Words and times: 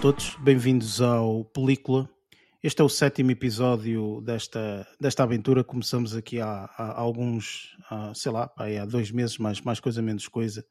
todos, 0.00 0.34
bem-vindos 0.36 1.02
ao 1.02 1.44
Película. 1.44 2.08
Este 2.62 2.80
é 2.80 2.84
o 2.84 2.88
sétimo 2.88 3.32
episódio 3.32 4.22
desta, 4.22 4.88
desta 4.98 5.24
aventura. 5.24 5.62
Começamos 5.62 6.16
aqui 6.16 6.40
há, 6.40 6.70
há 6.74 6.98
alguns, 6.98 7.76
há, 7.90 8.14
sei 8.14 8.32
lá, 8.32 8.50
há 8.56 8.84
dois 8.86 9.10
meses, 9.10 9.36
mais, 9.36 9.60
mais 9.60 9.78
coisa, 9.78 10.00
menos 10.00 10.26
coisa. 10.26 10.64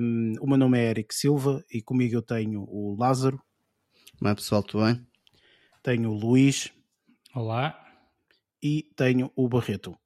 Um, 0.00 0.32
o 0.40 0.46
meu 0.48 0.56
nome 0.56 0.76
é 0.76 0.90
Eric 0.90 1.14
Silva 1.14 1.64
e 1.72 1.80
comigo 1.80 2.16
eu 2.16 2.22
tenho 2.22 2.62
o 2.68 2.96
Lázaro. 2.98 3.40
Como 4.18 4.28
é 4.28 4.34
pessoal, 4.34 4.64
tudo 4.64 4.84
bem? 4.84 5.06
Tenho 5.80 6.10
o 6.10 6.14
Luís. 6.14 6.72
Olá. 7.32 7.80
E 8.60 8.90
tenho 8.96 9.30
o 9.36 9.48
Barreto. 9.48 9.96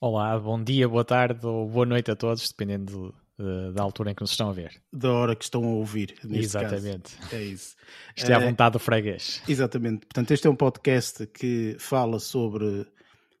Olá, 0.00 0.36
bom 0.36 0.60
dia, 0.60 0.88
boa 0.88 1.04
tarde 1.04 1.46
ou 1.46 1.70
boa 1.70 1.86
noite 1.86 2.10
a 2.10 2.16
todos, 2.16 2.48
dependendo 2.48 3.14
de, 3.38 3.72
da 3.72 3.82
altura 3.82 4.10
em 4.10 4.14
que 4.14 4.22
nos 4.22 4.30
estão 4.30 4.48
a 4.48 4.52
ver. 4.52 4.80
Da 4.92 5.12
hora 5.12 5.36
que 5.36 5.44
estão 5.44 5.62
a 5.64 5.68
ouvir. 5.68 6.14
Exatamente. 6.28 7.16
Caso. 7.16 7.36
É 7.36 7.42
isso. 7.42 7.76
Isto 8.16 8.30
é 8.30 8.34
à 8.34 8.38
vontade 8.38 8.72
do 8.72 8.78
freguês. 8.78 9.42
Exatamente. 9.46 10.06
Portanto, 10.06 10.30
este 10.30 10.46
é 10.46 10.50
um 10.50 10.56
podcast 10.56 11.26
que 11.26 11.76
fala 11.78 12.18
sobre 12.18 12.86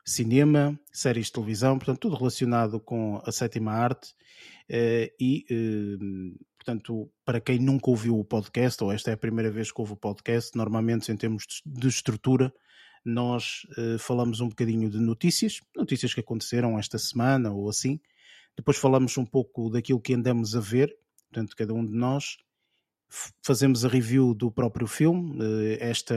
cinema, 0.04 0.78
séries 0.92 1.26
de 1.26 1.32
televisão, 1.32 1.78
portanto, 1.78 1.98
tudo 1.98 2.16
relacionado 2.16 2.78
com 2.78 3.20
a 3.24 3.32
sétima 3.32 3.72
arte. 3.72 4.14
Uh, 4.70 5.10
e, 5.20 5.46
uh, 5.50 6.46
portanto, 6.58 7.10
para 7.24 7.40
quem 7.40 7.58
nunca 7.58 7.90
ouviu 7.90 8.18
o 8.18 8.24
podcast, 8.24 8.82
ou 8.82 8.92
esta 8.92 9.10
é 9.10 9.14
a 9.14 9.18
primeira 9.18 9.50
vez 9.50 9.72
que 9.72 9.80
ouve 9.80 9.92
o 9.92 9.96
podcast, 9.96 10.56
normalmente 10.56 11.10
em 11.10 11.16
termos 11.16 11.44
de 11.64 11.88
estrutura, 11.88 12.52
nós 13.04 13.66
uh, 13.78 13.98
falamos 13.98 14.40
um 14.40 14.48
bocadinho 14.48 14.90
de 14.90 14.98
notícias, 14.98 15.60
notícias 15.76 16.12
que 16.12 16.20
aconteceram 16.20 16.78
esta 16.78 16.98
semana 16.98 17.52
ou 17.52 17.68
assim. 17.68 18.00
Depois 18.56 18.76
falamos 18.76 19.16
um 19.18 19.24
pouco 19.24 19.70
daquilo 19.70 20.00
que 20.00 20.14
andamos 20.14 20.56
a 20.56 20.60
ver, 20.60 20.96
portanto, 21.30 21.54
cada 21.56 21.74
um 21.74 21.84
de 21.84 21.92
nós. 21.92 22.38
Fazemos 23.42 23.84
a 23.84 23.88
review 23.88 24.34
do 24.34 24.50
próprio 24.50 24.86
filme. 24.86 25.38
Uh, 25.38 25.76
esta, 25.78 26.14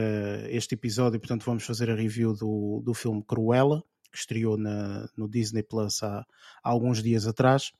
este 0.48 0.74
episódio, 0.74 1.20
portanto, 1.20 1.44
vamos 1.44 1.64
fazer 1.64 1.90
a 1.90 1.94
review 1.94 2.34
do, 2.34 2.82
do 2.84 2.94
filme 2.94 3.22
Cruella, 3.22 3.84
que 4.10 4.18
estreou 4.18 4.56
na, 4.56 5.08
no 5.16 5.28
Disney 5.28 5.62
Plus 5.62 6.02
há, 6.02 6.20
há 6.20 6.24
alguns 6.68 7.02
dias 7.02 7.26
atrás. 7.26 7.72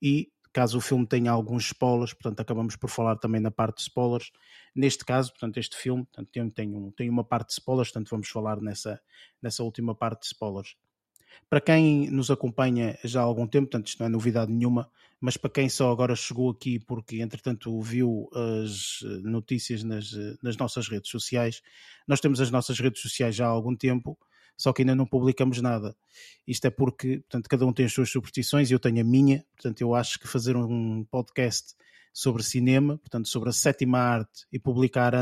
E 0.00 0.30
caso 0.52 0.78
o 0.78 0.80
filme 0.80 1.06
tenha 1.06 1.30
alguns 1.30 1.64
spoilers, 1.66 2.12
portanto 2.12 2.40
acabamos 2.40 2.76
por 2.76 2.90
falar 2.90 3.16
também 3.16 3.40
na 3.40 3.50
parte 3.50 3.76
de 3.76 3.82
spoilers. 3.82 4.30
Neste 4.74 5.04
caso, 5.04 5.30
portanto, 5.32 5.56
este 5.58 5.76
filme 5.76 6.04
portanto, 6.04 6.28
tem, 6.30 6.50
tem, 6.50 6.74
um, 6.74 6.90
tem 6.90 7.08
uma 7.08 7.24
parte 7.24 7.48
de 7.48 7.54
spoilers, 7.54 7.88
portanto 7.88 8.10
vamos 8.10 8.28
falar 8.28 8.60
nessa, 8.60 9.00
nessa 9.40 9.62
última 9.62 9.94
parte 9.94 10.20
de 10.20 10.26
spoilers. 10.26 10.76
Para 11.48 11.60
quem 11.60 12.10
nos 12.10 12.30
acompanha 12.30 12.98
já 13.04 13.20
há 13.20 13.24
algum 13.24 13.46
tempo, 13.46 13.68
portanto 13.68 13.88
isto 13.88 14.00
não 14.00 14.06
é 14.06 14.08
novidade 14.08 14.52
nenhuma, 14.52 14.90
mas 15.20 15.36
para 15.36 15.50
quem 15.50 15.68
só 15.68 15.90
agora 15.92 16.16
chegou 16.16 16.50
aqui 16.50 16.78
porque 16.80 17.20
entretanto 17.20 17.80
viu 17.80 18.28
as 18.34 19.00
notícias 19.22 19.84
nas, 19.84 20.10
nas 20.42 20.56
nossas 20.56 20.88
redes 20.88 21.10
sociais, 21.10 21.62
nós 22.08 22.20
temos 22.20 22.40
as 22.40 22.50
nossas 22.50 22.80
redes 22.80 23.00
sociais 23.00 23.36
já 23.36 23.46
há 23.46 23.50
algum 23.50 23.76
tempo, 23.76 24.18
só 24.56 24.72
que 24.72 24.82
ainda 24.82 24.94
não 24.94 25.06
publicamos 25.06 25.60
nada. 25.60 25.96
Isto 26.46 26.66
é 26.66 26.70
porque, 26.70 27.18
portanto, 27.18 27.48
cada 27.48 27.66
um 27.66 27.72
tem 27.72 27.86
as 27.86 27.92
suas 27.92 28.10
superstições 28.10 28.70
e 28.70 28.74
eu 28.74 28.80
tenho 28.80 29.00
a 29.00 29.04
minha, 29.04 29.44
portanto, 29.54 29.80
eu 29.80 29.94
acho 29.94 30.18
que 30.18 30.26
fazer 30.26 30.56
um 30.56 31.04
podcast 31.04 31.74
sobre 32.12 32.42
cinema, 32.42 32.98
portanto, 32.98 33.28
sobre 33.28 33.48
a 33.48 33.52
sétima 33.52 33.98
arte 33.98 34.46
e 34.52 34.58
publicar 34.58 35.14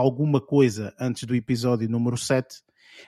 alguma 0.00 0.40
coisa 0.40 0.94
antes 0.98 1.24
do 1.24 1.34
episódio 1.34 1.88
número 1.88 2.16
7 2.16 2.62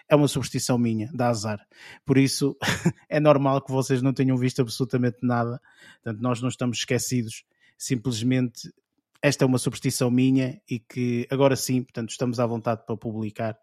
é 0.08 0.14
uma 0.14 0.28
superstição 0.28 0.78
minha, 0.78 1.10
dá 1.12 1.28
azar. 1.28 1.66
Por 2.04 2.16
isso, 2.16 2.56
é 3.08 3.18
normal 3.18 3.62
que 3.62 3.72
vocês 3.72 4.00
não 4.02 4.12
tenham 4.12 4.36
visto 4.36 4.60
absolutamente 4.60 5.18
nada. 5.22 5.60
Portanto, 6.02 6.22
nós 6.22 6.40
não 6.40 6.48
estamos 6.48 6.78
esquecidos. 6.78 7.44
Simplesmente, 7.76 8.72
esta 9.20 9.44
é 9.44 9.46
uma 9.46 9.58
superstição 9.58 10.10
minha 10.10 10.60
e 10.68 10.78
que 10.78 11.26
agora 11.30 11.56
sim, 11.56 11.82
portanto, 11.82 12.10
estamos 12.10 12.38
à 12.38 12.46
vontade 12.46 12.84
para 12.86 12.96
publicar 12.96 13.58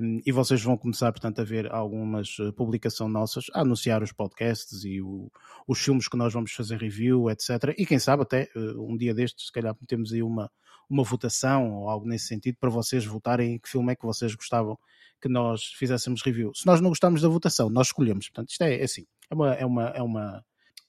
um, 0.00 0.20
e 0.24 0.30
vocês 0.30 0.62
vão 0.62 0.76
começar, 0.76 1.10
portanto, 1.10 1.40
a 1.40 1.44
ver 1.44 1.72
algumas 1.72 2.38
uh, 2.38 2.52
publicações 2.52 3.12
nossas, 3.12 3.46
a 3.52 3.62
anunciar 3.62 4.02
os 4.02 4.12
podcasts 4.12 4.84
e 4.84 5.00
o, 5.00 5.30
os 5.66 5.80
filmes 5.80 6.08
que 6.08 6.16
nós 6.16 6.32
vamos 6.32 6.52
fazer 6.52 6.78
review, 6.78 7.28
etc. 7.30 7.74
E 7.76 7.84
quem 7.84 7.98
sabe 7.98 8.22
até 8.22 8.48
uh, 8.54 8.80
um 8.80 8.96
dia 8.96 9.14
destes, 9.14 9.46
se 9.46 9.52
calhar 9.52 9.74
temos 9.86 10.12
aí 10.12 10.22
uma, 10.22 10.50
uma 10.88 11.02
votação 11.02 11.72
ou 11.72 11.88
algo 11.88 12.06
nesse 12.06 12.26
sentido 12.26 12.56
para 12.60 12.70
vocês 12.70 13.04
votarem 13.04 13.58
que 13.58 13.68
filme 13.68 13.92
é 13.92 13.96
que 13.96 14.04
vocês 14.04 14.34
gostavam 14.34 14.78
que 15.20 15.28
nós 15.28 15.64
fizéssemos 15.78 16.22
review. 16.22 16.52
Se 16.54 16.66
nós 16.66 16.80
não 16.80 16.90
gostarmos 16.90 17.22
da 17.22 17.28
votação, 17.28 17.70
nós 17.70 17.88
escolhemos. 17.88 18.28
Portanto, 18.28 18.50
isto 18.50 18.62
é, 18.62 18.80
é 18.80 18.84
assim, 18.84 19.04
é 19.30 19.34
uma, 19.34 19.54
é 19.54 19.66
uma, 19.66 19.88
é 19.88 20.02
uma 20.02 20.44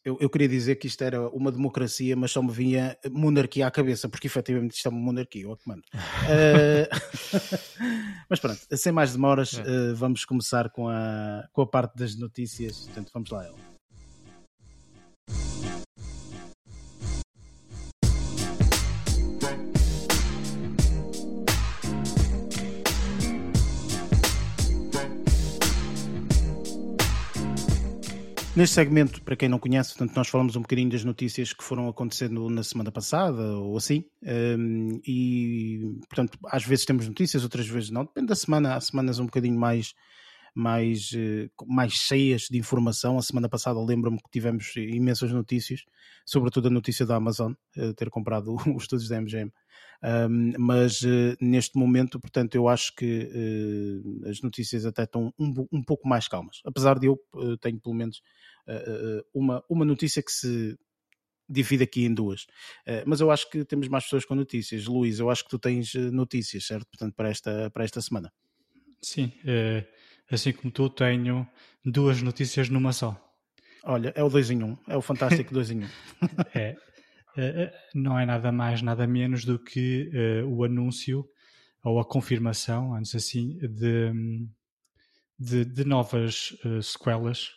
eu, 0.07 0.17
eu, 0.21 0.29
queria 0.29 0.47
dizer 0.47 0.75
que 0.75 0.87
isto 0.87 1.03
era 1.03 1.27
uma 1.29 1.51
democracia, 1.51 2.15
mas 2.15 2.31
só 2.31 2.41
me 2.41 2.49
vinha 2.49 2.97
monarquia 3.11 3.67
à 3.67 3.71
cabeça, 3.71 4.07
porque 4.07 4.27
efetivamente 4.27 4.73
isto 4.73 4.87
é 4.87 4.89
uma 4.89 5.01
monarquia, 5.01 5.43
eu 5.43 5.57
comando. 5.57 5.81
uh, 5.81 6.87
mas 8.29 8.39
pronto, 8.39 8.59
sem 8.71 8.93
mais 8.93 9.11
demoras, 9.11 9.53
uh, 9.53 9.95
vamos 9.95 10.23
começar 10.23 10.69
com 10.69 10.87
a, 10.87 11.45
com 11.51 11.61
a 11.61 11.67
parte 11.67 11.97
das 11.97 12.15
notícias. 12.15 12.85
Portanto, 12.85 13.11
vamos 13.13 13.29
lá, 13.29 13.45
ela. 13.45 13.76
Neste 28.57 28.73
segmento, 28.73 29.21
para 29.21 29.35
quem 29.35 29.47
não 29.47 29.59
conhece, 29.59 29.93
portanto, 29.93 30.15
nós 30.15 30.27
falamos 30.29 30.55
um 30.55 30.61
bocadinho 30.61 30.89
das 30.89 31.03
notícias 31.03 31.53
que 31.53 31.63
foram 31.63 31.87
acontecendo 31.87 32.49
na 32.49 32.63
semana 32.63 32.91
passada 32.91 33.55
ou 33.55 33.77
assim, 33.77 34.03
um, 34.57 34.99
e 35.05 35.95
portanto, 36.09 36.39
às 36.43 36.65
vezes 36.65 36.83
temos 36.83 37.07
notícias, 37.07 37.43
outras 37.43 37.67
vezes 37.67 37.91
não, 37.91 38.03
depende 38.03 38.25
da 38.25 38.35
semana. 38.35 38.73
Há 38.73 38.81
semanas 38.81 39.19
um 39.19 39.25
bocadinho 39.25 39.59
mais, 39.59 39.93
mais, 40.55 41.11
eh, 41.15 41.51
mais 41.67 41.93
cheias 41.93 42.47
de 42.49 42.57
informação. 42.57 43.19
A 43.19 43.21
semana 43.21 43.47
passada 43.47 43.79
lembro-me 43.79 44.17
que 44.17 44.31
tivemos 44.31 44.75
imensas 44.75 45.31
notícias, 45.31 45.85
sobretudo 46.25 46.67
a 46.67 46.71
notícia 46.71 47.05
da 47.05 47.15
Amazon 47.15 47.53
eh, 47.77 47.93
ter 47.93 48.09
comprado 48.09 48.55
os 48.75 48.81
estúdios 48.81 49.07
da 49.07 49.21
MGM. 49.21 49.51
Um, 50.03 50.53
mas 50.59 51.01
uh, 51.01 51.35
neste 51.41 51.77
momento, 51.77 52.19
portanto, 52.19 52.55
eu 52.55 52.67
acho 52.67 52.95
que 52.95 53.23
uh, 53.23 54.29
as 54.29 54.41
notícias 54.41 54.85
até 54.85 55.03
estão 55.03 55.33
um, 55.39 55.67
um, 55.71 55.83
pouco 55.83 56.07
mais 56.07 56.27
calmas. 56.27 56.61
Apesar 56.65 56.99
de 56.99 57.07
eu 57.07 57.19
uh, 57.33 57.57
tenho 57.57 57.79
pelo 57.79 57.95
menos 57.95 58.21
uma, 59.33 59.63
uma 59.69 59.85
notícia 59.85 60.21
que 60.21 60.29
se 60.29 60.77
divide 61.47 61.85
aqui 61.85 62.03
em 62.03 62.13
duas. 62.13 62.45
mas 63.05 63.21
eu 63.21 63.31
acho 63.31 63.49
que 63.49 63.63
temos 63.63 63.87
mais 63.87 64.03
pessoas 64.03 64.25
com 64.25 64.35
notícias. 64.35 64.85
Luís, 64.87 65.19
eu 65.19 65.29
acho 65.29 65.45
que 65.45 65.49
tu 65.49 65.57
tens 65.57 65.93
notícias, 65.93 66.67
certo? 66.67 66.85
Portanto, 66.87 67.15
para 67.15 67.29
esta, 67.29 67.71
para 67.71 67.85
esta 67.85 68.01
semana. 68.01 68.29
Sim, 69.01 69.31
assim 70.29 70.51
como 70.51 70.69
tu, 70.69 70.89
tenho 70.89 71.47
duas 71.85 72.21
notícias 72.21 72.67
numa 72.67 72.91
só. 72.91 73.15
Olha, 73.85 74.11
é 74.17 74.21
o 74.21 74.27
2 74.27 74.51
em 74.51 74.63
1, 74.63 74.65
um, 74.65 74.77
é 74.85 74.97
o 74.97 75.01
fantástico 75.01 75.53
2 75.53 75.71
em 75.71 75.79
1. 75.79 75.83
Um. 75.83 75.87
é, 76.53 76.75
não 77.93 78.19
é 78.19 78.25
nada 78.25 78.51
mais, 78.51 78.81
nada 78.81 79.05
menos 79.07 79.45
do 79.45 79.59
que 79.59 80.09
uh, 80.43 80.47
o 80.47 80.63
anúncio 80.63 81.27
ou 81.83 81.99
a 81.99 82.05
confirmação, 82.05 82.93
antes 82.93 83.15
assim, 83.15 83.57
de, 83.59 84.11
de, 85.39 85.65
de 85.65 85.85
novas 85.85 86.57
sequelas. 86.81 87.51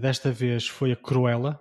Desta 0.00 0.32
vez 0.32 0.66
foi 0.66 0.92
a 0.92 0.96
Cruella. 0.96 1.60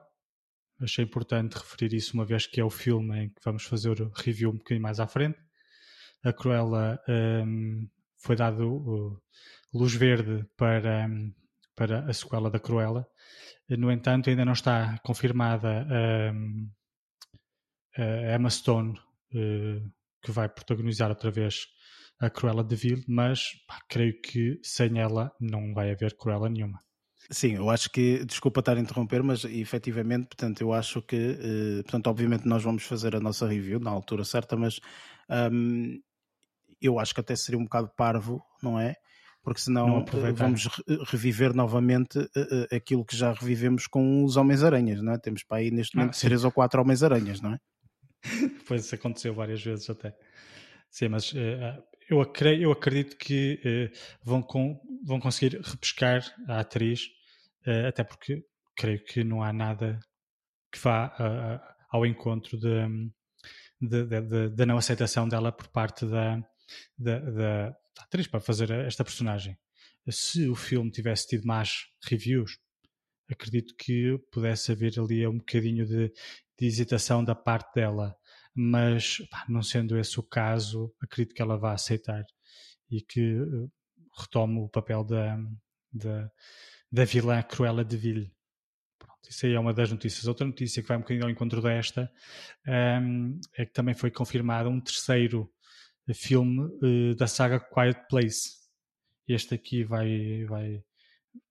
Achei 0.80 1.04
importante 1.04 1.58
referir 1.58 1.94
isso, 1.94 2.14
uma 2.14 2.24
vez 2.24 2.48
que 2.48 2.62
é 2.62 2.64
o 2.64 2.70
filme 2.70 3.26
em 3.26 3.30
que 3.30 3.42
vamos 3.44 3.66
fazer 3.66 4.02
o 4.02 4.12
review 4.16 4.52
um 4.52 4.58
bocadinho 4.58 4.84
mais 4.84 5.02
à 5.02 5.08
frente. 5.08 5.38
A 6.24 6.32
Cruella 6.32 6.98
um, 7.10 7.12
ehm, 7.12 7.90
foi 8.16 8.38
dado 8.38 9.22
luz 9.74 9.94
verde 9.94 10.46
para, 10.56 11.08
para 11.76 12.10
a 12.10 12.14
sequela 12.14 12.50
da 12.50 12.60
Cruella. 12.60 13.06
No 13.70 13.92
entanto, 13.92 14.30
ainda 14.30 14.46
não 14.46 14.54
está 14.54 14.98
confirmada 15.04 15.86
um, 16.34 16.70
a 17.98 18.36
Emma 18.36 18.50
Stone, 18.50 19.00
eh, 19.34 19.82
que 20.22 20.32
vai 20.32 20.50
protagonizar 20.50 21.10
outra 21.10 21.32
vez 21.32 21.68
a 22.20 22.30
Cruella 22.30 22.64
de 22.64 22.76
Vil, 22.76 23.04
mas 23.08 23.52
pá, 23.68 23.80
creio 23.90 24.20
que 24.22 24.60
sem 24.64 25.00
ela 25.00 25.32
não 25.40 25.74
vai 25.74 25.92
haver 25.92 26.16
Cruella 26.18 26.50
nenhuma. 26.50 26.80
Sim, 27.30 27.56
eu 27.56 27.70
acho 27.70 27.90
que, 27.90 28.24
desculpa 28.26 28.60
estar 28.60 28.78
a 28.78 28.80
interromper, 28.80 29.24
mas 29.24 29.44
efetivamente, 29.46 30.28
portanto, 30.28 30.62
eu 30.62 30.74
acho 30.74 31.02
que, 31.02 31.16
eh, 31.16 31.82
portanto, 31.84 32.08
obviamente 32.08 32.48
nós 32.48 32.64
vamos 32.64 32.84
fazer 32.84 33.16
a 33.16 33.20
nossa 33.20 33.48
review 33.48 33.80
na 33.80 33.90
altura 33.90 34.24
certa, 34.24 34.56
mas 34.56 34.80
um, 35.52 36.00
eu 36.82 37.00
acho 37.00 37.14
que 37.14 37.22
até 37.22 37.36
seria 37.36 37.60
um 37.60 37.64
bocado 37.64 37.90
parvo, 37.98 38.44
não 38.62 38.80
é? 38.80 38.94
Porque 39.42 39.62
senão 39.62 40.00
eh, 40.00 40.32
vamos 40.34 40.68
reviver 41.08 41.54
novamente 41.54 42.20
aquilo 42.72 43.06
que 43.06 43.16
já 43.16 43.32
revivemos 43.32 43.88
com 43.88 44.24
os 44.24 44.38
Homens-Aranhas, 44.38 45.02
não 45.02 45.14
é? 45.14 45.18
Temos 45.20 45.44
para 45.44 45.58
aí 45.58 45.72
neste 45.72 45.96
momento 45.96 46.16
ah, 46.16 46.20
três 46.20 46.44
ou 46.44 46.52
quatro 46.52 46.82
Homens-Aranhas, 46.82 47.42
não 47.42 47.54
é? 47.54 47.60
pois 48.68 48.86
isso 48.86 48.96
aconteceu 48.96 49.34
várias 49.34 49.64
vezes 49.64 49.90
até. 49.90 50.16
Sim, 50.90 51.10
mas 51.10 51.32
uh, 51.34 51.84
eu, 52.10 52.22
acredito, 52.22 52.64
eu 52.64 52.72
acredito 52.72 53.18
que 53.18 53.60
uh, 53.66 53.92
vão, 54.24 54.42
com, 54.42 54.80
vão 55.04 55.20
conseguir 55.20 55.60
repescar 55.62 56.24
a 56.48 56.60
atriz, 56.60 57.08
uh, 57.68 57.88
até 57.88 58.04
porque 58.04 58.46
creio 58.76 59.04
que 59.04 59.24
não 59.24 59.44
há 59.44 59.52
nada 59.52 60.00
que 60.72 60.80
vá 60.80 61.62
ao 61.90 62.06
encontro 62.06 62.60
da 62.60 62.90
não 64.66 64.78
aceitação 64.78 65.30
dela 65.30 65.50
por 65.50 65.70
parte 65.70 66.06
da, 66.06 66.38
da, 66.98 67.20
da 67.20 67.78
atriz 68.00 68.28
para 68.28 68.42
fazer 68.42 68.70
esta 68.72 69.04
personagem. 69.04 69.58
Se 70.10 70.50
o 70.50 70.56
filme 70.56 70.92
tivesse 70.92 71.28
tido 71.28 71.48
mais 71.48 71.86
reviews, 72.04 72.58
acredito 73.30 73.74
que 73.78 74.18
pudesse 74.32 74.72
haver 74.72 75.00
ali 75.00 75.26
um 75.26 75.38
bocadinho 75.38 75.86
de, 75.86 76.12
de 76.58 76.66
hesitação 76.66 77.24
da 77.24 77.36
parte 77.36 77.74
dela, 77.76 78.16
mas 78.54 79.18
pá, 79.30 79.46
não 79.50 79.62
sendo 79.62 79.98
esse 79.98 80.20
o 80.20 80.24
caso, 80.24 80.94
acredito 81.02 81.36
que 81.36 81.42
ela 81.42 81.58
vá 81.58 81.74
aceitar 81.74 82.24
e 82.90 83.02
que 83.02 83.40
uh, 83.40 83.72
retome 84.18 84.60
o 84.60 84.70
papel 84.70 85.04
da, 85.04 85.38
da, 85.92 86.32
da 86.92 87.06
vilã 87.06 87.42
Cruella 87.44 87.84
de 87.84 87.98
Vil. 87.98 88.32
Pronto, 88.98 89.30
isso 89.30 89.46
aí 89.46 89.54
é 89.54 89.60
uma 89.60 89.74
das 89.74 89.92
notícias. 89.92 90.26
Outra 90.28 90.46
notícia 90.46 90.82
que 90.82 90.88
vai 90.88 90.98
um 90.98 91.02
bocadinho 91.02 91.26
ao 91.26 91.32
encontro 91.32 91.62
desta 91.62 92.12
um, 93.02 93.40
é 93.58 93.66
que 93.66 93.74
também 93.74 93.94
foi 93.94 94.12
confirmado 94.12 94.70
um 94.70 94.80
terceiro 94.80 95.52
filme 96.14 96.62
uh, 96.62 97.16
da 97.16 97.28
saga 97.28 97.60
Quiet 97.60 98.08
Place. 98.08 98.64
Este 99.28 99.56
aqui 99.56 99.84
vai, 99.84 100.46
vai 100.46 100.84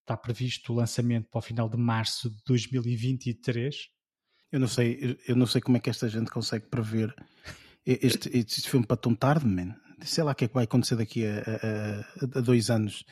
está 0.05 0.17
previsto 0.17 0.73
o 0.73 0.77
lançamento 0.77 1.29
para 1.31 1.39
o 1.39 1.43
final 1.43 1.69
de 1.69 1.77
março 1.77 2.31
de 2.31 2.43
2023. 2.47 3.89
Eu 4.55 4.61
não 4.61 4.69
sei, 4.69 5.19
eu 5.27 5.35
não 5.35 5.47
sei 5.47 5.61
como 5.61 5.79
é 5.79 5.81
que 5.81 5.91
esta 5.91 6.09
gente 6.09 6.31
consegue 6.31 6.67
prever 6.67 7.13
este, 7.85 8.31
este 8.39 8.71
filme 8.71 8.87
para 8.87 8.97
tão 8.97 9.13
tarde, 9.13 9.45
man. 9.45 9.75
Sei 10.01 10.23
lá 10.23 10.31
o 10.31 10.35
que 10.37 10.45
é 10.45 10.49
que 10.49 10.55
vai 10.55 10.63
acontecer 10.63 10.95
daqui 10.95 11.27
a, 11.27 11.41
a, 11.41 12.39
a 12.39 12.41
dois 12.41 12.71
anos. 12.71 13.05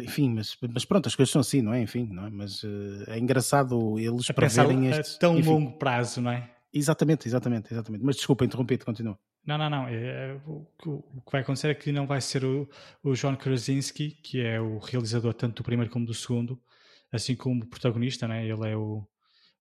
Enfim, 0.00 0.34
mas, 0.34 0.56
mas 0.74 0.84
pronto, 0.84 1.06
as 1.06 1.14
coisas 1.14 1.30
são 1.30 1.42
assim, 1.42 1.62
não 1.62 1.72
é? 1.72 1.80
Enfim, 1.80 2.08
não 2.10 2.26
é? 2.26 2.30
Mas 2.30 2.64
uh, 2.64 3.04
é 3.06 3.20
engraçado 3.20 4.00
eles 4.00 4.28
a 4.28 4.34
preverem 4.34 4.88
este... 4.88 5.14
A 5.14 5.18
tão 5.20 5.38
enfim. 5.38 5.48
longo 5.48 5.78
prazo, 5.78 6.20
não 6.20 6.32
é? 6.32 6.50
Exatamente, 6.74 7.28
exatamente, 7.28 7.72
exatamente. 7.72 8.04
Mas 8.04 8.16
desculpa, 8.16 8.44
interrompi-te, 8.44 8.84
continua. 8.84 9.16
Não, 9.46 9.58
não, 9.58 9.70
não. 9.70 9.86
É, 9.86 9.94
é, 9.94 10.40
o, 10.44 10.66
o, 10.86 11.22
que 11.22 11.30
vai 11.30 11.42
acontecer 11.42 11.68
é 11.68 11.74
que 11.74 11.92
não 11.92 12.04
vai 12.04 12.20
ser 12.20 12.44
o, 12.44 12.68
o 13.04 13.12
John 13.14 13.36
Krasinski, 13.36 14.10
que 14.10 14.40
é 14.40 14.60
o 14.60 14.78
realizador 14.78 15.34
tanto 15.34 15.62
do 15.62 15.64
primeiro 15.64 15.92
como 15.92 16.04
do 16.04 16.14
segundo, 16.14 16.60
assim 17.12 17.36
como 17.36 17.62
o 17.62 17.68
protagonista, 17.68 18.26
né? 18.26 18.44
ele 18.44 18.68
é 18.68 18.76
o, 18.76 19.06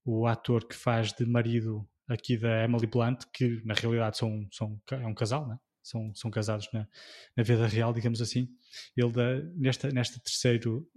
o 0.07 0.25
ator 0.25 0.65
que 0.65 0.73
faz 0.73 1.11
de 1.11 1.25
marido 1.25 1.85
aqui 2.07 2.37
da 2.37 2.63
Emily 2.63 2.87
Blunt, 2.87 3.23
que 3.33 3.61
na 3.65 3.73
realidade 3.73 4.17
são, 4.17 4.47
são, 4.51 4.81
é 4.91 5.05
um 5.05 5.13
casal, 5.13 5.45
né? 5.45 5.57
são, 5.83 6.13
são 6.15 6.31
casados 6.31 6.69
na, 6.71 6.87
na 7.35 7.43
vida 7.43 7.67
real, 7.67 7.93
digamos 7.93 8.21
assim. 8.21 8.47
Ele, 8.95 9.11
da, 9.11 9.41
nesta, 9.55 9.89
nesta 9.89 10.19
terceiro 10.19 10.87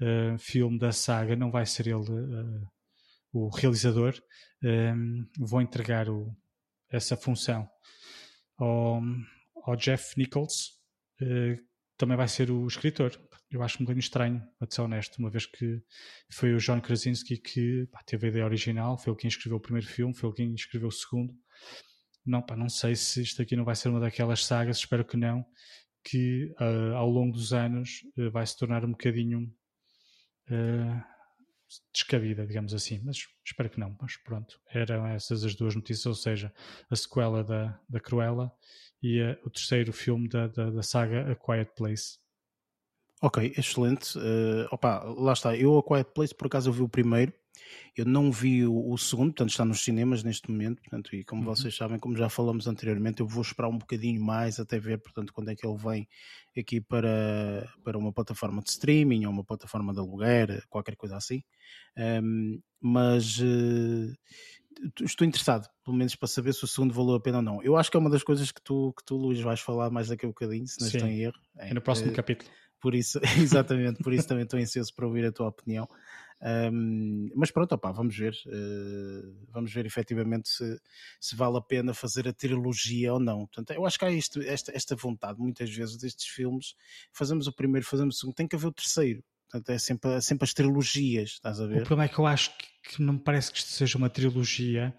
uh, 0.00 0.38
filme 0.38 0.78
da 0.78 0.92
saga, 0.92 1.34
não 1.34 1.50
vai 1.50 1.66
ser 1.66 1.88
ele 1.88 1.94
uh, 1.96 2.68
o 3.32 3.48
realizador, 3.48 4.14
um, 4.62 5.26
vou 5.38 5.60
entregar 5.60 6.08
o, 6.08 6.32
essa 6.88 7.16
função 7.16 7.68
ao, 8.56 9.00
ao 9.64 9.76
Jeff 9.76 10.16
Nichols, 10.16 10.78
uh, 11.20 11.58
também 11.96 12.16
vai 12.16 12.28
ser 12.28 12.48
o 12.50 12.66
escritor. 12.66 13.18
Eu 13.52 13.62
acho 13.62 13.76
um 13.76 13.84
bocadinho 13.84 14.00
estranho, 14.00 14.42
a 14.58 14.66
ser 14.68 14.80
honesto, 14.80 15.18
uma 15.18 15.28
vez 15.28 15.44
que 15.44 15.82
foi 16.30 16.54
o 16.54 16.58
John 16.58 16.80
Krasinski 16.80 17.36
que 17.36 17.86
pá, 17.92 18.02
teve 18.02 18.26
a 18.26 18.30
ideia 18.30 18.44
original, 18.46 18.96
foi 18.96 19.12
ele 19.12 19.20
quem 19.20 19.28
escreveu 19.28 19.58
o 19.58 19.60
primeiro 19.60 19.86
filme, 19.86 20.14
foi 20.16 20.30
ele 20.30 20.36
quem 20.36 20.54
escreveu 20.54 20.88
o 20.88 20.92
segundo. 20.92 21.34
Não, 22.24 22.40
pá, 22.40 22.56
não 22.56 22.68
sei 22.68 22.96
se 22.96 23.20
isto 23.20 23.42
aqui 23.42 23.54
não 23.54 23.64
vai 23.64 23.76
ser 23.76 23.90
uma 23.90 24.00
daquelas 24.00 24.44
sagas, 24.44 24.78
espero 24.78 25.04
que 25.04 25.18
não, 25.18 25.44
que 26.02 26.50
uh, 26.60 26.96
ao 26.96 27.10
longo 27.10 27.32
dos 27.32 27.52
anos 27.52 28.00
uh, 28.16 28.30
vai 28.30 28.46
se 28.46 28.56
tornar 28.56 28.84
um 28.84 28.92
bocadinho 28.92 29.52
descabida, 31.92 32.46
digamos 32.46 32.74
assim, 32.74 33.00
mas 33.04 33.26
espero 33.44 33.70
que 33.70 33.78
não. 33.78 33.96
Mas 34.00 34.16
pronto, 34.16 34.60
eram 34.70 35.06
essas 35.06 35.44
as 35.44 35.54
duas 35.54 35.74
notícias, 35.74 36.06
ou 36.06 36.14
seja, 36.14 36.52
a 36.90 36.96
sequela 36.96 37.42
da, 37.44 37.80
da 37.88 38.00
Cruella 38.00 38.52
e 39.02 39.20
a, 39.20 39.38
o 39.44 39.50
terceiro 39.50 39.92
filme 39.92 40.28
da, 40.28 40.48
da, 40.48 40.70
da, 40.70 40.82
saga 40.82 41.30
A 41.30 41.36
Quiet 41.36 41.72
Place. 41.76 42.18
Ok, 43.22 43.54
excelente. 43.56 44.18
Uh, 44.18 44.66
opa, 44.70 45.02
lá 45.16 45.32
está. 45.32 45.56
Eu, 45.56 45.78
A 45.78 45.82
Quiet 45.82 46.10
Place, 46.12 46.34
por 46.34 46.48
acaso, 46.48 46.68
eu 46.68 46.72
vi 46.72 46.82
o 46.82 46.88
primeiro 46.88 47.32
eu 47.96 48.04
não 48.04 48.32
vi 48.32 48.66
o, 48.66 48.90
o, 48.90 48.96
segundo, 48.96 49.28
portanto 49.28 49.50
está 49.50 49.64
nos 49.64 49.80
cinemas 49.82 50.22
neste 50.22 50.50
momento, 50.50 50.80
portanto, 50.80 51.14
e 51.14 51.24
como 51.24 51.42
uhum. 51.42 51.54
vocês 51.54 51.74
sabem, 51.76 51.98
como 51.98 52.16
já 52.16 52.28
falamos 52.28 52.66
anteriormente, 52.66 53.20
eu 53.20 53.26
vou 53.26 53.42
esperar 53.42 53.68
um 53.68 53.78
bocadinho 53.78 54.22
mais 54.22 54.58
até 54.58 54.78
ver, 54.78 54.98
portanto, 54.98 55.32
quando 55.32 55.50
é 55.50 55.54
que 55.54 55.66
ele 55.66 55.76
vem 55.76 56.08
aqui 56.56 56.80
para, 56.80 57.68
para 57.84 57.98
uma 57.98 58.12
plataforma 58.12 58.62
de 58.62 58.70
streaming 58.70 59.26
ou 59.26 59.32
uma 59.32 59.44
plataforma 59.44 59.92
de 59.92 60.00
aluguer, 60.00 60.64
qualquer 60.68 60.96
coisa 60.96 61.16
assim. 61.16 61.42
Um, 61.96 62.60
mas 62.80 63.38
uh, 63.38 64.12
estou 65.02 65.26
interessado, 65.26 65.68
pelo 65.84 65.96
menos 65.96 66.16
para 66.16 66.28
saber 66.28 66.54
se 66.54 66.64
o 66.64 66.66
segundo 66.68 66.94
valeu 66.94 67.14
a 67.14 67.20
pena 67.20 67.38
ou 67.38 67.42
não. 67.42 67.62
Eu 67.62 67.76
acho 67.76 67.90
que 67.90 67.96
é 67.96 68.00
uma 68.00 68.10
das 68.10 68.22
coisas 68.22 68.50
que 68.50 68.62
tu, 68.62 68.94
que 68.96 69.04
tu 69.04 69.16
Luís, 69.16 69.40
vais 69.40 69.60
falar 69.60 69.90
mais 69.90 70.08
daqui 70.08 70.24
a 70.24 70.28
um 70.28 70.32
bocadinho, 70.32 70.66
se 70.66 70.80
não 70.80 70.88
estou 70.88 71.06
em 71.06 71.20
erro. 71.20 71.38
É, 71.58 71.70
é 71.70 71.74
no 71.74 71.82
próximo 71.82 72.10
uh, 72.10 72.14
capítulo. 72.14 72.50
Por 72.82 72.96
isso, 72.96 73.20
exatamente, 73.38 74.02
por 74.02 74.12
isso 74.12 74.26
também 74.26 74.42
estou 74.42 74.58
ansioso 74.58 74.92
para 74.92 75.06
ouvir 75.06 75.24
a 75.24 75.32
tua 75.32 75.46
opinião. 75.46 75.88
Um, 76.42 77.30
mas 77.36 77.52
pronto, 77.52 77.72
opa, 77.72 77.92
vamos 77.92 78.16
ver. 78.16 78.34
Uh, 78.46 79.46
vamos 79.52 79.72
ver 79.72 79.86
efetivamente 79.86 80.48
se, 80.48 80.80
se, 81.20 81.36
vale 81.36 81.56
a 81.56 81.60
pena 81.60 81.94
fazer 81.94 82.26
a 82.26 82.32
trilogia 82.32 83.14
ou 83.14 83.20
não. 83.20 83.46
Portanto, 83.46 83.70
eu 83.70 83.86
acho 83.86 83.96
que 83.96 84.04
há 84.04 84.10
isto, 84.10 84.42
esta, 84.42 84.76
esta 84.76 84.96
vontade, 84.96 85.38
muitas 85.38 85.70
vezes, 85.70 85.96
destes 85.96 86.26
filmes. 86.26 86.74
Fazemos 87.12 87.46
o 87.46 87.52
primeiro, 87.52 87.86
fazemos 87.86 88.16
o 88.16 88.18
segundo, 88.18 88.34
tem 88.34 88.48
que 88.48 88.56
haver 88.56 88.66
o 88.66 88.72
terceiro. 88.72 89.22
Portanto, 89.48 89.70
é 89.70 89.78
sempre, 89.78 90.10
é 90.10 90.20
sempre 90.20 90.44
as 90.44 90.52
trilogias, 90.52 91.30
estás 91.30 91.60
a 91.60 91.66
ver? 91.66 91.82
O 91.82 91.86
problema 91.86 92.04
é 92.06 92.08
que 92.08 92.18
eu 92.18 92.26
acho 92.26 92.50
que, 92.58 92.96
que 92.96 93.02
não 93.02 93.12
me 93.14 93.20
parece 93.20 93.52
que 93.52 93.58
isto 93.58 93.70
seja 93.70 93.96
uma 93.96 94.10
trilogia, 94.10 94.92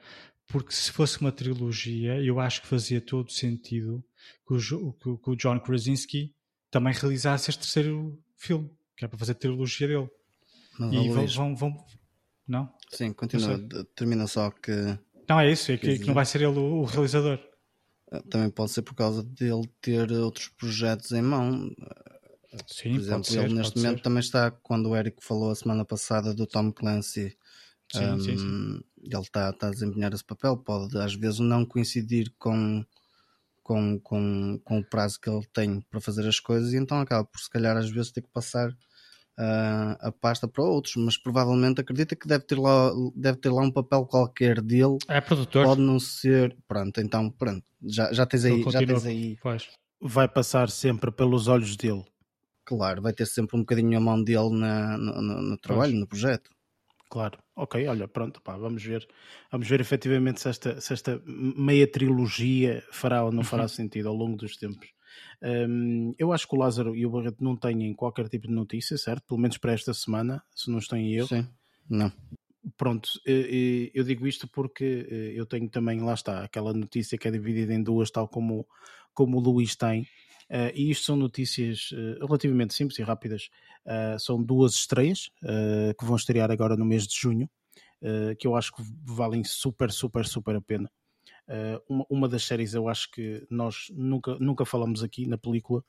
porque 0.48 0.72
se 0.72 0.92
fosse 0.92 1.20
uma 1.20 1.32
trilogia, 1.32 2.24
eu 2.24 2.40
acho 2.40 2.62
que 2.62 2.68
fazia 2.68 3.02
todo 3.02 3.32
sentido 3.32 4.02
que 4.48 4.54
o, 4.54 4.94
que 5.18 5.30
o 5.30 5.36
John 5.36 5.60
Krasinski 5.60 6.34
também 6.74 6.92
realizasse 6.92 7.51
este 7.51 7.60
terceiro 7.60 8.20
filme, 8.36 8.68
que 8.98 9.06
é 9.06 9.08
para 9.08 9.20
fazer 9.20 9.34
a 9.34 9.36
trilogia 9.36 9.88
dele. 9.88 10.10
Não, 10.80 10.92
e 10.92 11.08
vão, 11.08 11.27
vão, 11.27 11.56
vão, 11.56 11.86
Não? 12.48 12.74
Sim, 12.89 13.13
continua. 13.13 13.60
Termina 13.96 14.25
só 14.25 14.50
que. 14.50 14.72
Não, 15.30 15.39
é 15.39 15.51
isso, 15.51 15.72
é 15.72 15.77
que, 15.77 16.00
que 16.00 16.08
não 16.08 16.15
vai 16.15 16.25
ser 16.25 16.42
ele 16.42 16.58
o, 16.58 16.82
o, 16.82 16.84
realizador. 16.84 17.39
Ah, 18.12 18.24
também 18.27 18.50
pode 18.50 18.72
ser 18.72 18.82
por 18.82 18.96
causa 18.96 19.22
dele 19.22 19.70
ter 19.80 20.12
outros 20.13 20.48
projetos 20.48 21.12
em 21.12 21.22
mão. 21.22 21.72
Sim, 22.68 22.94
por 22.94 23.00
exemplo, 23.01 23.24
ser, 23.24 23.46
ele 23.46 23.53
neste 23.53 23.77
momento 23.77 23.98
ser. 23.98 24.03
também 24.03 24.20
está, 24.20 24.50
quando 24.50 24.89
o 24.89 24.96
Eric 24.96 25.24
falou 25.24 25.51
a 25.51 25.56
semana 25.56 25.86
passada 25.86 26.34
do 26.34 26.48
Tom 26.48 26.72
Clancy, 26.72 27.38
sim, 27.92 28.03
um, 28.03 28.20
sim, 28.20 28.38
sim. 28.38 28.80
ele 28.98 29.22
está, 29.22 29.51
está 29.51 29.68
a 29.68 29.72
desempenhar 29.72 30.12
esse 30.12 30.24
papel, 30.24 30.58
pode 30.58 30.98
às 30.98 31.13
vezes 31.13 31.39
não 31.39 31.65
coincidir 31.65 32.34
com, 32.39 32.84
com, 33.63 34.00
com, 34.00 34.60
com 34.63 34.79
o 34.79 34.84
prazo 34.84 35.20
que 35.20 35.29
ele 35.29 35.46
tem 35.53 35.82
para 35.89 36.01
fazer 36.01 36.27
as 36.27 36.39
coisas 36.39 36.74
e 36.74 36.77
então 36.77 37.00
acaba 37.00 37.24
por 37.24 37.39
se 37.39 37.50
calhar 37.50 37.75
às 37.77 37.89
vezes 37.89 38.12
ter 38.12 38.22
que 38.22 38.29
passar 38.32 38.70
uh, 38.70 39.96
a 40.00 40.12
pasta 40.12 40.48
para 40.48 40.63
outros, 40.63 40.96
mas 40.98 41.17
provavelmente 41.17 41.82
acredita 41.82 42.15
que 42.15 42.27
deve 42.27 42.43
ter 42.46 42.60
lá, 42.60 42.91
deve 43.15 43.38
ter 43.38 43.50
lá 43.50 43.62
um 43.62 43.72
papel 43.72 44.05
qualquer 44.05 44.62
dele. 44.62 44.98
É 45.08 45.22
produtor. 45.22 45.65
Pode 45.65 45.82
não 45.82 46.00
ser. 46.00 46.55
Pronto, 46.67 47.00
então 47.01 47.29
pronto. 47.29 47.63
Já, 47.82 48.12
já 48.13 48.25
tens 48.25 48.46
aí. 48.46 48.63
Já 48.70 48.79
tens 48.79 49.05
aí. 49.05 49.38
Pois. 49.41 49.70
Vai 50.01 50.27
passar 50.27 50.70
sempre 50.70 51.12
pelos 51.12 51.48
olhos 51.48 51.77
dele. 51.77 52.03
Claro, 52.65 53.01
vai 53.01 53.13
ter 53.13 53.25
sempre 53.25 53.58
um 53.58 53.62
bocadinho 53.62 53.98
a 53.98 54.01
mão 54.01 54.22
dele 54.22 54.50
na, 54.51 54.98
no, 54.98 55.22
no, 55.22 55.41
no 55.41 55.58
trabalho, 55.58 55.91
pois. 55.91 56.00
no 56.00 56.08
projeto. 56.08 56.50
Claro, 57.13 57.38
ok, 57.55 57.88
olha, 57.88 58.08
pronto, 58.08 58.41
pá, 58.41 58.58
vamos 58.58 58.84
ver, 58.84 59.08
vamos 59.51 59.67
ver 59.67 59.79
efetivamente 59.79 60.41
se 60.41 60.50
esta, 60.50 60.82
se 60.82 60.93
esta 60.93 61.22
meia 61.27 61.86
trilogia 61.86 62.84
fará 62.91 63.24
ou 63.24 63.32
não 63.32 63.43
fará 63.43 63.62
uhum. 63.62 63.70
sentido 63.70 64.10
ao 64.10 64.15
longo 64.15 64.36
dos 64.36 64.58
tempos. 64.58 64.88
Um, 65.39 66.15
eu 66.17 66.34
acho 66.34 66.48
que 66.48 66.55
o 66.55 66.58
Lázaro 66.58 66.96
e 66.96 67.05
o 67.05 67.12
Barreto 67.12 67.43
não 67.43 67.55
têm 67.55 67.93
qualquer 67.93 68.27
tipo 68.29 68.48
de 68.48 68.53
notícia, 68.55 68.98
certo? 68.98 69.27
Pelo 69.27 69.39
menos 69.39 69.60
para 69.60 69.74
esta 69.74 69.93
semana, 69.93 70.41
se 70.55 70.72
não 70.72 70.79
estou 70.79 70.98
em 70.98 71.13
erro. 71.13 71.27
Sim, 71.27 71.48
não. 71.88 72.12
Pronto, 72.75 73.08
eu 73.27 74.03
digo 74.03 74.25
isto 74.25 74.48
porque 74.48 75.08
eh, 75.08 75.34
eu 75.36 75.46
tenho 75.46 75.70
também, 75.70 76.01
lá 76.01 76.15
está, 76.15 76.43
aquela 76.43 76.74
notícia 76.74 77.15
que 77.15 77.27
é 77.27 77.32
dividida 77.32 77.75
em 77.75 77.84
duas, 77.84 78.10
tal 78.10 78.27
como, 78.27 78.65
como 79.13 79.38
o 79.38 79.39
Luís 79.39 79.75
tem. 79.75 80.08
Uh, 80.50 80.72
e 80.74 80.92
isto 80.92 81.06
são 81.06 81.16
notícias 81.16 81.92
uh, 81.92 82.26
relativamente 82.26 82.74
simples 82.74 83.00
e 83.00 83.04
rápidas. 83.04 83.50
Uh, 83.86 84.20
são 84.20 84.42
duas 84.42 84.74
estreias 84.74 85.32
que 85.98 86.06
vão 86.06 86.16
estrear 86.16 86.52
agora 86.52 86.76
no 86.76 86.86
mês 86.86 87.08
de 87.08 87.16
junho, 87.20 87.50
que 88.38 88.48
eu 88.48 88.56
acho 88.56 88.74
que 88.74 88.84
valem 89.06 89.44
super, 89.44 89.92
super, 89.92 90.26
super 90.26 90.56
a 90.56 90.62
pena. 90.62 90.92
Uma, 91.88 92.06
uma, 92.10 92.28
das 92.28 92.44
séries 92.44 92.74
eu 92.74 92.88
acho 92.88 93.10
que 93.12 93.46
nós 93.50 93.88
nunca, 93.92 94.38
nunca 94.40 94.66
falamos 94.66 95.04
aqui 95.04 95.26
na 95.26 95.38
película 95.38 95.84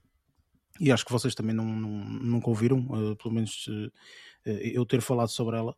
e 0.80 0.90
acho 0.90 1.04
que 1.04 1.12
vocês 1.12 1.34
também 1.34 1.54
não, 1.54 1.64
não 1.64 2.04
nunca 2.04 2.48
ouviram, 2.48 2.86
pelo 3.16 3.34
menos 3.34 3.66
eu 4.44 4.84
ter 4.86 5.00
falado 5.00 5.28
sobre 5.28 5.56
ela. 5.56 5.76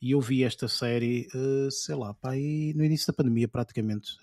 E 0.00 0.12
eu 0.12 0.20
vi 0.20 0.44
esta 0.44 0.68
série, 0.68 1.26
sei 1.70 1.94
lá, 1.94 2.14
pá, 2.14 2.32
no 2.32 2.84
início 2.84 3.06
da 3.06 3.12
pandemia, 3.16 3.48
praticamente. 3.48 4.16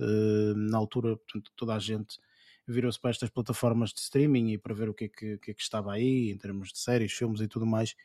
na 0.56 0.78
altura, 0.78 1.18
portanto, 1.18 1.52
toda 1.56 1.76
a 1.76 1.80
gente 1.80 2.20
virou-se 2.67 3.00
para 3.00 3.12
estas 3.12 3.29
plataformas 3.29 3.91
de 3.91 4.00
streaming 4.00 4.51
e 4.51 4.57
para 4.57 4.74
ver 4.74 4.89
o 4.89 4.93
que 4.93 5.05
é 5.05 5.07
que, 5.07 5.38
que, 5.38 5.51
é 5.51 5.53
que, 5.53 5.62
estava 5.62 5.93
aí 5.93 6.31
em 6.31 6.38
termos 6.38 6.72
de 6.72 6.79
séries, 6.79 7.13
filmes 7.13 7.41
e 7.41 7.48
tudo 7.48 7.65
mais. 7.65 7.95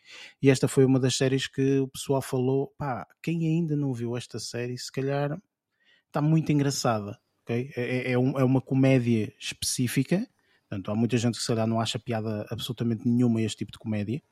E 0.43 0.51
esta 0.51 0.69
foi 0.69 0.85
uma 0.85 1.01
das 1.01 1.17
séries 1.17 1.47
que 1.47 1.79
o 1.79 1.89
pessoal 1.89 2.21
falou: 2.21 2.73
pá, 2.77 3.07
quem 3.23 3.47
ainda 3.47 3.77
não 3.77 3.93
viu 3.93 4.17
esta 4.17 4.39
série, 4.39 4.77
se 4.77 4.93
calhar 4.93 5.41
está 6.07 6.21
muito 6.21 6.53
engraçada. 6.53 7.19
Okay? 7.43 7.71
É, 7.77 8.13
é, 8.13 8.19
um, 8.19 8.39
é 8.39 8.45
uma 8.45 8.61
comédia 8.61 9.33
específica. 9.39 10.27
Portanto, 10.69 10.91
há 10.91 10.95
muita 10.95 11.17
gente 11.17 11.35
que 11.35 11.41
se 11.41 11.49
calhar 11.49 11.67
não 11.67 11.81
acha 11.81 11.99
piada 11.99 12.47
absolutamente 12.51 13.09
nenhuma 13.09 13.41
a 13.41 13.43
este 13.43 13.59
tipo 13.59 13.73
de 13.73 13.79
comédia, 13.79 14.23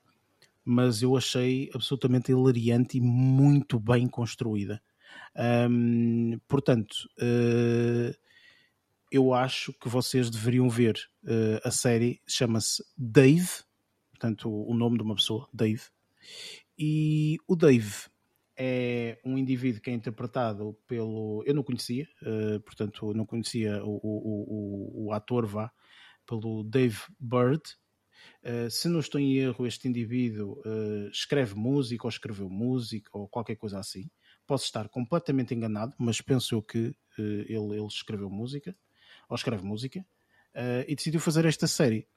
mas 0.64 1.02
eu 1.02 1.16
achei 1.16 1.68
absolutamente 1.75 2.30
hilariante 2.30 2.99
e 2.99 3.00
muito 3.00 3.80
bem 3.80 4.06
construída. 4.06 4.80
Portanto, 6.47 7.08
uh, 7.18 8.14
eu 9.11 9.33
acho 9.33 9.73
que 9.75 9.88
vocês 9.88 10.31
deveriam 10.31 10.69
ver 10.69 10.99
uh, 11.25 11.61
a 11.65 11.71
série, 11.71 12.21
chama-se 12.27 12.83
Dave, 12.97 13.49
portanto, 14.11 14.50
o, 14.50 14.75
nome 14.75 14.99
de 14.99 15.03
uma 15.03 15.15
pessoa, 15.15 15.49
Dave, 15.53 15.83
e 16.79 17.38
o 17.47 17.57
Dave 17.57 18.07
é 18.57 19.19
um 19.25 19.38
indivíduo 19.38 19.81
que 19.81 19.91
é 19.91 19.93
interpretado 19.93 20.77
pelo. 20.87 21.43
Eu 21.47 21.55
não 21.55 21.62
conhecia, 21.62 22.07
uh, 22.23 22.61
portanto, 22.61 23.15
não 23.15 23.25
conhecia 23.25 23.83
o, 23.85 24.00
o, 24.03 25.05
o, 25.05 25.07
o, 25.07 25.12
ator, 25.12 25.47
vá, 25.47 25.73
pelo 26.27 26.65
Dave 26.65 26.99
Bird. 27.19 27.62
Uh, 28.43 28.69
se 28.69 28.88
não 28.88 28.99
estou 29.00 29.21
em 29.21 29.37
erro, 29.37 29.67
este 29.67 29.88
indivíduo 29.88 30.61
uh, 30.67 31.09
escreve 31.11 31.55
música 31.55 32.05
ou 32.05 32.09
escreveu 32.11 32.50
música 32.50 33.09
ou 33.12 33.29
qualquer 33.29 33.57
coisa 33.57 33.79
assim. 33.79 34.11
Posso 34.47 34.65
estar 34.65 34.88
completamente 34.88 35.55
enganado, 35.55 35.95
mas 35.99 36.21
penso 36.21 36.55
eu 36.55 36.62
que 36.62 36.95
ele, 37.19 37.77
ele, 37.77 37.87
escreveu 37.87 38.31
música 38.31 38.75
ou 39.28 39.35
escreve 39.35 39.64
música 39.64 40.04
e 40.87 40.94
decidiu 40.94 41.20
fazer 41.20 41.44
esta 41.44 41.66
série. 41.66 42.08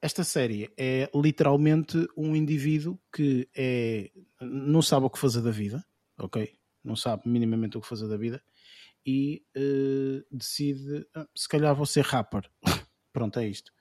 Esta 0.00 0.24
série 0.24 0.72
é 0.76 1.10
literalmente 1.14 2.06
um 2.16 2.36
indivíduo 2.36 2.98
que 3.14 3.48
é, 3.54 4.10
não 4.40 4.80
sabe 4.80 5.06
o 5.06 5.10
que 5.10 5.18
fazer 5.18 5.42
da 5.42 5.50
vida, 5.50 5.84
ok? 6.18 6.56
Não 6.82 6.96
sabe 6.96 7.22
minimamente 7.26 7.76
o 7.76 7.80
que 7.80 7.88
fazer 7.88 8.08
da 8.08 8.16
vida 8.16 8.42
e 9.06 9.42
uh, 9.56 10.24
decide, 10.36 11.06
ah, 11.14 11.26
se 11.34 11.48
calhar 11.48 11.74
vou 11.74 11.86
ser 11.86 12.04
rapper. 12.04 12.48
Pronto, 13.12 13.38
é 13.38 13.46
isto. 13.46 13.72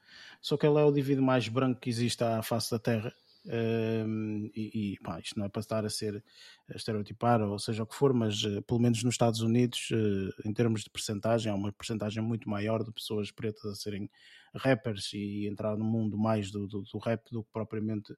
Só 0.42 0.58
que 0.58 0.66
ele 0.66 0.78
é 0.80 0.84
o 0.84 0.90
indivíduo 0.90 1.24
mais 1.24 1.48
branco 1.48 1.80
que 1.80 1.90
existe 1.90 2.24
à 2.24 2.42
face 2.44 2.70
da 2.72 2.80
Terra 2.80 3.14
e, 3.46 4.94
e 4.94 5.00
pá, 5.04 5.20
isto 5.20 5.38
não 5.38 5.46
é 5.46 5.50
para 5.50 5.60
estar 5.60 5.86
a 5.86 5.90
ser 5.90 6.24
a 6.70 6.76
estereotipar 6.76 7.42
ou 7.42 7.60
seja 7.60 7.84
o 7.84 7.86
que 7.86 7.96
for, 7.96 8.14
mas 8.14 8.44
uh, 8.44 8.62
pelo 8.62 8.80
menos 8.80 9.04
nos 9.04 9.14
Estados 9.14 9.42
Unidos, 9.42 9.90
uh, 9.92 10.48
em 10.48 10.54
termos 10.54 10.84
de 10.84 10.90
percentagem, 10.90 11.52
há 11.52 11.56
uma 11.56 11.72
percentagem 11.72 12.24
muito 12.24 12.50
maior 12.50 12.84
de 12.84 12.92
pessoas 12.92 13.32
pretas 13.32 13.66
a 13.66 13.76
serem 13.76 14.10
rappers 14.56 15.12
e 15.14 15.48
entrar 15.48 15.78
no 15.78 15.84
mundo 15.84 16.18
mais 16.18 16.52
do, 16.52 16.68
do, 16.68 16.84
do 16.84 16.98
rap 17.00 17.24
do 17.32 17.44
que 17.44 17.52
propriamente 17.52 18.14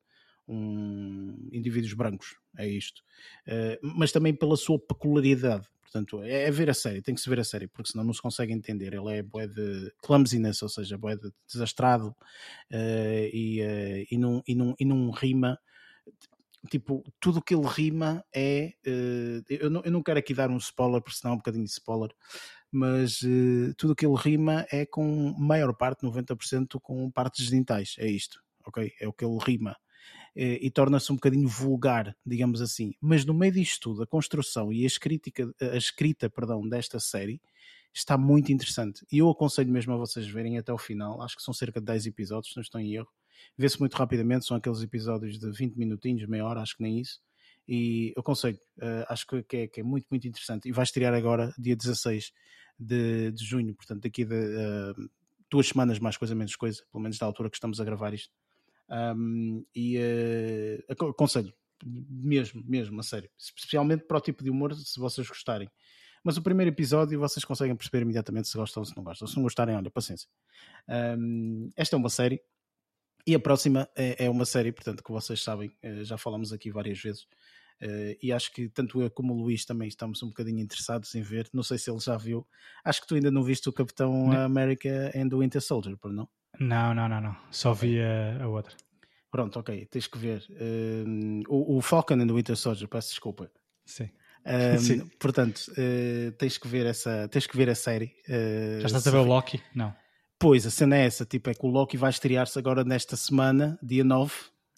um, 0.47 1.49
indivíduos 1.51 1.93
brancos, 1.93 2.35
é 2.57 2.67
isto. 2.67 3.01
Uh, 3.47 3.93
mas 3.97 4.11
também 4.11 4.33
pela 4.33 4.55
sua 4.55 4.79
peculiaridade. 4.79 5.67
Portanto, 5.81 6.21
é, 6.23 6.43
é, 6.43 6.51
ver 6.51 6.69
a 6.69 6.73
série, 6.73 7.01
tem 7.01 7.15
que 7.15 7.21
se 7.21 7.29
ver 7.29 7.39
a 7.39 7.43
série, 7.43 7.67
porque 7.67 7.91
senão 7.91 8.03
não 8.03 8.13
se 8.13 8.21
consegue 8.21 8.51
entender. 8.51 8.93
Ele 8.93 9.17
é 9.17 9.23
boé 9.23 9.47
de 9.47 9.91
clumsiness, 10.01 10.61
ou 10.61 10.69
seja, 10.69 10.97
boé 10.97 11.15
de 11.15 11.31
desastrado 11.47 12.09
uh, 12.71 13.29
e, 13.33 13.61
uh, 13.61 14.07
e, 14.11 14.17
não, 14.17 14.43
e, 14.45 14.55
não, 14.55 14.75
e 14.77 14.85
não 14.85 15.09
rima. 15.11 15.57
Tipo, 16.69 17.03
tudo 17.19 17.39
o 17.39 17.41
que 17.41 17.55
ele 17.55 17.67
rima 17.67 18.25
é. 18.35 18.73
eu, 19.47 19.69
não, 19.69 19.83
eu 19.85 19.91
não 19.91 20.01
quero 20.01 20.17
aqui 20.17 20.33
dar 20.33 20.49
um 20.49 20.57
spoiler, 20.57 20.99
porque 20.99 21.17
senão 21.17 21.33
é 21.33 21.35
um 21.35 21.37
bocadinho 21.37 21.63
de 21.63 21.69
spoiler, 21.69 22.09
mas 22.71 23.19
tudo 23.77 23.93
o 23.93 23.95
que 23.95 24.03
ele 24.03 24.15
rima 24.17 24.65
é 24.71 24.83
com 24.83 25.31
maior 25.37 25.71
parte, 25.75 26.01
90%, 26.01 26.79
com 26.81 27.09
partes 27.11 27.45
genitais. 27.45 27.95
É 27.99 28.07
isto, 28.07 28.41
ok? 28.65 28.91
É 28.99 29.07
o 29.07 29.13
que 29.13 29.23
ele 29.23 29.37
rima. 29.37 29.77
Eh, 30.35 30.59
e 30.61 30.69
torna-se 30.69 31.11
um 31.11 31.15
bocadinho 31.15 31.47
vulgar, 31.47 32.15
digamos 32.25 32.61
assim. 32.61 32.93
Mas 32.99 33.23
no 33.23 33.33
meio 33.33 33.53
disto 33.53 33.81
tudo, 33.81 34.03
a 34.03 34.07
construção 34.07 34.71
e 34.71 34.83
a, 34.83 34.87
escrita, 34.87 35.31
a 35.61 35.77
escrita 35.77 36.29
perdão, 36.29 36.67
desta 36.67 36.99
série 36.99 37.41
está 37.93 38.17
muito 38.17 38.51
interessante. 38.51 39.05
E 39.09 39.19
eu 39.19 39.29
aconselho 39.29 39.71
mesmo 39.71 39.93
a 39.93 39.97
vocês 39.97 40.27
verem 40.27 40.57
até 40.57 40.73
o 40.73 40.77
final. 40.77 41.21
Acho 41.21 41.37
que 41.37 41.41
são 41.41 41.53
cerca 41.53 41.79
de 41.79 41.85
10 41.85 42.07
episódios, 42.07 42.53
não 42.55 42.61
estou 42.61 42.81
em 42.81 42.93
erro. 42.93 43.07
Vê-se 43.57 43.79
muito 43.79 43.95
rapidamente, 43.95 44.45
são 44.45 44.57
aqueles 44.57 44.81
episódios 44.81 45.39
de 45.39 45.49
20 45.49 45.75
minutinhos, 45.75 46.27
meia 46.27 46.45
hora, 46.45 46.61
acho 46.61 46.75
que 46.75 46.83
nem 46.83 46.99
isso. 46.99 47.21
E 47.67 48.13
eu 48.15 48.19
aconselho, 48.19 48.59
uh, 48.77 49.05
acho 49.07 49.25
que 49.27 49.57
é, 49.57 49.67
que 49.67 49.79
é, 49.79 49.83
muito, 49.83 50.05
muito 50.11 50.27
interessante. 50.27 50.67
E 50.67 50.71
vai 50.73 50.83
estrear 50.83 51.13
agora, 51.13 51.53
dia 51.57 51.75
16 51.75 52.31
de, 52.77 53.31
de 53.31 53.45
junho, 53.45 53.73
portanto, 53.73 54.03
daqui 54.03 54.23
a 54.23 54.25
uh, 54.25 55.09
duas 55.49 55.67
semanas, 55.67 55.97
mais 55.99 56.17
coisa, 56.17 56.35
menos 56.35 56.55
coisa, 56.55 56.83
pelo 56.91 57.01
menos 57.01 57.17
da 57.17 57.25
altura 57.25 57.49
que 57.49 57.55
estamos 57.55 57.79
a 57.79 57.85
gravar 57.85 58.13
isto. 58.13 58.33
Um, 58.89 59.65
e 59.75 59.97
uh, 59.97 61.09
aconselho, 61.09 61.53
mesmo, 61.83 62.63
mesmo, 62.65 62.99
a 62.99 63.03
sério. 63.03 63.29
Especialmente 63.37 64.05
para 64.05 64.17
o 64.17 64.21
tipo 64.21 64.43
de 64.43 64.49
humor, 64.49 64.73
se 64.75 64.99
vocês 64.99 65.27
gostarem. 65.27 65.69
Mas 66.23 66.37
o 66.37 66.41
primeiro 66.41 66.71
episódio 66.71 67.19
vocês 67.19 67.45
conseguem 67.45 67.75
perceber 67.75 68.01
imediatamente 68.01 68.47
se 68.47 68.57
gostam 68.57 68.81
ou 68.81 68.85
se 68.85 68.95
não 68.95 69.03
gostam. 69.03 69.27
Se 69.27 69.35
não 69.35 69.43
gostarem, 69.43 69.75
olha, 69.75 69.91
paciência. 69.91 70.27
Um, 71.17 71.69
esta 71.75 71.95
é 71.95 71.97
uma 71.97 72.09
série. 72.09 72.41
E 73.27 73.35
a 73.35 73.39
próxima 73.39 73.87
é, 73.95 74.25
é, 74.25 74.29
uma 74.29 74.45
série, 74.45 74.71
portanto, 74.71 75.03
que 75.03 75.11
vocês 75.11 75.41
sabem, 75.41 75.71
eh, 75.81 76.03
já 76.03 76.15
falamos 76.15 76.53
aqui 76.53 76.69
várias 76.71 76.99
vezes. 76.99 77.23
Uh, 77.81 78.15
e 78.21 78.31
acho 78.31 78.53
que 78.53 78.69
tanto 78.69 79.01
eu 79.01 79.11
como 79.11 79.33
o 79.33 79.37
Luís 79.37 79.65
também 79.65 79.87
estamos 79.87 80.23
um 80.23 80.27
bocadinho 80.27 80.59
interessados 80.59 81.13
em 81.13 81.21
ver. 81.21 81.49
Não 81.53 81.61
sei 81.61 81.77
se 81.77 81.91
ele 81.91 81.99
já 81.99 82.17
viu. 82.17 82.47
Acho 82.83 83.01
que 83.01 83.07
tu 83.07 83.15
ainda 83.15 83.29
não 83.29 83.43
viste 83.43 83.67
o 83.67 83.73
Capitão 83.73 84.29
não. 84.29 84.45
América 84.45 85.11
and 85.15 85.29
the 85.29 85.35
Winter 85.35 85.61
Soldier, 85.61 85.97
por 85.97 86.11
não? 86.13 86.29
Não, 86.59 86.93
não, 86.93 87.07
não, 87.07 87.21
não. 87.21 87.35
Só 87.51 87.73
vi 87.73 87.99
a, 87.99 88.43
a 88.43 88.47
outra. 88.47 88.75
Pronto, 89.31 89.59
ok, 89.59 89.85
tens 89.87 90.07
que 90.07 90.17
ver. 90.17 90.45
Um, 90.49 91.41
o, 91.49 91.77
o, 91.77 91.81
Falcon 91.81 92.15
and 92.15 92.27
the 92.27 92.33
Winter 92.33 92.55
Soldier, 92.55 92.87
peço 92.87 93.09
desculpa. 93.09 93.51
Sim. 93.85 94.09
Um, 94.45 94.77
Sim. 94.79 95.07
Portanto, 95.19 95.59
uh, 95.71 96.31
tens 96.37 96.57
que 96.57 96.67
ver 96.67 96.85
essa, 96.85 97.27
tens 97.27 97.45
que 97.45 97.57
ver 97.57 97.69
a 97.69 97.75
série. 97.75 98.13
Uh, 98.29 98.79
Já 98.79 98.87
estás 98.87 99.07
a 99.07 99.11
ver 99.11 99.17
o 99.17 99.23
Loki? 99.23 99.61
Não. 99.75 99.93
Pois, 100.39 100.65
a 100.65 100.71
cena 100.71 100.97
é 100.97 101.05
essa, 101.05 101.25
tipo, 101.25 101.49
é 101.49 101.53
que 101.53 101.65
o 101.65 101.69
Loki 101.69 101.97
vai 101.97 102.09
estrear-se 102.09 102.57
agora 102.57 102.83
nesta 102.83 103.15
semana, 103.15 103.79
dia 103.81 104.03
9, 104.03 104.33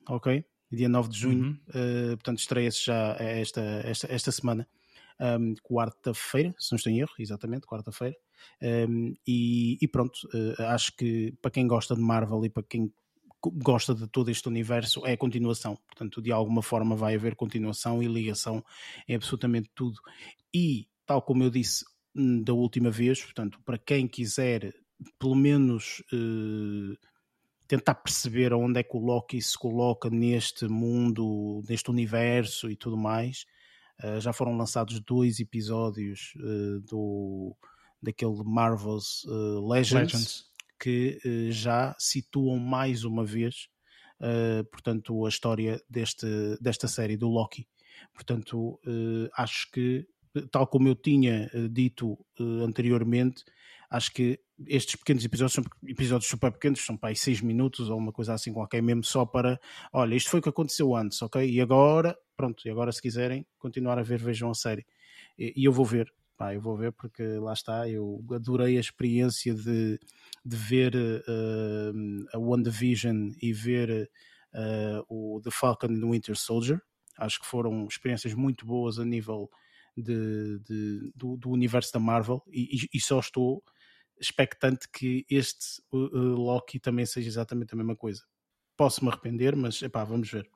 ok? 0.10 0.46
Dia 0.72 0.90
9 0.90 1.10
de 1.10 1.20
junho, 1.20 1.46
uhum. 1.46 1.60
uh, 1.70 2.18
portanto 2.18 2.40
estreia-se 2.40 2.86
já 2.86 3.16
esta, 3.20 3.62
esta, 3.84 4.14
esta 4.14 4.32
semana, 4.32 4.68
um, 5.20 5.56
quarta-feira, 5.56 6.54
se 6.58 6.72
não 6.72 6.78
estou 6.78 6.92
em 6.92 7.00
erro, 7.00 7.14
exatamente, 7.20 7.68
quarta-feira. 7.68 8.16
Um, 8.62 9.16
e, 9.28 9.78
e, 9.82 9.88
pronto, 9.88 10.18
uh, 10.34 10.62
acho 10.68 10.96
que 10.96 11.34
para 11.42 11.52
quem 11.52 11.68
gosta 11.68 11.96
de 11.96 12.02
Marvel 12.02 12.46
e 12.46 12.50
para 12.50 12.64
quem 12.64 12.92
gosta 13.42 13.94
de 13.94 14.08
todo 14.08 14.30
este 14.30 14.48
universo 14.48 15.06
é 15.06 15.16
continuação. 15.16 15.78
Portanto, 15.88 16.22
de 16.22 16.32
alguma 16.32 16.62
forma 16.62 16.96
vai 16.96 17.16
haver 17.16 17.36
continuação 17.36 18.02
e 18.02 18.08
ligação 18.08 18.64
em 19.08 19.16
absolutamente 19.16 19.70
tudo. 19.76 20.00
E, 20.54 20.88
tal 21.06 21.22
como 21.22 21.44
eu 21.44 21.50
disse 21.50 21.86
hum, 22.16 22.44
da 22.44 22.54
última 22.54 22.90
vez, 22.90 23.24
portanto, 23.24 23.60
para 23.64 23.78
quem 23.78 24.08
quiser 24.08 24.74
pelo 25.20 25.36
menos 25.36 26.02
uh, 26.12 26.98
tentar 27.68 27.96
perceber 27.96 28.54
onde 28.54 28.80
é 28.80 28.84
que 28.84 28.96
o 28.96 29.00
Loki 29.00 29.42
se 29.42 29.58
coloca 29.58 30.10
neste 30.10 30.68
mundo, 30.68 31.62
neste 31.68 31.92
universo 31.92 32.70
e 32.70 32.76
tudo 32.76 32.98
mais, 32.98 33.46
já 34.20 34.32
foram 34.32 34.56
lançados 34.56 35.00
dois 35.00 35.40
episódios 35.40 36.34
uh, 36.38 36.80
do 36.82 37.56
daquele 38.02 38.44
Marvel's 38.46 39.26
Legends, 39.68 39.92
Legends, 39.92 40.46
que 40.80 41.50
já 41.50 41.96
situam 41.98 42.60
mais 42.60 43.04
uma 43.04 43.26
vez, 43.26 43.70
portanto, 44.72 45.26
a 45.26 45.30
história 45.30 45.82
deste, 45.90 46.28
desta 46.62 46.88
série 46.88 47.18
do 47.18 47.28
Loki. 47.28 47.68
Portanto, 48.14 48.80
acho 49.36 49.72
que, 49.72 50.08
tal 50.52 50.68
como 50.68 50.88
eu 50.88 50.96
tinha 50.96 51.50
dito 51.72 52.24
anteriormente, 52.40 53.44
acho 53.90 54.12
que 54.14 54.40
estes 54.68 54.96
pequenos 54.96 55.24
episódios 55.24 55.54
são 55.54 55.64
episódios 55.88 56.30
super 56.30 56.52
pequenos, 56.52 56.86
são 56.86 56.98
para 56.98 57.10
aí 57.10 57.16
6 57.16 57.42
minutos 57.42 57.90
ou 57.90 57.98
uma 57.98 58.12
coisa 58.12 58.34
assim 58.34 58.52
qualquer, 58.52 58.82
mesmo 58.82 59.04
só 59.04 59.26
para, 59.26 59.60
olha, 59.94 60.16
isto 60.16 60.30
foi 60.30 60.40
o 60.40 60.44
que 60.44 60.50
aconteceu 60.50 60.96
antes, 60.96 61.22
ok? 61.22 61.50
E 61.50 61.62
agora, 61.62 62.18
pronto, 62.36 62.68
e 62.68 62.72
agora 62.72 62.92
se 62.92 63.02
quiserem 63.02 63.46
continuar 63.60 64.00
a 64.00 64.04
ver, 64.04 64.20
vejam 64.20 64.50
a 64.50 64.54
série. 64.54 64.86
E, 65.38 65.54
e 65.56 65.66
eu 65.66 65.72
vou 65.72 65.86
ver, 65.86 66.12
pá, 66.36 66.54
eu 66.54 66.62
vou 66.62 66.76
ver 66.76 66.92
porque 66.92 67.24
lá 67.24 67.54
está, 67.54 67.88
eu 67.88 68.24
adorei 68.32 68.78
a 68.78 68.82
experiência 68.82 69.54
de 69.54 70.00
de 70.48 70.56
ver 70.56 70.96
uh, 70.96 72.26
a 72.34 72.40
WandaVision 72.40 73.32
e 73.42 73.52
ver 73.52 74.10
uh, 74.54 75.04
o 75.10 75.42
The 75.42 75.52
Falcon 75.52 75.88
and 75.88 76.00
the 76.00 76.06
Winter 76.06 76.38
Soldier. 76.38 76.82
Acho 77.18 77.42
que 77.42 77.46
foram 77.46 77.86
experiências 77.86 78.34
muito 78.34 78.66
boas 78.66 78.98
a 78.98 79.04
nível 79.04 79.50
de, 79.96 80.60
de 80.60 81.12
do, 81.14 81.36
do, 81.36 81.50
universo 81.50 81.92
da 81.92 82.00
Marvel 82.00 82.42
e, 82.48 82.88
e, 82.94 83.02
só 83.02 83.20
estou 83.20 83.62
expectante 84.20 84.88
que 84.90 85.26
este 85.30 85.82
uh, 85.92 85.98
Loki 86.36 86.80
também 86.80 87.06
seja 87.06 87.28
exatamente 87.28 87.74
a 87.74 87.78
mesma 87.78 87.96
coisa. 87.96 88.24
Posso 88.76 89.04
me 89.04 89.10
arrepender, 89.10 89.56
mas 89.56 89.82
epá, 89.82 90.04
vamos 90.04 90.30
ver. 90.30 90.50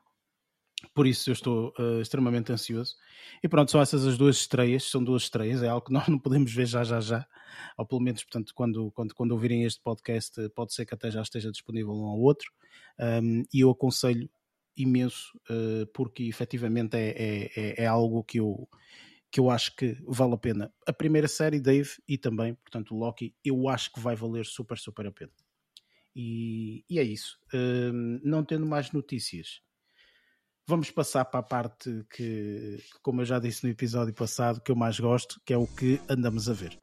Por 0.94 1.06
isso 1.06 1.30
eu 1.30 1.34
estou 1.34 1.74
uh, 1.77 2.01
extremamente 2.01 2.51
ansioso. 2.51 2.96
E 3.44 3.48
pronto, 3.48 3.70
são 3.70 3.82
essas 3.82 4.06
as 4.06 4.18
duas 4.18 4.38
estreias, 4.38 4.84
são 4.84 5.03
duas 5.03 5.24
estreias, 5.24 5.62
é 5.62 5.68
algo 5.68 5.86
que 5.86 5.94
nós 5.94 6.08
não 6.08 6.18
podemos 6.18 6.53
ver 6.53 6.65
já, 6.65 6.84
já, 6.84 7.00
já. 7.00 7.27
Ou 7.77 7.86
pelo 7.86 8.01
menos, 8.01 8.24
portanto, 8.24 8.51
quando, 8.56 8.91
quando, 8.91 9.13
quando 9.13 9.32
ouvirem 9.32 9.63
este 9.63 9.82
podcast, 9.82 10.50
pode 10.56 10.74
ser 10.74 10.86
que 10.86 10.94
até 10.94 11.12
já 11.12 11.22
esteja 11.22 11.51
disponível 11.51 11.94
um 11.94 12.06
ao 12.06 12.20
outro. 12.20 12.51
Um, 13.00 13.44
e 13.53 13.62
eu 13.62 13.70
aconselho 13.70 14.30
imenso, 14.75 15.38
uh, 15.50 15.86
porque 15.94 16.24
efetivamente 16.24 16.96
é, 16.96 17.10
é, 17.10 17.51
é, 17.56 17.84
é, 17.84 17.86
algo 17.86 18.24
que 18.24 18.39
eu, 18.39 18.68
que 19.31 19.39
eu 19.39 19.50
acho 19.50 19.75
que 19.75 19.97
vale 20.05 20.33
a 20.33 20.38
pena. 20.38 20.73
A 20.85 20.91
primeira 20.91 21.27
série, 21.27 21.59
Dave, 21.59 21.89
e 22.07 22.17
também, 22.17 22.53
portanto, 22.55 22.93
o 22.93 22.97
Loki, 22.97 23.33
eu 23.43 23.69
acho 23.69 23.91
que 23.93 24.00
vai 24.00 24.15
valer 24.15 24.45
super, 24.45 24.77
super 24.77 25.07
a 25.07 25.11
pena. 25.11 25.31
E, 26.13 26.83
e 26.89 27.00
é 27.00 27.03
isso. 27.03 27.39
Um, 27.53 28.19
não 28.23 28.43
tendo 28.43 28.65
mais 28.65 28.91
notícias, 28.91 29.61
vamos 30.67 30.91
passar 30.91 31.23
para 31.25 31.39
a 31.39 31.43
parte 31.43 32.05
que, 32.09 32.83
como 33.01 33.21
eu 33.21 33.25
já 33.25 33.39
disse 33.39 33.63
no 33.63 33.69
episódio 33.69 34.13
passado, 34.13 34.61
que 34.61 34.71
eu 34.71 34.75
mais 34.75 35.00
gosto, 35.00 35.41
que 35.45 35.53
é 35.53 35.57
o 35.57 35.65
que 35.65 36.01
andamos 36.09 36.50
a 36.50 36.53
ver. 36.53 36.77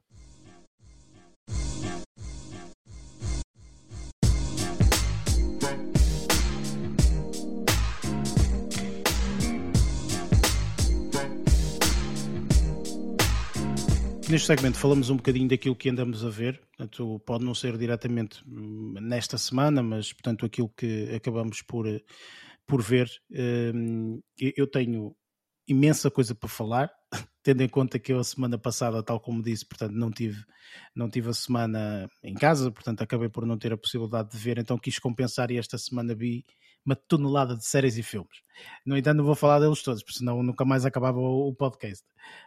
Neste 14.29 14.45
segmento 14.45 14.77
falamos 14.77 15.09
um 15.09 15.15
bocadinho 15.15 15.47
daquilo 15.49 15.75
que 15.75 15.89
andamos 15.89 16.23
a 16.23 16.29
ver, 16.29 16.61
portanto, 16.77 17.19
pode 17.25 17.43
não 17.43 17.55
ser 17.55 17.75
diretamente 17.79 18.43
hum, 18.47 18.93
nesta 19.01 19.39
semana, 19.39 19.81
mas 19.81 20.13
portanto 20.13 20.45
aquilo 20.45 20.69
que 20.69 21.09
acabamos 21.15 21.63
por, 21.63 21.87
por 22.67 22.79
ver. 22.79 23.09
Hum, 23.73 24.21
eu 24.39 24.67
tenho 24.67 25.15
imensa 25.67 26.11
coisa 26.11 26.35
para 26.35 26.47
falar, 26.47 26.91
tendo 27.41 27.63
em 27.63 27.67
conta 27.67 27.97
que 27.97 28.13
eu 28.13 28.19
a 28.19 28.23
semana 28.23 28.55
passada, 28.55 29.01
tal 29.01 29.19
como 29.19 29.41
disse, 29.41 29.65
portanto 29.65 29.93
não 29.93 30.11
tive, 30.11 30.45
não 30.95 31.09
tive 31.09 31.29
a 31.29 31.33
semana 31.33 32.07
em 32.23 32.35
casa, 32.35 32.71
portanto 32.71 33.01
acabei 33.01 33.29
por 33.29 33.47
não 33.47 33.57
ter 33.57 33.73
a 33.73 33.77
possibilidade 33.77 34.29
de 34.29 34.37
ver, 34.37 34.59
então 34.59 34.77
quis 34.77 34.99
compensar 34.99 35.49
e 35.49 35.57
esta 35.57 35.75
semana 35.79 36.13
vi 36.13 36.45
uma 36.85 36.95
tonelada 36.95 37.55
de 37.55 37.65
séries 37.65 37.97
e 37.97 38.03
filmes. 38.03 38.41
No 38.85 38.97
entanto, 38.97 39.17
não 39.17 39.25
vou 39.25 39.35
falar 39.35 39.59
deles 39.59 39.81
todos, 39.81 40.03
porque 40.03 40.19
senão 40.19 40.43
nunca 40.43 40.65
mais 40.65 40.85
acabava 40.85 41.19
o, 41.19 41.53
podcast. 41.53 42.05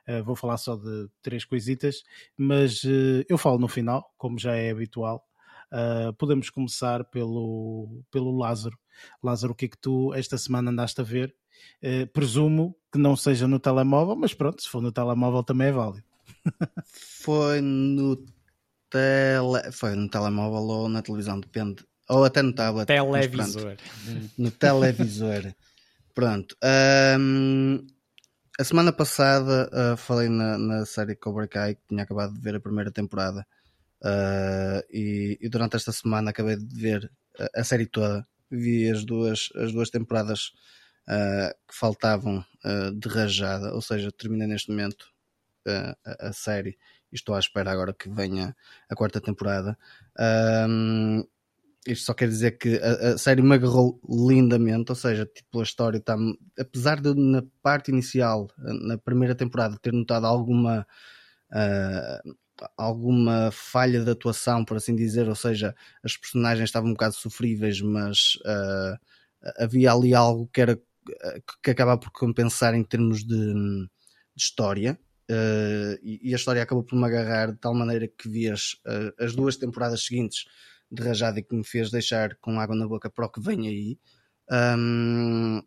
Uh, 0.08 0.22
vou 0.22 0.36
falar 0.36 0.56
só 0.56 0.76
de 0.76 1.08
três 1.22 1.44
coisitas, 1.44 2.02
mas 2.36 2.82
uh, 2.84 3.24
eu 3.28 3.38
falo 3.38 3.58
no 3.58 3.68
final, 3.68 4.12
como 4.16 4.38
já 4.38 4.54
é 4.54 4.70
habitual. 4.70 5.26
Uh, 5.72 6.12
podemos 6.14 6.50
começar 6.50 7.04
pelo, 7.04 8.02
pelo 8.10 8.36
Lázaro. 8.36 8.78
Lázaro, 9.22 9.52
o 9.52 9.56
que 9.56 9.66
é 9.66 9.68
que 9.68 9.78
tu 9.78 10.12
esta 10.14 10.36
semana 10.36 10.70
andaste 10.70 11.00
a 11.00 11.04
ver? 11.04 11.34
presumo 12.12 12.74
que 12.90 12.98
não 12.98 13.14
seja 13.14 13.46
no 13.46 13.58
telemóvel, 13.58 14.16
mas 14.16 14.34
pronto, 14.34 14.60
se 14.60 14.68
for 14.68 14.82
no 14.82 14.90
telemóvel 14.90 15.44
também 15.44 15.68
é 15.68 15.72
válido. 15.72 16.04
foi 17.22 17.60
no 17.60 18.16
tele... 18.90 19.70
foi 19.70 19.94
no 19.94 20.08
telemóvel 20.08 20.62
ou 20.62 20.88
na 20.88 21.02
televisão, 21.02 21.38
depende 21.38 21.84
ou 22.12 22.24
até 22.24 22.42
no 22.42 22.52
tablet. 22.52 22.86
Televisor. 22.86 23.76
No 24.36 24.50
televisor. 24.50 25.54
Pronto. 26.14 26.54
Um, 27.18 27.86
a 28.60 28.64
semana 28.64 28.92
passada 28.92 29.70
uh, 29.72 29.96
falei 29.96 30.28
na, 30.28 30.58
na, 30.58 30.84
série 30.84 31.16
Cobra 31.16 31.48
Kai, 31.48 31.74
que 31.74 31.80
tinha 31.88 32.02
acabado 32.02 32.34
de 32.34 32.40
ver 32.40 32.56
a 32.56 32.60
primeira 32.60 32.90
temporada. 32.90 33.46
Uh, 34.04 34.82
e, 34.90 35.38
e, 35.40 35.48
durante 35.48 35.76
esta 35.76 35.92
semana 35.92 36.30
acabei 36.30 36.56
de 36.56 36.80
ver 36.80 37.10
a, 37.38 37.60
a 37.60 37.64
série 37.64 37.86
toda. 37.86 38.26
Vi 38.50 38.90
as 38.90 39.04
duas, 39.04 39.48
as 39.56 39.72
duas 39.72 39.88
temporadas 39.88 40.52
uh, 41.08 41.50
que 41.66 41.74
faltavam 41.74 42.44
de 42.94 43.08
rajada, 43.08 43.74
ou 43.74 43.82
seja, 43.82 44.12
terminei 44.12 44.46
neste 44.46 44.70
momento 44.70 45.06
a, 45.66 46.28
a, 46.28 46.32
série 46.32 46.78
e 47.10 47.16
estou 47.16 47.34
à 47.34 47.40
espera 47.40 47.72
agora 47.72 47.92
que 47.92 48.08
venha 48.08 48.54
a 48.88 48.94
quarta 48.94 49.20
temporada. 49.20 49.76
Um, 50.68 51.24
isto 51.86 52.04
só 52.06 52.14
quer 52.14 52.28
dizer 52.28 52.58
que 52.58 52.76
a, 52.76 53.12
a, 53.12 53.18
série 53.18 53.42
me 53.42 53.54
agarrou 53.54 54.00
lindamente, 54.08 54.92
ou 54.92 54.96
seja, 54.96 55.26
tipo, 55.26 55.60
a 55.60 55.62
história 55.62 55.98
está. 55.98 56.16
Apesar 56.58 57.00
de 57.00 57.14
na 57.14 57.42
parte 57.62 57.90
inicial, 57.90 58.48
na 58.58 58.96
primeira 58.98 59.34
temporada, 59.34 59.78
ter 59.80 59.92
notado 59.92 60.26
alguma. 60.26 60.86
Uh, 61.50 62.34
alguma 62.76 63.50
falha 63.50 64.04
de 64.04 64.10
atuação, 64.10 64.64
por 64.64 64.76
assim 64.76 64.94
dizer, 64.94 65.28
ou 65.28 65.34
seja, 65.34 65.74
as 66.02 66.16
personagens 66.16 66.68
estavam 66.68 66.90
um 66.90 66.92
bocado 66.92 67.14
sofríveis, 67.14 67.80
mas 67.80 68.36
uh, 68.46 68.96
havia 69.58 69.92
ali 69.92 70.14
algo 70.14 70.48
que 70.52 70.60
era 70.60 70.80
que 71.60 71.70
acabava 71.72 71.98
por 71.98 72.12
compensar 72.12 72.74
em 72.74 72.84
termos 72.84 73.24
de, 73.24 73.52
de 73.54 73.88
história. 74.36 74.96
Uh, 75.28 75.98
e, 76.02 76.30
e, 76.30 76.32
a 76.32 76.36
história 76.36 76.62
acabou 76.62 76.84
por 76.84 76.96
me 76.96 77.04
agarrar 77.04 77.50
de 77.52 77.58
tal 77.58 77.74
maneira 77.74 78.06
que 78.06 78.28
vi 78.28 78.48
as, 78.48 78.76
as 79.18 79.34
duas 79.34 79.56
temporadas 79.56 80.04
seguintes 80.04 80.44
de 80.92 81.02
rajada 81.02 81.40
e 81.40 81.42
que 81.42 81.54
me 81.54 81.64
fez 81.64 81.90
deixar 81.90 82.36
com 82.36 82.60
água 82.60 82.76
na 82.76 82.86
boca 82.86 83.08
para 83.08 83.24
o 83.24 83.30
que 83.30 83.40
vem 83.40 83.66
aí. 83.66 83.98
Um, 84.50 85.62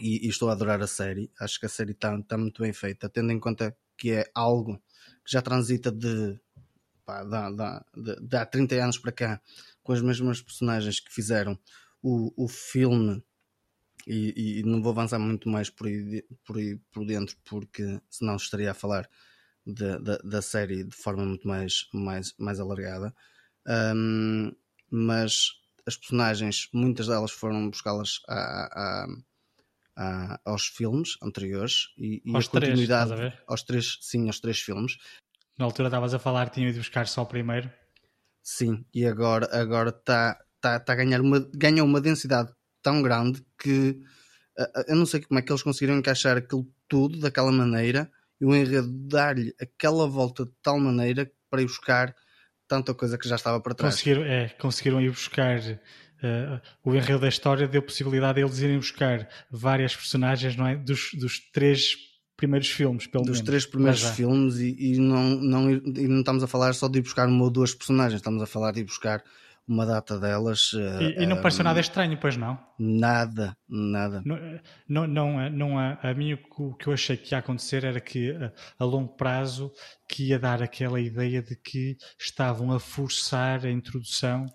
e, 0.00 0.26
e, 0.26 0.28
estou 0.28 0.48
a 0.48 0.52
adorar 0.52 0.82
a 0.82 0.86
série. 0.86 1.30
Acho 1.40 1.60
que 1.60 1.66
a 1.66 1.68
série 1.68 1.92
está 1.92 2.20
tá 2.22 2.36
muito 2.36 2.60
bem 2.62 2.72
feita, 2.72 3.08
tendo 3.08 3.30
em 3.32 3.38
conta 3.38 3.76
que 3.96 4.10
é 4.12 4.30
algo 4.34 4.76
que 5.24 5.32
já 5.32 5.40
transita 5.40 5.92
de, 5.92 6.38
pá, 7.04 7.22
de, 7.22 7.56
de, 7.56 8.14
de, 8.16 8.26
de 8.26 8.36
há 8.36 8.44
30 8.44 8.74
anos 8.76 8.98
para 8.98 9.12
cá, 9.12 9.40
com 9.82 9.92
as 9.92 10.02
mesmas 10.02 10.42
personagens 10.42 10.98
que 11.00 11.12
fizeram 11.12 11.58
o, 12.02 12.32
o 12.44 12.48
filme. 12.48 13.22
E, 14.06 14.60
e, 14.60 14.62
não 14.64 14.82
vou 14.82 14.92
avançar 14.92 15.18
muito 15.18 15.48
mais 15.48 15.70
por 15.70 15.86
aí, 15.86 16.24
por 16.44 16.56
aí 16.56 16.76
por 16.90 17.04
dentro, 17.06 17.36
porque 17.44 18.00
senão 18.08 18.36
estaria 18.36 18.70
a 18.70 18.74
falar 18.74 19.08
de, 19.66 19.98
da 20.24 20.42
série 20.42 20.82
de 20.84 20.96
forma 20.96 21.24
muito 21.24 21.46
mais, 21.46 21.88
mais, 21.92 22.34
mais 22.38 22.58
alargada. 22.58 23.14
Um, 23.68 24.52
mas 24.90 25.52
as 25.86 25.96
personagens, 25.96 26.68
muitas 26.72 27.06
delas 27.06 27.30
foram 27.30 27.68
buscá-las 27.68 28.20
a, 28.26 28.34
a, 28.34 29.06
a, 29.96 30.40
aos 30.44 30.66
filmes 30.66 31.16
anteriores 31.22 31.88
e, 31.98 32.22
e 32.24 32.34
aos 32.34 32.46
a 32.46 32.50
continuidade 32.50 33.14
três, 33.14 33.34
aos 33.46 33.62
três, 33.62 33.98
sim, 34.00 34.26
aos 34.26 34.40
três 34.40 34.60
filmes. 34.60 34.96
Na 35.58 35.66
altura 35.66 35.88
estavas 35.88 36.14
a 36.14 36.18
falar, 36.18 36.48
tinha 36.50 36.68
ido 36.68 36.78
buscar 36.78 37.06
só 37.06 37.22
o 37.22 37.26
primeiro. 37.26 37.70
Sim, 38.42 38.84
e 38.94 39.04
agora 39.06 39.48
agora 39.52 39.90
está 39.90 40.38
tá, 40.60 40.80
tá 40.80 40.92
a 40.92 40.96
ganhar 40.96 41.20
uma 41.20 41.40
ganha 41.52 41.84
uma 41.84 42.00
densidade 42.00 42.50
tão 42.82 43.02
grande 43.02 43.44
que 43.58 44.00
eu 44.86 44.96
não 44.96 45.06
sei 45.06 45.20
como 45.20 45.38
é 45.38 45.42
que 45.42 45.52
eles 45.52 45.62
conseguiram 45.62 45.98
encaixar 45.98 46.36
aquilo 46.36 46.66
tudo 46.88 47.20
daquela 47.20 47.52
maneira 47.52 48.10
e 48.40 48.44
o 48.44 48.54
enredo 48.54 48.88
dar-lhe 48.90 49.54
aquela 49.60 50.08
volta 50.08 50.46
de 50.46 50.52
tal 50.62 50.80
maneira 50.80 51.30
para 51.50 51.62
ir 51.62 51.66
buscar 51.66 52.14
tanta 52.68 52.94
coisa 52.94 53.16
que 53.16 53.28
já 53.28 53.36
estava 53.36 53.60
para 53.60 53.74
trás. 53.74 53.94
Conseguiram, 53.94 54.22
é, 54.24 54.48
conseguiram 54.50 55.00
ir 55.00 55.10
buscar 55.10 55.58
uh, 55.58 56.60
o 56.84 56.94
enredo 56.94 57.20
da 57.20 57.28
história, 57.28 57.66
deu 57.66 57.82
possibilidade 57.82 58.40
a 58.40 58.44
eles 58.44 58.58
irem 58.58 58.76
buscar 58.76 59.28
várias 59.50 59.96
personagens 59.96 60.56
não 60.56 60.66
é? 60.66 60.76
dos, 60.76 61.10
dos 61.14 61.40
três 61.50 61.96
primeiros 62.36 62.68
filmes, 62.70 63.06
pelo 63.06 63.24
dos 63.24 63.38
menos. 63.38 63.46
três 63.46 63.66
primeiros 63.66 64.02
filmes 64.10 64.58
e, 64.58 64.76
e, 64.78 64.98
não, 64.98 65.22
não, 65.40 65.70
e 65.70 66.06
não 66.06 66.20
estamos 66.20 66.42
a 66.42 66.46
falar 66.46 66.72
só 66.74 66.86
de 66.86 66.98
ir 66.98 67.02
buscar 67.02 67.26
uma 67.26 67.42
ou 67.42 67.50
duas 67.50 67.74
personagens, 67.74 68.20
estamos 68.20 68.40
a 68.40 68.46
falar 68.46 68.70
de 68.72 68.80
ir 68.80 68.84
buscar 68.84 69.24
uma 69.68 69.84
data 69.84 70.18
delas. 70.18 70.72
E, 70.72 71.22
e 71.22 71.26
não 71.26 71.40
pareceu 71.42 71.62
nada 71.62 71.78
estranho, 71.78 72.16
pois 72.18 72.36
não? 72.36 72.58
Nada, 72.78 73.56
nada. 73.68 74.22
Não, 74.24 74.38
não, 74.88 75.06
não, 75.06 75.50
não 75.50 75.78
a, 75.78 75.98
a 76.02 76.14
mim 76.14 76.32
o 76.32 76.74
que 76.74 76.86
eu 76.86 76.92
achei 76.92 77.16
que 77.16 77.34
ia 77.34 77.38
acontecer 77.38 77.84
era 77.84 78.00
que 78.00 78.34
a, 78.78 78.84
longo 78.84 79.14
prazo 79.14 79.70
que 80.08 80.28
ia 80.28 80.38
dar 80.38 80.62
aquela 80.62 80.98
ideia 80.98 81.42
de 81.42 81.54
que 81.54 81.96
estavam 82.18 82.72
a 82.72 82.80
forçar 82.80 83.66
a 83.66 83.70
introdução 83.70 84.46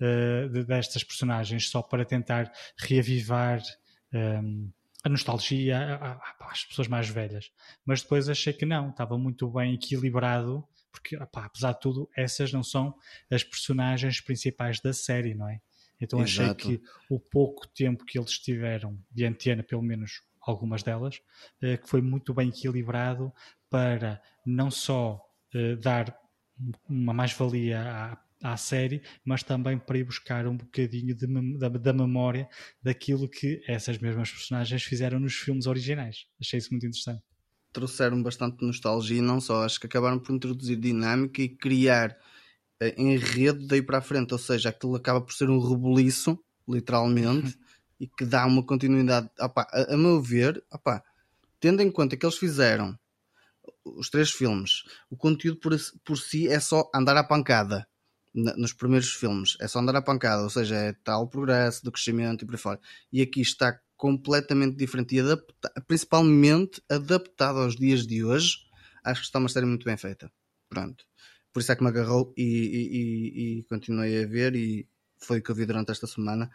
uh, 0.00 0.48
de, 0.48 0.64
destas 0.64 1.02
personagens 1.02 1.68
só 1.68 1.82
para 1.82 2.04
tentar 2.04 2.50
reavivar. 2.78 3.60
Um, 4.12 4.70
a 5.02 5.08
nostalgia 5.08 5.98
às 6.40 6.64
pessoas 6.64 6.86
mais 6.86 7.08
velhas, 7.08 7.50
mas 7.86 8.02
depois 8.02 8.28
achei 8.28 8.52
que 8.52 8.66
não, 8.66 8.90
estava 8.90 9.16
muito 9.16 9.50
bem 9.50 9.72
equilibrado 9.72 10.62
porque 10.90 11.16
opá, 11.16 11.44
apesar 11.44 11.72
de 11.72 11.80
tudo, 11.80 12.08
essas 12.16 12.52
não 12.52 12.62
são 12.62 12.94
as 13.30 13.44
personagens 13.44 14.20
principais 14.20 14.80
da 14.80 14.92
série, 14.92 15.34
não 15.34 15.48
é? 15.48 15.60
Então 16.00 16.20
Exato. 16.22 16.66
achei 16.68 16.78
que 16.78 16.84
o 17.08 17.20
pouco 17.20 17.66
tempo 17.68 18.04
que 18.04 18.18
eles 18.18 18.38
tiveram 18.38 18.98
de 19.10 19.24
antena, 19.24 19.62
pelo 19.62 19.82
menos 19.82 20.22
algumas 20.40 20.82
delas, 20.82 21.20
eh, 21.60 21.76
que 21.76 21.88
foi 21.88 22.00
muito 22.00 22.32
bem 22.32 22.48
equilibrado 22.48 23.32
para 23.68 24.22
não 24.44 24.70
só 24.70 25.22
eh, 25.54 25.76
dar 25.76 26.18
uma 26.88 27.12
mais-valia 27.12 27.82
à, 27.82 28.52
à, 28.52 28.56
série, 28.56 29.02
mas 29.24 29.42
também 29.42 29.78
para 29.78 29.98
ir 29.98 30.04
buscar 30.04 30.46
um 30.46 30.56
bocadinho 30.56 31.14
de, 31.14 31.26
da, 31.58 31.68
da, 31.68 31.92
memória 31.92 32.48
daquilo 32.82 33.28
que 33.28 33.62
essas 33.66 33.98
mesmas 33.98 34.30
personagens 34.30 34.82
fizeram 34.82 35.20
nos 35.20 35.34
filmes 35.34 35.66
originais. 35.66 36.26
Achei 36.40 36.58
isso 36.58 36.70
muito 36.70 36.86
interessante 36.86 37.22
trouxeram 37.72 38.22
bastante 38.22 38.64
nostalgia 38.64 39.18
e 39.18 39.22
não 39.22 39.40
só, 39.40 39.64
acho 39.64 39.78
que 39.78 39.86
acabaram 39.86 40.18
por 40.18 40.34
introduzir 40.34 40.76
dinâmica 40.76 41.42
e 41.42 41.48
criar 41.48 42.16
uh, 42.82 43.00
enredo 43.00 43.66
daí 43.66 43.82
para 43.82 43.98
a 43.98 44.02
frente, 44.02 44.32
ou 44.32 44.38
seja, 44.38 44.70
aquilo 44.70 44.96
acaba 44.96 45.20
por 45.20 45.32
ser 45.32 45.48
um 45.50 45.60
rebuliço, 45.60 46.38
literalmente, 46.68 47.58
e 47.98 48.06
que 48.06 48.24
dá 48.24 48.46
uma 48.46 48.62
continuidade. 48.64 49.30
Opa, 49.38 49.66
a, 49.70 49.94
a, 49.94 49.96
meu 49.96 50.20
ver, 50.20 50.62
opa, 50.70 51.02
tendo 51.58 51.82
em 51.82 51.90
conta 51.90 52.16
que 52.16 52.24
eles 52.24 52.38
fizeram 52.38 52.98
os 53.84 54.10
três 54.10 54.30
filmes, 54.30 54.84
o 55.10 55.16
conteúdo 55.16 55.58
por, 55.58 55.76
por 56.04 56.16
si 56.16 56.48
é 56.48 56.60
só 56.60 56.90
andar 56.94 57.16
à 57.16 57.24
pancada. 57.24 57.86
nos 58.34 58.72
primeiros 58.72 59.12
filmes 59.12 59.56
é 59.60 59.68
só 59.68 59.80
andar 59.80 59.96
à 59.96 60.02
pancada, 60.02 60.42
ou 60.42 60.50
seja, 60.50 60.76
é 60.76 60.92
tal 61.04 61.28
progresso 61.28 61.84
do 61.84 61.92
crescimento 61.92 62.42
e 62.42 62.46
por 62.46 62.54
aí 62.54 62.60
fora. 62.60 62.80
E 63.12 63.22
aqui 63.22 63.40
está 63.40 63.78
completamente 64.00 64.78
diferente 64.78 65.14
e 65.14 65.20
adapta, 65.20 65.70
principalmente 65.86 66.82
adaptado 66.88 67.58
aos 67.58 67.76
dias 67.76 68.06
de 68.06 68.24
hoje, 68.24 68.56
acho 69.04 69.20
que 69.20 69.26
está 69.26 69.38
uma 69.38 69.48
série 69.50 69.66
muito 69.66 69.84
bem 69.84 69.94
feita. 69.94 70.32
Pronto. 70.70 71.04
Por 71.52 71.60
isso 71.60 71.70
é 71.70 71.76
que 71.76 71.82
me 71.82 71.90
agarrou 71.90 72.32
e, 72.34 72.42
e, 72.42 72.88
e, 72.96 73.58
e 73.58 73.62
continuei 73.64 74.24
a 74.24 74.26
ver 74.26 74.56
e 74.56 74.88
foi 75.18 75.40
o 75.40 75.42
que 75.42 75.50
eu 75.50 75.54
vi 75.54 75.66
durante 75.66 75.90
esta 75.90 76.06
semana. 76.06 76.50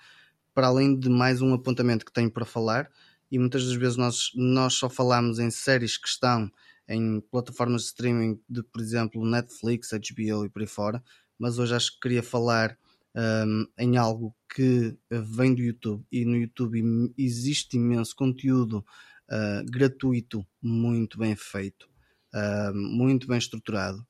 Para 0.56 0.68
além 0.68 0.98
de 0.98 1.08
mais 1.08 1.40
um 1.40 1.54
apontamento 1.54 2.04
que 2.04 2.12
tenho 2.12 2.32
para 2.32 2.46
falar, 2.46 2.90
e 3.32 3.38
muitas 3.38 3.64
das 3.64 3.76
vezes 3.76 3.96
nós, 3.96 4.32
nós 4.34 4.74
só 4.74 4.90
falamos 4.90 5.38
em 5.38 5.52
séries 5.52 6.00
que 6.00 6.08
estão 6.08 6.52
em 6.90 7.22
plataformas 7.30 7.84
de 7.84 7.88
streaming 7.90 8.42
de, 8.50 8.64
por 8.64 8.82
exemplo, 8.82 9.24
Netflix, 9.24 9.92
HBO 9.92 10.46
e 10.46 10.50
por 10.50 10.64
aí 10.64 10.68
fora, 10.68 11.04
mas 11.38 11.60
hoje 11.60 11.76
acho 11.76 11.94
que 11.94 12.00
queria 12.00 12.24
falar 12.24 12.76
um, 13.16 13.68
em 13.78 13.98
algo 13.98 14.36
que 14.54 14.98
vem 15.10 15.56
do 15.56 15.62
YouTube 15.62 16.06
e 16.12 16.26
no 16.26 16.36
YouTube 16.36 17.14
existe 17.18 17.78
imenso 17.78 18.16
conteúdo 18.16 18.86
uh, 19.30 19.66
gratuito, 19.72 20.46
muito 20.62 21.18
bem 21.18 21.36
feito, 21.36 21.88
uh, 22.34 22.76
muito 22.76 23.28
bem 23.28 23.38
estruturado. 23.38 24.06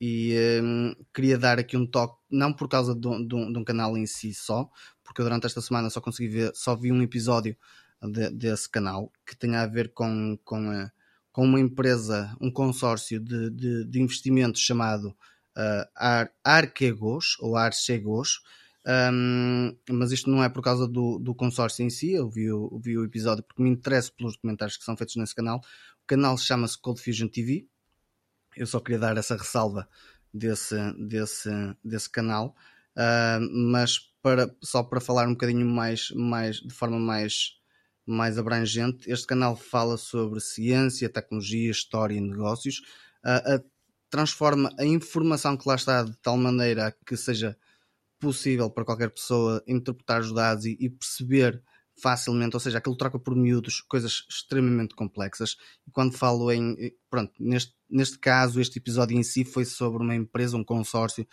E 0.00 0.34
um, 0.62 0.94
queria 1.12 1.36
dar 1.36 1.58
aqui 1.58 1.76
um 1.76 1.86
toque, 1.86 2.18
não 2.30 2.52
por 2.52 2.68
causa 2.68 2.94
de, 2.94 3.00
de, 3.00 3.52
de, 3.52 3.58
um 3.58 3.64
canal 3.64 3.98
em 3.98 4.06
si 4.06 4.32
só, 4.32 4.70
porque 5.04 5.20
eu 5.20 5.26
durante 5.26 5.46
esta 5.46 5.60
semana 5.60 5.90
só 5.90 6.00
consegui 6.00 6.28
ver, 6.28 6.52
só 6.54 6.74
vi 6.74 6.90
um 6.90 7.02
episódio 7.02 7.54
de, 8.02 8.30
desse 8.30 8.68
canal 8.70 9.12
que 9.26 9.36
tenha 9.36 9.60
a 9.60 9.66
ver 9.66 9.92
com, 9.92 10.38
com, 10.42 10.70
a, 10.70 10.90
com 11.30 11.44
uma 11.44 11.60
empresa, 11.60 12.34
um 12.40 12.50
consórcio 12.50 13.20
de, 13.20 13.50
de, 13.50 13.84
de 13.84 14.00
investimentos 14.00 14.62
chamado 14.62 15.14
uh, 15.60 15.88
Ar 15.94 16.32
Arquegos 16.44 17.36
ou 17.40 17.56
Archegos. 17.56 18.42
Um, 18.86 19.76
mas 19.90 20.10
isto 20.10 20.30
não 20.30 20.42
é 20.42 20.48
por 20.48 20.62
causa 20.62 20.88
do, 20.88 21.18
do 21.18 21.34
consórcio 21.34 21.84
em 21.84 21.90
si. 21.90 22.12
Eu 22.12 22.28
vi, 22.28 22.44
eu 22.44 22.80
vi 22.82 22.96
o 22.96 23.04
episódio 23.04 23.44
porque 23.44 23.62
me 23.62 23.70
interesso 23.70 24.12
pelos 24.14 24.34
documentários 24.34 24.76
que 24.76 24.84
são 24.84 24.96
feitos 24.96 25.16
nesse 25.16 25.34
canal. 25.34 25.58
O 26.02 26.06
canal 26.06 26.36
chama-se 26.38 26.80
Cold 26.80 27.00
Fusion 27.00 27.28
TV. 27.28 27.66
Eu 28.56 28.66
só 28.66 28.80
queria 28.80 28.98
dar 28.98 29.16
essa 29.16 29.36
ressalva 29.36 29.88
desse, 30.32 30.76
desse, 30.94 31.50
desse 31.84 32.10
canal. 32.10 32.56
Uh, 32.96 33.40
mas 33.70 33.98
para, 34.22 34.54
só 34.62 34.82
para 34.82 35.00
falar 35.00 35.26
um 35.26 35.32
bocadinho 35.32 35.66
mais, 35.66 36.10
mais 36.10 36.56
de 36.56 36.72
forma 36.74 36.98
mais, 36.98 37.54
mais 38.04 38.38
abrangente, 38.38 39.10
este 39.10 39.26
canal 39.26 39.56
fala 39.56 39.96
sobre 39.96 40.40
ciência, 40.40 41.08
tecnologia, 41.08 41.70
história 41.70 42.16
e 42.16 42.20
negócios. 42.20 42.80
Uh, 43.24 43.69
transforma 44.10 44.74
a 44.78 44.84
informação 44.84 45.56
que 45.56 45.68
lá 45.68 45.76
está 45.76 46.02
de 46.02 46.16
tal 46.20 46.36
maneira 46.36 46.94
que 47.06 47.16
seja 47.16 47.56
possível 48.18 48.68
para 48.68 48.84
qualquer 48.84 49.10
pessoa 49.10 49.62
interpretar 49.66 50.20
os 50.20 50.32
dados 50.32 50.66
e, 50.66 50.76
e 50.78 50.90
perceber 50.90 51.62
facilmente, 52.00 52.56
ou 52.56 52.60
seja, 52.60 52.78
aquilo 52.78 52.96
troca 52.96 53.18
por 53.18 53.36
miúdos 53.36 53.80
coisas 53.82 54.24
extremamente 54.28 54.94
complexas. 54.94 55.56
E 55.86 55.90
quando 55.90 56.16
falo 56.16 56.50
em, 56.50 56.94
pronto, 57.10 57.32
neste, 57.38 57.74
neste 57.88 58.18
caso, 58.18 58.60
este 58.60 58.78
episódio 58.78 59.16
em 59.16 59.22
si 59.22 59.44
foi 59.44 59.64
sobre 59.64 60.02
uma 60.02 60.14
empresa, 60.14 60.56
um 60.56 60.64
consórcio 60.64 61.26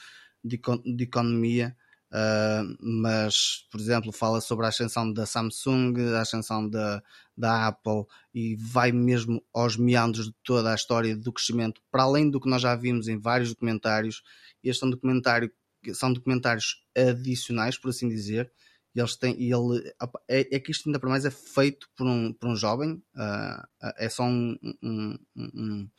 de, 0.43 0.59
de 0.95 1.03
economia 1.03 1.75
Uh, 2.09 2.77
mas, 2.79 3.67
por 3.69 3.81
exemplo, 3.81 4.13
fala 4.13 4.39
sobre 4.39 4.65
a 4.65 4.69
ascensão 4.69 5.11
da 5.11 5.25
Samsung, 5.25 5.93
a 6.15 6.21
ascensão 6.21 6.67
da, 6.69 7.03
da 7.35 7.67
Apple 7.67 8.05
e 8.33 8.55
vai 8.55 8.91
mesmo 8.91 9.43
aos 9.53 9.75
meandros 9.75 10.27
de 10.27 10.35
toda 10.43 10.71
a 10.71 10.75
história 10.75 11.15
do 11.15 11.33
crescimento, 11.33 11.81
para 11.91 12.03
além 12.03 12.29
do 12.29 12.39
que 12.39 12.49
nós 12.49 12.61
já 12.61 12.75
vimos 12.75 13.07
em 13.07 13.19
vários 13.19 13.49
documentários. 13.49 14.23
Este 14.63 14.83
é 14.83 14.87
um 14.87 14.91
documentário, 14.91 15.51
são 15.93 16.13
documentários 16.13 16.81
adicionais, 16.95 17.77
por 17.77 17.89
assim 17.89 18.07
dizer. 18.07 18.51
E 18.95 18.99
eles 18.99 19.15
têm, 19.15 19.35
e 19.39 19.51
ele, 19.51 19.93
é, 20.27 20.55
é 20.55 20.59
que 20.59 20.71
isto 20.71 20.87
ainda 20.87 20.99
para 20.99 21.09
mais 21.09 21.25
é 21.25 21.29
feito 21.29 21.89
por 21.95 22.07
um, 22.07 22.33
por 22.33 22.49
um 22.49 22.55
jovem, 22.55 22.93
uh, 23.15 23.93
é 23.97 24.09
só 24.09 24.23
um, 24.23 24.57
um, 24.81 25.19
um, 25.35 25.89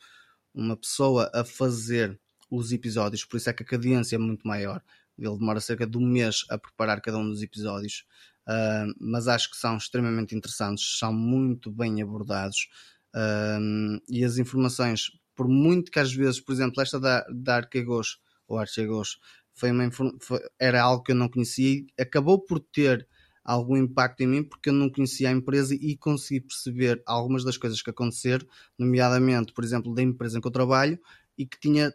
uma 0.53 0.75
pessoa 0.75 1.31
a 1.33 1.45
fazer 1.45 2.19
os 2.49 2.73
episódios, 2.73 3.23
por 3.23 3.37
isso 3.37 3.49
é 3.49 3.53
que 3.53 3.63
a 3.63 3.65
cadência 3.65 4.15
é 4.15 4.19
muito 4.19 4.45
maior 4.45 4.83
ele 5.19 5.37
demora 5.37 5.59
cerca 5.59 5.85
de 5.85 5.97
um 5.97 6.05
mês 6.05 6.45
a 6.49 6.57
preparar 6.57 7.01
cada 7.01 7.17
um 7.17 7.29
dos 7.29 7.41
episódios, 7.41 8.05
uh, 8.47 8.93
mas 8.99 9.27
acho 9.27 9.51
que 9.51 9.57
são 9.57 9.77
extremamente 9.77 10.35
interessantes, 10.35 10.97
são 10.97 11.13
muito 11.13 11.71
bem 11.71 12.01
abordados 12.01 12.69
uh, 13.15 14.01
e 14.07 14.23
as 14.23 14.37
informações, 14.37 15.11
por 15.35 15.47
muito 15.47 15.91
que 15.91 15.99
às 15.99 16.13
vezes, 16.13 16.39
por 16.39 16.53
exemplo, 16.53 16.81
esta 16.81 16.99
da, 16.99 17.25
da 17.29 17.57
Arquegos 17.57 18.19
ou 18.47 18.57
Archegos 18.57 19.19
foi 19.53 19.71
uma, 19.71 19.89
foi, 19.91 20.39
era 20.57 20.81
algo 20.81 21.03
que 21.03 21.11
eu 21.11 21.15
não 21.15 21.29
conhecia, 21.29 21.85
acabou 21.99 22.39
por 22.39 22.59
ter 22.59 23.07
algum 23.43 23.75
impacto 23.77 24.21
em 24.21 24.27
mim 24.27 24.43
porque 24.43 24.69
eu 24.69 24.73
não 24.73 24.89
conhecia 24.89 25.29
a 25.29 25.31
empresa 25.31 25.73
e 25.73 25.97
consegui 25.97 26.41
perceber 26.41 27.01
algumas 27.05 27.43
das 27.43 27.57
coisas 27.57 27.81
que 27.81 27.89
aconteceram, 27.89 28.45
nomeadamente, 28.77 29.53
por 29.53 29.63
exemplo, 29.63 29.93
da 29.93 30.01
empresa 30.01 30.37
em 30.37 30.41
que 30.41 30.47
eu 30.47 30.51
trabalho 30.51 30.99
e 31.37 31.45
que 31.45 31.59
tinha 31.59 31.93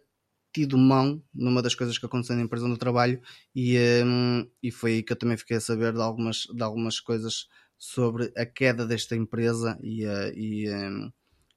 tido 0.55 0.79
mão 0.79 1.21
numa 1.35 1.61
das 1.61 1.75
coisas 1.75 1.99
que 1.99 2.07
aconteceu 2.07 2.37
na 2.37 2.43
empresa 2.43 2.69
eu 2.69 2.77
trabalho 2.79 3.21
e, 3.55 3.77
um, 4.07 4.49
e 4.63 4.71
foi 4.71 4.93
aí 4.93 5.03
que 5.03 5.13
eu 5.13 5.17
também 5.17 5.37
fiquei 5.37 5.57
a 5.57 5.61
saber 5.61 5.93
de 5.93 6.01
algumas, 6.01 6.43
de 6.43 6.63
algumas 6.63 7.01
coisas 7.01 7.49
sobre 7.77 8.33
a 8.37 8.47
queda 8.47 8.87
desta 8.87 9.17
empresa 9.17 9.77
e, 9.83 10.07
uh, 10.07 10.33
e, 10.33 10.71
um, 10.71 11.13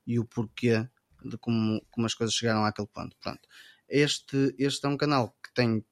e 0.08 0.20
o 0.20 0.26
porquê 0.26 0.90
de 1.24 1.38
como, 1.38 1.80
como 1.92 2.08
as 2.08 2.16
coisas 2.16 2.36
chegaram 2.36 2.66
àquele 2.66 2.88
ponto. 2.88 3.16
Pronto. 3.22 3.42
Este, 3.88 4.56
este 4.58 4.86
é 4.86 4.90
um 4.90 4.98
canal 4.98 5.36
que 5.44 5.54
tem, 5.54 5.86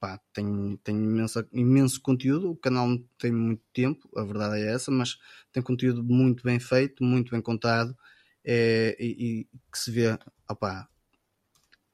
pá, 0.00 0.20
tem, 0.32 0.76
tem 0.82 0.96
imensa, 0.96 1.48
imenso 1.52 2.00
conteúdo. 2.02 2.50
O 2.50 2.56
canal 2.56 2.88
tem 3.18 3.30
muito 3.30 3.62
tempo, 3.72 4.08
a 4.16 4.24
verdade 4.24 4.60
é 4.62 4.74
essa, 4.74 4.90
mas 4.90 5.16
tem 5.52 5.62
conteúdo 5.62 6.02
muito 6.02 6.42
bem 6.42 6.58
feito, 6.58 7.04
muito 7.04 7.30
bem 7.30 7.40
contado 7.40 7.96
é, 8.44 8.96
e, 8.98 9.42
e 9.42 9.44
que 9.70 9.78
se 9.78 9.90
vê, 9.92 10.18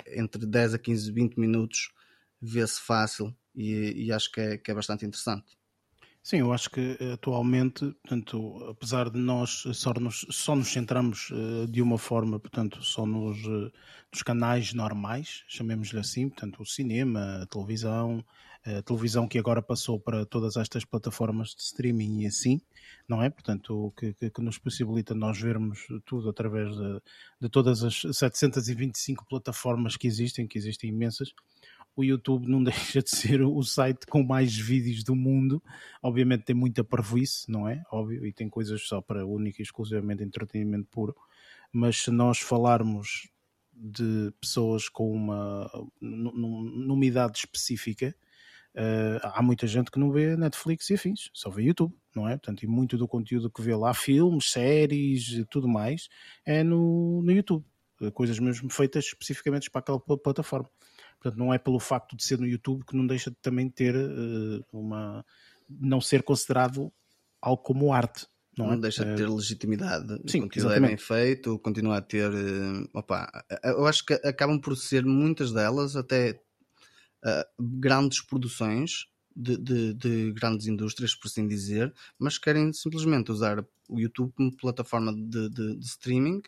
entre 0.07 0.47
10 0.47 0.75
a 0.75 0.79
15, 0.79 1.11
20 1.13 1.37
minutos 1.39 1.91
vê-se 2.41 2.81
fácil 2.81 3.35
e, 3.55 4.07
e, 4.07 4.13
acho 4.13 4.31
que 4.31 4.41
é, 4.41 4.59
que 4.59 4.71
é 4.71 4.75
bastante 4.75 5.07
interessante. 5.07 5.57
Sim, 6.23 6.39
eu 6.39 6.53
acho 6.53 6.71
que 6.71 6.97
atualmente, 7.13 7.81
portanto, 8.03 8.65
apesar 8.71 9.11
de 9.11 9.19
nós 9.19 9.65
só 9.75 9.93
nos, 9.93 10.27
só 10.31 10.57
nos 10.57 10.69
centramos 10.69 11.31
uh, 11.31 11.67
de 11.69 11.83
uma 11.83 11.99
forma, 11.99 12.41
portanto, 12.41 12.83
só 12.83 13.05
nos, 13.05 13.45
uh, 13.45 13.71
nos 14.11 14.23
canais 14.23 14.73
normais, 14.73 15.45
chamemos-lhe 15.47 16.01
assim, 16.01 16.31
portanto, 16.31 16.63
o 16.63 16.67
cinema, 16.67 17.43
a 17.43 17.47
televisão, 17.47 18.25
a 18.65 18.83
televisão 18.83 19.29
que 19.29 19.39
agora 19.39 19.61
passou 19.61 20.01
para 20.01 20.25
todas 20.25 20.57
estas 20.57 20.85
plataformas 20.85 21.55
de 21.55 21.63
streaming 21.63 22.23
e 22.23 22.27
assim, 22.27 22.61
não 23.07 23.23
é? 23.23 23.29
Portanto, 23.29 23.93
que, 23.97 24.15
que, 24.15 24.31
que 24.31 24.41
nos 24.41 24.57
possibilita 24.57 25.15
nós 25.15 25.39
vermos 25.39 25.87
tudo 26.07 26.31
através 26.31 26.75
de, 26.75 27.03
de 27.43 27.49
todas 27.51 27.85
as 27.85 28.01
725 28.17 29.27
plataformas 29.27 29.97
que 29.97 30.07
existem, 30.07 30.47
que 30.47 30.57
existem 30.57 30.89
imensas. 30.89 31.35
O 31.95 32.03
YouTube 32.03 32.49
não 32.49 32.63
deixa 32.65 33.03
de 33.03 33.11
ser 33.11 33.43
o 33.43 33.63
site 33.63 34.07
com 34.07 34.23
mais 34.23 34.57
vídeos 34.57 35.05
do 35.05 35.15
mundo. 35.15 35.63
Obviamente 36.03 36.45
tem 36.45 36.57
muita 36.57 36.83
parvoíce, 36.83 37.51
não 37.51 37.69
é? 37.69 37.83
Óbvio, 37.93 38.25
e 38.25 38.33
tem 38.33 38.49
coisas 38.49 38.81
só 38.89 39.03
para 39.03 39.27
única 39.27 39.61
e 39.61 39.63
exclusivamente 39.63 40.23
entretenimento 40.23 40.89
puro. 40.91 41.15
Mas 41.71 41.99
se 41.99 42.11
nós 42.11 42.39
falarmos 42.39 43.29
de 43.75 44.33
pessoas 44.41 44.89
com 44.89 45.13
uma 45.13 45.69
numa 46.01 47.05
idade 47.05 47.39
específica, 47.39 48.15
Uh, 48.75 49.23
há 49.23 49.41
muita 49.41 49.69
gente 49.69 49.89
que 49.89 50.01
não 50.01 50.11
vê 50.11 50.37
Netflix 50.37 50.91
e 50.91 50.95
afins, 50.95 51.31
só 51.33 51.49
vê 51.49 51.63
YouTube, 51.63 51.95
não 52.15 52.29
é? 52.29 52.33
Portanto, 52.33 52.65
e 52.65 52.67
muito 52.67 52.99
do 52.99 53.07
conteúdo 53.07 53.49
que 53.49 53.63
vê 53.63 53.75
lá, 53.75 53.95
filmes, 53.95 54.51
séries 54.51 55.29
e 55.29 55.45
tudo 55.45 55.69
mais, 55.69 56.09
é 56.45 56.65
no, 56.65 57.23
no 57.23 57.31
YouTube. 57.31 57.65
Eh, 58.01 58.11
coisas 58.11 58.39
mesmo 58.39 58.71
feitas 58.71 59.05
especificamente 59.05 59.71
para 59.71 59.81
aquela 59.81 60.01
plataforma. 60.01 60.69
Portanto, 61.21 61.39
não 61.39 61.55
é 61.55 61.59
pelo 61.59 61.79
facto 61.79 62.17
de 62.17 62.25
ser 62.25 62.39
no 62.39 62.47
YouTube 62.47 62.85
que 62.85 62.97
não 62.97 63.07
deixa 63.07 63.31
de 63.31 63.37
também 63.37 63.69
ter 63.71 63.95
uh, 63.95 64.65
uma. 64.73 65.25
não 65.69 66.01
ser 66.01 66.23
considerado 66.23 66.93
algo 67.41 67.63
como 67.63 67.93
arte. 67.93 68.27
Não, 68.59 68.67
não 68.67 68.75
é? 68.75 68.77
deixa 68.77 69.05
de 69.05 69.17
ter 69.17 69.29
legitimidade. 69.29 70.07
Sim, 70.27 70.39
o 70.39 70.43
conteúdo 70.43 70.71
exatamente. 70.71 70.85
é 70.85 70.89
bem 70.89 70.97
feito, 70.97 71.59
continua 71.61 71.99
a 71.99 72.03
ter. 72.03 72.31
Opa, 72.93 73.45
eu 73.65 73.87
acho 73.87 74.05
que 74.05 74.15
acabam 74.15 74.61
por 74.61 74.77
ser 74.77 75.05
muitas 75.05 75.53
delas 75.53 75.97
até 75.97 76.41
uh, 77.25 77.63
grandes 77.81 78.21
produções 78.21 79.07
de, 79.35 79.57
de, 79.57 79.95
de, 79.95 80.33
grandes 80.33 80.67
indústrias, 80.67 81.15
por 81.15 81.27
assim 81.27 81.49
dizer, 81.49 81.93
mas 82.19 82.39
querem 82.39 82.73
simplesmente 82.73 83.33
usar 83.33 83.65
o 83.89 83.99
YouTube 83.99 84.33
como 84.33 84.57
plataforma 84.57 85.13
de, 85.13 85.49
de, 85.49 85.79
streaming 85.81 86.41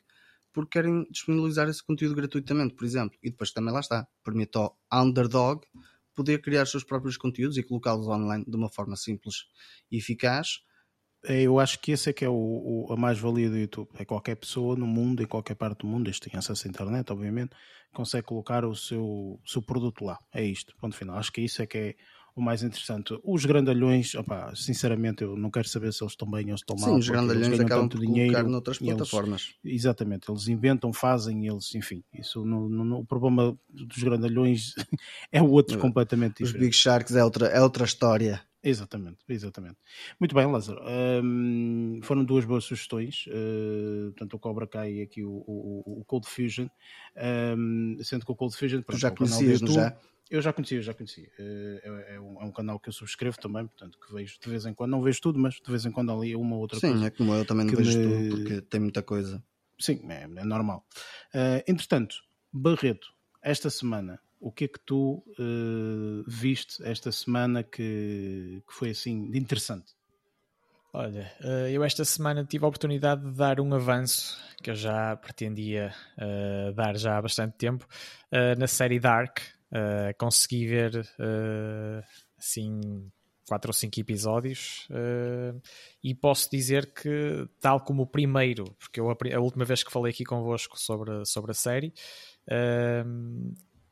porque 0.53 0.79
querem 0.79 1.07
disponibilizar 1.11 1.69
esse 1.69 1.85
conteúdo 1.85 2.15
gratuitamente, 2.15 2.75
por 2.75 2.87
exemplo. 2.87 3.19
E 3.23 3.29
depois 3.29 3.53
também 3.53 3.75
lá 3.75 3.81
está, 3.81 4.09
permite 4.25 4.57
ao 4.57 4.79
underdog 4.91 5.67
poder 6.15 6.41
criar 6.41 6.63
os 6.63 6.71
seus 6.71 6.83
próprios 6.83 7.19
conteúdos 7.19 7.59
e 7.59 7.63
colocá-los 7.63 8.09
online 8.09 8.43
de 8.49 8.57
uma 8.57 8.71
forma 8.71 8.97
simples 8.97 9.45
e 9.91 9.99
eficaz 9.99 10.61
eu 11.29 11.59
acho 11.59 11.79
que 11.81 11.93
esse 11.93 12.11
é 12.11 12.13
que 12.13 12.25
é 12.25 12.29
o, 12.29 12.87
o 12.89 12.93
a 12.93 12.97
mais-valia 12.97 13.49
do 13.51 13.57
YouTube. 13.59 13.89
É 13.99 14.05
qualquer 14.05 14.37
pessoa 14.37 14.77
no 14.77 14.87
mundo, 14.87 15.23
em 15.23 15.27
qualquer 15.27 15.55
parte 15.55 15.81
do 15.81 15.87
mundo, 15.87 16.05
desde 16.05 16.21
tem 16.23 16.39
acesso 16.39 16.67
à 16.67 16.71
internet, 16.71 17.11
obviamente, 17.13 17.51
consegue 17.93 18.27
colocar 18.27 18.65
o 18.65 18.75
seu, 18.75 19.41
seu 19.45 19.63
produto 19.63 20.05
lá. 20.05 20.19
É 20.33 20.45
isto, 20.45 20.75
ponto 20.77 20.95
final. 20.97 21.17
Acho 21.17 21.33
que 21.33 21.41
isso 21.41 21.63
é 21.63 21.67
que 21.67 21.79
é 21.79 21.95
o 22.35 22.41
mais 22.43 22.63
interessante. 22.63 23.19
Os 23.25 23.47
grandalhões, 23.47 24.15
opa, 24.15 24.53
sinceramente, 24.55 25.23
eu 25.23 25.39
não 25.39 25.51
quero 25.51 25.67
saber 25.67 25.91
se 25.93 26.05
eles 26.05 26.13
estão 26.13 26.31
bem 26.31 26.51
ou 26.53 26.59
se 26.59 26.65
estão 26.65 26.77
mal. 26.77 26.91
Sim, 26.91 26.99
os 26.99 27.09
grandalhões 27.09 27.59
acabam 27.59 27.89
tanto 27.89 27.97
por 27.97 28.05
dinheiro 28.07 28.33
colocar 28.33 28.51
noutras 28.51 28.77
e 28.77 28.85
eles- 28.85 28.95
plataformas. 28.97 29.55
Exatamente, 29.65 30.31
eles 30.31 30.47
inventam, 30.47 30.93
fazem, 30.93 31.47
eles, 31.47 31.75
enfim, 31.75 32.05
isso 32.13 32.45
no, 32.45 32.69
no- 32.69 32.99
o 32.99 33.07
problema 33.07 33.59
dos 33.71 34.03
grandalhões 34.03 34.75
é 35.33 35.41
outro 35.41 35.77
Os 35.77 35.81
completamente 35.83 36.43
Os 36.43 36.49
diferente. 36.51 36.67
Big 36.67 36.77
Sharks 36.77 37.17
é 37.17 37.25
outra, 37.25 37.47
é 37.47 37.61
outra 37.63 37.85
história. 37.87 38.43
Exatamente, 38.69 39.19
exatamente. 39.29 39.77
Muito 40.19 40.35
bem, 40.35 40.45
Lázaro. 40.51 40.81
Hum, 41.23 42.01
foram 42.03 42.25
duas 42.25 42.45
boas 42.45 42.65
sugestões, 42.65 43.25
uh, 43.29 44.11
tanto 44.17 44.37
o 44.37 44.41
Cobra 44.41 44.67
Kai 44.67 44.95
e 44.95 45.03
aqui 45.03 45.23
o, 45.23 45.31
o, 45.47 46.01
o 46.01 46.05
Cold 46.05 46.27
Fusion. 46.27 46.67
Hum, 47.57 47.97
sendo 48.03 48.27
que 48.27 48.33
o 48.33 48.35
Cold 48.35 48.57
Fusion 48.57 48.83
Tu 48.83 48.97
já 48.97 49.09
é 49.09 49.13
um 49.13 49.17
conhecias, 49.17 49.61
YouTube. 49.61 49.75
já? 49.75 49.97
Eu 50.29 50.43
já 50.43 50.53
conhecia, 50.53 50.79
eu 50.79 50.83
já 50.83 50.93
conhecia. 50.95 51.31
Eh, 51.39 51.81
É, 51.85 52.15
é 52.17 52.21
um, 52.21 52.43
é 52.43 52.45
um 52.45 52.51
canal 52.51 52.81
que 52.81 52.89
eu 52.89 52.93
subscrevo 52.93 53.39
também, 53.39 53.65
portanto, 53.67 53.99
que 54.01 54.13
vejo 54.13 54.37
de 54.43 54.49
vez 54.51 54.67
em 54.67 54.75
quando. 54.75 54.91
Não 54.91 55.01
vejo 55.03 55.21
tudo, 55.21 55.39
mas 55.39 55.55
de 55.55 55.71
vez 55.71 55.87
em 55.87 55.93
quando 55.93 56.11
ali 56.11 56.35
uma 56.35 56.57
ou 56.57 56.63
outra 56.63 56.81
Sim, 56.81 56.89
coisa. 56.89 57.07
é 57.07 57.11
como 57.11 57.33
eu 57.35 57.45
também 57.45 57.65
não 57.67 57.75
vejo 57.75 57.93
me- 57.93 58.03
tudo 58.03 58.29
porque 58.29 58.61
tem 58.63 58.81
muita 58.81 59.03
coisa. 59.03 59.41
Sim, 59.79 60.01
é, 60.11 60.23
é 60.25 60.45
normal. 60.45 60.85
Eh, 61.33 61.65
entretanto, 61.69 62.17
Barreto, 62.53 63.07
esta 63.43 63.71
semana, 63.71 64.21
o 64.41 64.53
que 64.53 64.65
é 64.65 64.69
que 64.69 64.81
tu 64.81 65.23
eh, 65.39 66.25
viste 66.27 66.83
esta 66.85 67.11
semana 67.11 67.63
que, 67.63 68.63
que 68.67 68.73
foi 68.73 68.91
assim 68.91 69.31
de 69.31 69.39
interessante? 69.39 69.95
Olha, 70.93 71.31
eh, 71.43 71.73
eu 71.73 71.85
esta 71.85 72.05
semana 72.05 72.45
tive 72.45 72.65
a 72.65 72.69
oportunidade 72.69 73.23
de 73.23 73.33
dar 73.33 73.61
um 73.61 73.75
avanço 73.75 74.39
que 74.63 74.71
eu 74.71 74.75
já 74.75 75.15
pretendia 75.17 75.95
eh, 76.17 76.73
dar 76.75 76.97
já 76.97 77.19
há 77.19 77.23
bastante 77.23 77.57
tempo 77.57 77.87
eh, 78.31 78.55
na 78.57 78.67
série 78.67 78.99
Dark. 78.99 79.41
Eh, 79.71 80.15
consegui 80.15 80.67
ver 80.67 81.07
assim 82.39 83.11
quatro 83.47 83.69
ou 83.69 83.73
cinco 83.73 84.01
episódios 84.01 84.89
e 86.03 86.15
posso 86.15 86.51
dizer 86.51 86.93
que 86.93 87.49
tal 87.61 87.81
como 87.81 88.03
o 88.03 88.07
primeiro, 88.07 88.65
porque 88.79 88.99
eu 88.99 89.09
a, 89.11 89.41
última 89.41 89.65
vez 89.65 89.85
que 89.85 89.93
falei 89.93 90.13
aqui 90.13 90.25
convosco 90.25 90.79
sobre, 90.79 91.25
sobre 91.25 91.53
a 91.53 91.55
série, 91.55 91.93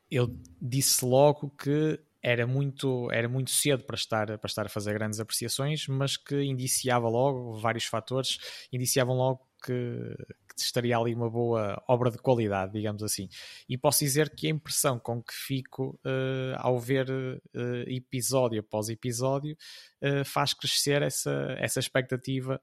eu 0.09 0.27
disse 0.61 1.03
logo 1.05 1.49
que 1.51 1.99
era 2.21 2.47
muito, 2.47 3.09
era 3.11 3.29
muito 3.29 3.51
cedo 3.51 3.83
para 3.83 3.95
estar, 3.95 4.25
para 4.39 4.47
estar 4.47 4.65
a 4.65 4.69
fazer 4.69 4.93
grandes 4.93 5.19
apreciações, 5.19 5.87
mas 5.87 6.17
que 6.17 6.41
indiciava 6.43 7.07
logo, 7.07 7.57
vários 7.59 7.85
fatores, 7.85 8.37
indiciavam 8.73 9.15
logo 9.15 9.47
que, 9.63 10.15
que 10.55 10.61
estaria 10.61 10.97
ali 10.97 11.13
uma 11.13 11.29
boa 11.29 11.81
obra 11.87 12.09
de 12.09 12.17
qualidade, 12.17 12.73
digamos 12.73 13.03
assim. 13.03 13.27
E 13.69 13.77
posso 13.77 13.99
dizer 13.99 14.29
que 14.35 14.47
a 14.47 14.49
impressão 14.49 14.97
com 14.99 15.21
que 15.21 15.33
fico 15.33 15.99
eh, 16.03 16.55
ao 16.57 16.79
ver 16.79 17.07
eh, 17.53 17.83
episódio 17.87 18.59
após 18.59 18.89
episódio 18.89 19.55
eh, 20.01 20.23
faz 20.23 20.53
crescer 20.53 21.01
essa, 21.03 21.55
essa 21.59 21.79
expectativa 21.79 22.59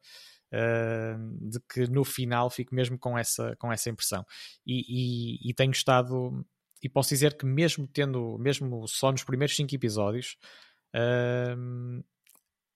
eh, 0.51 1.17
de 1.41 1.61
que 1.61 1.87
no 1.91 2.05
final 2.05 2.51
fico 2.51 2.75
mesmo 2.75 2.99
com 2.99 3.19
essa, 3.19 3.55
com 3.57 3.73
essa 3.73 3.91
impressão. 3.91 4.25
E, 4.67 5.39
e- 5.47 5.51
e 5.51 5.55
tenho 5.55 5.73
estado, 5.73 6.45
e 6.83 6.89
posso 6.89 7.11
dizer 7.11 7.37
que 7.37 7.47
mesmo 7.47 7.87
tendo, 7.87 8.37
mesmo 8.39 8.87
só 8.89 9.13
nos 9.13 9.25
primeiros 9.25 9.57
cinco 9.57 9.75
episódios, 9.75 10.37
ehm, 10.95 12.01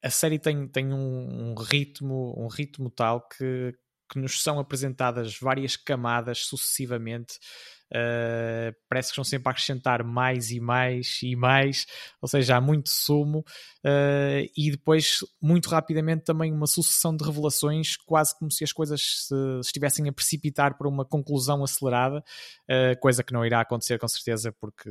a 0.02 0.10
série 0.10 0.38
tem, 0.38 0.68
tem 0.68 0.92
um, 0.92 1.50
um 1.52 1.54
ritmo, 1.54 2.34
um 2.38 2.48
ritmo 2.48 2.90
tal 2.90 3.26
que, 3.28 3.74
que 4.10 4.18
nos 4.18 4.42
são 4.42 4.58
apresentadas 4.58 5.38
várias 5.38 5.76
camadas 5.76 6.40
sucessivamente. 6.46 7.38
Uh, 7.86 8.74
parece 8.88 9.08
que 9.08 9.12
estão 9.12 9.22
sempre 9.22 9.48
a 9.48 9.52
acrescentar 9.52 10.02
mais 10.02 10.50
e 10.50 10.58
mais 10.58 11.20
e 11.22 11.36
mais, 11.36 11.86
ou 12.20 12.28
seja, 12.28 12.56
há 12.56 12.60
muito 12.60 12.88
sumo 12.88 13.44
uh, 13.84 14.50
e 14.56 14.72
depois, 14.72 15.18
muito 15.40 15.68
rapidamente, 15.68 16.24
também 16.24 16.52
uma 16.52 16.66
sucessão 16.66 17.16
de 17.16 17.24
revelações, 17.24 17.96
quase 17.96 18.36
como 18.38 18.50
se 18.50 18.64
as 18.64 18.72
coisas 18.72 19.26
se 19.28 19.34
estivessem 19.60 20.08
a 20.08 20.12
precipitar 20.12 20.76
para 20.76 20.88
uma 20.88 21.04
conclusão 21.04 21.62
acelerada, 21.62 22.24
uh, 22.68 23.00
coisa 23.00 23.22
que 23.22 23.32
não 23.32 23.46
irá 23.46 23.60
acontecer 23.60 23.98
com 23.98 24.08
certeza, 24.08 24.52
porque 24.52 24.90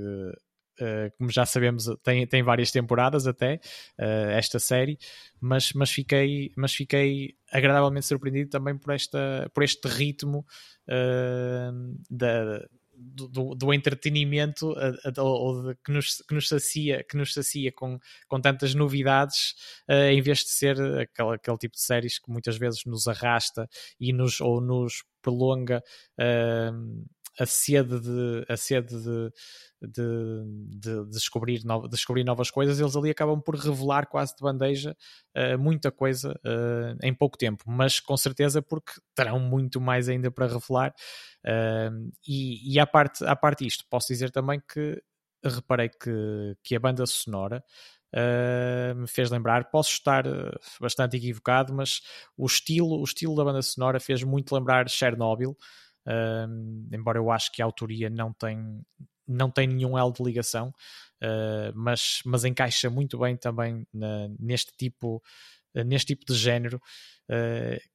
como 1.18 1.32
já 1.32 1.46
sabemos, 1.46 1.86
tem, 2.04 2.28
tem 2.28 2.44
várias 2.44 2.70
temporadas 2.70 3.26
até 3.26 3.62
esta 3.98 4.60
série, 4.60 5.00
mas, 5.40 5.72
mas, 5.72 5.90
fiquei, 5.90 6.52
mas 6.58 6.74
fiquei 6.74 7.34
agradavelmente 7.50 8.06
surpreendido 8.06 8.50
também 8.50 8.78
por, 8.78 8.94
esta, 8.94 9.50
por 9.54 9.64
este 9.64 9.88
ritmo 9.88 10.46
da, 12.10 12.68
do, 12.98 13.56
do, 13.56 13.74
entretenimento 13.74 14.74
ou 15.18 15.64
de, 15.64 15.76
que, 15.84 15.92
nos, 15.92 16.22
que 16.28 16.34
nos 16.34 16.48
sacia, 16.48 17.04
que 17.04 17.18
nos 17.18 17.34
sacia 17.34 17.72
com, 17.72 18.00
com 18.28 18.42
tantas 18.42 18.74
novidades, 18.74 19.56
em 19.88 20.22
vez 20.22 20.40
de 20.40 20.50
ser 20.50 20.80
aquele, 21.00 21.36
aquele 21.36 21.58
tipo 21.58 21.76
de 21.76 21.82
séries 21.82 22.20
que 22.20 22.32
muitas 22.32 22.58
vezes 22.58 22.86
nos 22.86 23.08
arrasta 23.08 23.68
e 24.00 24.14
nos, 24.14 24.42
ou 24.42 24.62
nos 24.62 25.04
prolonga 25.22 25.84
a 27.40 27.46
sede 27.46 28.00
de, 28.00 28.46
a 28.48 28.58
sede 28.58 28.96
de, 29.02 29.32
de, 29.88 30.80
de, 30.80 31.10
descobrir, 31.10 31.64
no, 31.64 31.84
de 31.84 31.90
descobrir 31.90 32.24
novas 32.24 32.50
coisas, 32.50 32.80
eles 32.80 32.96
ali 32.96 33.10
acabam 33.10 33.42
por 33.42 33.56
revelar 33.56 34.08
quase 34.08 34.36
de 34.36 34.42
bandeja 34.42 34.96
uh, 35.36 35.58
muita 35.58 35.92
coisa 35.92 36.32
uh, 36.46 36.98
em 37.02 37.14
pouco 37.14 37.38
tempo, 37.38 37.64
mas 37.68 38.00
com 38.00 38.16
certeza 38.18 38.62
porque 38.62 38.94
terão 39.14 39.40
muito 39.40 39.80
mais 39.80 40.10
ainda 40.10 40.32
para 40.32 40.48
revelar. 40.48 40.94
Uh, 41.46 42.12
e, 42.28 42.74
e 42.74 42.80
à 42.80 42.88
parte, 42.88 43.24
à 43.26 43.36
parte 43.36 43.66
isto, 43.66 43.86
posso 43.90 44.08
dizer 44.08 44.32
também 44.32 44.60
que 44.60 45.02
reparei 45.44 45.90
que, 45.90 46.56
que 46.64 46.76
a 46.76 46.80
banda 46.80 47.06
sonora 47.06 47.64
Uh, 48.16 48.96
me 48.96 49.08
fez 49.08 49.30
lembrar, 49.30 49.70
posso 49.70 49.92
estar 49.92 50.24
bastante 50.80 51.18
equivocado, 51.18 51.74
mas 51.74 52.00
o 52.38 52.46
estilo, 52.46 53.02
o 53.02 53.04
estilo 53.04 53.36
da 53.36 53.44
banda 53.44 53.62
sonora 53.62 54.00
fez 54.00 54.24
muito 54.24 54.56
lembrar 54.56 54.88
Chernobyl, 54.88 55.52
uh, 56.08 56.96
embora 56.96 57.18
eu 57.18 57.30
acho 57.30 57.52
que 57.52 57.62
a 57.62 57.66
autoria 57.66 58.10
não 58.10 58.32
tem, 58.32 58.82
não 59.28 59.50
tem 59.50 59.68
nenhum 59.68 59.98
elo 59.98 60.12
de 60.12 60.24
ligação, 60.24 60.74
mas, 61.74 62.20
mas 62.26 62.46
encaixa 62.46 62.90
muito 62.90 63.18
bem 63.18 63.36
também 63.36 63.86
na, 63.94 64.28
neste 64.40 64.72
tipo 64.78 65.22
neste 65.86 66.16
tipo 66.16 66.26
de 66.26 66.38
género 66.38 66.80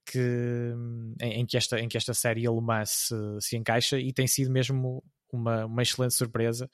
que, 0.04 0.74
em, 1.20 1.40
em, 1.40 1.46
que 1.46 1.56
esta, 1.56 1.80
em 1.80 1.88
que 1.88 1.96
esta 1.96 2.12
série 2.12 2.46
alemã 2.46 2.84
se, 2.84 3.14
se 3.40 3.56
encaixa 3.56 3.98
e 3.98 4.12
tem 4.12 4.26
sido 4.26 4.50
mesmo 4.50 5.02
uma, 5.32 5.66
uma 5.66 5.82
excelente 5.82 6.14
surpresa. 6.14 6.70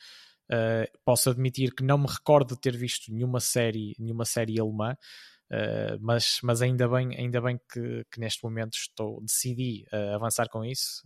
Uh, 0.51 0.87
posso 1.05 1.29
admitir 1.31 1.75
que 1.75 1.83
não 1.83 1.99
me 1.99 2.07
recordo 2.07 2.55
de 2.55 2.61
ter 2.61 2.77
visto 2.77 3.12
nenhuma 3.12 3.40
série, 3.40 3.95
nenhuma 3.99 4.25
série 4.25 4.61
alemã, 4.61 4.97
uh, 5.50 5.98
mas, 6.00 6.38
mas 6.42 6.62
ainda 6.62 6.88
bem, 6.88 7.16
ainda 7.16 7.40
bem 7.40 7.59
que, 7.72 8.04
que 8.11 8.20
neste 8.20 8.42
momento 8.44 8.74
estou 8.74 9.20
decidi 9.20 9.87
uh, 9.92 10.14
avançar 10.14 10.48
com 10.48 10.64
isso 10.64 11.02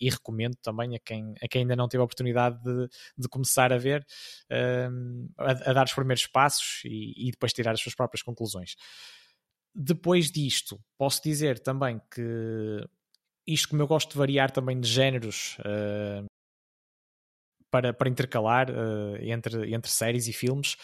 e 0.00 0.10
recomendo 0.10 0.56
também 0.62 0.94
a 0.96 0.98
quem, 0.98 1.34
a 1.42 1.48
quem 1.48 1.62
ainda 1.62 1.76
não 1.76 1.88
teve 1.88 2.00
a 2.00 2.04
oportunidade 2.04 2.62
de, 2.62 2.88
de 3.18 3.28
começar 3.28 3.72
a 3.72 3.78
ver, 3.78 4.04
a, 5.38 5.70
a, 5.70 5.72
dar 5.72 5.84
os 5.84 5.92
primeiros 5.92 6.26
passos 6.26 6.82
e, 6.84 7.28
e, 7.28 7.30
depois 7.30 7.52
tirar 7.52 7.72
as 7.72 7.80
suas 7.80 7.94
próprias 7.94 8.22
conclusões. 8.22 8.74
Depois 9.74 10.30
disto, 10.30 10.78
posso 10.98 11.22
dizer 11.22 11.58
também 11.58 12.00
que 12.12 12.84
isto 13.46 13.68
como 13.68 13.82
eu 13.82 13.86
gosto 13.86 14.12
de 14.12 14.18
variar 14.18 14.50
também 14.50 14.78
de 14.80 14.88
géneros 14.88 15.56
para, 17.72 17.94
para 17.94 18.08
intercalar 18.08 18.70
uh, 18.70 19.16
entre, 19.20 19.74
entre 19.74 19.90
séries 19.90 20.28
e 20.28 20.32
filmes, 20.32 20.76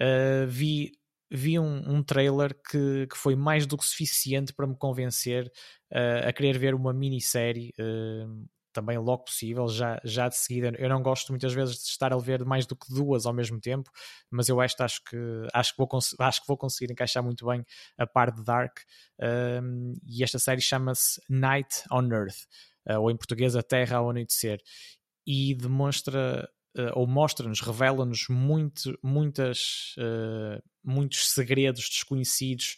uh, 0.00 0.46
vi, 0.48 0.90
vi 1.30 1.58
um, 1.58 1.82
um 1.86 2.02
trailer 2.02 2.54
que, 2.68 3.06
que 3.06 3.16
foi 3.16 3.36
mais 3.36 3.66
do 3.66 3.76
que 3.76 3.84
suficiente 3.84 4.52
para 4.52 4.66
me 4.66 4.76
convencer 4.76 5.46
uh, 5.92 6.28
a 6.28 6.32
querer 6.32 6.58
ver 6.58 6.74
uma 6.74 6.92
minissérie 6.92 7.72
também 8.72 8.96
logo 8.98 9.24
possível, 9.24 9.66
já, 9.68 10.00
já 10.04 10.28
de 10.28 10.36
seguida. 10.36 10.72
Eu 10.78 10.88
não 10.88 11.02
gosto 11.02 11.32
muitas 11.32 11.52
vezes 11.52 11.76
de 11.76 11.88
estar 11.88 12.12
a 12.12 12.18
ver 12.18 12.44
mais 12.44 12.66
do 12.66 12.76
que 12.76 12.92
duas 12.92 13.26
ao 13.26 13.32
mesmo 13.32 13.60
tempo, 13.60 13.90
mas 14.30 14.48
eu 14.48 14.62
esta 14.62 14.84
acho 14.84 15.02
que 15.04 15.16
acho 15.52 15.72
que 15.72 15.78
vou, 15.78 15.88
acho 16.20 16.40
que 16.40 16.46
vou 16.46 16.56
conseguir 16.56 16.92
encaixar 16.92 17.22
muito 17.22 17.46
bem 17.46 17.64
a 17.98 18.06
par 18.06 18.30
de 18.30 18.44
Dark. 18.44 18.78
e 20.06 20.22
esta 20.22 20.38
série 20.38 20.60
chama-se 20.60 21.20
Night 21.28 21.82
on 21.90 22.08
Earth, 22.12 22.46
ou 22.98 23.10
em 23.10 23.16
português 23.16 23.56
A 23.56 23.62
Terra 23.62 23.96
ao 23.96 24.10
Anoitecer 24.10 24.60
e 25.26 25.54
demonstra 25.54 26.48
uh, 26.76 26.92
ou 26.94 27.06
mostra-nos, 27.06 27.60
revela-nos 27.60 28.26
muito, 28.28 28.98
muitas, 29.02 29.94
uh, 29.98 30.62
muitos 30.84 31.30
segredos 31.30 31.88
desconhecidos 31.88 32.76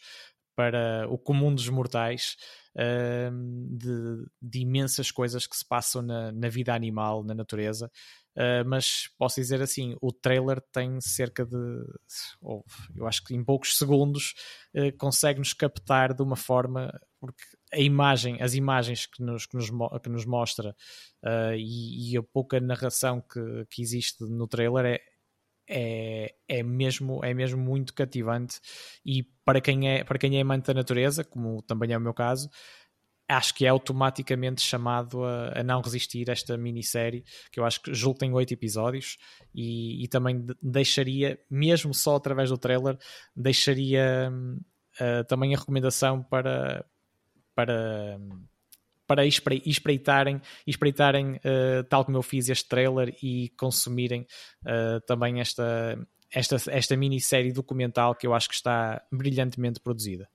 para 0.54 1.06
o 1.08 1.18
comum 1.18 1.54
dos 1.54 1.68
mortais 1.68 2.36
uh, 2.76 3.76
de, 3.76 4.26
de, 4.40 4.60
imensas 4.60 5.10
coisas 5.10 5.46
que 5.46 5.56
se 5.56 5.66
passam 5.66 6.02
na, 6.02 6.30
na 6.32 6.48
vida 6.48 6.74
animal, 6.74 7.24
na 7.24 7.34
natureza. 7.34 7.90
mas 8.66 9.08
posso 9.18 9.40
dizer 9.40 9.62
assim, 9.62 9.96
o 10.00 10.12
trailer 10.12 10.60
tem 10.72 11.00
cerca 11.00 11.44
de, 11.44 11.56
oh, 12.40 12.62
eu 12.94 13.06
acho 13.06 13.22
que 13.24 13.34
em 13.34 13.44
poucos 13.44 13.76
segundos 13.76 14.34
consegue-nos 14.98 15.52
captar 15.52 16.14
de 16.14 16.22
uma 16.22 16.36
forma, 16.36 16.90
porque 17.20 17.44
a 17.72 17.78
imagem, 17.78 18.40
as 18.42 18.54
imagens 18.54 19.06
que 19.06 19.22
nos, 19.22 19.46
que 19.46 19.56
nos, 19.56 19.70
que 20.02 20.08
nos 20.08 20.26
mostra 20.26 20.76
uh, 21.22 21.54
e, 21.56 22.12
e, 22.12 22.16
a 22.16 22.22
pouca 22.22 22.60
narração 22.60 23.20
que, 23.20 23.66
que 23.70 23.80
existe 23.80 24.24
no 24.24 24.46
trailer 24.46 24.84
é, 24.84 25.00
é, 25.68 26.34
é, 26.48 26.62
mesmo, 26.62 27.24
é 27.24 27.32
mesmo 27.32 27.60
muito 27.60 27.94
cativante. 27.94 28.60
E 29.04 29.22
para 29.44 29.60
quem 29.60 29.88
é, 29.88 30.04
para 30.04 30.18
quem 30.18 30.36
é 30.36 30.42
amante 30.42 30.66
da 30.66 30.74
natureza, 30.74 31.24
como 31.24 31.62
também 31.62 31.92
é 31.92 31.96
o 31.96 32.00
meu 32.00 32.12
caso, 32.12 32.50
acho 33.28 33.54
que 33.54 33.64
é 33.64 33.68
automaticamente 33.68 34.60
chamado 34.60 35.24
a, 35.24 35.60
a, 35.60 35.62
não 35.62 35.80
resistir 35.80 36.28
a 36.28 36.32
esta 36.32 36.56
minissérie, 36.58 37.24
que 37.50 37.58
eu 37.58 37.64
acho 37.64 37.80
que 37.80 37.94
julgo 37.94 38.18
tem 38.18 38.32
oito 38.32 38.52
episódios, 38.52 39.16
e, 39.54 40.04
e, 40.04 40.08
também 40.08 40.44
deixaria, 40.62 41.38
mesmo 41.50 41.94
só 41.94 42.16
através 42.16 42.50
do 42.50 42.58
trailer, 42.58 42.98
deixaria 43.34 44.30
uh, 45.00 45.24
também 45.24 45.54
a 45.54 45.58
recomendação 45.58 46.22
para, 46.22 46.84
para, 47.54 48.18
para 49.06 49.26
espreitarem, 49.26 50.40
espreitarem 50.66 51.36
uh, 51.36 51.84
tal 51.88 52.04
como 52.04 52.16
eu 52.16 52.22
fiz 52.22 52.48
este 52.48 52.68
trailer 52.68 53.14
e 53.22 53.50
consumirem 53.56 54.26
uh, 54.64 55.00
também 55.06 55.40
esta, 55.40 55.98
esta, 56.30 56.56
esta 56.68 56.96
minissérie 56.96 57.52
documental 57.52 58.14
que 58.14 58.26
eu 58.26 58.34
acho 58.34 58.48
que 58.48 58.54
está 58.54 59.02
brilhantemente 59.10 59.80
produzida. 59.80 60.28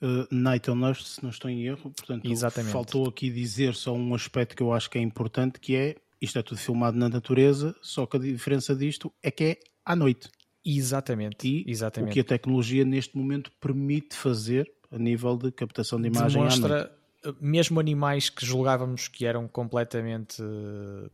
Uh, 0.00 0.32
Night 0.32 0.70
on 0.70 0.86
Earth, 0.86 1.02
se 1.02 1.22
não 1.22 1.30
estou 1.30 1.50
em 1.50 1.66
erro, 1.66 1.90
portanto, 1.90 2.30
Exatamente. 2.30 2.72
faltou 2.72 3.08
aqui 3.08 3.30
dizer 3.30 3.74
só 3.74 3.92
um 3.92 4.14
aspecto 4.14 4.54
que 4.54 4.62
eu 4.62 4.72
acho 4.72 4.88
que 4.88 4.96
é 4.96 5.00
importante, 5.00 5.58
que 5.58 5.74
é 5.74 5.96
isto 6.20 6.38
é 6.38 6.42
tudo 6.42 6.58
filmado 6.58 6.96
na 6.96 7.08
natureza, 7.08 7.74
só 7.82 8.06
que 8.06 8.16
a 8.16 8.20
diferença 8.20 8.74
disto 8.74 9.12
é 9.22 9.30
que 9.30 9.44
é 9.44 9.58
à 9.84 9.96
noite. 9.96 10.28
Exatamente. 10.64 11.48
E 11.48 11.64
Exatamente. 11.68 12.10
o 12.10 12.12
que 12.12 12.20
a 12.20 12.24
tecnologia 12.24 12.84
neste 12.84 13.16
momento 13.16 13.50
permite 13.60 14.14
fazer 14.14 14.70
a 14.90 14.98
nível 14.98 15.36
de 15.36 15.52
captação 15.52 16.00
de 16.00 16.08
imagem 16.08 16.42
Demonstra, 16.42 16.92
mesmo 17.40 17.80
animais 17.80 18.30
que 18.30 18.44
julgávamos 18.44 19.08
que 19.08 19.26
eram 19.26 19.48
completamente 19.48 20.42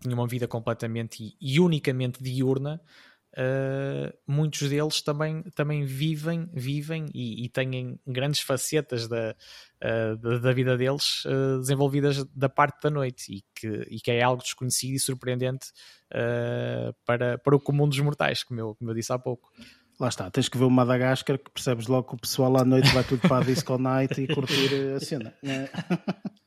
tinham 0.01 0.19
uma 0.19 0.29
vida 0.29 0.47
completamente 0.47 1.37
e, 1.41 1.61
unicamente 1.61 2.23
diurna 2.23 2.81
Uh, 3.35 4.15
muitos 4.29 4.69
deles 4.69 5.03
também, 5.03 5.43
também 5.57 5.85
vivem, 5.85 6.49
vivem 6.53 7.07
e, 7.13 7.45
e 7.45 7.49
têm 7.49 7.99
grandes 8.07 8.41
facetas 8.41 9.09
da, 9.09 9.35
uh, 9.83 10.17
da, 10.17 10.39
da, 10.39 10.53
vida 10.53 10.77
deles 10.77 11.25
uh, 11.25 11.59
desenvolvidas 11.59 12.25
da 12.27 12.49
parte 12.49 12.81
da 12.81 12.91
noite 12.91 13.35
e 13.35 13.45
que, 13.53 13.87
e 13.91 14.01
que 14.01 14.13
é 14.13 14.23
algo 14.23 14.41
desconhecido 14.41 14.95
e 14.95 15.01
surpreendente 15.01 15.73
para, 17.05 17.37
para 17.39 17.57
o 17.57 17.61
comum 17.61 17.89
dos 17.89 17.99
mortais, 17.99 18.45
como 18.45 18.61
eu, 18.61 18.75
como 18.77 18.89
eu 18.93 18.95
disse 18.95 19.13
há 19.13 19.19
pouco. 19.19 19.51
Lá 20.05 20.09
está, 20.09 20.31
tens 20.31 20.51
que 20.51 20.59
ver 20.59 20.65
o 20.65 20.71
Madagascar 20.71 21.39
que 21.39 21.51
percebes 21.51 21.87
logo 21.87 22.09
que 22.09 22.15
o 22.15 22.19
pessoal 22.19 22.59
à 22.59 22.63
noite 22.63 22.93
vai 22.93 23.03
tudo 23.03 23.27
para 23.27 23.39
a 23.39 23.43
Disco 23.43 23.79
Night 23.79 24.21
e 24.21 24.29
curtir 24.29 24.93
a 24.95 25.01
cena. 25.01 25.33
É, 25.43 25.71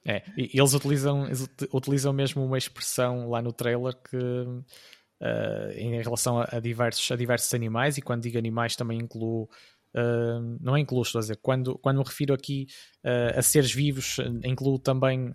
é 0.06 0.24
eles 0.38 0.76
utilizam, 0.76 1.28
utilizam 1.74 2.14
mesmo 2.14 2.46
uma 2.46 2.60
expressão 2.60 3.28
lá 3.28 3.42
no 3.42 3.52
trailer 3.52 3.96
que 3.96 4.16
uh, 4.16 5.72
em 5.76 6.00
relação 6.00 6.40
a, 6.40 6.48
a, 6.52 6.60
diversos, 6.60 7.10
a 7.10 7.16
diversos 7.16 7.52
animais, 7.56 7.98
e 7.98 8.02
quando 8.04 8.22
digo 8.22 8.38
animais 8.38 8.76
também 8.76 9.00
incluo. 9.00 9.50
Uh, 9.96 10.60
não 10.62 10.78
é 10.78 10.80
incluo, 10.80 11.02
estou 11.02 11.18
a 11.18 11.22
dizer, 11.24 11.38
quando, 11.38 11.80
quando 11.80 11.98
me 11.98 12.04
refiro 12.04 12.36
aqui 12.36 12.68
uh, 13.04 13.40
a 13.40 13.42
seres 13.42 13.74
vivos, 13.74 14.18
incluo 14.44 14.78
também, 14.78 15.34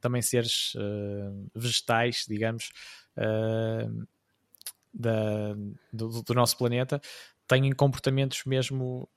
também 0.00 0.22
seres 0.22 0.72
vegetais, 1.54 2.24
digamos, 2.26 2.70
da, 4.94 5.54
do, 5.92 6.22
do, 6.22 6.34
nosso 6.34 6.56
planeta, 6.56 7.00
têm 7.46 7.72
comportamentos 7.72 8.44
mesmo 8.44 9.08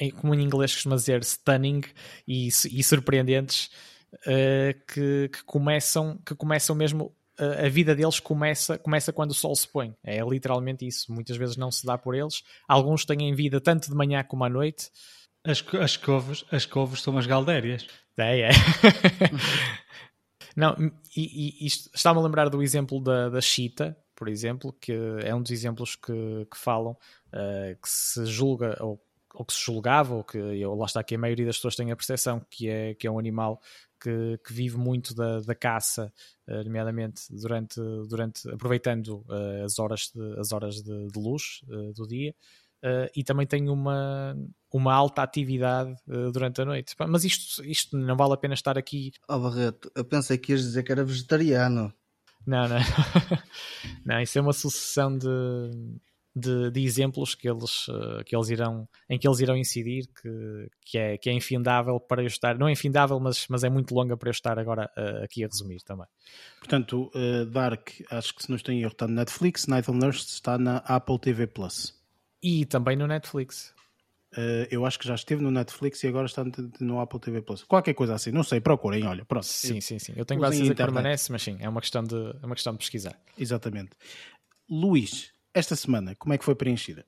em, 0.00 0.10
como 0.10 0.34
em 0.34 0.42
inglês 0.42 0.74
costuma 0.74 0.96
dizer, 0.96 1.22
stunning 1.22 1.82
e, 2.26 2.48
e 2.48 2.82
surpreendentes 2.82 3.70
uh, 4.14 4.86
que, 4.92 5.28
que, 5.28 5.44
começam, 5.44 6.18
que 6.24 6.34
começam 6.34 6.74
mesmo 6.74 7.14
a 7.36 7.68
vida 7.68 7.96
deles 7.96 8.20
começa, 8.20 8.78
começa 8.78 9.12
quando 9.12 9.32
o 9.32 9.34
sol 9.34 9.54
se 9.56 9.66
põe. 9.66 9.92
É 10.04 10.20
literalmente 10.20 10.86
isso. 10.86 11.12
Muitas 11.12 11.36
vezes 11.36 11.56
não 11.56 11.70
se 11.70 11.84
dá 11.84 11.98
por 11.98 12.14
eles. 12.14 12.44
Alguns 12.68 13.04
têm 13.04 13.34
vida 13.34 13.60
tanto 13.60 13.90
de 13.90 13.96
manhã 13.96 14.22
como 14.22 14.44
à 14.44 14.48
noite. 14.48 14.88
As, 15.44 15.62
as, 15.80 15.96
couves, 15.96 16.44
as 16.50 16.64
couves 16.64 17.02
são 17.02 17.18
as 17.18 17.26
galdérias. 17.26 17.88
É, 18.16 18.42
é. 18.42 18.50
não, 20.56 20.76
e, 21.16 21.64
e 21.64 21.66
está-me 21.66 22.20
a 22.20 22.22
lembrar 22.22 22.48
do 22.48 22.62
exemplo 22.62 23.02
da, 23.02 23.28
da 23.28 23.40
Chita, 23.40 23.96
por 24.14 24.28
exemplo, 24.28 24.72
que 24.72 24.92
é 25.22 25.34
um 25.34 25.42
dos 25.42 25.50
exemplos 25.50 25.96
que, 25.96 26.46
que 26.50 26.56
falam 26.56 26.92
uh, 26.92 27.80
que 27.82 27.88
se 27.88 28.24
julga, 28.26 28.76
ou, 28.80 29.00
ou 29.34 29.44
que 29.44 29.52
se 29.52 29.60
julgava, 29.60 30.14
ou 30.14 30.24
que 30.24 30.38
ou 30.64 30.76
lá 30.76 30.86
está 30.86 31.02
que 31.02 31.14
a 31.14 31.18
maioria 31.18 31.46
das 31.46 31.56
pessoas 31.56 31.76
tem 31.76 31.90
a 31.90 31.96
percepção 31.96 32.40
que 32.50 32.68
é, 32.68 32.94
que 32.94 33.06
é 33.06 33.10
um 33.10 33.18
animal 33.18 33.60
que, 34.00 34.38
que 34.46 34.52
vive 34.52 34.76
muito 34.76 35.14
da, 35.14 35.40
da 35.40 35.54
caça, 35.54 36.12
uh, 36.48 36.64
nomeadamente 36.64 37.22
durante, 37.30 37.80
durante 38.08 38.48
aproveitando 38.50 39.24
uh, 39.28 39.64
as 39.64 39.78
horas 39.78 40.10
de, 40.14 40.38
as 40.38 40.52
horas 40.52 40.76
de, 40.76 41.08
de 41.08 41.18
luz 41.18 41.60
do 41.96 42.06
dia. 42.06 42.34
e 43.16 43.24
também 43.24 43.46
tem 43.46 43.68
uma, 43.68 44.36
uma 44.70 44.92
alta 44.92 45.22
atividade 45.22 45.96
durante 46.32 46.60
a 46.60 46.64
noite. 46.66 46.94
Mas 47.08 47.24
isto, 47.24 47.64
isto 47.64 47.96
não 47.96 48.16
vale 48.16 48.34
a 48.34 48.36
pena 48.36 48.54
estar 48.54 48.76
aqui. 48.76 49.10
Oh 49.26 49.38
Barreto, 49.38 49.90
eu 49.94 50.04
pensei 50.04 50.36
que 50.36 50.52
ias 50.52 50.60
dizer 50.60 50.82
que 50.82 50.92
era 50.92 51.02
vegetariano. 51.02 51.92
Não, 52.46 52.68
não. 52.68 52.78
não, 54.04 54.20
isso 54.20 54.38
é 54.38 54.40
uma 54.42 54.52
sucessão 54.52 55.16
de, 55.16 55.26
de, 56.34 56.70
de, 56.70 56.84
exemplos 56.84 57.34
que 57.34 57.48
eles, 57.48 57.88
uh, 57.88 58.22
que 58.24 58.36
eles 58.36 58.50
irão, 58.50 58.88
em 59.08 59.18
que 59.18 59.26
eles 59.26 59.40
irão 59.40 59.56
incidir, 59.56 60.06
que, 60.20 60.68
que, 60.84 60.98
é, 60.98 61.16
que 61.16 61.30
é 61.30 61.32
infindável 61.32 61.98
para 61.98 62.22
eu 62.22 62.26
estar, 62.26 62.58
não 62.58 62.68
é 62.68 62.72
infindável, 62.72 63.18
mas, 63.20 63.46
mas 63.48 63.64
é 63.64 63.70
muito 63.70 63.94
longa 63.94 64.16
para 64.16 64.28
eu 64.28 64.32
estar 64.32 64.58
agora 64.58 64.90
uh, 64.96 65.24
aqui 65.24 65.44
a 65.44 65.46
resumir 65.46 65.80
também. 65.82 66.06
Portanto, 66.58 67.10
uh, 67.14 67.46
Dark, 67.46 67.90
acho 68.10 68.34
que 68.34 68.42
se 68.42 68.50
não 68.50 68.56
estou 68.56 68.74
em 68.74 68.80
erro, 68.80 68.92
está 68.92 69.06
no 69.06 69.14
Netflix, 69.14 69.66
Night 69.66 69.90
on 69.90 69.98
Earth 70.02 70.16
está 70.16 70.58
na 70.58 70.78
Apple 70.78 71.18
TV 71.18 71.46
Plus. 71.46 71.94
E 72.42 72.66
também 72.66 72.96
no 72.96 73.06
Netflix. 73.06 73.73
Eu 74.70 74.84
acho 74.84 74.98
que 74.98 75.06
já 75.06 75.14
esteve 75.14 75.42
no 75.42 75.50
Netflix 75.50 76.02
e 76.02 76.08
agora 76.08 76.26
está 76.26 76.44
no 76.80 77.00
Apple 77.00 77.20
TV 77.20 77.42
Plus. 77.42 77.62
Qualquer 77.64 77.94
coisa 77.94 78.14
assim, 78.14 78.30
não 78.30 78.42
sei, 78.42 78.60
procurem, 78.60 79.06
olha, 79.06 79.24
pronto. 79.24 79.46
Sim, 79.46 79.80
sim, 79.80 79.98
sim. 79.98 80.12
Eu 80.16 80.24
tenho 80.24 80.40
quase 80.40 80.56
certeza 80.56 80.74
que 80.74 80.82
permanece, 80.82 81.30
mas 81.30 81.42
sim, 81.42 81.56
é 81.60 81.68
uma 81.68 81.80
questão 81.80 82.02
de, 82.02 82.16
é 82.16 82.46
uma 82.46 82.54
questão 82.54 82.72
de 82.72 82.78
pesquisar. 82.78 83.18
Exatamente. 83.38 83.90
Luís, 84.68 85.32
esta 85.52 85.76
semana, 85.76 86.14
como 86.16 86.34
é 86.34 86.38
que 86.38 86.44
foi 86.44 86.54
preenchida? 86.54 87.06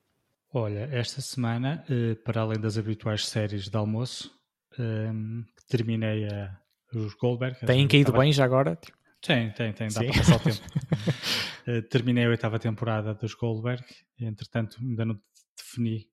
Olha, 0.53 0.87
esta 0.91 1.21
semana, 1.21 1.83
eh, 1.89 2.15
para 2.15 2.41
além 2.41 2.59
das 2.59 2.77
habituais 2.77 3.27
séries 3.27 3.67
de 3.67 3.75
almoço, 3.75 4.31
ehm, 4.79 5.43
terminei 5.67 6.25
a, 6.25 6.57
os 6.93 7.13
Goldberg. 7.15 7.59
Têm 7.65 7.87
caído 7.87 8.13
bem 8.13 8.31
já 8.31 8.45
agora? 8.45 8.79
Tem, 9.21 9.51
tem, 9.51 9.73
tem, 9.73 9.87
dá 9.89 9.99
Sim. 9.99 10.07
para 10.07 10.17
passar 10.17 10.35
o 10.35 10.39
tempo. 10.39 10.61
Eh, 11.69 11.81
terminei 11.81 12.23
a 12.23 12.29
oitava 12.29 12.57
temporada 12.57 13.13
dos 13.13 13.33
Goldberg, 13.33 13.83
entretanto 14.17 14.77
ainda 14.79 15.03
não 15.03 15.19
defini 15.57 16.07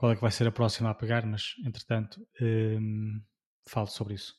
qual 0.00 0.12
é 0.12 0.14
que 0.14 0.22
vai 0.22 0.30
ser 0.30 0.48
a 0.48 0.50
próxima 0.50 0.88
a 0.88 0.94
pegar, 0.94 1.26
mas 1.26 1.52
entretanto 1.62 2.26
ehm, 2.40 3.20
falo 3.68 3.86
sobre 3.86 4.14
isso. 4.14 4.32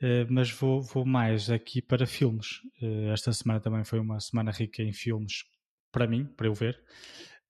Uh, 0.00 0.24
mas 0.30 0.52
vou, 0.52 0.80
vou, 0.80 1.04
mais 1.04 1.50
aqui 1.50 1.82
para 1.82 2.06
filmes. 2.06 2.60
Uh, 2.80 3.10
esta 3.12 3.32
semana 3.32 3.58
também 3.58 3.82
foi 3.82 3.98
uma 3.98 4.20
semana 4.20 4.52
rica 4.52 4.80
em 4.80 4.92
filmes 4.92 5.42
para 5.90 6.06
mim, 6.06 6.24
para 6.24 6.46
eu 6.46 6.54
ver. 6.54 6.80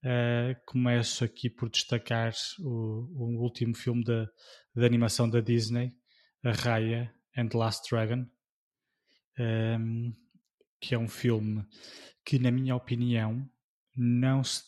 Uh, 0.02 0.56
começo 0.64 1.22
aqui 1.22 1.50
por 1.50 1.68
destacar 1.68 2.32
o, 2.60 2.64
o 3.12 3.42
último 3.42 3.76
filme 3.76 4.02
de, 4.02 4.26
animação 4.82 5.28
da 5.28 5.40
Disney, 5.40 5.92
A 6.42 6.52
Raya 6.52 7.14
and 7.36 7.48
the 7.48 7.58
Last 7.58 7.90
Dragon, 7.90 8.24
um, 9.38 10.14
que 10.80 10.94
é 10.94 10.98
um 10.98 11.08
filme 11.08 11.62
que, 12.24 12.38
na 12.38 12.50
minha 12.50 12.74
opinião, 12.74 13.46
não 13.94 14.42
se. 14.42 14.62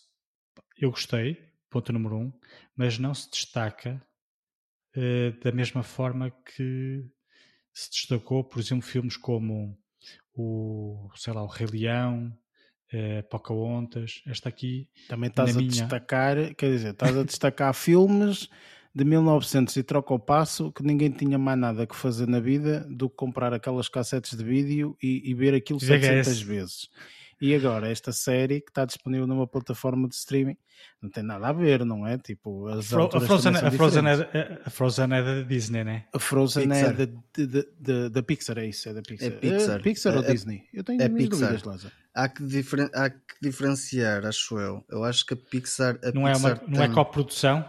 Eu 0.77 0.91
gostei, 0.91 1.50
ponto 1.71 1.93
número 1.93 2.17
um, 2.17 2.33
mas 2.77 2.99
não 2.99 3.15
se 3.15 3.31
destaca 3.31 4.03
uh, 4.97 5.41
da 5.43 5.53
mesma 5.53 5.83
forma 5.83 6.31
que 6.31 7.05
se 7.73 7.91
destacou, 7.91 8.45
por 8.45 8.59
exemplo, 8.61 8.87
filmes 8.87 9.17
como 9.17 9.79
o, 10.35 11.09
sei 11.15 11.33
lá, 11.33 11.43
o 11.43 11.47
Rei 11.47 11.67
Leão, 11.67 12.37
é, 12.93 13.23
Pocahontas, 13.23 14.23
esta 14.27 14.49
aqui. 14.49 14.89
Também 15.09 15.29
estás 15.29 15.57
a 15.57 15.59
minha... 15.59 15.71
destacar, 15.71 16.55
quer 16.55 16.71
dizer, 16.71 16.91
estás 16.91 17.17
a 17.17 17.23
destacar 17.23 17.73
filmes 17.75 18.49
de 18.93 19.05
1900 19.05 19.77
e 19.77 19.83
troca 19.85 20.13
o 20.13 20.19
passo 20.19 20.73
que 20.73 20.83
ninguém 20.83 21.11
tinha 21.11 21.39
mais 21.39 21.59
nada 21.59 21.87
que 21.87 21.95
fazer 21.95 22.27
na 22.27 22.41
vida 22.41 22.85
do 22.91 23.09
que 23.09 23.17
comprar 23.17 23.55
aquelas 23.55 23.89
cassetes 23.89 24.37
de 24.37 24.43
vídeo 24.43 24.97
e, 25.01 25.31
e 25.31 25.35
ver 25.35 25.55
aquilo 25.55 25.79
VHS. 25.79 25.87
700 25.87 26.43
vezes. 26.43 26.89
E 27.41 27.55
agora, 27.55 27.91
esta 27.91 28.13
série 28.13 28.61
que 28.61 28.71
está 28.71 28.85
disponível 28.85 29.27
numa 29.27 29.47
plataforma 29.47 30.07
de 30.07 30.15
streaming 30.15 30.57
não 31.01 31.09
tem 31.09 31.23
nada 31.23 31.49
a 31.49 31.53
ver, 31.53 31.85
não 31.85 32.07
é? 32.07 32.19
Tipo, 32.19 32.67
as 32.69 32.93
a, 32.93 33.09
Frozen, 33.21 33.57
a, 33.57 33.71
Frozen 33.71 34.07
é, 34.07 34.61
a 34.65 34.71
Frozen 34.71 35.05
é 35.13 35.23
da 35.23 35.43
Disney, 35.43 35.85
né? 35.85 36.05
A 36.13 36.19
Frozen 36.19 36.69
Pixar. 36.69 37.01
é 37.01 37.07
da, 37.07 37.07
da, 37.79 38.09
da, 38.09 38.23
Pixar, 38.23 38.59
é 38.59 38.67
isso, 38.67 38.89
é 38.89 38.93
da 38.93 39.01
Pixar. 39.01 39.29
É 39.29 39.31
Pixar, 39.31 39.79
é 39.79 39.83
Pixar 39.83 40.17
ou 40.17 40.25
é, 40.25 40.33
Disney? 40.33 40.65
Eu 40.73 40.85
tenho 40.85 41.01
é 41.01 41.09
Pixar. 41.09 41.55
dúvidas, 41.55 41.87
Há 42.15 42.29
que, 42.29 42.43
diferen, 42.45 42.91
há 42.93 43.09
que 43.09 43.35
diferenciar, 43.41 44.27
acho 44.27 44.59
eu. 44.59 44.85
Eu 44.91 45.05
acho 45.05 45.25
que 45.25 45.33
a 45.33 45.37
Pixar. 45.37 45.99
A 46.03 46.13
não, 46.13 46.25
Pixar 46.25 46.51
é 46.51 46.55
uma, 46.55 46.63
não 46.69 46.83
é 46.83 46.89
coprodução? 46.89 47.65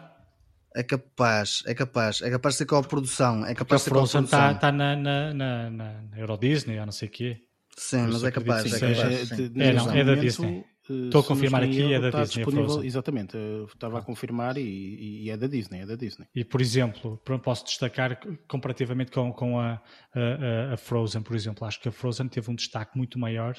É 0.76 0.84
capaz, 0.84 1.64
é 1.66 1.74
capaz, 1.74 2.22
é 2.22 2.30
capaz 2.30 2.56
de 2.56 2.60
ser 2.60 2.66
coprodução. 2.66 3.46
É 3.46 3.54
capaz 3.54 3.56
Porque 3.56 3.76
de 3.78 3.84
ser 3.84 3.90
a 3.90 3.94
Frozen 3.94 4.24
está 4.24 4.54
tá 4.56 4.72
na, 4.72 4.96
na, 4.96 5.34
na, 5.34 5.70
na 5.70 6.18
Euro 6.18 6.38
Disney 6.38 6.80
ou 6.80 6.86
não 6.86 6.94
sei 6.94 7.08
o 7.08 7.12
quê. 7.12 7.42
Sim, 7.78 8.02
mas 8.08 8.24
é 8.24 8.32
capaz, 8.32 8.70
Sim, 8.70 8.76
é 8.76 8.80
capaz. 8.80 9.32
é, 9.32 9.36
É, 9.70 9.74
não, 9.74 9.92
é 9.92 10.04
da 10.04 10.16
Disney. 10.16 10.66
Estou 10.90 11.22
a 11.22 11.24
confirmar 11.24 11.64
aqui, 11.64 11.94
é 11.94 12.00
da 12.00 12.08
está 12.08 12.24
Disney, 12.24 12.44
disponível-. 12.44 12.84
Exatamente, 12.84 13.38
estava 13.74 14.00
a 14.00 14.02
confirmar 14.02 14.58
e, 14.58 15.24
e- 15.26 15.30
é 15.30 15.38
da 15.38 15.48
Disney, 15.48 15.80
é 15.82 15.86
da 15.86 15.96
Disney. 15.96 16.28
E, 16.36 16.44
por 16.44 16.60
exemplo, 16.60 17.18
posso 17.44 17.64
destacar 17.66 18.20
comparativamente 18.48 19.12
com, 19.12 19.32
com 19.32 19.58
a, 19.60 19.82
a- 20.14 20.74
a 20.74 20.78
Frozen, 20.78 21.22
por 21.22 21.36
exemplo. 21.36 21.66
Acho 21.66 21.80
que 21.80 21.88
a 21.88 21.92
Frozen 21.92 22.28
teve 22.28 22.52
um 22.52 22.56
destaque 22.56 22.98
muito 22.98 23.18
maior. 23.18 23.56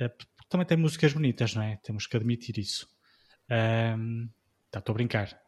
eh, 0.00 0.08
porque 0.08 0.30
Também 0.48 0.66
tem 0.66 0.76
músicas 0.76 1.12
bonitas, 1.12 1.54
não 1.54 1.62
é? 1.62 1.76
Temos 1.84 2.06
que 2.06 2.16
admitir 2.16 2.58
isso. 2.58 2.88
Ahm, 3.48 4.26
tá, 4.70 4.80
Estou 4.80 4.92
a 4.92 4.94
brincar. 4.96 5.38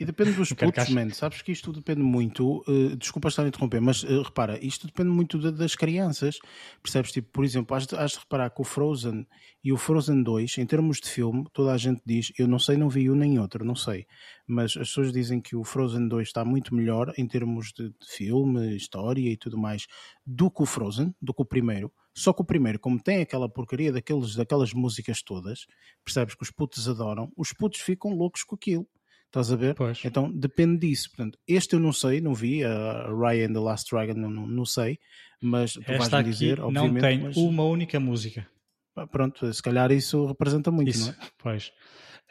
E 0.00 0.04
depende 0.04 0.30
dos 0.32 0.50
putos, 0.52 0.84
man. 0.94 1.10
Sabes 1.10 1.42
que 1.42 1.50
isto 1.50 1.72
depende 1.72 2.02
muito. 2.02 2.62
eh, 2.68 2.94
desculpa 2.94 3.26
estar 3.28 3.42
a 3.44 3.48
interromper, 3.48 3.80
mas 3.80 4.04
eh, 4.04 4.22
repara, 4.22 4.56
isto 4.64 4.86
depende 4.86 5.10
muito 5.10 5.38
da- 5.40 5.50
das 5.50 5.74
crianças. 5.74 6.38
Percebes? 6.80 7.10
Tipo, 7.10 7.28
por 7.32 7.44
exemplo, 7.44 7.76
has 7.76 7.84
de, 7.84 7.96
has 7.96 8.12
de 8.12 8.18
reparar 8.20 8.50
que 8.50 8.60
o 8.60 8.64
Frozen 8.64 9.26
e 9.64 9.72
o 9.72 9.76
Frozen 9.76 10.22
2, 10.22 10.56
em 10.58 10.66
termos 10.66 11.00
de 11.00 11.08
filme, 11.08 11.44
toda 11.52 11.72
a 11.72 11.76
gente 11.76 12.00
diz, 12.06 12.32
eu 12.38 12.46
não 12.46 12.60
sei, 12.60 12.76
não 12.76 12.88
vi 12.88 13.10
um 13.10 13.16
nem 13.16 13.40
outro, 13.40 13.64
não 13.64 13.74
sei. 13.74 14.06
Mas 14.46 14.70
as 14.76 14.86
pessoas 14.88 15.12
dizem 15.12 15.40
que 15.40 15.56
o 15.56 15.64
Frozen 15.64 16.06
2 16.06 16.28
está 16.28 16.44
muito 16.44 16.72
melhor 16.76 17.12
em 17.18 17.26
termos 17.26 17.72
de, 17.76 17.88
de 17.88 18.06
filme, 18.08 18.76
história 18.76 19.28
e 19.28 19.36
tudo 19.36 19.58
mais, 19.58 19.88
do 20.24 20.48
que 20.48 20.62
o 20.62 20.66
Frozen, 20.66 21.12
do 21.20 21.34
que 21.34 21.42
o 21.42 21.44
primeiro. 21.44 21.92
Só 22.14 22.32
que 22.32 22.42
o 22.42 22.44
primeiro, 22.44 22.78
como 22.78 23.02
tem 23.02 23.20
aquela 23.20 23.48
porcaria 23.48 23.92
daqueles, 23.92 24.36
daquelas 24.36 24.72
músicas 24.72 25.22
todas, 25.22 25.66
percebes 26.04 26.34
que 26.36 26.42
os 26.44 26.50
putos 26.52 26.88
adoram, 26.88 27.32
os 27.36 27.52
putos 27.52 27.80
ficam 27.80 28.12
loucos 28.12 28.44
com 28.44 28.54
aquilo. 28.54 28.86
Estás 29.28 29.52
a 29.52 29.56
ver? 29.56 29.74
Pois. 29.74 30.02
Então 30.04 30.30
depende 30.32 30.78
disso. 30.88 31.10
Portanto, 31.10 31.38
este 31.46 31.74
eu 31.74 31.80
não 31.80 31.92
sei, 31.92 32.20
não 32.20 32.34
vi. 32.34 32.64
A 32.64 33.08
Raya 33.12 33.46
and 33.46 33.52
the 33.52 33.60
Last 33.60 33.90
Dragon 33.90 34.14
não, 34.14 34.30
não, 34.30 34.46
não 34.46 34.64
sei. 34.64 34.98
Mas 35.40 35.74
tu 35.74 35.80
Esta 35.86 36.16
vais-me 36.16 36.24
dizer, 36.32 36.58
não 36.58 36.66
obviamente. 36.66 37.00
tem 37.00 37.18
mas, 37.20 37.36
uma 37.36 37.64
única 37.64 38.00
música. 38.00 38.48
pá, 38.94 39.06
Pronto, 39.06 39.52
se 39.52 39.62
calhar 39.62 39.92
isso 39.92 40.26
representa 40.26 40.70
muito, 40.70 40.88
Isso, 40.90 41.06
não 41.06 41.12
é? 41.12 41.28
pois. 41.38 41.70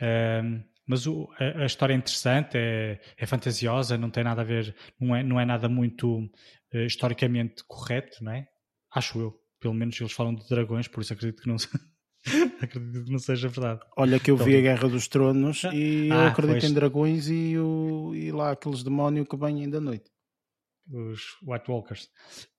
Ahm, 0.01 0.63
mas 0.87 1.05
o- 1.07 1.27
a, 1.39 1.63
a 1.63 1.65
história 1.65 1.93
é 1.93 1.97
interessante, 1.97 2.57
é, 2.57 2.99
é 3.17 3.25
fantasiosa, 3.25 3.97
não 3.97 4.09
tem 4.09 4.23
nada 4.23 4.41
a 4.41 4.45
ver, 4.45 4.75
não 4.99 5.15
é, 5.15 5.21
não 5.23 5.39
é 5.39 5.45
nada 5.45 5.67
muito 5.69 6.29
eh, 6.73 6.85
historicamente 6.85 7.63
correto, 7.67 8.23
não 8.23 8.31
é? 8.31 8.47
Acho 8.93 9.19
eu. 9.19 9.33
Pelo 9.59 9.73
menos 9.73 9.99
eles 9.99 10.13
falam 10.13 10.33
de 10.35 10.47
dragões, 10.47 10.87
por 10.87 11.01
isso 11.01 11.13
acredito 11.13 11.41
que 11.41 11.47
não, 11.49 11.55
acredito 12.61 13.05
que 13.05 13.11
não 13.11 13.19
seja 13.19 13.47
verdade. 13.47 13.81
Olha 13.97 14.19
que 14.19 14.29
eu 14.31 14.35
Então- 14.35 14.45
vi 14.47 14.57
a 14.57 14.61
Guerra 14.61 14.87
dos 14.89 15.07
Tronos 15.07 15.63
e 15.73 16.07
eu 16.09 16.13
Ah, 16.15 16.27
acredito 16.27 16.59
pois. 16.59 16.71
em 16.71 16.73
dragões 16.73 17.29
e, 17.29 17.57
o, 17.57 18.13
e 18.15 18.31
lá 18.31 18.51
aqueles 18.51 18.83
demónios 18.83 19.27
que 19.27 19.37
vêm 19.37 19.69
da 19.69 19.79
noite. 19.81 20.09
Os 20.89 21.21
White 21.43 21.69
Walkers. 21.69 22.09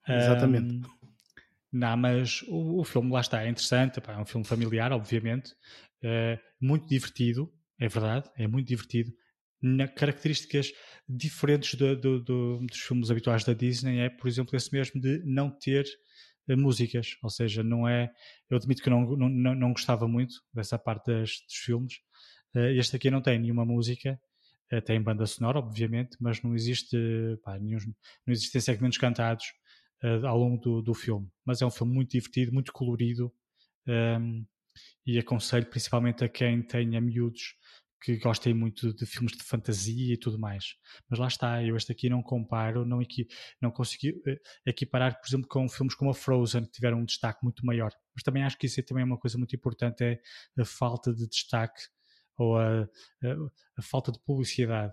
Exatamente. 0.08 0.74
Ahm, 0.74 0.82
não, 1.72 1.96
mas 1.96 2.42
o, 2.48 2.80
o 2.80 2.84
filme 2.84 3.10
lá 3.12 3.20
está, 3.20 3.42
é 3.44 3.48
interessante, 3.48 4.00
é 4.06 4.16
um 4.18 4.24
filme 4.24 4.44
familiar, 4.46 4.92
obviamente, 4.92 5.54
eh, 6.02 6.38
muito 6.60 6.86
divertido, 6.88 7.50
é 7.78 7.88
verdade, 7.88 8.30
é 8.36 8.46
muito 8.46 8.68
divertido. 8.68 9.12
Na, 9.60 9.88
características 9.88 10.72
diferentes 11.08 11.74
do- 11.74 11.96
do- 11.96 12.20
do- 12.22 12.58
dos 12.66 12.78
filmes 12.78 13.10
habituais 13.10 13.44
da 13.44 13.52
Disney 13.52 13.98
é, 13.98 14.08
por 14.08 14.28
exemplo, 14.28 14.56
esse 14.56 14.72
mesmo 14.72 15.00
de 15.00 15.20
não 15.24 15.50
ter 15.50 15.84
músicas, 16.56 17.16
ou 17.22 17.30
seja, 17.30 17.62
não 17.62 17.86
é. 17.88 18.10
Eu 18.50 18.56
admito 18.56 18.82
que 18.82 18.90
não, 18.90 19.02
não, 19.16 19.54
não, 19.54 19.72
gostava 19.72 20.06
muito 20.08 20.34
dessa 20.52 20.78
parte 20.78 21.06
das- 21.06 21.40
dos 21.46 21.56
filmes. 21.56 21.94
Eh, 22.54 22.74
este 22.76 22.96
aqui 22.96 23.10
não 23.10 23.20
tem 23.20 23.38
nenhuma 23.38 23.64
música, 23.64 24.20
eh, 24.70 24.80
tem 24.80 25.00
banda 25.02 25.26
sonora, 25.26 25.58
obviamente, 25.58 26.16
mas 26.20 26.42
não 26.42 26.54
existe, 26.54 26.96
pá, 27.42 27.58
nenhum, 27.58 27.78
não 28.26 28.32
existem 28.32 28.60
segmentos 28.60 28.98
cantados 28.98 29.44
eh, 30.02 30.20
ao 30.26 30.38
longo 30.38 30.58
do, 30.60 30.82
do 30.82 30.94
filme. 30.94 31.28
Mas 31.44 31.62
é 31.62 31.66
um 31.66 31.70
filme 31.70 31.92
muito 31.94 32.10
divertido, 32.12 32.52
muito 32.52 32.72
colorido 32.72 33.32
ehm, 33.86 34.44
e 35.06 35.18
aconselho 35.18 35.66
principalmente 35.66 36.24
a 36.24 36.28
quem 36.28 36.62
tenha 36.62 37.00
miúdos 37.00 37.54
que 38.00 38.16
gostem 38.18 38.54
muito 38.54 38.92
de 38.94 39.04
filmes 39.06 39.32
de 39.36 39.42
fantasia 39.42 40.14
e 40.14 40.16
tudo 40.16 40.38
mais. 40.38 40.74
Mas 41.08 41.18
lá 41.18 41.26
está, 41.26 41.62
eu 41.64 41.76
este 41.76 41.92
aqui 41.92 42.08
não 42.08 42.22
comparo, 42.22 42.84
não, 42.84 43.02
equi, 43.02 43.26
não 43.60 43.70
consegui 43.70 44.14
eh, 44.26 44.38
equiparar, 44.66 45.18
por 45.20 45.26
exemplo, 45.28 45.48
com 45.48 45.68
filmes 45.68 45.94
como 45.94 46.10
a 46.10 46.14
Frozen, 46.14 46.64
que 46.64 46.72
tiveram 46.72 46.98
um 47.00 47.04
destaque 47.04 47.40
muito 47.42 47.64
maior. 47.66 47.90
Mas 48.14 48.22
também 48.22 48.42
acho 48.44 48.56
que 48.56 48.66
isso 48.66 48.80
é 48.80 48.82
também 48.82 49.04
uma 49.04 49.18
coisa 49.18 49.36
muito 49.36 49.54
importante, 49.56 50.02
é 50.04 50.20
a 50.58 50.64
falta 50.64 51.12
de 51.12 51.26
destaque 51.28 51.82
ou 52.36 52.56
a, 52.56 52.82
a, 52.82 52.88
a 53.78 53.82
falta 53.82 54.12
de 54.12 54.20
publicidade 54.20 54.92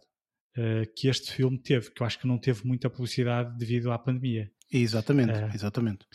eh, 0.58 0.86
que 0.96 1.08
este 1.08 1.32
filme 1.32 1.62
teve, 1.62 1.92
que 1.92 2.02
eu 2.02 2.08
acho 2.08 2.18
que 2.18 2.28
não 2.28 2.40
teve 2.40 2.66
muita 2.66 2.90
publicidade 2.90 3.56
devido 3.58 3.92
à 3.92 4.00
pandemia. 4.00 4.52
Exatamente, 4.72 5.32
É. 5.32 5.50
exatamente. 5.54 6.06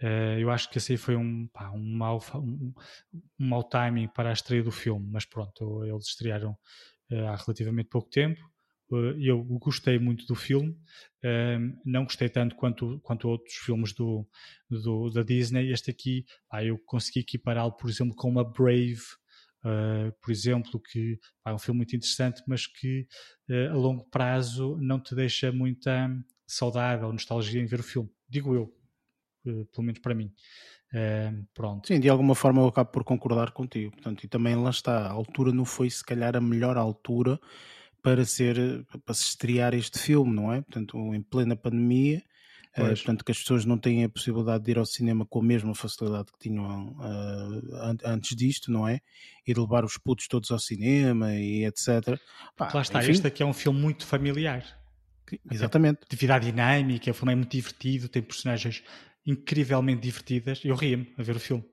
Eh, 0.00 0.38
eu 0.40 0.50
acho 0.50 0.68
que 0.70 0.78
esse 0.78 0.96
foi 0.96 1.16
um, 1.16 1.46
pá, 1.48 1.70
um, 1.70 1.96
mau, 1.96 2.20
um, 2.34 2.72
um 3.40 3.46
mau 3.48 3.62
timing 3.64 4.08
para 4.08 4.30
a 4.30 4.32
estreia 4.32 4.62
do 4.62 4.72
filme, 4.72 5.06
mas 5.10 5.24
pronto, 5.24 5.84
eles 5.84 6.06
estrearam 6.08 6.56
eh, 7.10 7.20
há 7.28 7.36
relativamente 7.36 7.88
pouco 7.90 8.10
tempo. 8.10 8.40
Eh, 8.92 9.16
eu 9.20 9.42
gostei 9.44 9.98
muito 9.98 10.26
do 10.26 10.34
filme, 10.34 10.76
não 11.84 12.04
gostei 12.04 12.28
tanto 12.28 12.54
quanto, 12.56 13.00
quanto 13.00 13.28
outros 13.28 13.54
filmes 13.56 13.92
do, 13.92 14.26
do- 14.70 15.10
da 15.10 15.22
Disney. 15.22 15.70
Este 15.72 15.90
aqui, 15.90 16.24
pá, 16.48 16.64
eu 16.64 16.78
consegui 16.86 17.20
equipará-lo, 17.20 17.72
por 17.72 17.88
exemplo, 17.90 18.14
com 18.16 18.28
uma 18.30 18.44
Brave, 18.44 19.00
por 20.20 20.30
exemplo, 20.30 20.80
que 20.80 21.18
pá, 21.42 21.50
é 21.50 21.54
um 21.54 21.58
filme 21.58 21.78
muito 21.78 21.96
interessante, 21.96 22.42
mas 22.46 22.66
que 22.66 23.06
a 23.70 23.74
longo 23.74 24.04
prazo 24.10 24.76
não 24.80 25.00
te 25.00 25.14
deixa 25.14 25.50
muita 25.52 26.10
saudade 26.46 27.04
ou 27.04 27.12
nostalgia 27.12 27.60
em 27.62 27.66
ver 27.66 27.80
o 27.80 27.82
filme. 27.82 28.10
Digo 28.28 28.54
eu, 28.54 28.74
pelo 29.44 29.84
menos 29.86 30.00
para 30.00 30.14
mim. 30.14 30.32
Eh, 30.92 31.32
pronto. 31.52 31.88
Sim, 31.88 31.98
de 32.00 32.08
alguma 32.08 32.34
forma 32.34 32.62
eu 32.62 32.66
acabo 32.68 32.90
por 32.90 33.04
concordar 33.04 33.50
contigo. 33.52 33.90
Portanto, 33.92 34.24
e 34.24 34.28
também 34.28 34.54
lá 34.54 34.70
está, 34.70 35.06
a 35.06 35.10
altura 35.10 35.52
não 35.52 35.64
foi 35.64 35.90
se 35.90 36.04
calhar 36.04 36.36
a 36.36 36.40
melhor 36.40 36.76
altura 36.76 37.38
para 38.02 38.24
ser 38.24 38.84
para 39.04 39.14
se 39.14 39.24
estrear 39.24 39.74
este 39.74 39.98
filme, 39.98 40.32
não 40.34 40.52
é? 40.52 40.60
Portanto, 40.60 40.96
em 41.14 41.22
plena 41.22 41.56
pandemia, 41.56 42.22
Pois. 42.76 43.00
portanto 43.00 43.24
que 43.24 43.32
as 43.32 43.38
pessoas 43.38 43.64
não 43.64 43.78
têm 43.78 44.04
a 44.04 44.08
possibilidade 44.08 44.64
de 44.64 44.70
ir 44.72 44.78
ao 44.78 44.84
cinema 44.86 45.24
com 45.24 45.40
a 45.40 45.42
mesma 45.42 45.74
facilidade 45.74 46.26
que 46.32 46.38
tinham 46.38 46.96
an- 47.00 47.96
antes 48.04 48.36
disto, 48.36 48.70
não 48.70 48.86
é? 48.86 49.00
E 49.46 49.54
de 49.54 49.60
levar 49.60 49.84
os 49.84 49.96
putos 49.96 50.28
todos 50.28 50.50
ao 50.50 50.58
cinema 50.58 51.34
e 51.34 51.64
etc. 51.64 52.18
Pá, 52.56 52.70
Lá 52.74 52.82
está, 52.82 53.00
enfim, 53.00 53.12
este 53.12 53.26
aqui 53.26 53.42
é 53.42 53.46
um 53.46 53.52
filme 53.52 53.80
muito 53.80 54.06
familiar. 54.06 54.64
Exatamente. 55.50 56.00
Atividade 56.04 56.46
dinâmica, 56.46 57.10
o 57.10 57.14
filme 57.14 57.32
é 57.32 57.36
muito 57.36 57.50
divertido, 57.50 58.08
tem 58.08 58.22
personagens 58.22 58.82
incrivelmente 59.26 60.02
divertidas. 60.02 60.64
Eu 60.64 60.74
ria-me 60.74 61.14
a 61.16 61.22
ver 61.22 61.36
o 61.36 61.40
filme. 61.40 61.64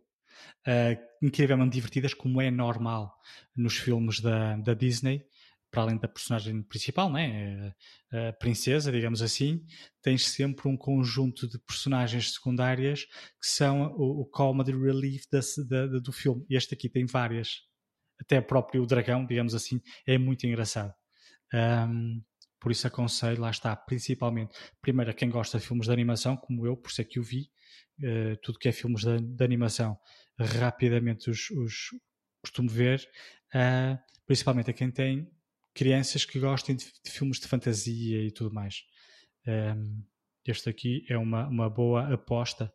Ah, 0.66 0.98
incrivelmente 1.22 1.74
divertidas, 1.74 2.14
como 2.14 2.42
é 2.42 2.52
normal 2.52 3.16
nos 3.56 3.78
filmes 3.78 4.20
da, 4.20 4.58
da 4.58 4.74
Disney, 4.74 5.26
para 5.70 5.84
além 5.84 5.98
da 5.98 6.08
personagem 6.08 6.62
principal, 6.64 7.12
né? 7.12 7.74
a 8.12 8.34
princesa, 8.34 8.92
digamos 8.92 9.22
assim, 9.22 9.66
tens 10.02 10.28
sempre 10.28 10.68
um 10.68 10.76
conjunto 10.76 11.48
de 11.48 11.58
personagens 11.60 12.34
secundárias 12.34 13.06
que 13.06 13.48
são 13.48 13.94
o, 13.96 14.22
o 14.22 14.26
comedy 14.26 14.72
relief 14.74 15.26
do 16.04 16.12
filme. 16.12 16.46
Este 16.50 16.74
aqui 16.74 16.90
tem 16.90 17.06
várias. 17.06 17.62
Até 18.20 18.40
o 18.40 18.44
próprio 18.44 18.86
dragão, 18.86 19.26
digamos 19.26 19.56
assim, 19.56 19.82
é 20.06 20.18
muito 20.18 20.46
engraçado. 20.46 20.94
Ahm, 21.54 22.22
por 22.62 22.72
isso 22.72 22.86
aconselho, 22.86 23.42
lá 23.42 23.50
está, 23.50 23.76
principalmente, 23.76 24.54
primeiro 24.80 25.10
a 25.10 25.14
quem 25.14 25.30
gosta 25.30 25.58
de 25.58 25.66
filmes 25.66 25.88
de 25.88 25.94
animação, 25.94 26.38
como 26.38 26.66
eu, 26.66 26.78
por 26.78 26.92
isso 26.92 27.02
é 27.02 27.04
que 27.04 27.20
o 27.20 27.24
vi, 27.24 27.50
eh, 28.02 28.38
tudo 28.44 28.60
que 28.60 28.70
é 28.70 28.72
filmes 28.72 29.02
de, 29.02 29.20
de 29.20 29.44
animação, 29.44 29.98
rapidamente 30.40 31.30
os, 31.30 31.50
os 31.50 31.90
costumo 32.40 32.70
ver, 32.70 33.04
ah, 33.54 34.00
principalmente 34.28 34.70
a 34.70 34.74
quem 34.74 34.92
tem 34.92 35.28
crianças 35.74 36.24
que 36.24 36.40
gostem 36.40 36.76
de, 36.76 36.86
de 36.86 37.12
filmes 37.12 37.40
de 37.40 37.48
fantasia 37.48 38.24
e 38.24 38.32
tudo 38.32 38.54
mais. 38.54 38.84
Ahm, 39.48 40.04
este 40.46 40.70
aqui 40.70 41.06
é 41.10 41.18
uma, 41.18 41.48
uma 41.48 41.70
boa 41.70 42.14
aposta 42.14 42.72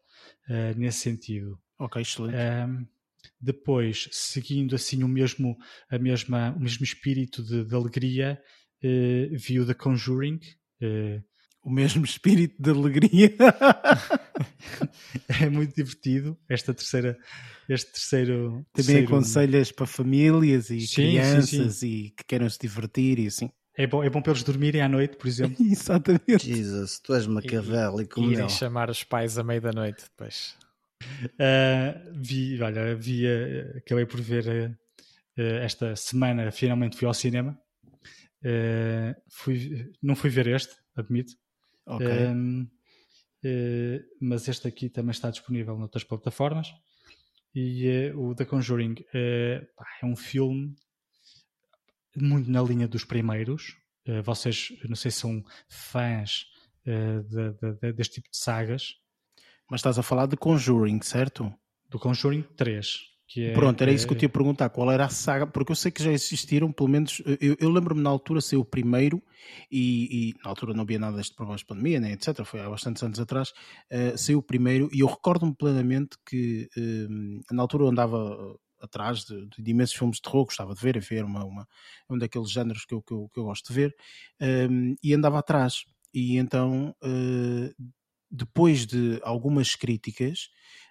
ah, 0.49 0.73
nesse 0.77 0.99
sentido. 0.99 1.61
Ok, 1.79 2.03
excelente. 2.03 2.37
Um, 2.37 2.87
depois, 3.41 4.09
seguindo 4.13 4.75
assim 4.75 5.03
o 5.03 5.09
mesmo, 5.09 5.57
a 5.91 5.99
mesma, 5.99 6.53
o 6.57 6.61
mesmo 6.61 6.85
espírito 6.85 7.43
de, 7.43 7.65
de 7.65 7.75
alegria, 7.75 8.41
eh, 8.83 9.29
vi 9.33 9.61
o 9.61 9.67
The 9.67 9.75
Conjuring. 9.75 10.41
eh, 10.81 11.21
O 11.63 11.71
mesmo 11.71 12.05
espírito 12.05 12.55
de 12.63 12.71
alegria. 12.71 13.35
é 15.41 15.49
muito 15.49 15.75
divertido. 15.75 16.39
Esta 16.49 16.73
terceira, 16.73 17.17
este 17.69 17.93
terceiro. 17.93 18.51
Também 18.51 18.65
terceiro- 18.73 19.07
aconselhas 19.07 19.73
para 19.73 19.87
famílias 19.87 20.71
e 20.71 20.81
Sim, 20.81 20.87
sim, 20.87 20.95
crianças 20.95 21.83
e 21.83 22.15
que 22.17 22.25
queiram 22.27 22.49
se 22.49 22.59
divertir 22.61 23.19
e 23.19 23.27
assim. 23.27 23.51
É 23.77 23.87
bom, 23.87 24.03
é 24.03 24.09
bom 24.09 24.23
para 24.23 24.33
eles 24.33 24.43
dormirem 24.43 24.81
à 24.81 24.89
noite, 24.89 25.17
por 25.17 25.27
exemplo. 25.27 25.57
Exatamente. 25.67 26.47
Jesus, 26.47 26.99
tu 27.01 27.15
és 27.15 27.27
maquiavélico, 27.27 28.21
meu. 28.21 28.33
Irem 28.33 28.49
chamar 28.49 28.89
os 28.89 29.03
pais 29.05 29.37
à 29.37 29.45
meia 29.45 29.61
da 29.61 29.73
noite 29.73 30.05
depois. 30.05 30.57
Uh, 31.35 32.13
vi, 32.23 32.61
olha, 32.63 32.95
vi, 32.97 33.27
uh, 33.27 33.77
acabei 33.79 34.07
por 34.07 34.21
ver 34.21 34.47
uh, 34.47 34.71
uh, 35.43 35.57
esta 35.63 35.95
semana, 35.97 36.51
finalmente 36.51 36.97
fui 36.97 37.07
ao 37.07 37.15
cinema. 37.15 37.59
Uh, 38.45 39.15
fui, 39.31 39.93
não 40.03 40.15
fui 40.15 40.31
ver 40.31 40.47
este, 40.47 40.75
admito. 40.95 41.33
Ok. 41.87 42.07
Um, 42.07 42.63
uh, 42.63 44.01
mas 44.21 44.49
este 44.49 44.69
aqui 44.69 44.89
também 44.89 45.11
está 45.11 45.31
disponível 45.31 45.77
noutras 45.77 46.05
plataformas. 46.05 46.69
E 47.55 48.11
uh, 48.13 48.21
o 48.21 48.35
The 48.35 48.45
Conjuring 48.45 48.97
é 49.15 49.67
um 50.03 50.17
filme 50.17 50.75
muito 52.17 52.51
na 52.51 52.63
linha 52.63 52.89
dos 52.89 53.05
primeiros. 53.05 53.77
vocês, 54.25 54.69
não 54.89 54.97
sei 54.97 55.11
se 55.11 55.21
são 55.21 55.43
fãs 55.69 56.47
de, 56.85 57.53
de, 57.53 57.73
de, 57.81 57.93
deste 57.93 58.17
tipo 58.17 58.31
de 58.31 58.37
sagas. 58.37 58.95
Mas 59.71 59.81
estás 59.81 59.99
a 59.99 60.03
falar 60.03 60.27
de 60.27 60.37
Conjuring, 60.37 61.03
certo? 61.03 61.53
Do 61.89 61.99
Conjuring 61.99 62.43
3. 62.57 63.16
É, 63.37 63.53
Pronto, 63.53 63.81
era 63.83 63.91
isso 63.91 64.07
que 64.07 64.13
eu 64.13 64.19
te 64.19 64.23
ia 64.23 64.29
perguntar, 64.29 64.69
qual 64.69 64.91
era 64.91 65.05
a 65.05 65.09
saga, 65.09 65.47
porque 65.47 65.73
eu 65.73 65.77
sei 65.77 65.91
que 65.91 66.03
já 66.03 66.13
existiram, 66.13 66.71
pelo 66.71 66.89
menos, 66.89 67.21
eu, 67.41 67.57
eu 67.59 67.71
lembro-me 67.71 68.01
na 68.01 68.09
altura 68.09 68.41
ser 68.41 68.57
o 68.57 68.65
primeiro, 68.65 69.21
e, 69.71 70.31
e, 70.31 70.35
na 70.45 70.51
altura 70.51 70.73
não 70.73 70.83
havia 70.83 70.99
nada 70.99 71.17
deste 71.17 71.35
problema 71.35 71.59
de 71.59 71.65
pandemia, 71.65 71.99
né, 71.99 72.13
etc, 72.13 72.45
foi 72.45 72.61
há 72.61 72.71
bastantes 72.71 73.03
anos 73.03 73.19
atrás, 73.19 73.51
uh, 73.93 74.17
saiu 74.17 74.39
o 74.39 74.43
primeiro, 74.43 74.89
e 74.93 75.01
eu 75.01 75.07
recordo-me 75.07 75.55
plenamente 75.55 76.17
que 76.25 76.69
uh, 76.77 77.55
na 77.55 77.63
altura 77.63 77.85
eu 77.85 77.89
andava 77.89 78.57
atrás 78.81 79.25
de, 79.25 79.47
de, 79.47 79.71
imensos 79.71 79.97
filmes 79.97 80.17
de 80.17 80.23
terror, 80.23 80.45
gostava 80.45 80.75
de 80.75 80.81
ver, 80.81 81.05
era 81.11 81.27
uma, 81.27 81.45
uma, 81.45 81.69
um 82.09 82.17
daqueles 82.17 82.51
géneros 82.51 82.85
que 82.85 82.95
eu, 82.95 83.03
que 83.03 83.13
eu, 83.13 83.29
que 83.33 83.41
eu 83.41 83.45
gosto 83.45 83.69
de 83.69 83.75
ver, 83.75 83.97
um, 84.71 84.95
e 85.03 85.13
andava 85.13 85.39
atrás, 85.39 85.85
e 86.15 86.37
então, 86.37 86.95
uh, 87.03 87.85
depois 88.31 88.87
de 88.87 89.21
algumas 89.23 89.75
críticas, 89.75 90.49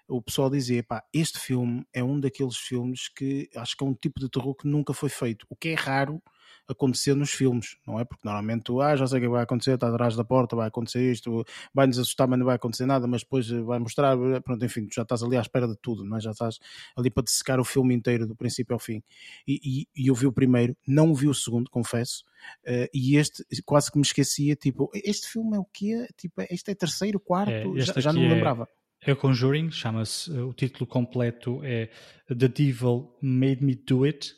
o 0.08 0.22
pessoal 0.22 0.50
dizia, 0.50 0.82
pá, 0.82 1.02
este 1.12 1.38
filme 1.38 1.84
é 1.92 2.02
um 2.02 2.18
daqueles 2.20 2.56
filmes 2.56 3.08
que 3.08 3.48
acho 3.56 3.76
que 3.76 3.84
é 3.84 3.86
um 3.86 3.94
tipo 3.94 4.20
de 4.20 4.28
terror 4.28 4.54
que 4.54 4.68
nunca 4.68 4.92
foi 4.94 5.08
feito, 5.08 5.46
o 5.48 5.56
que 5.56 5.68
é 5.68 5.74
raro 5.74 6.22
acontecer 6.68 7.14
nos 7.14 7.30
filmes, 7.30 7.76
não 7.86 7.98
é? 8.00 8.04
Porque 8.04 8.22
normalmente 8.24 8.64
tu, 8.64 8.80
ah, 8.80 8.96
já 8.96 9.06
sei 9.06 9.18
o 9.18 9.22
que 9.22 9.28
vai 9.28 9.42
acontecer, 9.42 9.74
está 9.74 9.88
atrás 9.88 10.16
da 10.16 10.24
porta, 10.24 10.56
vai 10.56 10.68
acontecer 10.68 11.12
isto, 11.12 11.44
vai-nos 11.72 11.98
assustar, 11.98 12.26
mas 12.26 12.38
não 12.38 12.46
vai 12.46 12.56
acontecer 12.56 12.86
nada, 12.86 13.06
mas 13.06 13.22
depois 13.22 13.48
vai 13.48 13.78
mostrar, 13.78 14.16
pronto, 14.42 14.64
enfim, 14.64 14.88
já 14.92 15.02
estás 15.02 15.22
ali 15.22 15.36
à 15.36 15.40
espera 15.40 15.68
de 15.68 15.76
tudo, 15.76 16.04
não 16.04 16.16
é? 16.16 16.20
Já 16.20 16.32
estás 16.32 16.58
ali 16.96 17.10
para 17.10 17.22
te 17.22 17.30
secar 17.30 17.60
o 17.60 17.64
filme 17.64 17.94
inteiro, 17.94 18.26
do 18.26 18.34
princípio 18.34 18.74
ao 18.74 18.80
fim. 18.80 19.02
E, 19.46 19.60
e, 19.62 20.04
e 20.04 20.08
eu 20.08 20.14
vi 20.14 20.26
o 20.26 20.32
primeiro, 20.32 20.76
não 20.86 21.14
vi 21.14 21.28
o 21.28 21.34
segundo, 21.34 21.70
confesso, 21.70 22.24
uh, 22.66 22.88
e 22.92 23.16
este 23.16 23.44
quase 23.64 23.90
que 23.90 23.98
me 23.98 24.02
esquecia, 24.02 24.56
tipo, 24.56 24.90
este 24.92 25.28
filme 25.28 25.56
é 25.56 25.60
o 25.60 25.66
quê? 25.72 26.06
Tipo, 26.16 26.42
este 26.50 26.72
é 26.72 26.74
terceiro, 26.74 27.20
quarto? 27.20 27.52
É, 27.52 27.80
já, 27.80 28.00
já, 28.00 28.12
não 28.12 28.20
me 28.20 28.26
é 28.26 28.34
lembrava. 28.34 28.68
É 29.02 29.12
o 29.12 29.16
Conjuring, 29.16 29.70
chama-se, 29.70 30.30
o 30.30 30.52
título 30.52 30.86
completo 30.86 31.62
é 31.62 31.90
The 32.26 32.48
Devil 32.48 33.16
Made 33.22 33.62
Me 33.62 33.74
Do 33.74 34.04
It. 34.04 34.34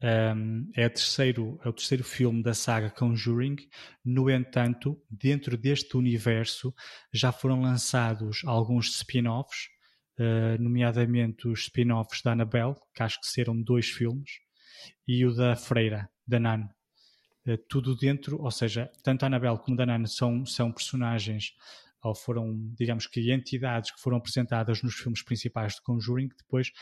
Um, 0.00 0.70
é, 0.76 0.88
terceiro, 0.88 1.58
é 1.64 1.68
o 1.68 1.72
terceiro 1.72 2.04
filme 2.04 2.42
da 2.42 2.54
saga 2.54 2.88
Conjuring. 2.90 3.56
No 4.04 4.30
entanto, 4.30 4.96
dentro 5.10 5.56
deste 5.56 5.96
universo 5.96 6.72
já 7.12 7.32
foram 7.32 7.60
lançados 7.60 8.42
alguns 8.44 8.88
spin-offs, 8.96 9.66
uh, 10.18 10.62
nomeadamente 10.62 11.48
os 11.48 11.62
spin-offs 11.62 12.22
da 12.22 12.32
Annabelle, 12.32 12.76
que 12.94 13.02
acho 13.02 13.20
que 13.20 13.26
serão 13.26 13.60
dois 13.60 13.88
filmes, 13.88 14.30
e 15.06 15.26
o 15.26 15.34
da 15.34 15.56
Freira, 15.56 16.08
da 16.26 16.38
Nan. 16.38 16.68
Uh, 17.44 17.58
tudo 17.68 17.96
dentro, 17.96 18.40
ou 18.40 18.50
seja, 18.52 18.88
tanto 19.02 19.24
a 19.24 19.26
Annabelle 19.26 19.58
como 19.58 19.80
a 19.82 19.84
Nan 19.84 20.06
são, 20.06 20.46
são 20.46 20.70
personagens 20.70 21.52
ou 22.02 22.14
foram, 22.14 22.56
digamos 22.76 23.06
que, 23.06 23.32
entidades 23.32 23.90
que 23.90 24.00
foram 24.00 24.18
apresentadas 24.18 24.82
nos 24.82 24.94
filmes 24.94 25.22
principais 25.22 25.74
de 25.74 25.82
Conjuring 25.82 26.28
que 26.28 26.36
depois 26.36 26.72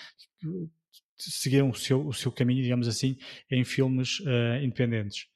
seguiram 1.16 1.70
o 1.70 1.74
seu, 1.74 2.06
o 2.06 2.12
seu 2.12 2.30
caminho, 2.30 2.62
digamos 2.62 2.86
assim, 2.86 3.16
em 3.50 3.64
filmes 3.64 4.20
uh, 4.20 4.62
independentes. 4.62 5.26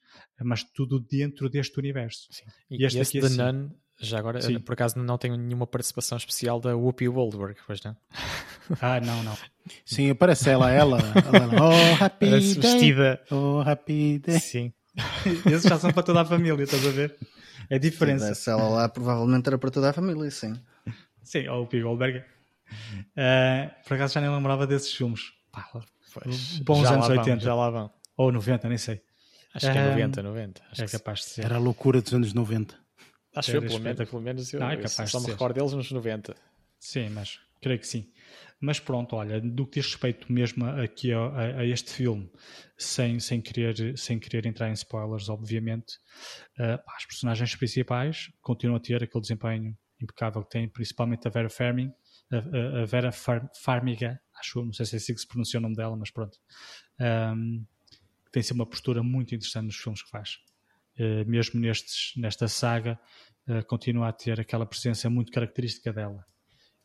Mas 0.43 0.65
tudo 0.65 0.99
dentro 0.99 1.49
deste 1.49 1.79
universo. 1.79 2.29
Sim. 2.31 2.45
E, 2.71 2.83
e 2.83 2.87
este, 2.87 2.99
este 2.99 3.19
aqui, 3.19 3.27
assim, 3.27 3.37
Nun, 3.37 3.71
já 3.99 4.19
agora, 4.19 4.41
sim. 4.41 4.59
por 4.59 4.73
acaso 4.73 4.99
não 4.99 5.19
tem 5.19 5.37
nenhuma 5.37 5.67
participação 5.67 6.17
especial 6.17 6.59
da 6.59 6.75
Whoopi 6.75 7.07
Goldberg, 7.09 7.59
pois 7.67 7.83
não? 7.83 7.97
Ah, 8.81 9.01
não, 9.01 9.25
não. 9.25 9.37
Sim, 9.85 10.11
aparece 10.11 10.49
ela, 10.49 10.71
ela. 10.71 11.01
ela 11.01 11.51
oh, 11.61 12.05
happy 12.05 12.31
day. 12.31 12.55
Vestida. 12.55 13.21
Oh, 13.29 13.61
happy 13.69 14.21
day. 14.21 14.39
Sim. 14.39 14.73
Esses 15.45 15.65
já 15.65 15.77
são 15.77 15.93
para 15.93 16.05
toda 16.05 16.21
a 16.21 16.25
família, 16.25 16.63
estás 16.63 16.87
a 16.87 16.91
ver? 16.91 17.17
É 17.71 17.77
a 17.77 17.79
diferença. 17.79 18.35
Se 18.35 18.51
ela 18.51 18.69
lá 18.69 18.89
provavelmente 18.89 19.47
era 19.47 19.57
para 19.57 19.71
toda 19.71 19.89
a 19.89 19.93
família, 19.93 20.31
sim. 20.31 20.61
Sim, 21.23 21.47
ou 21.49 21.63
o 21.63 21.67
P. 21.67 21.81
Goldberg. 21.81 22.19
Uh, 22.69 23.85
por 23.87 23.95
acaso 23.95 24.15
já 24.15 24.21
nem 24.21 24.31
lembrava 24.31 24.67
desses 24.67 24.93
filmes. 24.93 25.33
Pá, 25.53 25.69
pois, 26.13 26.59
bons 26.61 26.91
anos 26.91 27.07
vão, 27.07 27.17
80. 27.19 27.41
Já 27.45 27.55
lá 27.55 27.71
vão. 27.71 27.91
Ou 28.17 28.33
90, 28.33 28.69
nem 28.69 28.79
sei. 28.79 29.01
Acho 29.55 29.71
que 29.73 29.79
é 29.79 29.89
90, 29.91 30.23
90. 30.23 30.63
Acho 30.71 30.83
é 30.83 30.87
capaz 30.89 31.21
de 31.21 31.25
ser. 31.27 31.45
Era 31.45 31.57
a 31.57 31.59
loucura 31.59 32.01
dos 32.01 32.13
anos 32.13 32.33
90. 32.33 32.75
Acho 33.35 33.51
que 33.53 33.57
eu, 33.57 33.63
pelo 33.63 33.79
menos, 33.81 34.11
pelo 34.11 34.23
menos 34.23 34.53
eu, 34.53 34.61
Não, 34.61 34.71
é 34.71 34.77
capaz 34.77 35.11
só 35.11 35.21
me 35.21 35.27
recordo 35.27 35.55
deles 35.55 35.73
nos 35.73 35.91
90. 35.91 36.35
Sim, 36.79 37.11
mas 37.11 37.39
creio 37.61 37.79
que 37.79 37.87
sim. 37.87 38.09
Mas 38.61 38.79
pronto, 38.79 39.17
olha, 39.17 39.41
do 39.41 39.67
que 39.67 39.81
diz 39.81 39.87
respeito 39.87 40.31
mesmo 40.31 40.67
aqui 40.67 41.13
a, 41.13 41.19
a, 41.19 41.61
a, 41.61 41.67
este 41.67 41.91
filme, 41.93 42.31
sem, 42.77 43.19
sem, 43.19 43.41
querer, 43.41 43.97
sem 43.97 44.19
querer 44.19 44.45
entrar 44.45 44.69
em 44.69 44.75
spoilers, 44.75 45.31
obviamente, 45.31 45.95
uh, 46.59 46.79
as 46.95 47.07
personagens 47.07 47.57
principais 47.57 48.31
continuam 48.43 48.77
a 48.77 48.81
ter 48.81 49.03
aquele 49.03 49.23
desempenho 49.23 49.75
impecável 49.99 50.43
que 50.43 50.51
tem, 50.51 50.69
principalmente 50.69 51.27
a 51.27 51.31
Vera 51.31 51.49
Farming, 51.49 51.91
a, 52.31 52.83
a 52.83 52.85
Vera 52.85 53.11
Far, 53.11 53.51
Farmiga, 53.63 54.21
acho, 54.39 54.63
não 54.63 54.73
sei 54.73 54.85
se 54.85 54.95
é 54.95 54.99
assim 54.99 55.15
que 55.15 55.21
se 55.21 55.27
pronuncia 55.27 55.59
o 55.59 55.63
nome 55.63 55.77
dela, 55.77 55.97
mas 55.97 56.11
pronto, 56.11 56.39
um, 57.35 57.65
tem 58.31 58.43
sempre 58.43 58.63
uma 58.63 58.69
postura 58.69 59.03
muito 59.03 59.35
interessante 59.35 59.67
nos 59.67 59.77
filmes 59.77 60.03
que 60.03 60.11
faz. 60.11 60.39
Uh, 60.99 61.29
mesmo 61.29 61.59
nestes, 61.59 62.13
nesta 62.17 62.47
saga, 62.47 63.01
uh, 63.49 63.65
continua 63.67 64.09
a 64.09 64.13
ter 64.13 64.39
aquela 64.39 64.67
presença 64.67 65.09
muito 65.09 65.33
característica 65.33 65.93
dela. 65.93 66.25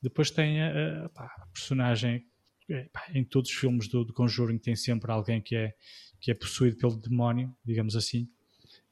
Depois 0.06 0.30
tem 0.30 0.62
a, 0.62 1.06
a 1.16 1.48
personagem 1.52 2.24
é, 2.70 2.88
em 3.14 3.24
todos 3.24 3.50
os 3.50 3.56
filmes 3.56 3.88
do, 3.88 4.04
do 4.06 4.14
Conjuring 4.14 4.60
tem 4.60 4.76
sempre 4.76 5.12
alguém 5.12 5.42
que 5.42 5.56
é, 5.56 5.74
que 6.20 6.32
é 6.32 6.34
possuído 6.34 6.78
pelo 6.78 6.96
demónio, 6.96 7.56
digamos 7.64 7.96
assim, 7.96 8.30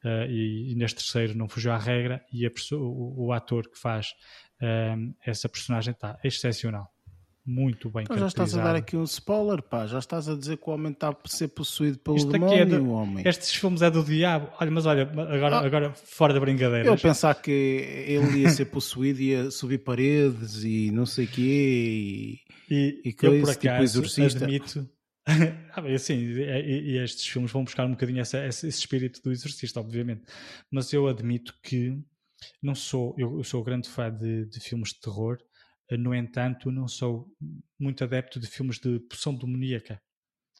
uh, 0.03 0.29
e, 0.29 0.71
e, 0.71 0.75
neste 0.75 0.97
terceiro 0.97 1.35
não 1.35 1.47
fugiu 1.47 1.71
à 1.71 1.77
regra, 1.77 2.23
e 2.31 2.45
a, 2.45 2.51
o, 2.73 3.27
o, 3.27 3.31
ator 3.31 3.69
que 3.69 3.77
faz 3.79 4.07
uh, 4.61 5.15
essa 5.25 5.49
personagem 5.49 5.91
está 5.91 6.19
excepcional 6.23 6.92
muito 7.45 7.89
bem 7.89 8.03
então 8.03 8.17
já 8.17 8.27
estás 8.27 8.57
a 8.57 8.63
dar 8.63 8.75
aqui 8.75 8.95
um 8.95 9.03
spoiler, 9.03 9.61
pá. 9.61 9.85
Já 9.85 9.99
estás 9.99 10.29
a 10.29 10.35
dizer 10.35 10.57
que 10.57 10.69
o 10.69 10.71
homem 10.71 10.93
está 10.93 11.09
a 11.09 11.15
ser 11.27 11.49
possuído 11.49 11.99
pelo 11.99 12.15
Isto 12.15 12.33
é 12.33 12.65
do, 12.65 12.89
homem. 12.89 13.27
Estes 13.27 13.53
filmes 13.53 13.81
é 13.81 13.91
do 13.91 14.01
diabo. 14.01 14.49
Olha, 14.61 14.71
mas 14.71 14.85
olha, 14.85 15.03
agora, 15.03 15.57
ah, 15.57 15.65
agora 15.65 15.93
fora 15.93 16.33
da 16.33 16.39
brincadeira. 16.39 16.87
Eu 16.87 16.97
pensar 16.97 17.35
que 17.35 17.51
ele 17.51 18.39
ia 18.39 18.49
ser 18.49 18.65
possuído, 18.65 19.21
ia 19.21 19.51
subir 19.51 19.79
paredes 19.79 20.63
e 20.63 20.89
não 20.91 21.05
sei 21.05 21.25
o 21.25 21.27
quê. 21.27 21.41
E, 21.41 22.73
e, 22.73 23.01
e 23.03 23.09
eu, 23.09 23.13
por 23.13 23.19
tipo 23.19 23.49
acaso, 23.49 23.59
tipo 23.59 23.83
exorcista. 23.83 24.45
admito... 24.45 24.89
ah, 25.27 25.81
assim, 25.93 26.15
e, 26.15 26.91
e, 26.91 26.97
estes 26.97 27.25
filmes 27.27 27.51
vão 27.51 27.65
buscar 27.65 27.85
um 27.85 27.91
bocadinho 27.91 28.21
essa, 28.21 28.45
esse 28.45 28.69
espírito 28.69 29.21
do 29.21 29.31
exorcista, 29.33 29.81
obviamente. 29.81 30.21
Mas 30.71 30.93
eu 30.93 31.07
admito 31.07 31.53
que 31.61 31.97
não 32.61 32.73
sou... 32.73 33.13
Eu, 33.17 33.37
eu 33.37 33.43
sou 33.43 33.61
grande 33.63 33.89
fã 33.89 34.09
de, 34.09 34.45
de 34.45 34.59
filmes 34.61 34.89
de 34.89 35.01
terror 35.01 35.37
no 35.91 36.13
entanto, 36.15 36.71
não 36.71 36.87
sou 36.87 37.27
muito 37.79 38.03
adepto 38.03 38.39
de 38.39 38.47
filmes 38.47 38.79
de 38.79 38.99
poção 39.01 39.35
demoníaca. 39.35 40.01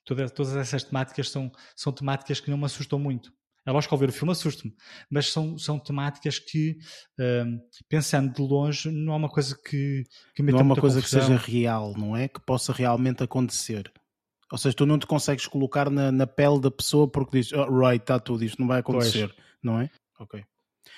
Todas, 0.05 0.32
todas 0.32 0.55
essas 0.55 0.84
temáticas 0.84 1.30
são, 1.30 1.51
são 1.76 1.93
temáticas 1.93 2.39
que 2.39 2.51
não 2.51 2.57
me 2.57 2.65
assustam 2.65 2.99
muito. 2.99 3.32
É 3.65 3.71
lógico 3.71 3.91
que 3.91 3.95
ao 3.95 3.99
ver 3.99 4.09
o 4.09 4.13
filme 4.13 4.34
assusto-me, 4.34 4.76
mas 5.09 5.32
são, 5.32 5.57
são 5.57 5.80
temáticas 5.80 6.38
que, 6.38 6.78
uh, 7.17 7.61
pensando 7.88 8.34
de 8.34 8.41
longe, 8.41 8.91
não 8.91 9.13
é 9.13 9.15
uma 9.15 9.30
coisa 9.30 9.55
que, 9.55 10.03
que 10.36 10.43
me 10.43 10.51
Não 10.51 10.59
é 10.59 10.63
uma 10.63 10.76
coisa 10.76 10.99
confusão. 10.99 11.21
que 11.21 11.26
seja 11.26 11.38
real, 11.39 11.93
não 11.97 12.17
é? 12.17 12.28
Que 12.28 12.41
possa 12.41 12.74
realmente 12.74 13.24
acontecer. 13.24 13.89
Ou 14.51 14.57
seja, 14.57 14.76
tu 14.76 14.86
não 14.86 14.99
te 14.99 15.07
consegues 15.07 15.47
colocar 15.47 15.89
na, 15.89 16.11
na 16.11 16.28
pele 16.28 16.59
da 16.59 16.69
pessoa 16.69 17.09
porque 17.09 17.38
dizes, 17.38 17.53
oh, 17.53 17.65
right, 17.74 18.03
está 18.03 18.19
tudo, 18.19 18.43
isto 18.43 18.59
não 18.59 18.67
vai 18.67 18.82
acontecer, 18.82 19.30
pois. 19.30 19.47
não 19.63 19.80
é? 19.80 19.89
Ok 20.19 20.43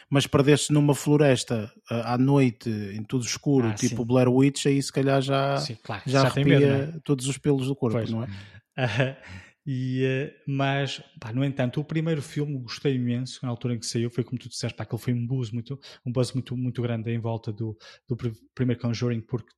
mas 0.09 0.27
perdeste 0.27 0.71
numa 0.71 0.95
floresta 0.95 1.71
à 1.89 2.17
noite, 2.17 2.69
em 2.69 3.03
tudo 3.03 3.25
escuro, 3.25 3.67
ah, 3.67 3.73
tipo 3.73 4.01
sim. 4.01 4.05
Blair 4.05 4.29
Witch, 4.29 4.65
aí 4.65 4.81
se 4.81 4.91
calhar 4.91 5.21
já, 5.21 5.57
sim, 5.57 5.75
claro, 5.83 6.03
já, 6.05 6.21
já 6.21 6.27
arrepia 6.27 6.59
medo, 6.59 6.97
é? 6.97 6.99
todos 7.03 7.27
os 7.27 7.37
pelos 7.37 7.67
do 7.67 7.75
corpo, 7.75 7.97
pois. 7.97 8.09
não 8.09 8.23
é? 8.23 8.27
Uh, 8.27 9.15
e, 9.65 10.03
uh, 10.05 10.51
mas, 10.51 11.01
pá, 11.19 11.33
no 11.33 11.43
entanto, 11.43 11.79
o 11.79 11.83
primeiro 11.83 12.21
filme 12.21 12.59
gostei 12.59 12.95
imenso, 12.95 13.39
na 13.43 13.49
altura 13.49 13.75
em 13.75 13.79
que 13.79 13.85
saiu, 13.85 14.09
foi 14.09 14.23
como 14.23 14.37
tu 14.37 14.49
disseste, 14.49 14.75
pá, 14.75 14.83
aquele 14.83 15.01
foi 15.01 15.13
um 15.13 15.25
buzz 15.25 15.51
muito, 15.51 15.79
um 16.05 16.11
buzz 16.11 16.31
muito, 16.33 16.55
muito 16.55 16.81
grande 16.81 17.11
em 17.11 17.19
volta 17.19 17.51
do, 17.51 17.77
do 18.07 18.17
primeiro 18.53 18.81
Conjuring, 18.81 19.21
porque 19.21 19.49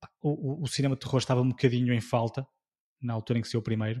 pá, 0.00 0.08
o, 0.22 0.62
o, 0.62 0.66
cinema 0.66 0.94
de 0.94 1.00
terror 1.00 1.18
estava 1.18 1.40
um 1.40 1.48
bocadinho 1.48 1.92
em 1.92 2.00
falta, 2.00 2.46
na 3.00 3.12
altura 3.12 3.38
em 3.38 3.42
que 3.42 3.48
saiu 3.48 3.60
o 3.60 3.64
primeiro. 3.64 4.00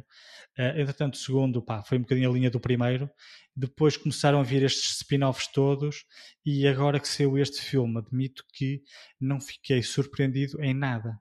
Uh, 0.58 0.80
entretanto, 0.80 1.14
o 1.14 1.18
segundo 1.18 1.62
pá, 1.62 1.82
foi 1.82 1.98
um 1.98 2.02
bocadinho 2.02 2.30
a 2.30 2.32
linha 2.32 2.50
do 2.50 2.60
primeiro. 2.60 3.10
Depois 3.54 3.96
começaram 3.96 4.40
a 4.40 4.42
vir 4.42 4.62
estes 4.62 4.96
spin-offs 4.96 5.48
todos 5.48 6.04
e 6.44 6.66
agora 6.66 7.00
que 7.00 7.08
saiu 7.08 7.38
este 7.38 7.60
filme, 7.60 7.98
admito 7.98 8.44
que 8.52 8.82
não 9.20 9.40
fiquei 9.40 9.82
surpreendido 9.82 10.62
em 10.62 10.74
nada. 10.74 11.18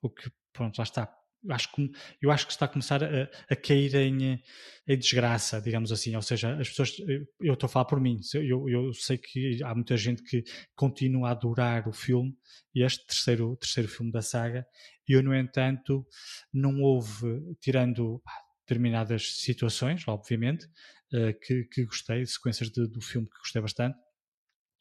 O 0.00 0.08
que, 0.08 0.30
pronto, 0.52 0.78
lá 0.78 0.84
está. 0.84 1.17
Eu 1.44 1.54
acho 1.54 1.72
que, 1.72 1.90
eu 2.20 2.30
acho 2.30 2.46
que 2.46 2.52
está 2.52 2.64
a 2.66 2.68
começar 2.68 3.02
a, 3.02 3.30
a 3.48 3.56
cair 3.56 3.94
em, 3.94 4.42
em, 4.86 4.98
desgraça, 4.98 5.60
digamos 5.60 5.92
assim. 5.92 6.14
Ou 6.16 6.22
seja, 6.22 6.54
as 6.58 6.68
pessoas, 6.68 6.96
eu 7.40 7.54
estou 7.54 7.66
a 7.66 7.70
falar 7.70 7.84
por 7.84 8.00
mim, 8.00 8.20
eu, 8.34 8.68
eu 8.68 8.92
sei 8.92 9.18
que 9.18 9.62
há 9.62 9.74
muita 9.74 9.96
gente 9.96 10.22
que 10.22 10.42
continua 10.74 11.28
a 11.28 11.32
adorar 11.32 11.88
o 11.88 11.92
filme, 11.92 12.36
este 12.74 13.06
terceiro, 13.06 13.56
terceiro 13.56 13.88
filme 13.88 14.12
da 14.12 14.22
saga, 14.22 14.66
e 15.08 15.12
eu, 15.12 15.22
no 15.22 15.34
entanto, 15.34 16.06
não 16.52 16.80
houve, 16.82 17.26
tirando 17.60 18.22
determinadas 18.68 19.36
situações, 19.36 20.06
obviamente, 20.06 20.66
uh, 21.12 21.38
que, 21.40 21.64
que, 21.64 21.84
gostei, 21.86 22.24
sequências 22.26 22.70
de, 22.70 22.86
do 22.86 23.00
filme 23.00 23.26
que 23.26 23.38
gostei 23.38 23.62
bastante. 23.62 23.96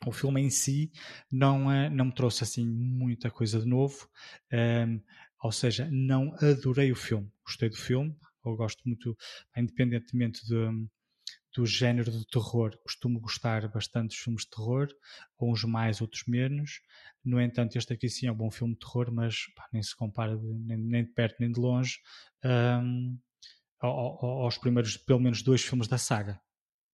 O 0.05 0.11
filme 0.11 0.41
em 0.41 0.49
si 0.49 0.91
não, 1.31 1.89
não 1.89 2.05
me 2.05 2.13
trouxe 2.13 2.43
assim 2.43 2.67
muita 2.67 3.31
coisa 3.31 3.59
de 3.59 3.65
novo. 3.65 4.07
Um, 4.53 4.57
ehm, 4.57 5.01
ou 5.41 5.51
seja, 5.51 5.87
não 5.91 6.33
adorei 6.41 6.91
o 6.91 6.95
filme. 6.95 7.31
Gostei 7.45 7.69
do 7.69 7.77
filme, 7.77 8.15
eu 8.45 8.55
gosto 8.55 8.81
muito, 8.85 9.15
independentemente 9.55 10.45
de, 10.45 10.87
do 11.55 11.65
género 11.65 12.11
de 12.11 12.25
terror, 12.27 12.77
costumo 12.83 13.19
gostar 13.19 13.67
bastante 13.67 14.09
dos 14.09 14.17
filmes 14.17 14.43
de 14.43 14.49
terror, 14.49 14.87
uns 15.39 15.63
mais, 15.63 16.01
outros 16.01 16.23
menos. 16.27 16.81
No 17.23 17.41
entanto, 17.41 17.77
este 17.77 17.93
aqui 17.93 18.09
sim 18.09 18.27
é 18.27 18.31
um 18.31 18.35
bom 18.35 18.51
filme 18.51 18.73
de 18.73 18.79
terror, 18.79 19.11
mas 19.11 19.47
pá, 19.55 19.67
nem 19.71 19.81
se 19.81 19.95
compara 19.95 20.35
nem, 20.37 20.77
nem, 20.77 21.03
de 21.03 21.11
perto 21.11 21.37
nem 21.39 21.51
de 21.51 21.59
longe 21.59 21.99
um, 22.81 23.17
aos 23.79 24.57
primeiros, 24.57 24.97
pelo 24.97 25.19
menos, 25.19 25.41
dois 25.41 25.61
filmes 25.61 25.87
da 25.87 25.97
saga. 25.97 26.39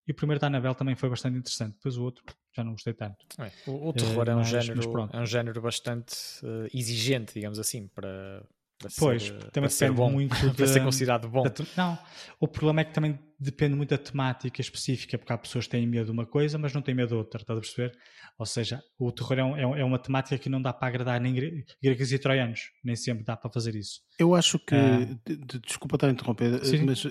E 0.06 0.12
o 0.12 0.14
primeiro 0.14 0.40
da 0.40 0.48
Annabelle 0.48 0.74
também 0.74 0.94
foi 0.94 1.08
bastante 1.08 1.38
interessante, 1.38 1.74
depois 1.74 1.96
o 1.96 2.04
outro 2.04 2.24
já 2.54 2.64
não 2.64 2.72
gostei 2.72 2.94
tanto. 2.94 3.26
É, 3.38 3.50
o, 3.66 3.88
o, 3.88 3.92
terror 3.92 4.28
é, 4.28 4.32
é 4.32 4.34
um, 4.34 4.38
mas, 4.38 4.48
género, 4.48 4.92
mas 4.92 5.14
é 5.14 5.20
um 5.20 5.26
género 5.26 5.60
bastante 5.60 6.14
uh, 6.42 6.68
exigente, 6.72 7.34
digamos 7.34 7.58
assim, 7.58 7.88
para, 7.88 8.44
para 8.78 8.90
pois, 8.98 9.22
ser, 9.22 9.38
também 9.50 9.68
para 9.68 9.68
ser 9.70 9.90
bom, 9.90 10.10
muito 10.10 10.34
para 10.54 10.66
de, 10.66 10.68
ser 10.68 10.82
considerado 10.82 11.28
bom. 11.28 11.44
não, 11.76 11.98
o 12.38 12.46
problema 12.46 12.82
é 12.82 12.84
que 12.84 12.92
também 12.92 13.18
depende 13.38 13.74
muito 13.74 13.90
da 13.90 13.98
temática 13.98 14.60
específica, 14.60 15.18
porque 15.18 15.32
há 15.32 15.38
pessoas 15.38 15.66
que 15.66 15.72
têm 15.72 15.86
medo 15.86 16.06
de 16.06 16.12
uma 16.12 16.26
coisa, 16.26 16.58
mas 16.58 16.72
não 16.72 16.82
têm 16.82 16.94
medo 16.94 17.08
de 17.08 17.14
outra, 17.14 17.40
estás 17.40 17.58
a 17.58 17.60
perceber? 17.60 17.98
Ou 18.38 18.46
seja, 18.46 18.82
o 18.98 19.12
terror 19.12 19.38
é, 19.38 19.44
um, 19.44 19.76
é 19.76 19.84
uma 19.84 19.98
temática 19.98 20.38
que 20.38 20.48
não 20.48 20.60
dá 20.60 20.72
para 20.72 20.88
agradar 20.88 21.20
nem 21.20 21.34
gregos 21.82 22.12
e 22.12 22.18
troianos, 22.18 22.70
nem 22.82 22.96
sempre 22.96 23.24
dá 23.24 23.36
para 23.36 23.50
fazer 23.50 23.74
isso. 23.74 24.00
Eu 24.18 24.34
acho 24.34 24.58
que, 24.58 24.74
ah. 24.74 25.04
de, 25.26 25.36
de, 25.36 25.58
desculpa 25.60 25.96
estar 25.96 26.08
a 26.08 26.10
interromper, 26.10 26.64
Sim. 26.64 26.84
mas 26.84 27.04
uh, 27.04 27.10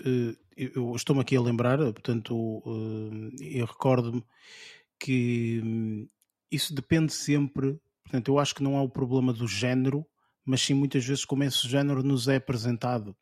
eu 0.55 0.93
estou-me 0.95 1.21
aqui 1.21 1.35
a 1.35 1.41
lembrar, 1.41 1.77
portanto, 1.77 2.35
uh, 2.35 3.29
eu 3.41 3.65
recordo-me 3.65 4.23
que 5.03 5.59
hum, 5.61 6.07
isso 6.49 6.73
depende 6.73 7.13
sempre, 7.13 7.77
portanto, 8.03 8.29
eu 8.29 8.39
acho 8.39 8.55
que 8.55 8.63
não 8.63 8.77
há 8.77 8.81
o 8.81 8.89
problema 8.89 9.33
do 9.33 9.45
género, 9.45 10.05
mas 10.45 10.61
sim 10.61 10.73
muitas 10.73 11.05
vezes 11.05 11.25
como 11.25 11.43
esse 11.43 11.67
género 11.67 12.01
nos 12.01 12.29
é 12.29 12.37
apresentado. 12.37 13.15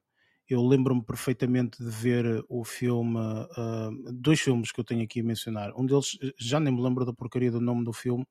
Eu 0.47 0.61
lembro-me 0.67 1.03
perfeitamente 1.03 1.83
de 1.83 1.89
ver 1.89 2.45
o 2.47 2.63
filme, 2.63 3.17
uh, 3.17 4.13
dois 4.13 4.39
filmes 4.39 4.71
que 4.71 4.79
eu 4.79 4.83
tenho 4.83 5.03
aqui 5.03 5.21
a 5.21 5.23
mencionar. 5.23 5.71
Um 5.75 5.85
deles, 5.85 6.17
já 6.37 6.59
nem 6.59 6.71
me 6.73 6.81
lembro 6.81 7.03
da 7.05 7.13
porcaria 7.13 7.49
do 7.49 7.61
nome 7.61 7.83
do 7.83 7.93
filme, 7.93 8.25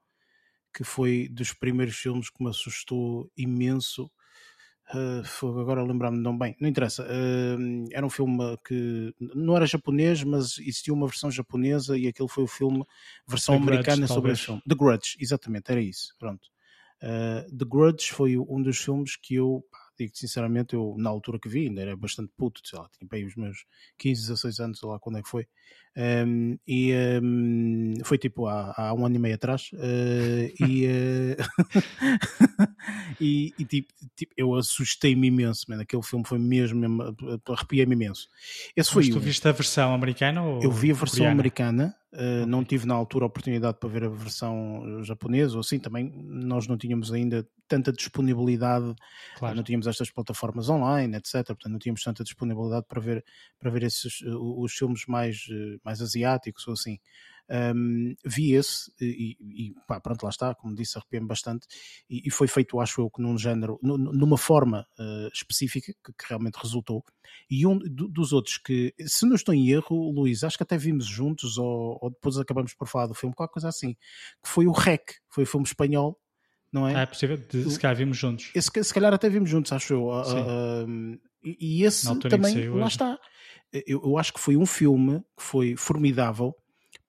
que 0.73 0.85
foi 0.85 1.29
dos 1.29 1.53
primeiros 1.53 1.97
filmes 1.97 2.31
que 2.31 2.45
me 2.45 2.51
assustou 2.51 3.29
imenso. 3.37 4.09
Uh, 4.93 5.61
agora 5.61 5.83
lembrar-me 5.83 6.19
não 6.19 6.37
bem, 6.37 6.57
não 6.61 6.69
interessa. 6.69 7.05
Uh, 7.05 7.87
era 7.93 8.05
um 8.05 8.11
filme 8.11 8.57
que 8.67 9.15
não 9.21 9.57
era 9.57 9.67
japonês, 9.67 10.25
mas 10.25 10.59
existia 10.59 10.93
uma 10.93 11.07
versão 11.07 11.31
japonesa 11.31 11.97
e 11.97 12.09
aquele 12.09 12.29
foi 12.29 12.45
o 12.45 12.49
filme, 12.49 12.85
versão 13.27 13.57
The 13.57 13.63
americana 13.63 13.97
Grudge, 13.97 14.15
sobre 14.15 14.33
esse 14.33 14.43
filme. 14.43 14.63
The 14.69 14.75
Grudge, 14.75 15.17
exatamente, 15.21 15.71
era 15.71 15.81
isso. 15.81 16.15
Pronto. 16.19 16.49
Uh, 17.03 17.57
The 17.57 17.65
Grudge 17.65 18.13
foi 18.13 18.37
um 18.37 18.61
dos 18.61 18.79
filmes 18.79 19.17
que 19.17 19.37
eu 19.37 19.65
digo 20.03 20.17
sinceramente, 20.17 20.75
eu 20.75 20.95
na 20.99 21.11
altura 21.11 21.39
que 21.39 21.49
vi, 21.49 21.67
ainda 21.67 21.83
era 21.83 21.97
bastante 21.97 22.33
puto, 22.37 22.61
sei 22.65 22.79
lá, 22.79 22.89
tinha 22.89 23.07
bem 23.09 23.27
os 23.27 23.37
meus 23.37 23.65
15, 23.99 24.23
16 24.23 24.61
anos, 24.61 24.79
sei 24.79 24.89
lá 24.89 24.99
quando 24.99 25.19
é 25.19 25.23
que 25.23 25.29
foi. 25.29 25.47
Um, 25.97 26.57
e 26.67 26.93
um, 27.23 27.95
foi 28.05 28.17
tipo 28.17 28.47
há, 28.47 28.73
há, 28.77 28.95
um 28.95 29.05
ano 29.05 29.17
e 29.17 29.19
meio 29.19 29.35
atrás. 29.35 29.71
Uh, 29.75 30.65
e, 30.67 30.87
uh, 30.87 31.37
e, 33.21 33.53
e, 33.59 33.65
tipo, 33.65 33.93
tipo 34.17 34.33
eu 34.37 34.55
assustei-me 34.55 35.29
imenso, 35.29 35.67
man. 35.69 35.81
aquele 35.81 36.03
filme 36.03 36.25
foi 36.27 36.39
mesmo, 36.39 36.81
mesmo 36.81 37.17
arrepiei-me 37.49 37.95
imenso. 37.95 38.29
Esse 38.77 38.91
foi 38.91 39.05
Mas 39.05 39.13
tu 39.13 39.19
um. 39.19 39.21
viste 39.21 39.47
a 39.49 39.53
versão 39.53 39.95
americana? 39.95 40.43
Ou 40.43 40.63
eu 40.63 40.71
vi 40.71 40.91
a 40.91 40.95
versão 40.95 41.19
coreana? 41.19 41.33
americana. 41.33 41.97
Uh. 42.13 42.47
Não 42.47 42.65
tive 42.65 42.87
na 42.87 42.95
altura 42.95 43.25
a 43.25 43.29
oportunidade 43.29 43.79
para 43.79 43.89
ver 43.89 44.05
a 44.05 44.09
versão 44.09 45.03
japonesa, 45.05 45.55
ou 45.55 45.61
assim, 45.61 45.79
também 45.79 46.13
nós 46.15 46.67
não 46.67 46.77
tínhamos 46.77 47.13
ainda 47.13 47.47
tanta 47.69 47.93
disponibilidade, 47.93 48.93
claro. 49.37 49.55
não 49.55 49.63
tínhamos 49.63 49.87
estas 49.87 50.11
plataformas 50.11 50.69
online, 50.69 51.17
etc. 51.17 51.47
Portanto, 51.47 51.71
não 51.71 51.79
tínhamos 51.79 52.03
tanta 52.03 52.25
disponibilidade 52.25 52.85
para 52.89 53.01
ver, 53.01 53.25
para 53.61 53.71
ver 53.71 53.85
esses, 53.85 54.21
os 54.23 54.73
filmes 54.73 55.07
mais, 55.07 55.47
mais 55.85 56.03
asiáticos 56.03 56.67
ou 56.67 56.75
assim. 56.75 56.99
Um, 57.51 58.15
vi 58.25 58.53
esse 58.53 58.93
e, 59.01 59.37
e 59.41 59.75
pá, 59.87 60.01
pronto, 60.01 60.23
lá 60.23 60.31
está, 60.31 60.55
como 60.55 60.75
disse, 60.75 60.97
arrepiei-me 60.97 61.27
bastante 61.27 61.67
e, 62.09 62.29
e, 62.29 62.31
foi 62.31 62.47
feito, 62.47 62.79
acho 62.81 63.01
eu, 63.01 63.11
que 63.11 63.21
num 63.21 63.37
género, 63.37 63.77
numa 63.83 64.39
forma 64.39 64.87
uh, 64.99 65.29
específica 65.35 65.93
que, 65.93 66.13
que, 66.13 66.29
realmente 66.29 66.55
resultou. 66.55 67.05
E 67.51 67.67
um 67.67 67.77
do, 67.77 68.07
dos 68.07 68.33
outros 68.33 68.57
que, 68.57 68.95
se 69.05 69.27
não 69.27 69.35
estou 69.35 69.53
em 69.53 69.69
erro, 69.69 70.13
Luís, 70.13 70.45
acho 70.45 70.57
que 70.57 70.63
até 70.63 70.79
vimos 70.79 71.07
juntos 71.07 71.59
ou, 71.59 71.99
ou, 72.01 72.11
depois 72.11 72.39
acabamos 72.39 72.73
por 72.73 72.87
falar 72.87 73.09
do 73.09 73.15
filme, 73.15 73.35
qualquer 73.35 73.53
coisa 73.53 73.69
assim, 73.69 73.95
que 73.95 74.49
foi 74.49 74.67
o 74.67 74.73
REC, 74.73 75.17
foi 75.29 75.43
o 75.45 75.47
filme 75.47 75.67
espanhol. 75.67 76.17
Não 76.73 76.87
é? 76.87 76.95
Ah, 76.95 77.01
é 77.01 77.07
possível, 77.07 77.37
de, 77.37 77.69
se 77.69 77.81
calhar 77.81 77.97
vimos 77.97 78.17
juntos. 78.17 78.53
Esse, 78.55 78.71
se 78.85 78.95
calhar 78.95 79.13
até 79.13 79.29
vimos 79.29 79.51
juntos, 79.51 79.73
acho 79.73 79.93
eu. 79.93 80.07
Uh, 80.07 81.19
e, 81.43 81.81
e 81.81 81.85
esse 81.85 82.07
também, 82.21 82.69
lá 82.69 82.87
está 82.87 83.19
eu, 83.73 84.03
eu 84.05 84.19
acho 84.19 84.33
que 84.33 84.41
foi 84.41 84.57
um 84.57 84.67
filme 84.67 85.21
que 85.37 85.43
foi 85.43 85.77
formidável 85.77 86.55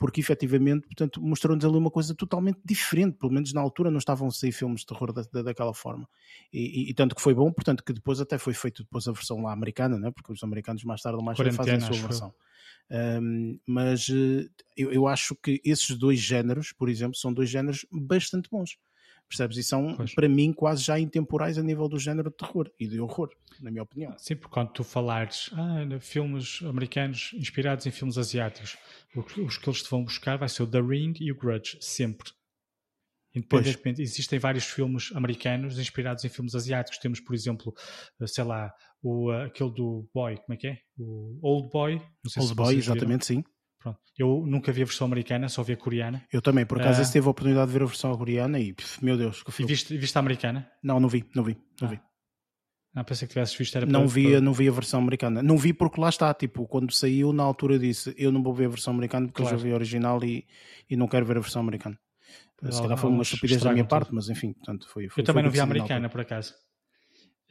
porque 0.01 0.19
efetivamente, 0.19 0.87
portanto, 0.87 1.21
mostrou-nos 1.21 1.63
ali 1.63 1.77
uma 1.77 1.91
coisa 1.91 2.15
totalmente 2.15 2.59
diferente, 2.65 3.19
pelo 3.19 3.31
menos 3.31 3.53
na 3.53 3.61
altura 3.61 3.91
não 3.91 3.99
estavam 3.99 4.29
a 4.29 4.31
sair 4.31 4.51
filmes 4.51 4.81
de 4.81 4.87
terror 4.87 5.13
da, 5.13 5.21
da, 5.31 5.43
daquela 5.43 5.75
forma, 5.75 6.09
e, 6.51 6.87
e, 6.87 6.89
e, 6.89 6.93
tanto 6.95 7.13
que 7.13 7.21
foi 7.21 7.35
bom, 7.35 7.53
portanto, 7.53 7.83
que 7.83 7.93
depois 7.93 8.19
até 8.19 8.39
foi 8.39 8.55
feito 8.55 8.81
depois 8.81 9.07
a 9.07 9.11
versão 9.11 9.43
lá 9.43 9.53
americana, 9.53 9.99
né? 9.99 10.09
porque 10.09 10.33
os 10.33 10.41
americanos 10.41 10.83
mais 10.83 11.03
tarde 11.03 11.19
ou 11.19 11.23
mais 11.23 11.37
tarde 11.37 11.55
fazem 11.55 11.75
a 11.75 11.81
sua 11.81 11.97
versão. 11.97 12.33
Um, 12.89 13.59
mas 13.67 14.09
eh, 14.09 14.49
eu, 14.75 14.91
eu 14.91 15.07
acho 15.07 15.35
que 15.35 15.61
esses 15.63 15.95
dois 15.95 16.19
géneros, 16.19 16.73
por 16.73 16.89
exemplo, 16.89 17.15
são 17.15 17.31
dois 17.31 17.47
géneros 17.47 17.85
bastante 17.91 18.49
bons. 18.49 18.77
Percebes? 19.31 19.57
E 19.57 19.63
são, 19.63 19.95
pois. 19.95 20.13
para 20.13 20.27
mim, 20.27 20.51
quase 20.51 20.83
já 20.83 20.99
intemporais 20.99 21.57
a 21.57 21.63
nível 21.63 21.87
do 21.87 21.97
género 21.97 22.29
de 22.29 22.35
terror 22.35 22.69
e 22.77 22.85
de 22.85 22.99
horror, 22.99 23.29
na 23.61 23.71
minha 23.71 23.81
opinião. 23.81 24.13
Sim, 24.17 24.35
porque 24.35 24.53
quando 24.53 24.73
tu 24.73 24.83
falares 24.83 25.49
ah, 25.53 25.99
filmes 26.01 26.59
americanos 26.63 27.31
inspirados 27.33 27.85
em 27.85 27.91
filmes 27.91 28.17
asiáticos, 28.17 28.77
os 29.15 29.57
que 29.57 29.69
eles 29.69 29.81
te 29.81 29.89
vão 29.89 30.03
buscar 30.03 30.37
vai 30.37 30.49
ser 30.49 30.63
o 30.63 30.67
The 30.67 30.81
Ring 30.81 31.13
e 31.21 31.31
o 31.31 31.35
Grudge, 31.35 31.77
sempre. 31.79 32.29
Independentemente, 33.33 34.01
existem 34.01 34.37
vários 34.37 34.65
filmes 34.65 35.09
americanos 35.15 35.79
inspirados 35.79 36.25
em 36.25 36.29
filmes 36.29 36.53
asiáticos. 36.53 36.99
Temos, 36.99 37.21
por 37.21 37.33
exemplo, 37.33 37.73
eh, 38.19 38.27
sei 38.27 38.43
lá, 38.43 38.73
o, 39.01 39.31
eh, 39.31 39.45
aquele 39.45 39.71
do 39.71 40.09
Boy, 40.13 40.35
como 40.35 40.53
é 40.53 40.57
que 40.57 40.67
é? 40.67 40.77
O 40.99 41.39
Old 41.41 41.69
Boy. 41.71 42.01
Old 42.37 42.53
Boy, 42.53 42.75
exatamente, 42.75 43.29
viram. 43.29 43.43
sim. 43.43 43.51
Pronto. 43.81 43.99
Eu 44.17 44.43
nunca 44.45 44.71
vi 44.71 44.83
a 44.83 44.85
versão 44.85 45.07
americana, 45.07 45.49
só 45.49 45.63
vi 45.63 45.73
a 45.73 45.77
coreana. 45.77 46.23
Eu 46.31 46.41
também, 46.41 46.65
por 46.65 46.79
acaso, 46.79 47.01
uh, 47.01 47.11
teve 47.11 47.25
a 47.27 47.31
oportunidade 47.31 47.67
de 47.67 47.73
ver 47.73 47.83
a 47.83 47.87
versão 47.87 48.15
coreana 48.15 48.59
e, 48.59 48.75
meu 49.01 49.17
Deus, 49.17 49.41
que 49.41 49.51
filme. 49.51 49.71
E 49.71 49.73
viste, 49.73 49.97
viste 49.97 50.15
a 50.15 50.19
americana? 50.19 50.69
Não, 50.83 50.99
não 50.99 51.09
vi, 51.09 51.25
não 51.35 51.43
vi, 51.43 51.57
não 51.81 51.87
ah. 51.87 51.91
vi. 51.91 51.99
Não, 52.93 53.03
pensei 53.03 53.27
que 53.27 53.33
tivesses 53.33 53.55
visto. 53.55 53.75
Era 53.75 53.85
não, 53.85 54.07
vi, 54.07 54.31
para... 54.31 54.41
não 54.41 54.53
vi 54.53 54.67
a 54.67 54.71
versão 54.71 54.99
americana. 54.99 55.41
Não 55.41 55.57
vi 55.57 55.73
porque 55.73 55.99
lá 55.99 56.09
está, 56.09 56.31
tipo, 56.33 56.67
quando 56.67 56.93
saiu, 56.93 57.33
na 57.33 57.41
altura 57.41 57.79
disse 57.79 58.13
eu 58.17 58.31
não 58.31 58.43
vou 58.43 58.53
ver 58.53 58.65
a 58.65 58.69
versão 58.69 58.93
americana 58.93 59.27
porque 59.27 59.41
claro. 59.41 59.55
eu 59.55 59.59
já 59.59 59.63
vi 59.63 59.71
a 59.71 59.75
original 59.75 60.23
e, 60.23 60.45
e 60.89 60.95
não 60.95 61.07
quero 61.07 61.25
ver 61.25 61.37
a 61.37 61.41
versão 61.41 61.61
americana. 61.61 61.97
Se 62.69 62.79
calhar 62.79 62.97
foi 62.97 63.09
uma 63.09 63.23
estupidez 63.23 63.63
da 63.63 63.71
minha 63.71 63.85
parte, 63.85 64.07
tudo. 64.07 64.15
mas 64.15 64.29
enfim, 64.29 64.53
portanto, 64.53 64.87
foi, 64.87 65.09
foi 65.09 65.21
Eu 65.21 65.25
também 65.25 65.43
não 65.43 65.49
vi 65.49 65.59
a 65.59 65.63
americana, 65.63 66.09
por 66.09 66.21
acaso. 66.21 66.53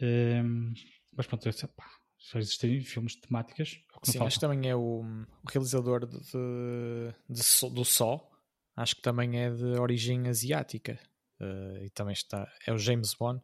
Um, 0.01 0.73
mas 1.17 1.27
pronto, 1.27 1.49
eu, 1.49 1.53
pá, 1.77 1.85
só 2.21 2.39
existem 2.39 2.81
filmes 2.83 3.13
de 3.13 3.23
temáticas. 3.23 3.81
Sim, 4.03 4.23
acho 4.23 4.37
que 4.37 4.41
também 4.41 4.69
é 4.69 4.77
o, 4.77 5.03
o 5.03 5.51
realizador 5.51 6.07
de, 6.07 6.19
de, 6.19 7.15
de, 7.29 7.71
do 7.75 7.85
Só. 7.85 8.31
Acho 8.77 8.97
que 8.97 9.03
também 9.03 9.41
é 9.41 9.51
de 9.51 9.79
origem 9.79 10.29
asiática. 10.29 10.99
Uh, 11.41 11.85
e 11.85 11.91
também 11.91 12.13
está. 12.13 12.47
É 12.67 12.73
o 12.73 12.79
James 12.79 13.15
Bond. 13.15 13.43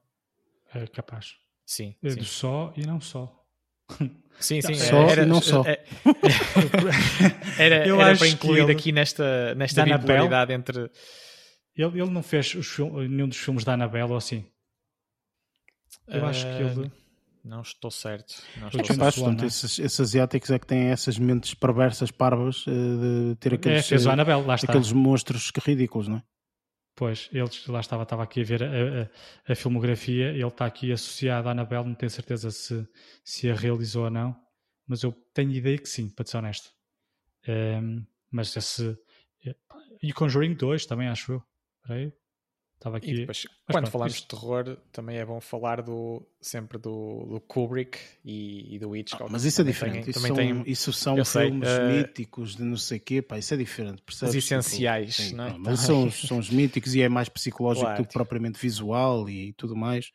É 0.75 0.87
capaz. 0.87 1.37
Sim. 1.65 1.97
É 2.03 2.11
sim. 2.11 2.17
do 2.17 2.25
Só 2.25 2.73
e 2.77 2.87
não 2.87 3.01
só. 3.01 3.43
Sim, 4.39 4.61
sim. 4.61 4.75
Só 4.75 5.09
era, 5.09 5.23
e 5.23 5.27
não 5.27 5.41
só. 5.41 5.63
É, 5.65 5.83
era, 7.59 7.75
era, 7.77 8.09
era 8.09 8.19
para 8.19 8.29
incluir 8.29 8.61
ele, 8.61 8.73
aqui 8.73 8.93
nesta, 8.93 9.55
nesta 9.55 9.85
bipolaridade 9.85 10.53
entre. 10.53 10.91
Ele, 11.75 12.01
ele 12.01 12.11
não 12.11 12.23
fez 12.23 12.55
os, 12.55 12.79
nenhum 13.09 13.29
dos 13.29 13.39
filmes 13.39 13.65
da 13.65 13.73
Annabelle 13.73 14.11
ou 14.11 14.17
assim? 14.17 14.45
Eu 16.09 16.23
uh... 16.23 16.27
acho 16.27 16.45
que 16.45 16.63
ele. 16.63 17.06
Não 17.47 17.61
estou 17.61 17.93
certo. 17.93 18.43
Não 18.57 18.67
estou 18.67 18.85
certo. 18.85 19.15
Portanto, 19.15 19.45
é? 19.45 19.47
esses, 19.47 19.79
esses, 19.79 20.01
asiáticos 20.01 20.51
é 20.51 20.59
que 20.59 20.67
têm 20.67 20.89
essas 20.89 21.17
mentes 21.17 21.55
perversas, 21.55 22.11
parvas, 22.11 22.65
eh, 22.67 23.31
de 23.31 23.37
ter 23.37 23.55
aqueles, 23.55 23.79
é, 23.79 23.89
fez 23.89 24.05
o 24.05 24.11
Annabelle, 24.11 24.45
lá 24.45 24.57
está. 24.57 24.73
aqueles 24.73 24.91
monstros 24.93 25.53
ridículos, 25.65 26.09
não 26.09 26.17
é? 26.17 26.23
Pois, 26.97 27.29
eles, 27.33 27.65
lá 27.69 27.79
estava, 27.79 28.03
estava 28.03 28.25
aqui 28.25 28.41
a 28.41 28.45
ver 28.45 28.65
a, 28.65 28.67
a, 29.49 29.53
a 29.53 29.55
filmografia, 29.55 30.31
ele 30.31 30.47
está 30.47 30.67
aqui 30.67 30.91
associado 30.91 31.49
à 31.49 31.53
Annabelle, 31.53 31.85
não 31.85 31.95
tenho 31.95 32.11
certeza 32.11 32.51
se, 32.51 32.89
se 33.23 33.49
a 33.49 33.55
realizou 33.55 34.05
ou 34.05 34.11
não, 34.11 34.35
mas 34.87 35.05
eu 35.05 35.13
tenho 35.33 35.53
ideia 35.53 35.79
que 35.79 35.89
sim, 35.89 36.09
para 36.09 36.27
ser 36.27 36.39
honesto. 36.39 36.71
Um, 37.47 37.53
ehm, 37.53 38.07
mas 38.31 38.57
esse. 38.57 38.99
E 40.03 40.13
Conjuring 40.13 40.55
2 40.55 40.85
também, 40.87 41.09
acho 41.09 41.33
eu. 41.33 41.43
Peraí. 41.87 42.13
Estava 42.77 42.99
aqui. 42.99 43.11
E 43.11 43.21
depois, 43.21 43.45
quando 43.45 43.67
pronto, 43.67 43.91
falamos 43.91 44.15
isto... 44.15 44.23
de 44.23 44.41
terror, 44.41 44.77
também 44.93 45.17
é 45.17 45.25
bom 45.25 45.41
falar 45.41 45.81
do, 45.81 46.23
sempre 46.41 46.79
do, 46.79 47.25
do 47.25 47.41
Kubrick 47.41 47.99
e, 48.25 48.77
e 48.77 48.79
do 48.79 48.95
Hitchcock. 48.95 49.25
Ah, 49.25 49.29
mas 49.31 49.45
isso 49.45 49.63
é 49.63 49.65
diferente. 49.65 50.05
Tem, 50.05 50.11
isso, 50.11 50.21
são, 50.21 50.37
tem, 50.37 50.63
isso 50.67 50.93
são 50.93 51.25
filmes 51.25 51.69
sei, 51.69 51.81
uh, 51.81 51.93
míticos 51.93 52.55
de 52.55 52.63
não 52.63 52.77
sei 52.77 52.99
o 52.99 53.01
quê, 53.01 53.23
pá, 53.23 53.39
isso 53.39 53.55
é 53.55 53.57
diferente. 53.57 54.03
Percebes? 54.03 54.35
Os 54.35 54.45
essenciais, 54.45 55.17
Sim, 55.17 55.35
não 55.35 55.47
é? 55.47 55.57
mas 55.59 55.81
são, 55.81 56.11
são 56.11 56.39
os 56.39 56.51
míticos 56.51 56.95
e 56.95 57.01
é 57.01 57.09
mais 57.09 57.31
psicológico 57.31 57.87
claro, 57.87 58.03
do 58.03 58.07
que 58.07 58.13
propriamente 58.13 58.61
visual 58.61 59.29
e 59.29 59.55
tudo 59.55 59.75
mais. 59.75 60.13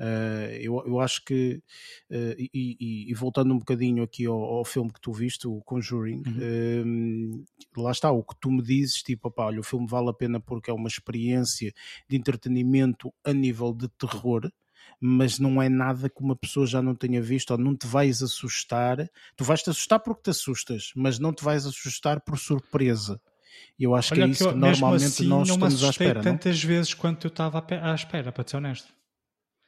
Uh, 0.00 0.48
eu, 0.58 0.82
eu 0.86 0.98
acho 0.98 1.22
que, 1.22 1.62
uh, 2.10 2.34
e, 2.38 2.50
e, 2.54 3.10
e, 3.10 3.14
voltando 3.14 3.52
um 3.52 3.58
bocadinho 3.58 4.02
aqui 4.02 4.24
ao, 4.24 4.42
ao, 4.42 4.64
filme 4.64 4.90
que 4.90 5.00
tu 5.00 5.12
viste, 5.12 5.46
o 5.46 5.60
Conjuring, 5.60 6.22
uhum. 6.26 7.44
uh, 7.76 7.82
lá 7.82 7.90
está, 7.90 8.10
o 8.10 8.24
que 8.24 8.34
tu 8.40 8.50
me 8.50 8.62
dizes, 8.62 9.02
tipo, 9.02 9.28
opá, 9.28 9.44
olha, 9.44 9.60
o 9.60 9.62
filme 9.62 9.86
vale 9.86 10.08
a 10.08 10.14
pena 10.14 10.40
porque 10.40 10.70
é 10.70 10.72
uma 10.72 10.88
experiência 10.88 11.70
de 12.08 12.16
entretenimento 12.16 13.12
a 13.22 13.34
nível 13.34 13.74
de 13.74 13.88
terror, 13.90 14.50
mas 14.98 15.38
não 15.38 15.60
é 15.60 15.68
nada 15.68 16.08
que 16.08 16.22
uma 16.22 16.34
pessoa 16.34 16.66
já 16.66 16.80
não 16.80 16.94
tenha 16.94 17.20
visto, 17.20 17.50
ou 17.50 17.58
não 17.58 17.76
te 17.76 17.86
vais 17.86 18.22
assustar. 18.22 19.06
Tu 19.36 19.44
vais 19.44 19.62
te 19.62 19.68
assustar 19.68 20.00
porque 20.00 20.22
te 20.22 20.30
assustas, 20.30 20.92
mas 20.96 21.18
não 21.18 21.30
te 21.30 21.44
vais 21.44 21.66
assustar 21.66 22.22
por 22.22 22.38
surpresa. 22.38 23.20
Eu 23.78 23.94
acho 23.94 24.14
Olha 24.14 24.22
que 24.22 24.28
é 24.28 24.32
isso 24.32 24.44
que, 24.44 24.48
eu, 24.48 24.54
que 24.54 24.58
normalmente 24.58 25.04
assim, 25.04 25.26
nós 25.26 25.48
estamos 25.48 25.84
à 25.84 25.90
espera. 25.90 26.22
tantas 26.22 26.62
não? 26.62 26.68
vezes 26.68 26.94
quanto 26.94 27.26
eu 27.26 27.28
estava 27.28 27.62
à 27.82 27.94
espera, 27.94 28.32
para 28.32 28.48
ser 28.48 28.56
honesto 28.56 28.99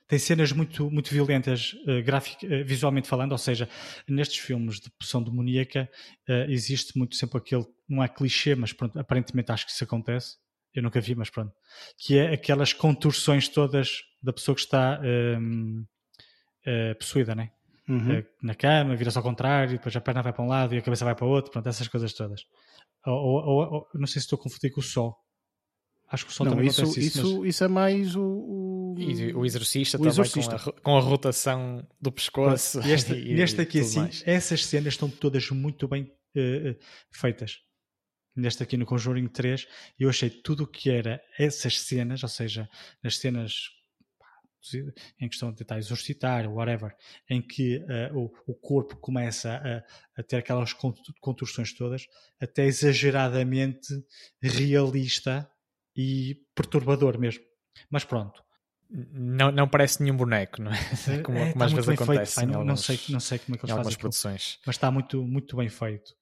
tem 0.07 0.19
cenas 0.19 0.53
muito, 0.53 0.91
muito 0.91 1.11
violentas 1.11 1.75
uh, 1.87 2.03
grafic, 2.03 2.45
uh, 2.45 2.65
visualmente 2.65 3.09
falando, 3.09 3.33
ou 3.33 3.39
seja, 3.39 3.69
nestes 4.09 4.39
filmes 4.39 4.81
de 4.81 4.91
poção 4.91 5.23
demoníaca 5.23 5.89
uh, 6.29 6.51
existe 6.51 6.97
muito 6.99 7.17
sempre 7.17 7.39
aquele, 7.39 7.67
não 7.89 8.03
é 8.03 8.09
clichê, 8.09 8.55
mas 8.55 8.73
pronto, 8.73 8.99
aparentemente 8.99 9.53
acho 9.53 9.67
que 9.67 9.73
isso 9.73 9.85
acontece, 9.85 10.37
eu 10.75 10.83
nunca 10.83 11.01
vi, 11.01 11.15
mas 11.15 11.31
pronto, 11.31 11.53
que 11.99 12.19
é 12.19 12.33
aquelas 12.33 12.73
contorções 12.73 13.49
todas 13.49 14.03
da 14.23 14.33
pessoa 14.33 14.55
que 14.55 14.61
está 14.61 15.01
um, 15.03 15.85
ehm, 16.65 16.95
possuída, 16.95 17.35
né? 17.35 17.51
Uhum. 17.89 18.25
na 18.41 18.55
cama, 18.55 18.95
vira-se 18.95 19.19
ao 19.19 19.25
contrário, 19.25 19.73
depois 19.73 19.95
a 19.97 20.01
perna 20.01 20.23
vai 20.23 20.33
para 20.33 20.45
um 20.45 20.47
lado 20.47 20.73
e 20.73 20.79
a 20.79 20.83
cabeça 20.83 21.05
vai 21.05 21.17
para 21.17 21.27
o 21.27 21.29
outro, 21.29 21.51
pronto, 21.51 21.69
essas 21.69 21.89
coisas 21.89 22.13
todas. 22.15 22.47
Ou, 23.05 23.45
ou, 23.45 23.73
ou 23.73 23.89
não 23.95 24.07
sei 24.07 24.21
se 24.21 24.27
estou 24.27 24.39
a 24.39 24.43
confundir 24.43 24.71
com 24.71 24.81
o 24.81 24.85
sol. 24.85 25.19
Acho 26.13 26.27
que 26.27 26.31
o 26.31 26.35
sol 26.35 26.45
não, 26.45 26.53
também 26.53 26.69
isso, 26.69 26.83
acontece 26.83 27.07
isso. 27.07 27.19
Isso, 27.19 27.39
mas... 27.39 27.49
isso 27.49 27.65
é 27.65 27.69
mais 27.69 28.15
o 28.17 28.95
e 28.99 29.33
o 29.33 29.47
exorcista 29.47 29.97
o 29.97 30.01
também 30.01 30.13
exorcista. 30.13 30.59
Com, 30.59 30.71
a, 30.71 30.73
com, 30.75 30.97
a, 30.99 31.01
rotação 31.01 31.89
do 31.99 32.13
pescoço. 32.13 32.81
E 32.87 32.93
esta, 32.93 33.17
e, 33.17 33.35
neste 33.35 33.59
aqui 33.61 33.81
assim, 33.81 34.01
mais. 34.01 34.23
essas 34.27 34.67
cenas 34.67 34.93
estão 34.93 35.09
todas 35.09 35.49
muito 35.51 35.89
bem 35.89 36.03
uh, 36.03 36.77
feitas. 37.11 37.61
Neste 38.37 38.63
aqui 38.63 38.77
no 38.77 38.85
Conjuring 38.85 39.29
3, 39.29 39.67
eu 39.99 40.11
achei 40.11 40.29
tudo 40.29 40.65
o 40.65 40.67
que 40.67 40.91
era 40.91 41.19
essas 41.39 41.81
cenas, 41.81 42.23
ou 42.23 42.29
seja, 42.29 42.69
nas 43.03 43.17
cenas 43.17 43.55
em 45.21 45.29
questão 45.29 45.51
de 45.51 45.57
tentar 45.57 45.79
exorcitar, 45.79 46.49
whatever, 46.49 46.95
em 47.29 47.43
que 47.43 47.79
uh, 47.79 48.17
o, 48.17 48.33
o, 48.47 48.55
corpo 48.55 48.97
começa 48.97 49.57
a, 49.57 50.21
a, 50.21 50.23
ter 50.23 50.37
aquelas 50.37 50.73
contorções 51.21 51.73
todas, 51.73 52.07
até 52.41 52.67
exageradamente 52.67 53.89
realista 54.41 55.51
e 55.97 56.37
perturbador 56.55 57.19
mesmo. 57.19 57.45
Mas 57.91 58.05
pronto, 58.05 58.43
não, 58.91 59.51
não 59.51 59.69
parece 59.69 60.03
nenhum 60.03 60.17
boneco, 60.17 60.61
não 60.61 60.71
é? 60.71 60.77
Como, 61.25 61.39
é, 61.39 61.53
como 61.53 61.65
às 61.65 61.73
vezes 61.73 61.89
acontece. 61.89 62.35
Feito, 62.35 62.49
não, 62.49 62.61
alguns, 62.61 62.69
não, 62.69 62.77
sei, 62.77 63.01
não 63.09 63.21
sei 63.21 63.39
como 63.39 63.55
é 63.55 63.59
que 63.59 63.65
eles 63.65 63.77
fazem. 63.77 63.99
produções. 63.99 64.59
Mas 64.67 64.77
está 64.77 64.91
muito, 64.91 65.23
muito 65.27 65.57
bem 65.57 65.69
feito. 65.69 66.13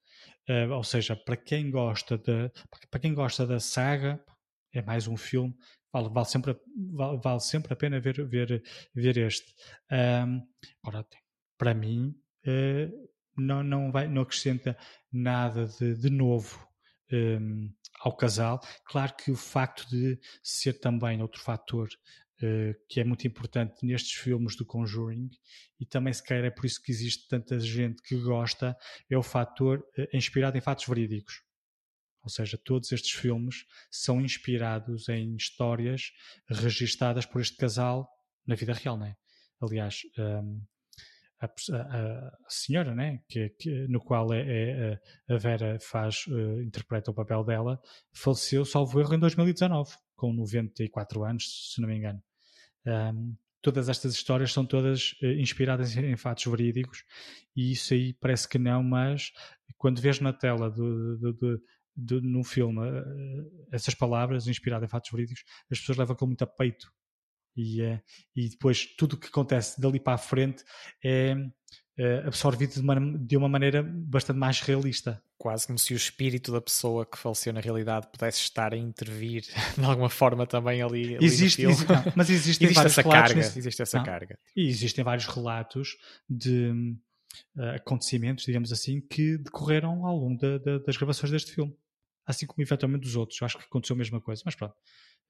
Uh, 0.49 0.73
ou 0.73 0.85
seja, 0.85 1.17
para 1.17 1.37
quem 1.37 1.71
gosta 1.71 2.17
de, 2.17 2.51
para 2.91 3.01
quem 3.01 3.13
gosta 3.15 3.47
da 3.47 3.59
saga, 3.59 4.23
é 4.73 4.83
mais 4.83 5.09
um 5.09 5.17
filme. 5.17 5.55
Vale, 5.93 6.09
vale, 6.09 6.27
sempre, 6.27 6.57
vale, 6.93 7.21
vale 7.23 7.41
sempre 7.41 7.73
a 7.73 7.77
pena 7.77 7.99
ver, 7.99 8.25
ver, 8.29 8.63
ver 8.95 9.17
este. 9.19 9.53
Um, 9.91 10.41
agora, 10.85 11.05
para 11.59 11.75
mim, 11.75 12.15
uh, 12.47 13.11
não, 13.37 13.65
não, 13.65 13.91
vai, 13.91 14.07
não 14.07 14.23
acrescenta 14.23 14.77
nada 15.13 15.67
de, 15.67 15.95
de 15.97 16.11
novo 16.11 16.70
um, 17.13 17.73
ao 18.01 18.17
casal. 18.17 18.61
Claro 18.85 19.15
que 19.17 19.31
o 19.31 19.37
facto 19.37 19.89
de 19.89 20.19
ser 20.43 20.75
também 20.75 21.23
outro 21.23 21.41
fator 21.41 21.89
uh, 22.43 22.75
que 22.89 23.01
é 23.01 23.05
muito 23.05 23.27
importante 23.27 23.85
nestes 23.85 24.13
filmes 24.13 24.57
do 24.57 24.65
Conjuring, 24.65 25.31
e 25.79 25.87
também 25.87 26.13
se 26.13 26.23
calhar 26.23 26.45
é 26.45 26.51
por 26.51 26.67
isso 26.67 26.83
que 26.83 26.93
existe 26.93 27.29
tanta 27.29 27.59
gente 27.59 28.03
que 28.03 28.17
gosta, 28.17 28.77
é 29.09 29.17
o 29.17 29.23
fator 29.23 29.79
uh, 29.99 30.17
inspirado 30.17 30.57
em 30.57 30.61
fatos 30.61 30.87
verídicos. 30.87 31.43
Ou 32.23 32.29
seja, 32.29 32.59
todos 32.59 32.93
estes 32.93 33.13
filmes 33.13 33.65
são 33.91 34.21
inspirados 34.21 35.09
em 35.09 35.35
histórias 35.37 36.13
registadas 36.49 37.25
por 37.25 37.41
este 37.41 37.57
casal 37.57 38.09
na 38.47 38.55
vida 38.55 38.75
real, 38.75 38.99
não 38.99 39.07
é? 39.07 39.17
Aliás, 39.61 40.03
um, 40.19 40.63
a, 41.41 41.47
a, 41.47 42.31
senhora, 42.49 42.95
né, 42.95 43.21
que, 43.29 43.49
que, 43.59 43.87
no 43.89 44.01
qual 44.01 44.33
é, 44.33 44.43
é, 45.29 45.35
a 45.35 45.39
Vera 45.39 45.79
faz, 45.81 46.27
uh, 46.27 46.61
interpreta 46.61 47.11
o 47.11 47.15
papel 47.15 47.43
dela, 47.43 47.81
faleceu, 48.13 48.65
salvo 48.65 49.01
erro, 49.01 49.15
em 49.15 49.19
2019, 49.19 49.91
com 50.15 50.33
94 50.35 51.25
anos, 51.25 51.73
se 51.75 51.81
não 51.81 51.89
me 51.89 51.97
engano. 51.97 52.23
Um, 52.87 53.35
todas 53.63 53.89
estas 53.89 54.13
histórias 54.13 54.53
são 54.53 54.67
todas 54.67 55.13
uh, 55.23 55.27
inspiradas 55.39 55.97
em, 55.97 56.13
em 56.13 56.17
fatos 56.17 56.45
verídicos 56.45 57.05
e 57.57 57.73
isso 57.73 57.95
aí 57.95 58.13
parece 58.15 58.49
que 58.49 58.59
não, 58.59 58.83
mas 58.83 59.33
quando 59.79 60.01
vês 60.01 60.21
na 60.21 60.33
tela 60.33 60.71
do, 60.71 61.17
do, 61.19 61.63
do, 61.97 62.21
num 62.23 62.45
filme 62.45 62.81
uh, 62.81 63.67
essas 63.73 63.95
palavras 63.95 64.47
inspiradas 64.47 64.87
em 64.87 64.91
fatos 64.91 65.11
verídicos, 65.11 65.43
as 65.71 65.79
pessoas 65.79 65.97
levam 65.97 66.17
com 66.17 66.27
muito 66.27 66.43
a 66.43 66.47
peito 66.47 66.93
e, 67.57 67.83
uh, 67.83 68.01
e 68.35 68.49
depois 68.49 68.87
tudo 68.97 69.15
o 69.15 69.17
que 69.17 69.29
acontece 69.29 69.81
dali 69.81 70.01
para 70.01 70.15
a 70.15 70.19
frente 70.19 70.65
é 71.05 71.35
uh, 71.35 72.27
absorvido 72.27 72.75
de 72.75 72.81
uma, 72.81 73.19
de 73.19 73.37
uma, 73.37 73.49
maneira 73.49 73.83
bastante 73.83 74.39
mais 74.39 74.61
realista. 74.61 75.23
Quase 75.37 75.67
como 75.67 75.79
se 75.79 75.95
o 75.95 75.97
espírito 75.97 76.53
da 76.53 76.61
pessoa 76.61 77.07
que 77.07 77.17
faleceu 77.17 77.53
na 77.53 77.61
realidade 77.61 78.09
pudesse 78.13 78.41
estar 78.41 78.75
a 78.75 78.77
intervir 78.77 79.43
de 79.77 79.85
alguma 79.85 80.11
forma 80.11 80.47
também 80.47 80.83
ali. 80.83 81.17
ali 81.17 81.25
existe, 81.25 81.65
existe 81.65 81.89
não, 81.89 82.13
mas 82.15 82.29
existem 82.29 82.67
existe 82.67 82.75
vários 82.75 82.93
essa 82.99 83.03
relatos. 83.03 83.33
Carga, 83.33 83.59
existe 83.59 83.83
essa 83.83 83.99
não, 83.99 84.05
carga. 84.05 84.39
E 84.55 84.69
existem 84.69 85.05
vários 85.05 85.27
relatos 85.27 85.97
de 86.29 86.71
uh, 87.57 87.77
acontecimentos, 87.77 88.45
digamos 88.45 88.73
assim, 88.73 89.01
que 89.01 89.39
decorreram 89.39 90.05
ao 90.05 90.17
longo 90.17 90.39
da, 90.39 90.59
da, 90.59 90.79
das 90.79 90.97
gravações 90.97 91.31
deste 91.31 91.53
filme. 91.53 91.75
Assim 92.27 92.47
como 92.47 92.63
eventualmente 92.63 93.03
dos 93.03 93.17
outros. 93.17 93.41
Eu 93.41 93.47
acho 93.47 93.59
que 93.59 93.65
aconteceu 93.65 93.95
a 93.95 93.99
mesma 93.99 94.21
coisa, 94.21 94.43
mas 94.45 94.55
pronto. 94.55 94.75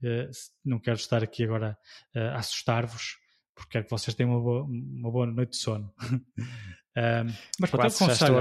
Uh, 0.02 0.30
não 0.64 0.78
quero 0.78 0.96
estar 0.96 1.22
aqui 1.22 1.44
agora 1.44 1.76
uh, 2.16 2.20
a 2.34 2.38
assustar-vos 2.38 3.20
porque 3.60 3.72
quero 3.72 3.84
que 3.84 3.90
vocês 3.90 4.14
tenham 4.14 4.32
uma 4.32 4.40
boa, 4.40 4.64
uma 4.64 5.10
boa 5.10 5.26
noite 5.26 5.50
de 5.50 5.56
sono. 5.58 5.92
um, 6.00 7.32
mas 7.58 7.70
pronto, 7.70 7.86
aconselho, 7.86 8.38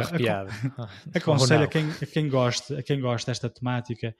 aconselho 1.14 1.64
a, 1.64 1.68
quem, 1.68 1.90
a, 1.90 2.06
quem 2.06 2.30
gosta, 2.30 2.80
a 2.80 2.84
quem 2.84 3.02
gosta 3.02 3.32
desta 3.32 3.50
temática, 3.50 4.16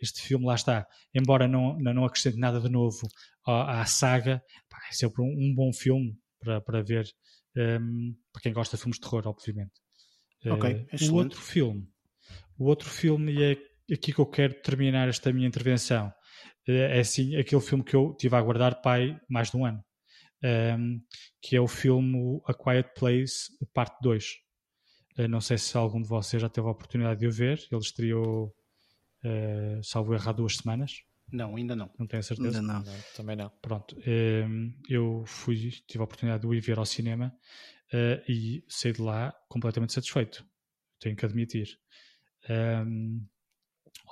este 0.00 0.20
filme 0.20 0.44
lá 0.44 0.54
está, 0.54 0.86
embora 1.14 1.48
não, 1.48 1.78
não 1.78 2.04
acrescente 2.04 2.36
nada 2.36 2.60
de 2.60 2.68
novo 2.68 3.08
à, 3.46 3.80
à 3.80 3.86
saga, 3.86 4.42
pá, 4.68 4.78
é 4.90 4.94
sempre 4.94 5.22
um, 5.22 5.26
um, 5.26 5.54
bom 5.54 5.72
filme 5.72 6.16
para, 6.38 6.60
para 6.60 6.82
ver 6.82 7.06
um, 7.56 8.14
para 8.32 8.42
quem 8.42 8.52
gosta 8.52 8.76
de 8.76 8.82
filmes 8.82 8.98
de 8.98 9.08
terror, 9.08 9.26
obviamente. 9.26 9.72
Ok, 10.44 10.74
uh, 10.74 11.12
o 11.12 11.14
outro 11.14 11.40
filme, 11.40 11.88
o 12.58 12.64
outro 12.66 12.90
filme, 12.90 13.32
e 13.32 13.42
é 13.42 13.94
aqui 13.94 14.12
que 14.12 14.18
eu 14.18 14.26
quero 14.26 14.54
terminar 14.60 15.08
esta 15.08 15.32
minha 15.32 15.46
intervenção, 15.46 16.12
é 16.66 17.00
assim, 17.00 17.36
aquele 17.36 17.60
filme 17.60 17.84
que 17.84 17.96
eu 17.96 18.14
tive 18.18 18.34
a 18.36 18.38
aguardar 18.38 18.80
pai 18.80 19.20
mais 19.28 19.50
de 19.50 19.56
um 19.56 19.64
ano 19.64 19.84
um, 20.42 21.00
que 21.40 21.56
é 21.56 21.60
o 21.60 21.68
filme 21.68 22.40
A 22.46 22.54
Quiet 22.54 22.90
Place, 22.94 23.50
parte 23.72 23.96
2. 24.02 24.38
Uh, 25.18 25.28
não 25.28 25.40
sei 25.40 25.58
se 25.58 25.76
algum 25.76 26.00
de 26.00 26.08
vocês 26.08 26.40
já 26.40 26.48
teve 26.48 26.66
a 26.66 26.70
oportunidade 26.70 27.20
de 27.20 27.26
o 27.26 27.32
ver. 27.32 27.60
Ele 27.70 27.80
estreou, 27.80 28.54
uh, 29.24 29.82
salvo 29.82 30.14
erro, 30.14 30.28
há 30.28 30.32
duas 30.32 30.56
semanas. 30.56 31.02
Não, 31.30 31.56
ainda 31.56 31.74
não. 31.74 31.90
Não 31.98 32.06
tenho 32.06 32.22
certeza. 32.22 32.60
Ainda 32.60 32.72
não. 32.72 32.82
não 32.82 32.94
também 33.16 33.36
não. 33.36 33.50
Pronto. 33.62 33.96
Um, 34.06 34.74
eu 34.88 35.24
fui, 35.26 35.70
tive 35.86 36.00
a 36.00 36.04
oportunidade 36.04 36.42
de 36.42 36.46
o 36.46 36.54
ir 36.54 36.60
ver 36.60 36.78
ao 36.78 36.84
cinema 36.84 37.34
uh, 37.92 38.30
e 38.30 38.64
saí 38.68 38.92
de 38.92 39.00
lá 39.00 39.34
completamente 39.48 39.92
satisfeito. 39.92 40.44
Tenho 40.98 41.16
que 41.16 41.24
admitir. 41.24 41.78
Um, 42.50 43.24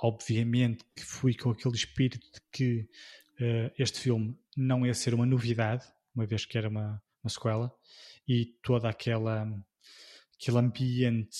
obviamente 0.01 0.83
que 0.95 1.03
fui 1.03 1.33
com 1.33 1.51
aquele 1.51 1.75
espírito 1.75 2.25
de 2.31 2.41
que 2.51 2.81
uh, 3.39 3.71
este 3.77 3.99
filme 3.99 4.37
não 4.57 4.85
ia 4.85 4.93
ser 4.93 5.13
uma 5.13 5.25
novidade, 5.25 5.85
uma 6.15 6.25
vez 6.25 6.45
que 6.45 6.57
era 6.57 6.69
uma, 6.69 7.01
uma 7.23 7.29
sequela, 7.29 7.71
e 8.27 8.45
toda 8.63 8.89
aquela 8.89 9.47
aquele 10.35 10.57
ambiente 10.57 11.37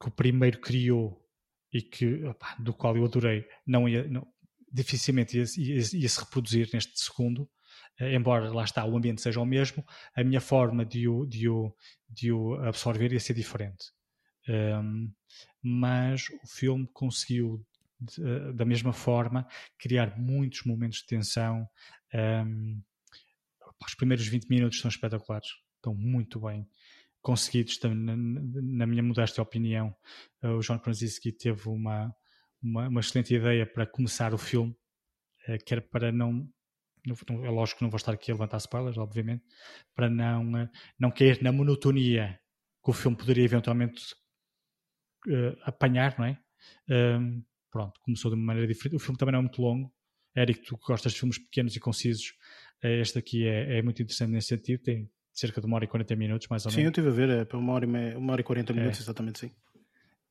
que 0.00 0.08
o 0.08 0.10
primeiro 0.10 0.60
criou 0.60 1.24
e 1.72 1.80
que 1.82 2.24
opa, 2.24 2.56
do 2.58 2.74
qual 2.74 2.96
eu 2.96 3.04
adorei 3.04 3.46
não 3.66 3.88
ia 3.88 4.08
não, 4.08 4.26
dificilmente 4.72 5.38
ia, 5.38 5.44
ia, 5.56 5.74
ia, 5.76 6.08
se 6.08 6.20
reproduzir 6.20 6.68
neste 6.72 6.98
segundo, 7.00 7.48
embora 8.00 8.52
lá 8.52 8.64
está 8.64 8.84
o 8.84 8.96
ambiente 8.96 9.20
seja 9.20 9.40
o 9.40 9.44
mesmo, 9.44 9.84
a 10.14 10.24
minha 10.24 10.40
forma 10.40 10.84
de 10.84 11.08
o, 11.08 11.26
de 11.26 11.48
o, 11.48 11.74
de 12.08 12.32
o 12.32 12.54
absorver 12.54 13.12
ia 13.12 13.20
ser 13.20 13.34
diferente. 13.34 13.86
Um, 14.48 15.12
mas 15.62 16.28
o 16.42 16.46
filme 16.46 16.88
conseguiu 16.92 17.64
de, 18.00 18.52
da 18.52 18.64
mesma 18.64 18.92
forma 18.92 19.46
criar 19.78 20.18
muitos 20.18 20.64
momentos 20.64 20.98
de 20.98 21.06
tensão. 21.06 21.68
Um, 22.14 22.82
os 23.84 23.94
primeiros 23.94 24.26
20 24.26 24.48
minutos 24.48 24.80
são 24.80 24.88
espetaculares, 24.88 25.48
estão 25.76 25.94
muito 25.94 26.40
bem 26.40 26.68
conseguidos, 27.22 27.78
na, 27.82 28.16
na 28.16 28.86
minha 28.86 29.02
modesta 29.02 29.42
opinião. 29.42 29.94
Uh, 30.42 30.56
o 30.56 30.60
John 30.60 30.78
Krasinski 30.78 31.32
teve 31.32 31.68
uma, 31.68 32.14
uma, 32.62 32.88
uma, 32.88 33.00
excelente 33.00 33.34
ideia 33.34 33.66
para 33.66 33.86
começar 33.86 34.32
o 34.32 34.38
filme, 34.38 34.74
uh, 35.48 35.64
que 35.64 35.74
era 35.74 35.82
para 35.82 36.10
não. 36.10 36.48
É 37.06 37.48
lógico 37.48 37.78
que 37.78 37.84
não 37.84 37.90
vou 37.90 37.96
estar 37.96 38.12
aqui 38.12 38.30
a 38.30 38.34
levantar 38.34 38.58
spoilers, 38.58 38.98
obviamente, 38.98 39.42
para 39.94 40.10
não, 40.10 40.68
não 40.98 41.10
cair 41.10 41.42
na 41.42 41.50
monotonia 41.50 42.38
que 42.84 42.90
o 42.90 42.92
filme 42.92 43.16
poderia 43.16 43.44
eventualmente 43.44 44.14
apanhar, 45.64 46.18
não 46.18 46.26
é? 46.26 46.38
Um, 46.90 47.42
pronto, 47.70 48.00
começou 48.02 48.30
de 48.30 48.36
uma 48.36 48.46
maneira 48.46 48.66
diferente. 48.66 48.96
O 48.96 48.98
filme 48.98 49.18
também 49.18 49.32
não 49.32 49.40
é 49.40 49.42
muito 49.42 49.60
longo. 49.60 49.92
Eric, 50.36 50.62
tu 50.62 50.78
gostas 50.86 51.12
de 51.12 51.18
filmes 51.18 51.38
pequenos 51.38 51.74
e 51.74 51.80
concisos, 51.80 52.34
eh, 52.82 53.00
este 53.00 53.18
aqui 53.18 53.46
é, 53.46 53.78
é 53.78 53.82
muito 53.82 54.00
interessante 54.00 54.30
nesse 54.30 54.48
sentido. 54.48 54.82
Tem 54.82 55.10
cerca 55.32 55.60
de 55.60 55.66
uma 55.66 55.76
hora 55.76 55.84
e 55.84 55.88
40 55.88 56.14
minutos, 56.16 56.48
mais 56.48 56.64
ou 56.66 56.70
sim, 56.70 56.78
menos. 56.78 56.94
Sim, 56.94 57.00
eu 57.00 57.04
estive 57.04 57.22
a 57.22 57.26
ver, 57.26 57.40
é 57.40 57.44
para 57.44 57.58
uma 57.58 57.72
hora 57.72 57.84
e, 57.84 57.88
meia, 57.88 58.18
uma 58.18 58.32
hora 58.32 58.40
e 58.40 58.44
40 58.44 58.72
minutos, 58.72 59.00
é. 59.00 59.02
exatamente, 59.02 59.40
sim. 59.40 59.52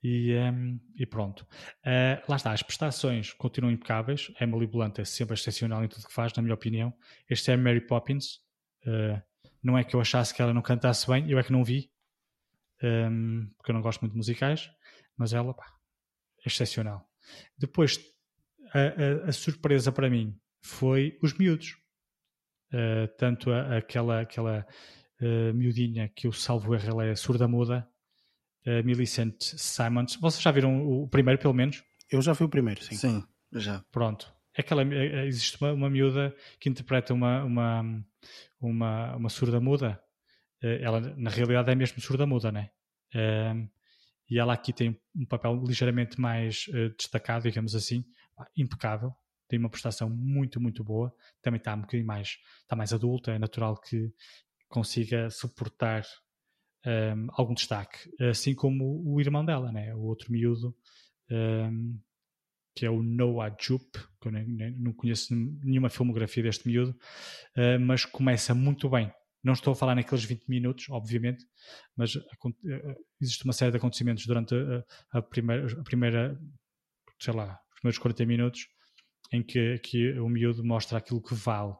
E, 0.01 0.33
um, 0.33 0.79
e 0.95 1.05
pronto. 1.05 1.41
Uh, 1.85 2.23
lá 2.29 2.37
está, 2.37 2.53
as 2.53 2.63
prestações 2.63 3.33
continuam 3.33 3.73
impecáveis. 3.73 4.31
Emily 4.39 4.65
Blunt 4.65 4.97
é 4.99 5.03
sempre 5.03 5.33
excepcional 5.33 5.83
em 5.83 5.89
tudo 5.89 6.07
que 6.07 6.13
faz, 6.13 6.31
na 6.33 6.41
minha 6.41 6.53
opinião. 6.53 6.93
Este 7.29 7.51
é 7.51 7.57
Mary 7.57 7.81
Poppins. 7.81 8.39
Uh, 8.85 9.21
não 9.61 9.77
é 9.77 9.83
que 9.83 9.95
eu 9.95 9.99
achasse 9.99 10.33
que 10.33 10.41
ela 10.41 10.53
não 10.53 10.61
cantasse 10.61 11.05
bem, 11.07 11.29
eu 11.29 11.37
é 11.37 11.43
que 11.43 11.51
não 11.51 11.63
vi, 11.63 11.91
um, 12.81 13.49
porque 13.57 13.71
eu 13.71 13.75
não 13.75 13.81
gosto 13.81 14.01
muito 14.01 14.13
de 14.13 14.17
musicais, 14.17 14.69
mas 15.17 15.33
ela, 15.33 15.53
pá, 15.53 15.65
é 16.45 16.47
excepcional. 16.47 17.08
Depois, 17.57 17.99
a, 18.73 18.79
a, 18.79 19.29
a, 19.29 19.31
surpresa 19.31 19.91
para 19.91 20.09
mim 20.09 20.35
foi 20.61 21.17
os 21.21 21.33
miúdos. 21.33 21.77
Uh, 22.71 23.07
tanto 23.17 23.51
a, 23.51 23.77
aquela, 23.77 24.21
aquela 24.21 24.65
uh, 25.21 25.53
miudinha 25.53 26.07
que 26.07 26.27
eu 26.27 26.31
salvo 26.31 26.75
erro, 26.75 26.87
ela 26.87 27.05
é 27.05 27.15
surda-muda, 27.15 27.87
uh, 28.67 28.85
Millicent 28.85 29.35
Simons. 29.39 30.15
Vocês 30.17 30.41
já 30.41 30.51
viram 30.51 30.85
o, 30.85 31.03
o, 31.03 31.09
primeiro, 31.09 31.39
pelo 31.39 31.53
menos? 31.53 31.83
Eu 32.11 32.21
já 32.21 32.33
vi 32.33 32.43
o 32.43 32.49
primeiro, 32.49 32.83
sim. 32.83 32.95
Sim, 32.95 33.23
já. 33.53 33.83
Pronto. 33.91 34.31
É 34.55 34.61
aquela, 34.61 34.83
é, 34.83 35.25
existe 35.25 35.57
uma, 35.59 35.73
uma 35.73 35.89
miúda 35.89 36.35
que 36.59 36.69
interpreta 36.69 37.13
uma, 37.13 37.43
uma, 37.43 38.05
uma, 38.59 39.15
uma 39.15 39.29
surda-muda. 39.29 39.99
ela, 40.61 40.99
na 41.17 41.29
realidade, 41.29 41.71
é 41.71 41.75
mesmo 41.75 42.01
surda-muda, 42.01 42.51
né? 42.51 42.69
E 44.29 44.37
ela 44.37 44.53
aqui 44.53 44.71
tem 44.71 44.99
um 45.15 45.25
papel 45.25 45.63
ligeiramente 45.65 46.19
mais 46.19 46.67
uh, 46.69 46.95
destacado, 46.95 47.43
digamos 47.43 47.75
assim, 47.75 48.03
impecável, 48.55 49.13
tem 49.47 49.57
uma 49.57 49.69
prestação 49.69 50.09
muito, 50.09 50.61
muito 50.61 50.83
boa, 50.83 51.13
também 51.41 51.57
está 51.57 51.73
um 51.73 51.81
bocadinho 51.81 52.05
mais, 52.05 52.37
está 52.61 52.75
mais 52.75 52.93
adulta, 52.93 53.31
é 53.31 53.39
natural 53.39 53.75
que 53.81 54.13
consiga 54.69 55.29
suportar 55.31 56.05
um, 56.85 57.27
algum 57.31 57.55
destaque, 57.55 57.97
assim 58.29 58.53
como 58.53 59.03
o 59.03 59.19
irmão 59.19 59.43
dela, 59.43 59.71
né? 59.71 59.93
o 59.95 60.01
outro 60.01 60.31
miúdo, 60.31 60.75
um, 61.31 61.99
que 62.75 62.85
é 62.85 62.89
o 62.89 63.01
Noah 63.01 63.53
Jupe, 63.59 63.99
que 64.21 64.27
eu 64.27 64.31
nem, 64.31 64.47
nem, 64.47 64.71
não 64.77 64.93
conheço 64.93 65.35
nenhuma 65.63 65.89
filmografia 65.89 66.43
deste 66.43 66.67
miúdo, 66.67 66.91
uh, 67.57 67.79
mas 67.81 68.05
começa 68.05 68.53
muito 68.53 68.87
bem, 68.87 69.11
não 69.43 69.53
estou 69.53 69.73
a 69.73 69.75
falar 69.75 69.95
naqueles 69.95 70.23
20 70.23 70.47
minutos, 70.47 70.85
obviamente, 70.89 71.45
mas 71.95 72.15
eh, 72.15 72.95
existe 73.21 73.43
uma 73.45 73.53
série 73.53 73.71
de 73.71 73.77
acontecimentos 73.77 74.25
durante 74.25 74.53
a, 74.55 75.17
a, 75.17 75.21
primeira, 75.21 75.79
a 75.79 75.83
primeira, 75.83 76.39
sei 77.19 77.33
lá, 77.33 77.59
os 77.73 77.79
primeiros 77.79 77.99
40 77.99 78.25
minutos 78.25 78.67
em 79.31 79.43
que, 79.43 79.77
que 79.79 80.13
o 80.19 80.27
miúdo 80.27 80.63
mostra 80.63 80.97
aquilo 80.97 81.21
que 81.21 81.35
vale. 81.35 81.73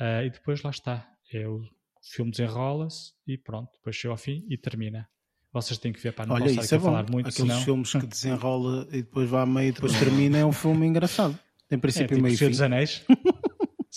Uh, 0.00 0.26
e 0.26 0.30
depois 0.30 0.62
lá 0.62 0.70
está. 0.70 1.08
É 1.32 1.48
o 1.48 1.62
filme 2.02 2.30
desenrola-se 2.30 3.12
e 3.26 3.36
pronto, 3.36 3.70
depois 3.72 3.96
chega 3.96 4.12
ao 4.12 4.18
fim 4.18 4.44
e 4.48 4.56
termina. 4.56 5.08
Vocês 5.52 5.78
têm 5.78 5.92
que 5.92 6.00
ver 6.00 6.12
para 6.12 6.26
não 6.26 6.34
Olha, 6.34 6.50
isso 6.50 6.74
é 6.74 6.78
bom. 6.78 6.84
falar 6.84 7.10
muito. 7.10 7.28
Aqueles 7.28 7.50
senão... 7.50 7.64
filmes 7.64 7.92
que 7.92 8.06
desenrola 8.06 8.86
e 8.90 9.02
depois 9.02 9.28
vai 9.28 9.42
a 9.42 9.46
meio 9.46 9.68
e 9.68 9.72
depois 9.72 9.98
termina 9.98 10.38
é 10.38 10.44
um 10.44 10.52
filme 10.52 10.86
engraçado. 10.86 11.38
Tem 11.68 11.78
princípio 11.78 12.04
é, 12.04 12.08
tipo 12.08 12.22
meio 12.22 12.34
e 12.34 12.36
fim. 12.36 12.48
dos 12.48 12.60
Anéis. 12.60 13.04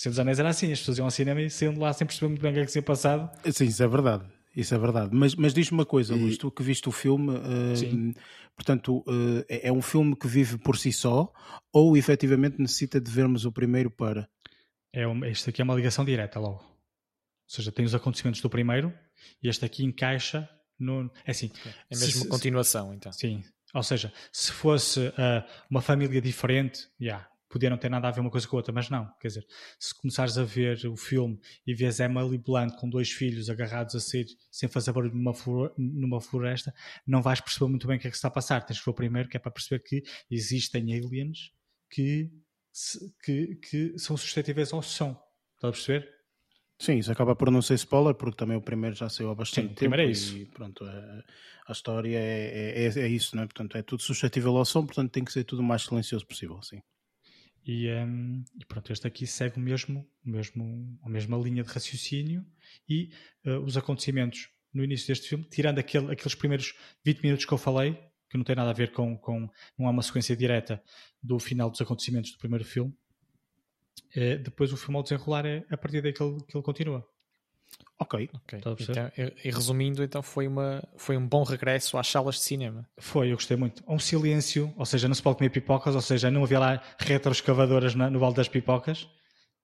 Senhor 0.00 0.12
dos 0.12 0.18
Anéis 0.18 0.38
era 0.38 0.48
assim, 0.48 0.72
as 0.72 0.78
pessoas 0.78 0.96
iam 0.96 1.04
ao 1.04 1.10
cinema 1.10 1.42
e 1.42 1.50
saiam 1.50 1.74
de 1.74 1.78
lá 1.78 1.92
sem 1.92 2.06
perceber 2.06 2.28
muito 2.28 2.40
bem 2.40 2.52
o 2.52 2.54
que 2.54 2.60
é 2.60 2.64
que 2.64 2.72
tinha 2.72 2.82
passado. 2.82 3.30
Sim, 3.52 3.66
isso 3.66 3.82
é 3.82 3.86
verdade. 3.86 4.24
Isso 4.56 4.74
é 4.74 4.78
verdade. 4.78 5.10
Mas, 5.12 5.34
mas 5.34 5.52
diz-me 5.52 5.76
uma 5.76 5.84
coisa, 5.84 6.14
e... 6.14 6.18
Luís, 6.18 6.38
tu 6.38 6.50
que 6.50 6.62
viste 6.62 6.88
o 6.88 6.92
filme, 6.92 7.36
uh, 7.36 8.14
portanto, 8.56 9.00
uh, 9.00 9.44
é 9.46 9.70
um 9.70 9.82
filme 9.82 10.16
que 10.16 10.26
vive 10.26 10.56
por 10.56 10.78
si 10.78 10.90
só 10.90 11.30
ou 11.70 11.98
efetivamente 11.98 12.58
necessita 12.58 12.98
de 12.98 13.10
vermos 13.10 13.44
o 13.44 13.52
primeiro 13.52 13.90
para? 13.90 14.26
É 14.90 15.06
uma, 15.06 15.28
este 15.28 15.50
aqui 15.50 15.60
é 15.60 15.64
uma 15.64 15.74
ligação 15.74 16.02
direta 16.02 16.40
logo. 16.40 16.62
Ou 16.62 17.54
seja, 17.54 17.70
tem 17.70 17.84
os 17.84 17.94
acontecimentos 17.94 18.40
do 18.40 18.48
primeiro 18.48 18.94
e 19.42 19.50
este 19.50 19.66
aqui 19.66 19.84
encaixa 19.84 20.48
no. 20.78 21.12
É 21.26 21.32
assim. 21.32 21.52
É 21.90 21.94
mesmo 21.94 22.22
se, 22.22 22.28
continuação, 22.28 22.94
então. 22.94 23.12
Sim. 23.12 23.44
Ou 23.74 23.82
seja, 23.82 24.10
se 24.32 24.50
fosse 24.50 25.08
uh, 25.08 25.44
uma 25.68 25.82
família 25.82 26.22
diferente, 26.22 26.88
já, 26.98 27.06
yeah, 27.06 27.30
podia 27.50 27.68
não 27.68 27.76
ter 27.76 27.90
nada 27.90 28.08
a 28.08 28.10
ver 28.10 28.20
uma 28.20 28.30
coisa 28.30 28.46
com 28.46 28.56
a 28.56 28.60
outra, 28.60 28.72
mas 28.72 28.88
não. 28.88 29.12
Quer 29.20 29.28
dizer, 29.28 29.46
se 29.78 29.94
começares 29.94 30.38
a 30.38 30.44
ver 30.44 30.86
o 30.86 30.96
filme 30.96 31.38
e 31.66 31.74
vês 31.74 31.98
Emily 31.98 32.38
Blunt 32.38 32.76
com 32.76 32.88
dois 32.88 33.10
filhos 33.10 33.50
agarrados 33.50 33.94
a 33.96 34.00
ser 34.00 34.24
sem 34.50 34.68
fazer 34.68 34.92
barulho 34.92 35.14
numa, 35.14 35.34
numa 35.76 36.20
floresta, 36.20 36.72
não 37.06 37.20
vais 37.20 37.40
perceber 37.40 37.68
muito 37.68 37.86
bem 37.86 37.98
o 37.98 38.00
que 38.00 38.06
é 38.06 38.10
que 38.10 38.16
se 38.16 38.20
está 38.20 38.28
a 38.28 38.30
passar. 38.30 38.64
Tens 38.64 38.78
que 38.78 38.84
ver 38.84 38.92
o 38.92 38.94
primeiro, 38.94 39.28
que 39.28 39.36
é 39.36 39.40
para 39.40 39.50
perceber 39.50 39.80
que 39.80 40.02
existem 40.30 40.94
aliens 40.96 41.50
que, 41.90 42.30
que, 43.24 43.56
que 43.56 43.98
são 43.98 44.16
suscetíveis 44.16 44.72
ao 44.72 44.80
som. 44.80 45.20
Estás 45.56 45.70
a 45.70 45.72
perceber? 45.72 46.20
Sim, 46.80 46.96
isso 46.96 47.12
acaba 47.12 47.36
por 47.36 47.50
não 47.50 47.60
ser 47.60 47.74
spoiler, 47.74 48.14
porque 48.14 48.36
também 48.36 48.56
o 48.56 48.62
primeiro 48.62 48.96
já 48.96 49.06
saiu 49.10 49.30
há 49.30 49.34
bastante 49.34 49.68
Sim, 49.68 49.74
tempo. 49.74 49.96
é 49.96 50.06
isso. 50.06 50.34
E 50.34 50.46
pronto, 50.46 50.86
é, 50.86 51.24
a 51.68 51.72
história 51.72 52.18
é, 52.18 52.86
é, 52.86 53.00
é, 53.00 53.06
isso, 53.06 53.36
não 53.36 53.42
é? 53.42 53.46
Portanto, 53.46 53.76
é 53.76 53.82
tudo 53.82 54.02
suscetível 54.02 54.56
ao 54.56 54.64
som, 54.64 54.86
portanto 54.86 55.10
tem 55.10 55.22
que 55.22 55.30
ser 55.30 55.44
tudo 55.44 55.60
o 55.60 55.64
mais 55.64 55.82
silencioso 55.82 56.26
possível, 56.26 56.62
sim. 56.62 56.80
E, 57.64 57.90
um, 57.90 58.42
e, 58.58 58.64
pronto, 58.64 58.92
este 58.92 59.06
aqui 59.06 59.26
segue 59.26 59.56
o 59.56 59.60
mesmo, 59.60 60.08
o 60.24 60.30
mesmo, 60.30 60.98
a 61.02 61.08
mesma 61.08 61.36
linha 61.36 61.62
de 61.62 61.70
raciocínio 61.70 62.44
e 62.88 63.10
uh, 63.44 63.58
os 63.58 63.76
acontecimentos 63.76 64.48
no 64.72 64.82
início 64.82 65.06
deste 65.08 65.28
filme, 65.28 65.44
tirando 65.44 65.78
aquele, 65.78 66.12
aqueles 66.12 66.34
primeiros 66.34 66.74
20 67.04 67.22
minutos 67.22 67.44
que 67.44 67.52
eu 67.52 67.58
falei, 67.58 67.98
que 68.30 68.36
não 68.36 68.44
tem 68.44 68.56
nada 68.56 68.70
a 68.70 68.72
ver 68.74 68.92
com, 68.92 69.16
com 69.18 69.48
não 69.78 69.86
há 69.86 69.90
uma 69.90 70.02
sequência 70.02 70.36
direta 70.36 70.82
do 71.22 71.38
final 71.38 71.68
dos 71.68 71.80
acontecimentos 71.80 72.32
do 72.32 72.38
primeiro 72.38 72.64
filme, 72.64 72.92
uh, 74.16 74.38
depois 74.42 74.72
o 74.72 74.76
filme 74.76 74.96
ao 74.96 75.02
desenrolar 75.02 75.44
é 75.44 75.64
a 75.70 75.76
partir 75.76 76.00
daí 76.00 76.12
que 76.12 76.22
ele, 76.22 76.38
que 76.44 76.56
ele 76.56 76.64
continua. 76.64 77.06
Ok. 78.00 78.30
okay. 78.34 78.60
Então, 78.80 79.12
e 79.44 79.50
resumindo, 79.50 80.02
então 80.02 80.22
foi, 80.22 80.48
uma, 80.48 80.82
foi 80.96 81.18
um 81.18 81.26
bom 81.26 81.42
regresso 81.42 81.98
às 81.98 82.08
salas 82.08 82.36
de 82.36 82.40
cinema. 82.40 82.88
Foi, 82.98 83.30
eu 83.30 83.34
gostei 83.34 83.56
muito. 83.56 83.84
Um 83.86 83.98
silêncio, 83.98 84.72
ou 84.76 84.86
seja, 84.86 85.06
não 85.06 85.14
se 85.14 85.22
pode 85.22 85.36
comer 85.36 85.50
pipocas, 85.50 85.94
ou 85.94 86.00
seja, 86.00 86.30
não 86.30 86.42
havia 86.42 86.58
lá 86.58 86.82
retroescavadoras 86.98 87.94
no 87.94 88.18
balde 88.18 88.36
das 88.36 88.48
pipocas. 88.48 89.06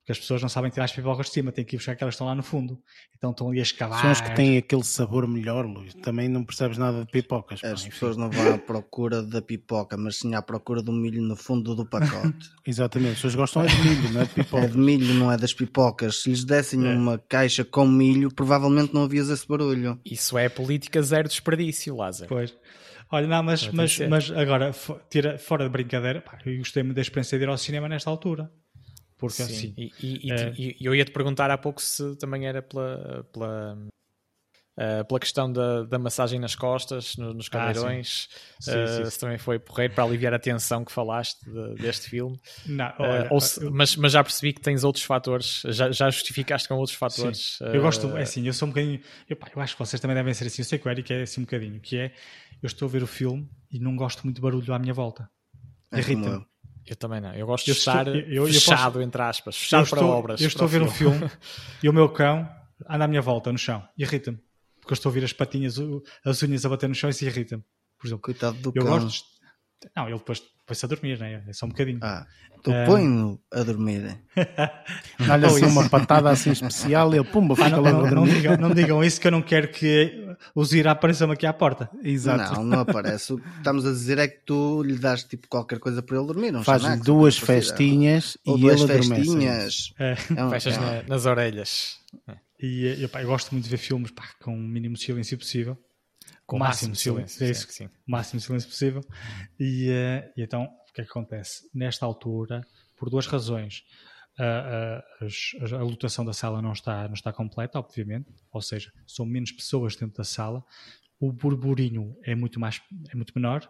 Porque 0.06 0.12
as 0.12 0.18
pessoas 0.20 0.40
não 0.40 0.48
sabem 0.48 0.70
tirar 0.70 0.84
as 0.84 0.92
pipocas 0.92 1.26
de 1.26 1.32
cima, 1.32 1.50
têm 1.50 1.64
que 1.64 1.74
ir 1.74 1.78
buscar 1.78 1.90
aquelas 1.90 2.12
que 2.12 2.14
estão 2.14 2.28
lá 2.28 2.34
no 2.36 2.42
fundo. 2.44 2.80
Então 3.18 3.32
estão 3.32 3.48
ali 3.48 3.58
a 3.58 3.62
escavar. 3.62 4.00
São 4.00 4.10
as 4.12 4.20
que 4.20 4.36
têm 4.36 4.56
aquele 4.56 4.84
sabor 4.84 5.26
melhor, 5.26 5.66
Luís. 5.66 5.94
Também 5.94 6.28
não 6.28 6.44
percebes 6.44 6.78
nada 6.78 7.00
de 7.00 7.10
pipocas. 7.10 7.58
As 7.64 7.82
pá, 7.82 7.90
pessoas 7.90 8.16
não 8.16 8.30
vão 8.30 8.54
à 8.54 8.56
procura 8.56 9.20
da 9.20 9.42
pipoca, 9.42 9.96
mas 9.96 10.18
sim 10.18 10.36
à 10.36 10.40
procura 10.40 10.80
do 10.80 10.92
milho 10.92 11.20
no 11.20 11.34
fundo 11.34 11.74
do 11.74 11.84
pacote. 11.84 12.52
Exatamente, 12.64 13.10
as 13.10 13.16
pessoas 13.16 13.34
gostam 13.34 13.62
é 13.64 13.66
de 13.66 13.80
milho, 13.80 14.12
não 14.12 14.20
é 14.20 14.24
de 14.26 14.30
pipocas. 14.30 14.64
É 14.64 14.68
de 14.68 14.78
milho, 14.78 15.14
não 15.14 15.32
é 15.32 15.36
das 15.36 15.52
pipocas. 15.52 16.22
Se 16.22 16.30
lhes 16.30 16.44
dessem 16.44 16.86
é. 16.86 16.94
uma 16.94 17.18
caixa 17.18 17.64
com 17.64 17.84
milho, 17.84 18.32
provavelmente 18.32 18.94
não 18.94 19.02
havias 19.02 19.28
esse 19.28 19.48
barulho. 19.48 20.00
Isso 20.04 20.38
é 20.38 20.48
política 20.48 21.02
zero 21.02 21.26
desperdício, 21.26 21.96
Lázaro. 21.96 22.28
Pois. 22.28 22.56
Olha, 23.10 23.26
não, 23.26 23.42
mas, 23.42 23.66
mas, 23.72 23.98
mas 24.08 24.30
agora, 24.30 24.72
tira, 25.10 25.36
fora 25.36 25.64
de 25.64 25.70
brincadeira, 25.70 26.20
pá, 26.20 26.38
eu 26.46 26.56
gostei 26.58 26.84
muito 26.84 26.94
da 26.94 27.02
experiência 27.02 27.36
de 27.36 27.44
ir 27.44 27.48
ao 27.48 27.58
cinema 27.58 27.88
nesta 27.88 28.08
altura. 28.08 28.48
Porque 29.18 29.42
Sim. 29.42 29.42
assim. 29.44 29.74
E, 29.76 29.92
e, 30.02 30.32
é... 30.32 30.52
e, 30.56 30.76
eu 30.80 30.94
ia 30.94 31.04
te 31.04 31.10
perguntar 31.10 31.50
há 31.50 31.56
pouco 31.56 31.80
se 31.80 32.16
também 32.16 32.46
era 32.46 32.60
pela, 32.60 33.26
pela, 33.32 33.78
uh, 34.76 35.04
pela 35.06 35.20
questão 35.20 35.50
da, 35.50 35.84
da 35.84 35.98
massagem 35.98 36.38
nas 36.38 36.54
costas, 36.54 37.16
no, 37.16 37.32
nos 37.32 37.48
cadeirões, 37.48 38.28
ah, 38.30 38.60
sim. 38.60 38.70
Uh, 38.70 38.88
sim, 38.88 39.04
sim, 39.04 39.10
se 39.10 39.18
também 39.18 39.38
foi 39.38 39.58
porreiro 39.58 39.94
para 39.94 40.04
aliviar 40.04 40.34
a 40.34 40.38
tensão 40.38 40.84
que 40.84 40.92
falaste 40.92 41.38
de, 41.44 41.74
deste 41.76 42.10
filme. 42.10 42.38
Não, 42.66 42.92
olha, 42.98 43.32
uh, 43.32 43.40
se, 43.40 43.64
mas, 43.70 43.96
mas 43.96 44.12
já 44.12 44.22
percebi 44.22 44.52
que 44.52 44.60
tens 44.60 44.84
outros 44.84 45.04
fatores, 45.04 45.62
já, 45.66 45.90
já 45.90 46.10
justificaste 46.10 46.68
com 46.68 46.74
outros 46.74 46.96
fatores. 46.96 47.58
Eu 47.60 47.80
gosto, 47.80 48.14
é 48.16 48.22
assim, 48.22 48.46
eu 48.46 48.52
sou 48.52 48.68
um 48.68 48.70
bocadinho. 48.70 49.00
Eu, 49.28 49.36
pá, 49.36 49.50
eu 49.54 49.62
acho 49.62 49.74
que 49.74 49.78
vocês 49.78 49.98
também 50.00 50.14
devem 50.14 50.34
ser 50.34 50.46
assim. 50.46 50.60
Eu 50.60 50.66
sei 50.66 50.78
que 50.78 50.86
o 50.86 50.90
Eric 50.90 51.12
é 51.12 51.22
assim 51.22 51.40
um 51.40 51.44
bocadinho, 51.44 51.80
que 51.80 51.96
é 51.96 52.12
eu 52.62 52.66
estou 52.66 52.86
a 52.86 52.90
ver 52.90 53.02
o 53.02 53.06
filme 53.06 53.48
e 53.70 53.78
não 53.78 53.96
gosto 53.96 54.24
muito 54.24 54.36
de 54.36 54.42
barulho 54.42 54.74
à 54.74 54.78
minha 54.78 54.92
volta. 54.92 55.28
É 55.92 55.98
Irrita-me. 55.98 56.44
Eu 56.86 56.96
também 56.96 57.20
não. 57.20 57.34
Eu 57.34 57.46
gosto 57.46 57.68
eu 57.68 57.74
de 57.74 57.80
estar 57.80 58.06
estou, 58.06 58.14
eu, 58.14 58.46
eu, 58.46 58.52
fechado, 58.52 58.92
posso, 58.92 59.02
entre 59.02 59.22
aspas, 59.22 59.56
fechado 59.56 59.88
para 59.88 60.04
obras. 60.04 60.40
Eu 60.40 60.48
estou 60.48 60.64
a 60.64 60.68
ver 60.68 60.82
um 60.82 60.88
filme 60.88 61.28
e 61.82 61.88
o 61.88 61.92
meu 61.92 62.08
cão 62.08 62.48
anda 62.88 63.04
à 63.04 63.08
minha 63.08 63.22
volta 63.22 63.50
no 63.50 63.58
chão. 63.58 63.82
Irrita-me. 63.98 64.38
Porque 64.80 64.92
eu 64.92 64.94
estou 64.94 65.10
a 65.10 65.10
ouvir 65.10 65.24
as 65.24 65.32
patinhas, 65.32 65.76
as 66.24 66.42
unhas 66.42 66.64
a 66.64 66.68
bater 66.68 66.88
no 66.88 66.94
chão 66.94 67.10
e 67.10 67.12
isso 67.12 67.24
irrita-me. 67.24 67.64
Por 67.98 68.06
exemplo, 68.06 68.22
Coitado 68.22 68.56
do 68.58 68.72
eu 68.74 68.84
cão. 68.84 69.00
Gosto 69.00 69.08
de... 69.08 69.35
Não, 69.94 70.08
ele 70.08 70.18
depois 70.18 70.42
põe-se 70.66 70.84
a 70.84 70.88
dormir, 70.88 71.18
né? 71.18 71.42
é 71.46 71.52
só 71.52 71.66
um 71.66 71.68
bocadinho. 71.68 72.00
Ah, 72.02 72.26
tu 72.62 72.70
um... 72.72 72.86
põe-no 72.86 73.40
a 73.52 73.62
dormir. 73.62 74.18
Olha 75.30 75.46
assim 75.46 75.66
uma 75.66 75.88
patada 75.88 76.30
assim 76.30 76.50
especial 76.50 77.14
e 77.14 77.18
ele 77.18 77.24
pumba, 77.24 77.54
fica 77.54 77.68
ah, 77.68 77.70
não, 77.70 77.82
lá 77.82 77.92
não, 77.92 78.10
não, 78.10 78.24
digam, 78.24 78.56
não 78.56 78.74
digam 78.74 79.04
isso 79.04 79.20
que 79.20 79.26
eu 79.26 79.32
não 79.32 79.42
quero 79.42 79.68
que 79.68 80.26
o 80.54 80.64
Zira 80.64 80.90
apareça-me 80.90 81.34
aqui 81.34 81.46
à 81.46 81.52
porta. 81.52 81.90
Exato. 82.02 82.54
Não, 82.54 82.64
não 82.64 82.80
aparece. 82.80 83.32
O 83.32 83.38
que 83.38 83.48
estamos 83.58 83.86
a 83.86 83.90
dizer 83.90 84.18
é 84.18 84.28
que 84.28 84.40
tu 84.44 84.82
lhe 84.82 84.98
das 84.98 85.24
tipo 85.24 85.46
qualquer 85.48 85.78
coisa 85.78 86.02
para 86.02 86.16
ele 86.16 86.26
dormir. 86.26 86.50
Não 86.50 86.64
Faz-lhe 86.64 86.96
duas 86.96 87.38
festinhas 87.38 88.36
e 88.44 88.58
duas 88.58 88.80
ele 88.80 88.92
festinhas. 88.92 89.94
É. 89.98 90.16
É 90.36 90.44
um, 90.44 90.50
Fechas 90.50 90.76
é. 90.76 90.80
na, 90.80 91.02
nas 91.08 91.26
orelhas. 91.26 91.98
E 92.60 93.02
eu, 93.02 93.08
pá, 93.08 93.22
eu, 93.22 93.28
gosto 93.28 93.52
muito 93.52 93.64
de 93.64 93.70
ver 93.70 93.76
filmes 93.76 94.10
pá, 94.10 94.24
com 94.40 94.54
o 94.54 94.58
mínimo 94.58 94.96
silêncio 94.96 95.36
possível 95.36 95.78
com 96.46 96.56
o 96.56 96.58
máximo, 96.60 96.90
máximo 96.90 96.96
silêncio, 96.96 97.38
silêncio, 97.38 97.44
é 97.44 97.50
isso, 97.50 97.72
sim. 97.72 97.86
o 97.86 98.10
máximo 98.10 98.40
silêncio 98.40 98.68
possível. 98.68 99.04
E, 99.58 99.90
uh, 99.90 100.32
e, 100.36 100.42
então, 100.42 100.64
o 100.64 100.92
que 100.92 101.00
é 101.00 101.04
que 101.04 101.10
acontece? 101.10 101.68
Nesta 101.74 102.06
altura, 102.06 102.64
por 102.96 103.10
duas 103.10 103.26
razões, 103.26 103.84
uh, 104.38 105.26
uh, 105.26 105.74
a, 105.74 105.78
a 105.80 105.82
lotação 105.82 106.24
da 106.24 106.32
sala 106.32 106.62
não 106.62 106.72
está, 106.72 107.08
não 107.08 107.14
está 107.14 107.32
completa, 107.32 107.78
obviamente, 107.78 108.32
ou 108.52 108.62
seja, 108.62 108.92
são 109.06 109.26
menos 109.26 109.50
pessoas 109.50 109.96
dentro 109.96 110.16
da 110.16 110.24
sala, 110.24 110.64
o 111.18 111.32
burburinho 111.32 112.16
é 112.22 112.34
muito, 112.34 112.60
mais, 112.60 112.80
é 113.10 113.16
muito 113.16 113.32
menor. 113.34 113.68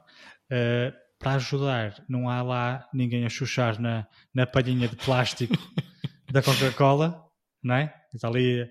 para 1.19 1.35
ajudar, 1.35 2.05
não 2.09 2.29
há 2.29 2.43
lá 2.43 2.89
ninguém 2.93 3.25
a 3.25 3.29
chuchar 3.29 3.81
na, 3.81 4.07
na 4.35 4.47
palhinha 4.47 4.89
de 4.89 4.97
plástico 4.97 5.55
da 6.31 6.43
Coca-Cola, 6.43 7.25
não 7.63 7.77
é? 7.77 7.95
Está 8.13 8.27
ali, 8.27 8.69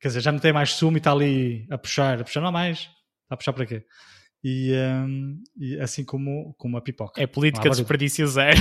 quer 0.00 0.08
dizer, 0.08 0.22
já 0.22 0.32
não 0.32 0.38
tem 0.38 0.54
mais 0.54 0.72
sumo 0.72 0.96
e 0.96 0.98
está 0.98 1.12
ali 1.12 1.66
a 1.70 1.76
puxar, 1.76 2.18
a 2.18 2.24
puxar 2.24 2.40
não 2.40 2.48
há 2.48 2.52
mais, 2.52 2.88
Está 3.24 3.34
a 3.34 3.36
puxar 3.36 3.52
para 3.52 3.66
quê? 3.66 3.84
E, 4.42 4.72
um, 4.74 5.42
e, 5.56 5.80
assim 5.80 6.04
como, 6.04 6.54
como 6.58 6.76
a 6.76 6.82
pipoca. 6.82 7.20
É 7.20 7.26
política 7.26 7.70
de 7.70 7.76
desperdício 7.76 8.26
zero. 8.28 8.60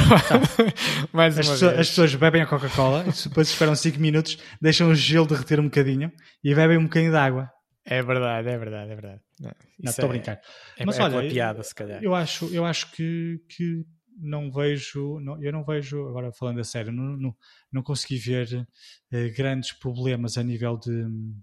Mais 1.11 1.38
as, 1.38 1.49
pessoas, 1.49 1.74
as, 1.78 1.89
pessoas, 1.89 2.16
bebem 2.16 2.41
a 2.41 2.45
Coca-Cola, 2.45 3.03
depois 3.03 3.49
esperam 3.49 3.76
5 3.76 3.99
minutos, 3.99 4.38
deixam 4.61 4.89
o 4.89 4.95
gelo 4.95 5.28
derreter 5.28 5.59
um 5.59 5.66
bocadinho 5.66 6.09
e 6.41 6.55
bebem 6.55 6.78
um 6.78 6.84
bocadinho 6.84 7.11
de 7.11 7.18
água. 7.18 7.51
É 7.86 8.01
verdade, 8.01 8.47
é 8.47 8.57
verdade, 8.57 8.91
é 8.91 8.95
verdade. 8.95 9.22
Não, 9.41 9.51
estou 9.89 10.05
é, 10.05 10.07
a 10.07 10.11
brincar. 10.11 10.41
É, 10.78 10.86
Mas 10.86 10.97
é 10.97 11.03
olha, 11.03 11.30
piada, 11.30 11.61
se 11.64 11.76
calhar. 11.76 12.01
Eu 12.01 12.16
acho, 12.16 12.45
eu 12.55 12.64
acho 12.64 12.89
que, 12.93 13.41
que 13.49 13.86
não 14.18 14.49
vejo, 14.49 15.20
não, 15.20 15.43
eu 15.43 15.51
não 15.51 15.66
vejo, 15.66 16.07
agora 16.07 16.32
falando 16.32 16.61
a 16.61 16.64
sério, 16.64 16.93
não, 16.93 17.18
não, 17.18 17.36
não 17.74 17.84
consegui 17.84 18.18
ver 18.18 18.66
eh, 19.11 19.30
grandes 19.32 19.74
problemas 19.74 20.38
a 20.38 20.43
nível 20.43 20.78
de 20.78 20.91
hum, 20.91 21.36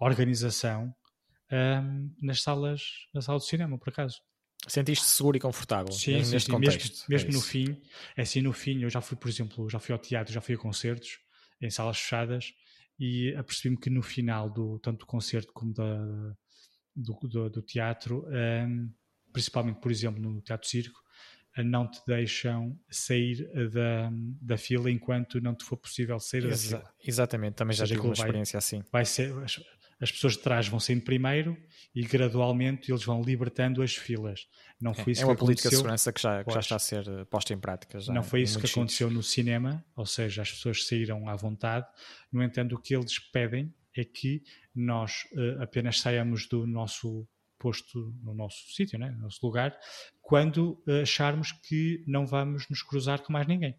organização 0.00 0.94
um, 1.52 2.14
nas 2.20 2.42
salas, 2.42 2.82
na 3.14 3.20
sala 3.20 3.38
de 3.38 3.46
cinema, 3.46 3.78
por 3.78 3.90
acaso. 3.90 4.16
Sentiste 4.66 5.04
seguro 5.04 5.36
e 5.36 5.40
confortável 5.40 5.92
sim, 5.92 6.14
neste 6.14 6.42
sim, 6.42 6.52
contexto? 6.52 7.04
Mesmo, 7.08 7.08
mesmo 7.08 7.30
é 7.30 7.32
no 7.32 7.40
fim, 7.40 7.82
é 8.16 8.22
assim, 8.22 8.40
no 8.40 8.52
fim, 8.52 8.82
eu 8.82 8.88
já 8.88 9.00
fui, 9.00 9.16
por 9.16 9.28
exemplo, 9.28 9.68
já 9.68 9.78
fui 9.78 9.92
ao 9.92 9.98
teatro, 9.98 10.32
já 10.32 10.40
fui 10.40 10.54
a 10.54 10.58
concertos 10.58 11.18
em 11.60 11.68
salas 11.68 11.98
fechadas 11.98 12.54
e 12.98 13.34
apercebi-me 13.36 13.80
que 13.80 13.90
no 13.90 14.02
final 14.02 14.48
do 14.48 14.78
tanto 14.78 15.00
do 15.00 15.06
concerto 15.06 15.52
como 15.52 15.74
da, 15.74 15.98
do, 16.94 17.18
do, 17.22 17.50
do 17.50 17.62
teatro, 17.62 18.24
um, 18.28 18.92
principalmente, 19.32 19.80
por 19.80 19.90
exemplo, 19.90 20.22
no 20.22 20.40
Teatro 20.40 20.68
Circo, 20.68 21.00
não 21.58 21.90
te 21.90 22.00
deixam 22.06 22.78
sair 22.88 23.46
da, 23.70 24.10
da 24.40 24.56
fila 24.56 24.90
enquanto 24.90 25.40
não 25.40 25.54
te 25.54 25.64
for 25.64 25.76
possível 25.76 26.18
sair 26.18 26.46
Exa 26.46 26.78
da 26.78 26.84
fila. 26.84 26.94
Exatamente, 27.04 27.54
também 27.54 27.76
já 27.76 27.86
tive 27.86 28.00
uma 28.00 28.12
experiência 28.12 28.56
assim. 28.56 28.82
Vai 28.90 29.04
ser, 29.04 29.32
as 30.02 30.10
pessoas 30.10 30.32
de 30.32 30.40
trás 30.40 30.66
vão 30.66 30.80
saindo 30.80 31.02
primeiro 31.02 31.56
e 31.94 32.02
gradualmente 32.02 32.90
eles 32.90 33.04
vão 33.04 33.22
libertando 33.22 33.82
as 33.82 33.94
filas. 33.94 34.48
Não 34.80 34.92
foi 34.92 35.04
é, 35.04 35.12
isso 35.12 35.22
é 35.22 35.26
uma 35.26 35.36
política 35.36 35.68
de 35.68 35.76
segurança 35.76 36.12
que 36.12 36.20
já, 36.20 36.42
que 36.42 36.52
já 36.52 36.58
está 36.58 36.74
a 36.74 36.80
ser 36.80 37.08
eh, 37.08 37.24
posta 37.24 37.54
em 37.54 37.58
prática. 37.58 38.00
Não 38.08 38.24
foi 38.24 38.42
isso 38.42 38.58
que 38.58 38.66
aconteceu 38.66 39.08
no 39.08 39.22
cinema, 39.22 39.84
ou 39.94 40.04
seja, 40.04 40.42
as 40.42 40.50
pessoas 40.50 40.84
saíram 40.84 41.28
à 41.28 41.36
vontade. 41.36 41.86
No 42.32 42.42
entanto, 42.42 42.74
o 42.74 42.78
que 42.80 42.96
eles 42.96 43.16
pedem 43.18 43.72
é 43.96 44.04
que 44.04 44.42
nós 44.74 45.24
uh, 45.34 45.62
apenas 45.62 46.00
saiamos 46.00 46.48
do 46.48 46.66
nosso 46.66 47.28
posto 47.56 48.12
no 48.24 48.34
nosso 48.34 48.72
sítio, 48.72 48.98
né, 48.98 49.10
no 49.12 49.20
nosso 49.20 49.38
lugar, 49.46 49.78
quando 50.20 50.82
uh, 50.88 51.02
acharmos 51.02 51.52
que 51.52 52.02
não 52.08 52.26
vamos 52.26 52.68
nos 52.68 52.82
cruzar 52.82 53.22
com 53.22 53.32
mais 53.32 53.46
ninguém. 53.46 53.76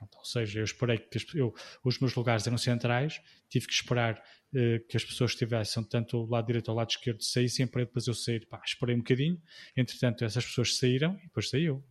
Pronto, 0.00 0.16
ou 0.16 0.24
seja, 0.24 0.60
eu 0.60 0.64
esperei 0.64 0.96
que 0.96 1.18
as, 1.18 1.26
eu, 1.34 1.54
os 1.84 1.98
meus 1.98 2.14
lugares 2.14 2.46
eram 2.46 2.56
centrais, 2.56 3.20
tive 3.50 3.66
que 3.66 3.72
esperar 3.74 4.14
uh, 4.14 4.88
que 4.88 4.96
as 4.96 5.04
pessoas 5.04 5.32
estivessem 5.32 5.84
tanto 5.84 6.16
o 6.16 6.26
lado 6.26 6.46
direito 6.46 6.68
ou 6.68 6.74
o 6.74 6.78
lado 6.78 6.88
esquerdo 6.88 7.22
saíssem 7.22 7.66
para 7.66 7.84
depois 7.84 8.06
eu 8.06 8.14
sair. 8.14 8.46
Pá, 8.46 8.62
esperei 8.64 8.94
um 8.94 9.00
bocadinho, 9.00 9.38
entretanto 9.76 10.24
essas 10.24 10.46
pessoas 10.46 10.78
saíram 10.78 11.18
e 11.18 11.24
depois 11.24 11.50
saiu. 11.50 11.84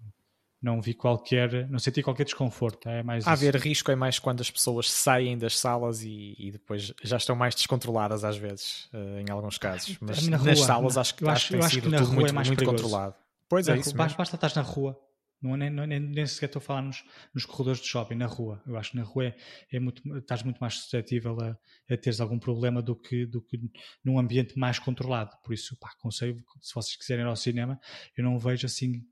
Não 0.59 0.81
vi 0.81 0.93
qualquer, 0.93 1.69
não 1.69 1.77
senti 1.77 2.01
qualquer 2.01 2.25
desconforto. 2.25 2.89
É 2.89 3.03
mais 3.03 3.25
haver 3.27 3.55
risco 3.55 3.91
é 3.91 3.95
mais 3.95 4.17
quando 4.17 4.41
as 4.41 4.49
pessoas 4.49 4.91
saem 4.91 5.37
das 5.37 5.57
salas 5.57 6.01
e, 6.01 6.35
e 6.37 6.51
depois 6.51 6.91
já 7.01 7.15
estão 7.15 7.35
mais 7.35 7.53
descontroladas 7.53 8.25
às 8.25 8.37
vezes, 8.37 8.89
uh, 8.91 9.19
em 9.19 9.31
alguns 9.31 9.59
casos. 9.59 9.97
Mas 10.01 10.27
nas 10.27 10.41
rua, 10.41 10.55
salas 10.55 10.97
acho 10.97 11.15
que, 11.15 11.23
acho, 11.25 11.31
acho 11.33 11.47
que 11.47 11.59
tem 11.59 11.69
sido 11.69 11.95
tudo 11.95 12.11
muito, 12.11 12.29
é 12.29 12.43
muito 12.43 12.65
controlado. 12.65 13.15
Pois 13.47 13.69
é, 13.69 13.77
isso 13.77 13.95
basta, 13.95 14.17
basta 14.17 14.35
estar 14.35 14.55
na 14.55 14.67
rua 14.67 14.99
não, 15.41 15.55
é 15.55 15.57
nem, 15.57 15.83
é 15.83 15.87
nem, 15.87 15.99
nem 15.99 16.25
sequer 16.25 16.47
estou 16.47 16.59
a 16.59 16.63
falar 16.63 16.81
nos, 16.81 17.03
nos, 17.33 17.45
corredores 17.45 17.79
de 17.81 17.87
shopping, 17.87 18.15
na 18.15 18.25
rua. 18.25 18.61
Eu 18.67 18.77
acho 18.77 18.91
que 18.91 18.97
na 18.97 19.03
rua 19.03 19.27
é, 19.27 19.37
é 19.71 19.79
muito, 19.79 20.01
estás 20.17 20.43
muito 20.43 20.59
mais 20.59 20.75
suscetível 20.75 21.39
a, 21.39 21.57
a 21.93 21.97
teres 21.97 22.19
algum 22.19 22.37
problema 22.37 22.81
do 22.81 22.95
que, 22.95 23.25
do 23.25 23.41
que 23.41 23.59
num 24.03 24.19
ambiente 24.19 24.57
mais 24.57 24.79
controlado. 24.79 25.31
Por 25.43 25.53
isso, 25.53 25.77
pá, 25.79 25.89
se 26.11 26.73
vocês 26.73 26.95
quiserem 26.97 27.23
ir 27.23 27.27
ao 27.27 27.35
cinema, 27.35 27.79
eu 28.17 28.23
não 28.23 28.37
vejo 28.37 28.65
assim 28.65 29.03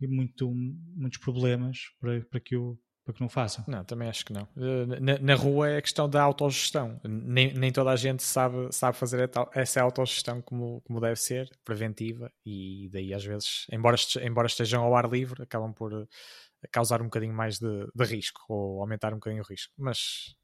muito, 0.00 0.52
muitos 0.52 1.18
problemas 1.18 1.78
para, 2.00 2.20
para 2.26 2.40
que 2.40 2.54
eu 2.54 2.78
para 3.04 3.14
que 3.14 3.20
não 3.20 3.28
façam. 3.28 3.64
Não, 3.68 3.84
também 3.84 4.08
acho 4.08 4.24
que 4.24 4.32
não. 4.32 4.48
Eh, 4.56 5.00
na, 5.00 5.18
na 5.18 5.34
rua 5.34 5.68
é 5.68 5.76
a 5.76 5.82
questão 5.82 6.08
da 6.08 6.22
autogestão. 6.22 6.98
Nem, 7.04 7.52
nem 7.52 7.70
toda 7.70 7.90
a 7.90 7.96
gente 7.96 8.22
sabe, 8.22 8.68
sabe 8.72 8.96
fazer 8.96 9.30
essa 9.54 9.82
autogestão 9.82 10.40
como, 10.40 10.80
como 10.82 11.00
deve 11.00 11.16
ser, 11.16 11.50
preventiva, 11.64 12.32
e 12.44 12.88
daí 12.90 13.12
às 13.12 13.24
vezes, 13.24 13.66
embora, 13.70 13.96
embora 14.22 14.46
estejam 14.46 14.82
ao 14.82 14.96
ar 14.96 15.08
livre, 15.10 15.42
acabam 15.42 15.72
por 15.72 15.92
eh, 15.92 16.06
causar 16.72 17.02
um 17.02 17.06
bocadinho 17.06 17.34
mais 17.34 17.58
de, 17.58 17.86
de 17.94 18.04
risco, 18.04 18.40
ou 18.48 18.80
aumentar 18.80 19.12
um 19.12 19.16
bocadinho 19.16 19.42
o 19.42 19.46
risco. 19.46 19.72
Mas 19.76 20.34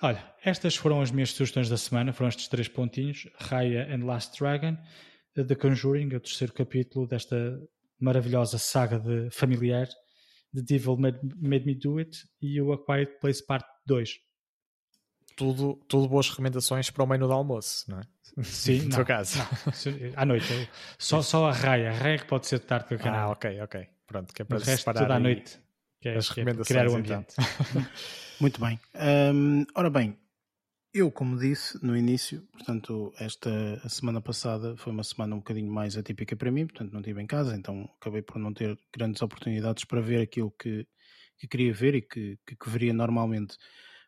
Olha, 0.00 0.24
estas 0.44 0.76
foram 0.76 1.00
as 1.00 1.10
minhas 1.10 1.30
sugestões 1.30 1.68
da 1.68 1.76
semana, 1.76 2.12
foram 2.12 2.28
estes 2.28 2.46
três 2.46 2.68
pontinhos: 2.68 3.26
Raya 3.36 3.92
and 3.92 4.04
Last 4.04 4.38
Dragon, 4.38 4.76
The 5.34 5.56
Conjuring, 5.56 6.14
o 6.14 6.20
terceiro 6.20 6.52
capítulo 6.52 7.04
desta 7.04 7.60
maravilhosa 7.98 8.58
saga 8.58 9.00
de 9.00 9.28
familiar 9.30 9.88
The 10.54 10.62
Devil 10.62 10.96
Made, 10.96 11.18
Made 11.40 11.66
Me 11.66 11.74
Do 11.74 11.98
It 11.98 12.26
e 12.40 12.60
o 12.60 12.72
A 12.72 12.84
Quiet 12.84 13.18
Place 13.20 13.44
Part 13.44 13.66
2. 13.86 14.20
Tudo, 15.36 15.74
tudo 15.88 16.08
boas 16.08 16.28
recomendações 16.28 16.90
para 16.90 17.04
o 17.04 17.06
menu 17.06 17.26
do 17.26 17.32
almoço, 17.32 17.88
não 17.88 18.00
é? 18.00 18.02
Sim, 18.42 18.82
no 18.88 18.96
teu 18.96 19.04
caso. 19.04 19.38
Não. 19.38 20.12
À 20.16 20.26
noite. 20.26 20.68
Só, 20.98 21.22
só 21.22 21.46
a 21.46 21.52
raia. 21.52 21.90
A 21.90 21.94
raia 21.94 22.18
que 22.18 22.26
pode 22.26 22.46
ser 22.46 22.58
de 22.58 22.66
tarde 22.66 22.94
a 22.94 22.98
canal. 22.98 23.28
Ah, 23.28 23.32
ok, 23.32 23.60
ok. 23.62 23.88
Pronto, 24.06 24.34
que 24.34 24.42
é 24.42 24.44
para 24.44 24.58
resto 24.58 24.92
tudo 24.92 25.12
à 25.12 25.20
noite. 25.20 25.60
Que 26.00 26.08
é, 26.08 26.16
as 26.16 26.30
que 26.30 26.40
é 26.40 26.44
criar 26.44 26.88
o 26.88 26.96
ambiente. 26.96 27.34
Então. 27.38 27.86
Muito 28.40 28.60
bem. 28.60 28.80
Um, 29.34 29.64
ora 29.74 29.90
bem, 29.90 30.16
eu, 30.92 31.12
como 31.12 31.38
disse 31.38 31.78
no 31.84 31.96
início, 31.96 32.42
portanto, 32.52 33.12
esta 33.18 33.88
semana 33.88 34.20
passada 34.20 34.76
foi 34.76 34.92
uma 34.92 35.04
semana 35.04 35.34
um 35.34 35.38
bocadinho 35.38 35.70
mais 35.70 35.96
atípica 35.96 36.34
para 36.34 36.50
mim, 36.50 36.66
portanto, 36.66 36.92
não 36.92 37.00
estive 37.00 37.22
em 37.22 37.26
casa, 37.26 37.54
então 37.54 37.88
acabei 38.00 38.22
por 38.22 38.38
não 38.38 38.52
ter 38.52 38.78
grandes 38.94 39.20
oportunidades 39.22 39.84
para 39.84 40.00
ver 40.00 40.22
aquilo 40.22 40.50
que, 40.52 40.86
que 41.36 41.46
queria 41.46 41.72
ver 41.74 41.94
e 41.94 42.02
que, 42.02 42.38
que, 42.46 42.56
que, 42.56 42.70
veria 42.70 42.92
normalmente. 42.92 43.56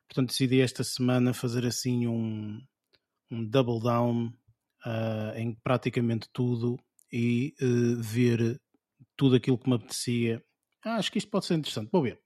Portanto, 0.08 0.30
decidi 0.30 0.60
esta 0.60 0.82
semana 0.82 1.34
fazer 1.34 1.66
assim 1.66 2.06
um, 2.06 2.60
um 3.30 3.44
double 3.46 3.80
down 3.80 4.28
uh, 4.86 5.36
em 5.36 5.54
praticamente 5.62 6.28
tudo 6.32 6.78
e 7.12 7.54
uh, 7.60 8.00
ver 8.02 8.60
tudo 9.16 9.36
aquilo 9.36 9.58
que 9.58 9.68
me 9.68 9.76
apetecia. 9.76 10.42
Ah, 10.82 10.96
acho 10.96 11.12
que 11.12 11.18
isto 11.18 11.30
pode 11.30 11.44
ser 11.44 11.54
interessante, 11.54 11.90
vou 11.92 12.02
ver. 12.02 12.18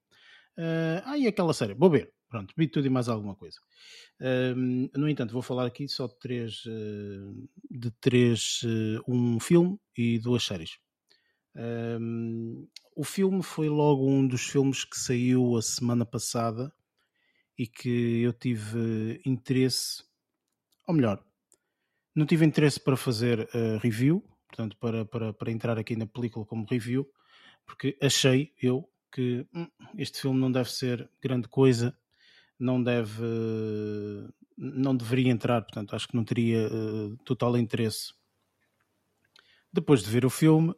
Uh, 0.57 1.03
ah, 1.05 1.19
e 1.19 1.27
aquela 1.27 1.53
série, 1.53 1.75
vou 1.75 1.91
ver. 1.91 2.14
Pronto, 2.35 2.53
vi 2.57 2.67
tudo 2.67 2.85
e 2.85 2.91
mais 2.91 3.09
alguma 3.09 3.37
coisa. 3.37 3.61
No 4.93 5.09
entanto, 5.09 5.33
vou 5.33 5.41
falar 5.41 5.67
aqui 5.67 5.87
só 5.87 6.09
de 6.09 6.19
três, 6.19 6.65
uh, 6.65 7.49
de 7.71 7.93
três 8.01 8.61
uh, 8.65 9.01
um 9.07 9.39
filme 9.39 9.79
e 9.97 10.19
duas 10.19 10.43
séries. 10.43 10.81
O 12.97 13.05
filme 13.05 13.41
foi 13.41 13.69
logo 13.69 14.11
um 14.11 14.27
dos 14.27 14.49
filmes 14.49 14.85
que 14.85 14.99
saiu 14.99 15.57
a 15.57 15.63
semana 15.63 16.05
passada 16.05 16.75
e 17.57 17.69
que 17.69 18.23
eu 18.23 18.33
tive 18.33 19.23
interesse, 19.25 20.03
ou 20.89 20.95
melhor, 20.97 21.25
não 22.17 22.27
tive 22.27 22.45
interesse 22.45 22.81
para 22.81 22.97
fazer 22.97 23.49
uh, 23.55 23.79
review, 23.81 24.25
portanto, 24.49 24.77
para, 24.79 25.05
para, 25.05 25.33
para 25.33 25.53
entrar 25.53 25.79
aqui 25.79 25.95
na 25.95 26.05
película 26.05 26.45
como 26.45 26.67
review, 26.69 27.09
porque 27.65 27.97
achei 28.03 28.53
eu 28.61 28.91
que 29.13 29.47
hum, 29.55 29.69
este 29.97 30.21
filme 30.21 30.41
não 30.41 30.51
deve 30.51 30.73
ser 30.73 31.09
grande 31.23 31.47
coisa, 31.47 31.97
não 32.59 32.83
deve, 32.83 33.23
não 34.57 34.97
deveria 34.97 35.31
entrar, 35.31 35.63
portanto 35.63 35.95
acho 35.95 36.09
que 36.09 36.17
não 36.17 36.25
teria 36.25 36.69
uh, 36.69 37.17
total 37.25 37.57
interesse. 37.57 38.13
Depois 39.73 40.03
de 40.03 40.11
ver 40.11 40.25
o 40.25 40.31
filme, 40.31 40.71
uh, 40.71 40.77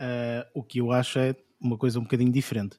o 0.54 0.62
que 0.62 0.80
eu 0.80 0.92
acho 0.92 1.18
é 1.18 1.36
uma 1.60 1.76
coisa 1.76 1.98
um 1.98 2.02
bocadinho 2.02 2.32
diferente. 2.32 2.78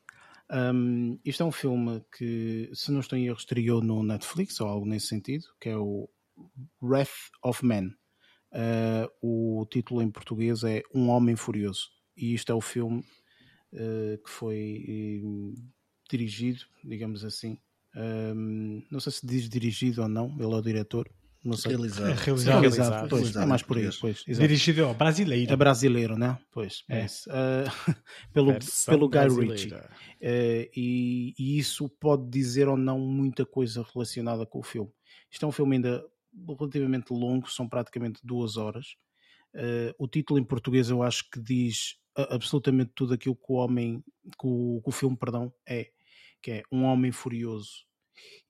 Um, 0.49 1.19
isto 1.25 1.43
é 1.43 1.45
um 1.45 1.51
filme 1.51 2.03
que, 2.17 2.69
se 2.73 2.91
não 2.91 3.01
estou 3.01 3.17
em 3.17 3.27
erro, 3.27 3.37
estreou 3.37 3.81
no 3.81 4.01
Netflix 4.01 4.59
ou 4.61 4.67
algo 4.67 4.85
nesse 4.85 5.07
sentido, 5.07 5.45
que 5.59 5.69
é 5.69 5.77
o 5.77 6.09
Wrath 6.81 7.29
of 7.43 7.65
Man. 7.65 7.91
Uh, 8.53 9.09
o 9.21 9.65
título 9.65 10.01
em 10.01 10.09
português 10.09 10.63
é 10.63 10.81
Um 10.93 11.09
Homem 11.09 11.35
Furioso. 11.35 11.89
E 12.15 12.33
isto 12.33 12.51
é 12.51 12.55
o 12.55 12.61
filme 12.61 13.03
que 13.69 14.29
foi 14.29 15.21
dirigido, 16.09 16.61
digamos 16.83 17.23
assim. 17.23 17.59
Um, 17.95 18.83
não 18.91 18.99
sei 18.99 19.11
se 19.11 19.25
diz 19.25 19.49
dirigido 19.49 20.01
ou 20.03 20.07
não, 20.07 20.33
ele 20.39 20.43
é 20.53 20.57
o 20.57 20.61
diretor. 20.61 21.09
Não 21.43 21.55
sei. 21.55 21.71
Realizado. 21.71 22.09
É 22.09 22.13
realizado. 22.13 22.25
Realizado, 22.25 22.61
realizado. 22.61 23.09
pois, 23.09 23.21
Realizado 23.21 23.43
é 23.43 23.45
mais 23.47 23.61
por 23.63 23.77
aí. 23.77 23.89
Pois, 24.01 24.23
exato. 24.27 24.47
Dirigido 24.47 24.85
ao 24.85 24.93
brasileiro. 24.93 25.51
É 25.53 25.55
brasileiro, 25.55 26.17
né? 26.17 26.37
Pois, 26.51 26.83
É. 26.89 26.99
é. 26.99 27.05
Uh, 27.05 27.95
pelo, 28.33 28.51
Versão 28.51 28.93
pelo 28.93 29.07
Guy 29.07 29.19
brasileira. 29.19 29.53
Ritchie. 29.53 29.75
Uh, 29.75 30.69
e, 30.75 31.33
e 31.39 31.57
isso 31.57 31.87
pode 31.87 32.29
dizer 32.29 32.67
ou 32.67 32.75
não 32.75 32.99
muita 32.99 33.45
coisa 33.45 33.85
relacionada 33.93 34.45
com 34.45 34.59
o 34.59 34.63
filme. 34.63 34.91
Isto 35.31 35.45
é 35.45 35.47
um 35.47 35.51
filme 35.51 35.77
ainda 35.77 36.03
relativamente 36.59 37.13
longo, 37.13 37.49
são 37.49 37.67
praticamente 37.67 38.19
duas 38.23 38.57
horas. 38.57 38.95
Uh, 39.55 39.93
o 39.97 40.07
título 40.07 40.39
em 40.39 40.43
português 40.43 40.89
eu 40.89 41.01
acho 41.01 41.29
que 41.31 41.39
diz 41.39 41.95
absolutamente 42.15 42.91
tudo 42.95 43.13
aquilo 43.13 43.35
que 43.35 43.45
o 43.51 43.55
homem, 43.55 44.03
que 44.23 44.45
o, 44.45 44.81
que 44.83 44.89
o 44.89 44.91
filme, 44.91 45.15
perdão, 45.15 45.53
é, 45.67 45.91
que 46.47 46.51
é 46.51 46.63
um 46.71 46.85
homem 46.85 47.11
furioso. 47.11 47.83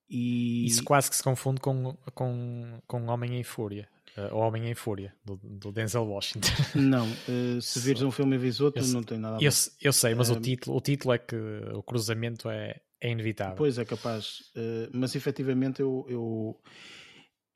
E 0.07 0.67
Isso 0.67 0.83
quase 0.83 1.09
que 1.09 1.15
se 1.15 1.23
confunde 1.23 1.59
com, 1.59 1.97
com, 2.13 2.79
com 2.85 3.05
Homem 3.07 3.39
em 3.39 3.43
Fúria. 3.43 3.89
Uh, 4.15 4.35
o 4.35 4.37
Homem 4.37 4.69
em 4.69 4.75
Fúria, 4.75 5.15
do, 5.25 5.35
do 5.43 5.71
Denzel 5.71 6.03
Washington. 6.05 6.47
não, 6.75 7.07
uh, 7.11 7.59
se 7.59 7.79
vires 7.79 8.03
um 8.03 8.11
filme 8.11 8.35
e 8.35 8.37
vires 8.37 8.61
outro, 8.61 8.83
Eu- 8.83 8.87
não 8.89 9.01
tem 9.01 9.17
nada 9.17 9.37
a 9.37 9.39
ver. 9.39 9.45
eu, 9.47 9.51
eu 9.81 9.91
sei, 9.93 10.13
mas 10.13 10.29
Um, 10.29 10.33
o, 10.33 10.41
título, 10.41 10.77
o 10.77 10.81
título 10.81 11.13
é 11.13 11.17
que 11.17 11.35
o 11.73 11.81
cruzamento 11.81 12.47
é, 12.49 12.79
é 13.01 13.11
inevitável. 13.11 13.55
Pois 13.55 13.79
é 13.79 13.83
capaz, 13.85 14.43
eh, 14.55 14.89
mas 14.93 15.15
efetivamente 15.15 15.81
eu, 15.81 16.05
eu- 16.07 16.61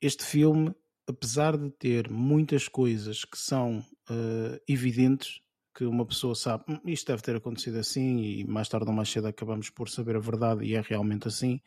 este 0.00 0.24
filme, 0.24 0.74
apesar 1.08 1.56
de 1.56 1.70
ter 1.70 2.10
muitas 2.10 2.66
coisas 2.66 3.24
que 3.24 3.38
são 3.38 3.84
eh, 4.10 4.60
evidentes, 4.68 5.40
que 5.74 5.84
uma 5.84 6.06
pessoa 6.06 6.34
sabe, 6.34 6.64
"Hum, 6.68 6.80
isto 6.86 7.06
deve 7.08 7.22
ter 7.22 7.36
acontecido 7.36 7.78
assim, 7.78 8.18
e 8.22 8.44
mais 8.44 8.68
tarde 8.68 8.88
ou 8.88 8.92
mais 8.94 9.08
cedo 9.10 9.26
acabamos 9.28 9.70
por 9.70 9.88
saber 9.88 10.16
a 10.16 10.20
verdade, 10.20 10.64
e 10.64 10.74
é 10.74 10.80
realmente 10.80 11.28
assim. 11.28 11.60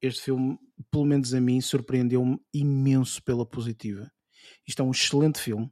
Este 0.00 0.22
filme, 0.22 0.58
pelo 0.90 1.04
menos 1.04 1.34
a 1.34 1.40
mim, 1.40 1.60
surpreendeu-me 1.60 2.38
imenso 2.54 3.22
pela 3.22 3.44
positiva. 3.46 4.10
Isto 4.66 4.82
é 4.82 4.84
um 4.84 4.90
excelente 4.92 5.38
filme. 5.40 5.70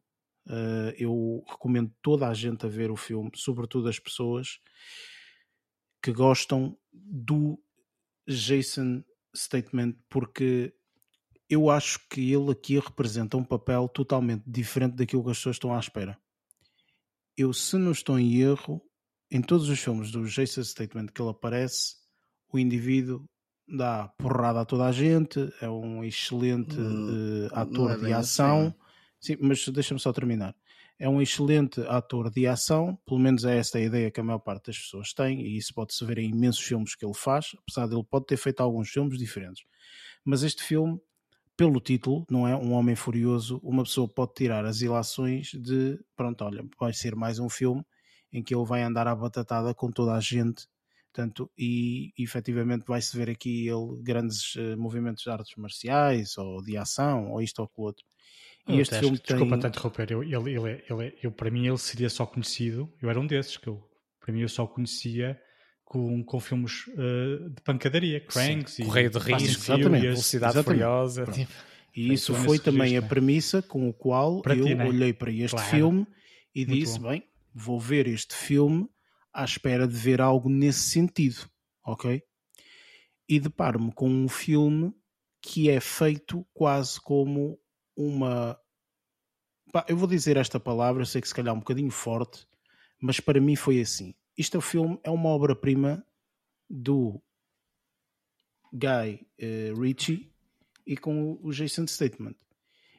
eh, 0.50 0.94
eu 0.98 1.44
recomendo 1.46 1.92
toda 2.02 2.26
a 2.28 2.34
gente 2.34 2.64
a 2.64 2.68
ver 2.70 2.90
o 2.90 2.96
filme, 2.96 3.30
sobretudo 3.34 3.88
as 3.88 3.98
pessoas 3.98 4.60
que 6.02 6.12
gostam 6.12 6.76
do 6.92 7.58
Jason 8.28 9.02
Statement, 9.36 9.94
porque 10.08 10.74
eu 11.48 11.70
acho 11.70 12.00
que 12.08 12.32
ele 12.32 12.50
aqui 12.52 12.78
representa 12.78 13.36
um 13.36 13.44
papel 13.44 13.88
totalmente 13.88 14.44
diferente 14.46 14.96
daquilo 14.96 15.24
que 15.24 15.30
as 15.30 15.38
pessoas 15.38 15.56
estão 15.56 15.74
à 15.74 15.78
espera. 15.78 16.18
Eu, 17.38 17.52
se 17.52 17.76
não 17.78 17.92
estou 17.92 18.18
em 18.18 18.34
erro, 18.40 18.82
em 19.30 19.40
todos 19.40 19.68
os 19.68 19.78
filmes 19.78 20.10
do 20.10 20.24
Jason 20.26 20.64
Statement 20.64 21.06
que 21.14 21.22
ele 21.22 21.30
aparece, 21.30 21.94
o 22.52 22.58
indivíduo 22.58 23.24
dá 23.68 24.08
porrada 24.18 24.60
a 24.60 24.64
toda 24.64 24.86
a 24.86 24.92
gente, 24.92 25.38
é 25.60 25.68
um 25.68 26.02
excelente 26.02 26.76
Hum, 26.78 27.48
não 27.50 27.56
ator 27.56 27.90
é 27.92 27.96
de 27.96 28.02
bem 28.02 28.12
ação. 28.12 28.66
assim. 28.66 28.74
Sim, 29.20 29.36
mas 29.40 29.68
deixa-me 29.68 30.00
só 30.00 30.12
terminar. 30.12 30.54
É 30.98 31.08
um 31.08 31.22
excelente 31.22 31.80
ator 31.82 32.28
de 32.30 32.46
ação, 32.46 32.98
pelo 33.06 33.20
menos 33.20 33.44
é 33.44 33.58
esta 33.58 33.78
a 33.78 33.80
ideia 33.80 34.10
que 34.10 34.18
a 34.18 34.24
maior 34.24 34.40
parte 34.40 34.66
das 34.66 34.78
pessoas 34.78 35.12
tem, 35.12 35.40
e 35.42 35.56
isso 35.56 35.72
pode-se 35.72 36.04
ver 36.04 36.18
em 36.18 36.30
imensos 36.30 36.60
filmes 36.62 36.96
que 36.96 37.04
ele 37.04 37.14
faz, 37.14 37.54
apesar 37.62 37.86
de 37.86 37.94
ele 37.94 38.04
pode 38.04 38.26
ter 38.26 38.36
feito 38.36 38.60
alguns 38.60 38.88
filmes 38.90 39.16
diferentes. 39.16 39.62
Mas 40.24 40.42
este 40.42 40.62
filme, 40.64 40.98
pelo 41.58 41.80
título, 41.80 42.24
não 42.30 42.46
é? 42.46 42.54
Um 42.54 42.72
Homem 42.72 42.94
Furioso, 42.94 43.60
uma 43.64 43.82
pessoa 43.82 44.08
pode 44.08 44.32
tirar 44.34 44.64
as 44.64 44.80
ilações 44.80 45.50
de, 45.52 45.98
pronto, 46.16 46.44
olha, 46.44 46.64
vai 46.78 46.92
ser 46.92 47.16
mais 47.16 47.40
um 47.40 47.48
filme 47.48 47.84
em 48.32 48.42
que 48.42 48.54
ele 48.54 48.64
vai 48.64 48.80
andar 48.82 49.08
à 49.08 49.14
batatada 49.14 49.74
com 49.74 49.90
toda 49.90 50.12
a 50.14 50.20
gente, 50.20 50.66
Portanto, 51.12 51.50
e, 51.58 52.12
efetivamente 52.16 52.84
vai-se 52.86 53.16
ver 53.16 53.30
aqui 53.30 53.66
ele 53.66 54.00
grandes 54.02 54.54
eh, 54.56 54.76
movimentos 54.76 55.24
de 55.24 55.30
artes 55.30 55.56
marciais, 55.56 56.36
ou 56.38 56.62
de 56.62 56.76
ação, 56.76 57.32
ou 57.32 57.42
isto 57.42 57.58
ou 57.58 57.64
aquilo 57.64 57.86
outro. 57.86 58.04
E 58.68 58.74
Eu 58.74 58.82
este 58.82 58.94
até 58.94 59.00
filme 59.00 59.18
Desculpa 59.18 59.58
tem... 59.58 59.60
te 59.60 59.66
interromper. 59.66 60.12
Eu, 60.12 60.22
ele, 60.22 60.54
ele, 60.54 60.70
é- 60.70 60.84
ele, 60.88 61.06
é- 61.06 61.14
eu, 61.20 61.32
para 61.32 61.50
mim, 61.50 61.66
ele 61.66 61.78
seria 61.78 62.08
só 62.08 62.24
conhecido. 62.24 62.92
Eu 63.02 63.10
era 63.10 63.18
um 63.18 63.26
desses 63.26 63.56
que 63.56 63.66
eu, 63.66 63.82
para 64.20 64.32
mim, 64.32 64.42
eu 64.42 64.48
só 64.48 64.64
conhecia 64.66 65.40
com, 65.88 66.22
com 66.22 66.38
filmes 66.38 66.84
eh, 66.98 67.48
de 67.48 67.62
pancadaria, 67.62 68.20
Cranks 68.20 68.78
e 68.78 68.82
Correio 68.84 69.08
de 69.10 69.18
risco, 69.18 69.62
exatamente. 69.62 70.02
Velocidade 70.02 70.52
Exatamente. 70.52 70.82
Furiosa. 70.82 71.24
Pronto. 71.24 71.38
tipo, 71.38 71.52
E 71.96 72.12
isso 72.12 72.32
Então, 72.32 72.44
foi 72.44 72.58
também 72.58 72.80
registro, 72.82 73.06
a 73.06 73.08
premissa 73.08 73.62
com 73.62 73.88
o 73.88 73.92
qual 73.94 74.42
Para 74.42 74.54
eu 74.54 74.66
ti, 74.66 74.74
né? 74.74 74.86
olhei 74.86 75.14
para 75.14 75.32
este 75.32 75.56
Claro. 75.56 75.70
filme 75.70 76.06
e 76.54 76.66
Muito 76.66 76.78
disse: 76.78 77.00
bom. 77.00 77.08
bem, 77.08 77.24
vou 77.54 77.80
ver 77.80 78.06
este 78.06 78.34
filme 78.34 78.86
à 79.32 79.44
espera 79.46 79.88
de 79.88 79.96
ver 79.96 80.20
algo 80.20 80.50
nesse 80.50 80.80
sentido, 80.90 81.48
ok? 81.82 82.22
E 83.26 83.40
deparo-me 83.40 83.90
com 83.92 84.10
um 84.10 84.28
filme 84.28 84.92
que 85.40 85.70
é 85.70 85.80
feito 85.80 86.46
quase 86.52 87.00
como 87.00 87.58
uma. 87.96 88.58
Pá, 89.72 89.86
eu 89.88 89.96
vou 89.96 90.06
dizer 90.06 90.36
esta 90.36 90.60
palavra, 90.60 91.00
eu 91.02 91.06
sei 91.06 91.22
que 91.22 91.28
se 91.28 91.34
calhar 91.34 91.54
é 91.54 91.56
um 91.56 91.60
bocadinho 91.60 91.90
forte, 91.90 92.46
mas 93.00 93.20
para 93.20 93.40
mim 93.40 93.56
foi 93.56 93.80
assim. 93.80 94.14
Este 94.38 94.54
é 94.54 94.58
o 94.60 94.62
filme, 94.62 95.00
é 95.02 95.10
uma 95.10 95.30
obra-prima 95.30 96.06
do 96.70 97.20
Guy 98.72 99.26
eh, 99.36 99.72
Ritchie 99.76 100.32
e 100.86 100.96
com 100.96 101.36
o 101.42 101.50
Jason 101.50 101.88
Statement. 101.88 102.36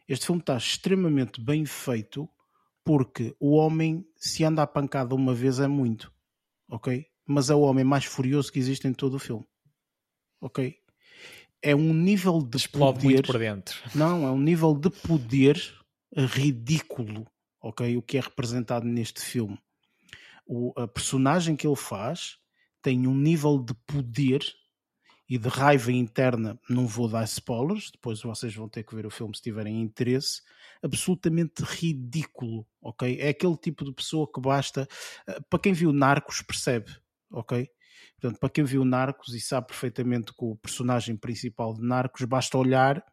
Este 0.06 0.26
filme 0.26 0.41
está 0.41 0.57
extremamente 0.57 1.40
bem 1.40 1.66
feito 1.66 2.28
porque 2.84 3.34
o 3.40 3.56
homem, 3.56 4.06
se 4.18 4.44
anda 4.44 4.64
a 4.64 4.68
pancada 4.68 5.16
uma 5.16 5.34
vez, 5.34 5.61
é 5.61 5.68
muito, 5.68 6.11
ok? 6.68 7.06
Mas 7.26 7.49
é 7.49 7.56
o 7.56 7.61
homem 7.61 7.86
mais 7.86 8.03
furioso 8.03 8.52
que 8.52 8.60
existe 8.60 8.86
em 8.88 8.94
todo 8.94 9.14
o 9.14 9.20
filme, 9.20 9.45
ok? 10.41 10.76
É 11.61 11.74
um 11.74 11.94
nível 11.94 12.41
de 12.41 12.57
explode 12.57 12.99
poder, 12.99 13.14
muito 13.14 13.26
por 13.26 13.40
dentro. 13.40 13.80
não, 13.95 14.28
é 14.28 14.32
um 14.32 14.40
nível 14.40 14.74
de 14.74 14.90
poder 14.90 15.57
ridículo, 16.14 17.26
ok? 17.61 17.95
O 17.95 18.02
que 18.02 18.18
é 18.18 18.22
representado 18.22 18.86
neste 18.86 19.22
filme. 19.22 19.57
O, 20.52 20.74
a 20.76 20.88
personagem 20.88 21.56
que 21.56 21.68
ele 21.68 21.76
faz 21.76 22.38
tem 22.82 23.06
um 23.06 23.14
nível 23.14 23.60
de 23.60 23.76
poder 23.86 24.44
e 25.30 25.38
de 25.38 25.48
raiva 25.48 25.92
interna, 25.92 26.60
não 26.68 26.88
vou 26.88 27.08
dar 27.08 27.24
spoilers, 27.24 27.92
depois 27.92 28.20
vocês 28.20 28.56
vão 28.56 28.68
ter 28.68 28.84
que 28.84 28.96
ver 28.96 29.06
o 29.06 29.12
filme 29.12 29.36
se 29.36 29.44
tiverem 29.44 29.80
interesse, 29.80 30.42
absolutamente 30.82 31.62
ridículo, 31.62 32.66
ok? 32.82 33.20
É 33.22 33.30
aquele 33.30 33.56
tipo 33.56 33.86
de 33.86 33.94
pessoa 33.94 34.28
que 34.28 34.42
basta, 34.42 34.88
eh, 35.28 35.40
para 35.48 35.60
quem 35.60 35.72
viu 35.72 35.94
Narcos 35.94 36.42
percebe, 36.42 36.92
ok? 37.32 37.70
Portanto, 38.20 38.40
para 38.40 38.50
quem 38.50 38.64
viu 38.64 38.84
Narcos 38.84 39.36
e 39.36 39.40
sabe 39.40 39.68
perfeitamente 39.68 40.34
que 40.34 40.44
o 40.44 40.56
personagem 40.56 41.16
principal 41.16 41.76
de 41.76 41.84
Narcos 41.84 42.26
basta 42.26 42.58
olhar 42.58 43.06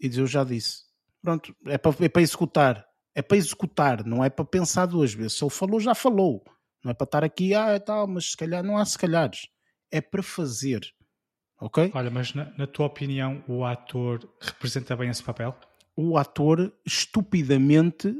e 0.00 0.08
dizer 0.08 0.22
eu 0.22 0.26
já 0.26 0.42
disse. 0.42 0.82
Pronto, 1.22 1.54
é 1.66 1.78
para, 1.78 2.04
é 2.04 2.08
para 2.08 2.22
executar. 2.22 2.93
É 3.14 3.22
para 3.22 3.36
executar, 3.36 4.04
não 4.04 4.24
é 4.24 4.28
para 4.28 4.44
pensar 4.44 4.86
duas 4.86 5.14
vezes. 5.14 5.34
Se 5.38 5.44
ele 5.44 5.50
falou, 5.50 5.78
já 5.80 5.94
falou. 5.94 6.44
Não 6.82 6.90
é 6.90 6.94
para 6.94 7.04
estar 7.04 7.24
aqui, 7.24 7.54
ah, 7.54 7.70
é 7.70 7.78
tal, 7.78 8.06
mas 8.06 8.30
se 8.32 8.36
calhar 8.36 8.62
não 8.62 8.76
há 8.76 8.84
se 8.84 8.98
calhares. 8.98 9.46
É 9.90 10.00
para 10.00 10.22
fazer. 10.22 10.80
Ok? 11.60 11.90
Olha, 11.94 12.10
mas 12.10 12.34
na, 12.34 12.52
na 12.58 12.66
tua 12.66 12.86
opinião, 12.86 13.42
o 13.46 13.64
ator 13.64 14.28
representa 14.40 14.96
bem 14.96 15.08
esse 15.08 15.22
papel? 15.22 15.56
O 15.96 16.18
ator 16.18 16.72
estupidamente 16.84 18.14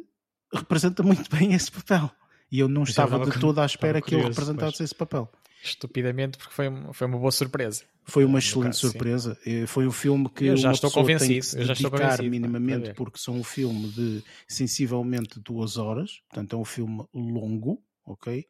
representa 0.52 1.02
muito 1.02 1.28
bem 1.28 1.52
esse 1.52 1.70
papel. 1.70 2.10
E 2.50 2.60
eu 2.60 2.68
não 2.68 2.82
eu 2.82 2.84
estava 2.84 3.16
estava 3.16 3.30
de 3.30 3.40
toda 3.40 3.62
à 3.62 3.66
espera 3.66 4.00
que 4.00 4.14
ele 4.14 4.22
representasse 4.28 4.76
mas- 4.78 4.80
esse 4.80 4.94
papel. 4.94 5.30
Estupidamente, 5.62 6.38
porque 6.38 6.52
foi, 6.54 6.66
foi 6.92 7.06
uma 7.06 7.18
boa 7.18 7.32
surpresa. 7.32 7.84
Foi 8.06 8.24
uma 8.24 8.34
No 8.34 8.38
excelente 8.38 8.66
caso, 8.66 8.80
sim. 8.80 8.88
surpresa. 8.88 9.38
Eh, 9.46 9.66
Foi 9.66 9.86
um 9.86 9.92
filme 9.92 10.28
que 10.28 10.44
Eu 10.44 10.56
já 10.56 10.68
uma 10.68 10.74
estou 10.74 10.90
pessoa 10.90 11.06
tem 11.06 11.14
convencido, 11.18 11.58
eu 11.58 11.64
já 11.66 11.72
estou 11.72 11.90
dedicar 11.90 12.16
convencido, 12.16 12.30
minimamente 12.30 12.94
porque 12.94 13.18
são 13.18 13.36
um 13.36 13.44
filme 13.44 13.88
de 13.90 14.22
sensivelmente 14.46 15.40
duas 15.40 15.76
horas, 15.76 16.20
portanto 16.28 16.54
é 16.54 16.58
um 16.58 16.64
filme 16.64 17.04
longo, 17.14 17.82
ok? 18.04 18.46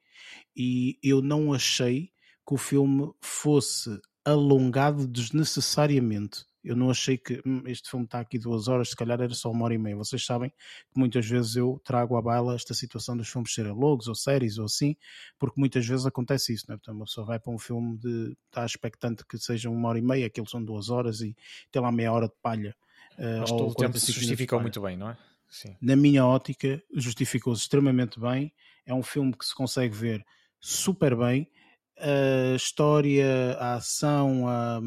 E 0.56 0.98
eu 1.02 1.22
não 1.22 1.52
achei 1.52 2.10
que 2.46 2.54
o 2.54 2.58
filme 2.58 3.12
fosse 3.22 3.90
alongado 4.24 5.06
desnecessariamente. 5.06 6.44
Eu 6.64 6.74
não 6.74 6.90
achei 6.90 7.18
que 7.18 7.42
hum, 7.44 7.62
este 7.66 7.90
filme 7.90 8.06
está 8.06 8.20
aqui 8.20 8.38
duas 8.38 8.68
horas, 8.68 8.90
se 8.90 8.96
calhar 8.96 9.20
era 9.20 9.34
só 9.34 9.50
uma 9.50 9.64
hora 9.64 9.74
e 9.74 9.78
meia. 9.78 9.96
Vocês 9.96 10.24
sabem 10.24 10.50
que 10.50 10.98
muitas 10.98 11.26
vezes 11.26 11.56
eu 11.56 11.80
trago 11.84 12.16
à 12.16 12.22
baila 12.22 12.54
esta 12.54 12.72
situação 12.72 13.16
dos 13.16 13.28
filmes 13.28 13.52
serem 13.52 13.72
longos 13.72 14.08
ou 14.08 14.14
séries 14.14 14.56
ou 14.58 14.64
assim, 14.64 14.96
porque 15.38 15.60
muitas 15.60 15.86
vezes 15.86 16.06
acontece 16.06 16.54
isso, 16.54 16.64
não 16.68 16.74
é? 16.74 16.78
Portanto, 16.78 16.96
uma 16.96 17.04
pessoa 17.04 17.26
vai 17.26 17.38
para 17.38 17.52
um 17.52 17.58
filme 17.58 17.98
de 17.98 18.36
está 18.46 18.64
expectante 18.64 19.24
que 19.26 19.36
seja 19.36 19.68
uma 19.68 19.88
hora 19.88 19.98
e 19.98 20.02
meia, 20.02 20.26
aqueles 20.26 20.50
são 20.50 20.64
duas 20.64 20.88
horas 20.88 21.20
e 21.20 21.36
tem 21.70 21.82
lá 21.82 21.92
meia 21.92 22.12
hora 22.12 22.28
de 22.28 22.34
palha. 22.40 22.74
Uh, 23.18 23.40
Mas 23.40 23.50
todo 23.50 23.70
o 23.70 23.74
tempo 23.74 23.98
se 23.98 24.12
justificou 24.12 24.60
muito 24.60 24.80
bem, 24.80 24.96
não 24.96 25.10
é? 25.10 25.18
Sim. 25.48 25.76
Na 25.80 25.94
minha 25.94 26.26
ótica, 26.26 26.82
justificou-se 26.94 27.62
extremamente 27.62 28.18
bem. 28.18 28.52
É 28.86 28.92
um 28.92 29.02
filme 29.02 29.32
que 29.32 29.44
se 29.44 29.54
consegue 29.54 29.94
ver 29.94 30.24
super 30.58 31.16
bem 31.16 31.48
a 31.96 32.56
história, 32.56 33.52
a 33.58 33.74
ação, 33.74 34.48
a, 34.48 34.80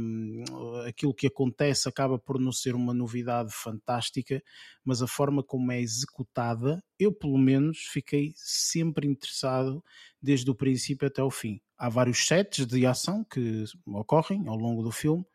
aquilo 0.88 1.14
que 1.14 1.28
acontece 1.28 1.88
acaba 1.88 2.20
por 2.20 2.40
não 2.40 2.52
ser 2.52 2.76
uma 2.76 2.94
novidade 2.94 3.52
fantástica, 3.54 4.42
mas 4.84 5.02
a 5.02 5.08
forma 5.08 5.44
como 5.44 5.72
é 5.72 5.80
executada, 5.80 6.84
eu 7.00 7.14
pelo 7.14 7.38
menos 7.38 7.80
fiquei 7.92 8.34
sempre 8.36 9.08
interessado 9.08 9.84
desde 10.22 10.50
o 10.50 10.56
princípio 10.56 11.08
até 11.08 11.24
o 11.24 11.32
fim. 11.32 11.62
Há 11.78 11.90
vários 11.90 12.26
sets 12.26 12.66
de 12.66 12.86
ação 12.86 13.24
que 13.24 13.64
ocorrem 13.86 14.48
ao 14.48 14.56
longo 14.56 14.84
do 14.84 14.92
filme 14.92 15.26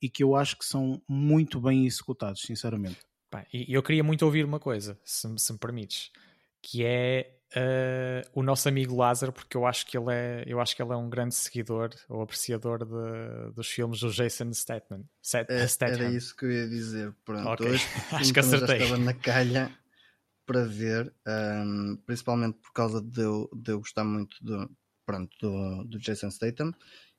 e 0.00 0.08
que 0.08 0.22
eu 0.22 0.34
acho 0.34 0.56
que 0.56 0.64
são 0.64 1.02
muito 1.06 1.60
bem 1.60 1.84
executados, 1.86 2.42
sinceramente. 2.42 2.98
E 3.52 3.72
eu 3.72 3.82
queria 3.82 4.02
muito 4.02 4.24
ouvir 4.24 4.44
uma 4.44 4.58
coisa, 4.58 4.98
se, 5.04 5.28
se 5.36 5.52
me 5.52 5.58
permites, 5.58 6.10
que 6.62 6.84
é 6.84 7.39
uh, 7.56 8.30
o 8.32 8.42
nosso 8.42 8.68
amigo 8.68 8.96
Lázaro, 8.96 9.32
porque 9.32 9.56
eu 9.56 9.66
acho 9.66 9.86
que 9.86 9.96
ele 9.96 10.12
é, 10.12 10.44
eu 10.46 10.60
acho 10.60 10.74
que 10.74 10.82
ele 10.82 10.92
é 10.92 10.96
um 10.96 11.08
grande 11.08 11.34
seguidor 11.34 11.90
ou 12.08 12.22
apreciador 12.22 12.84
de, 12.84 13.52
dos 13.52 13.68
filmes 13.68 14.00
do 14.00 14.10
Jason 14.10 14.52
Statham. 14.52 15.04
É, 15.34 15.66
era 15.80 16.10
isso 16.10 16.36
que 16.36 16.44
eu 16.44 16.52
ia 16.52 16.68
dizer. 16.68 17.14
Pronto, 17.24 17.48
okay. 17.48 17.68
hoje 17.68 17.86
acho 18.12 18.32
que 18.32 18.40
acertei. 18.40 18.78
já 18.78 18.84
estava 18.84 18.98
na 18.98 19.14
calha 19.14 19.70
para 20.46 20.64
ver, 20.64 21.12
um, 21.26 21.96
principalmente 22.06 22.58
por 22.58 22.72
causa 22.72 23.00
de 23.00 23.20
eu, 23.20 23.48
de 23.54 23.72
eu 23.72 23.78
gostar 23.78 24.04
muito 24.04 24.36
do, 24.42 24.68
pronto, 25.06 25.30
do, 25.40 25.84
do 25.84 25.98
Jason 25.98 26.30
Statham 26.30 26.72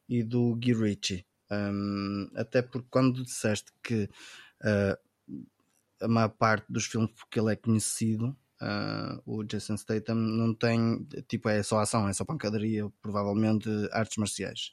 e 0.09 0.23
do 0.23 0.55
Guy 0.55 0.73
Ritchie. 0.73 1.25
Um, 1.49 2.29
até 2.35 2.61
porque 2.61 2.87
quando 2.89 3.23
disseste 3.23 3.71
que 3.83 4.09
uh, 4.63 4.97
a 6.01 6.07
maior 6.07 6.29
parte 6.29 6.65
dos 6.69 6.85
filmes 6.85 7.11
porque 7.11 7.39
ele 7.39 7.53
é 7.53 7.55
conhecido 7.55 8.35
Uh, 8.61 9.19
o 9.25 9.43
Jason 9.43 9.75
Statham 9.75 10.13
não 10.13 10.53
tem, 10.53 11.03
tipo, 11.27 11.49
é 11.49 11.63
só 11.63 11.79
ação, 11.79 12.07
é 12.07 12.13
só 12.13 12.23
pancadaria, 12.23 12.87
provavelmente 13.01 13.67
artes 13.91 14.17
marciais. 14.17 14.71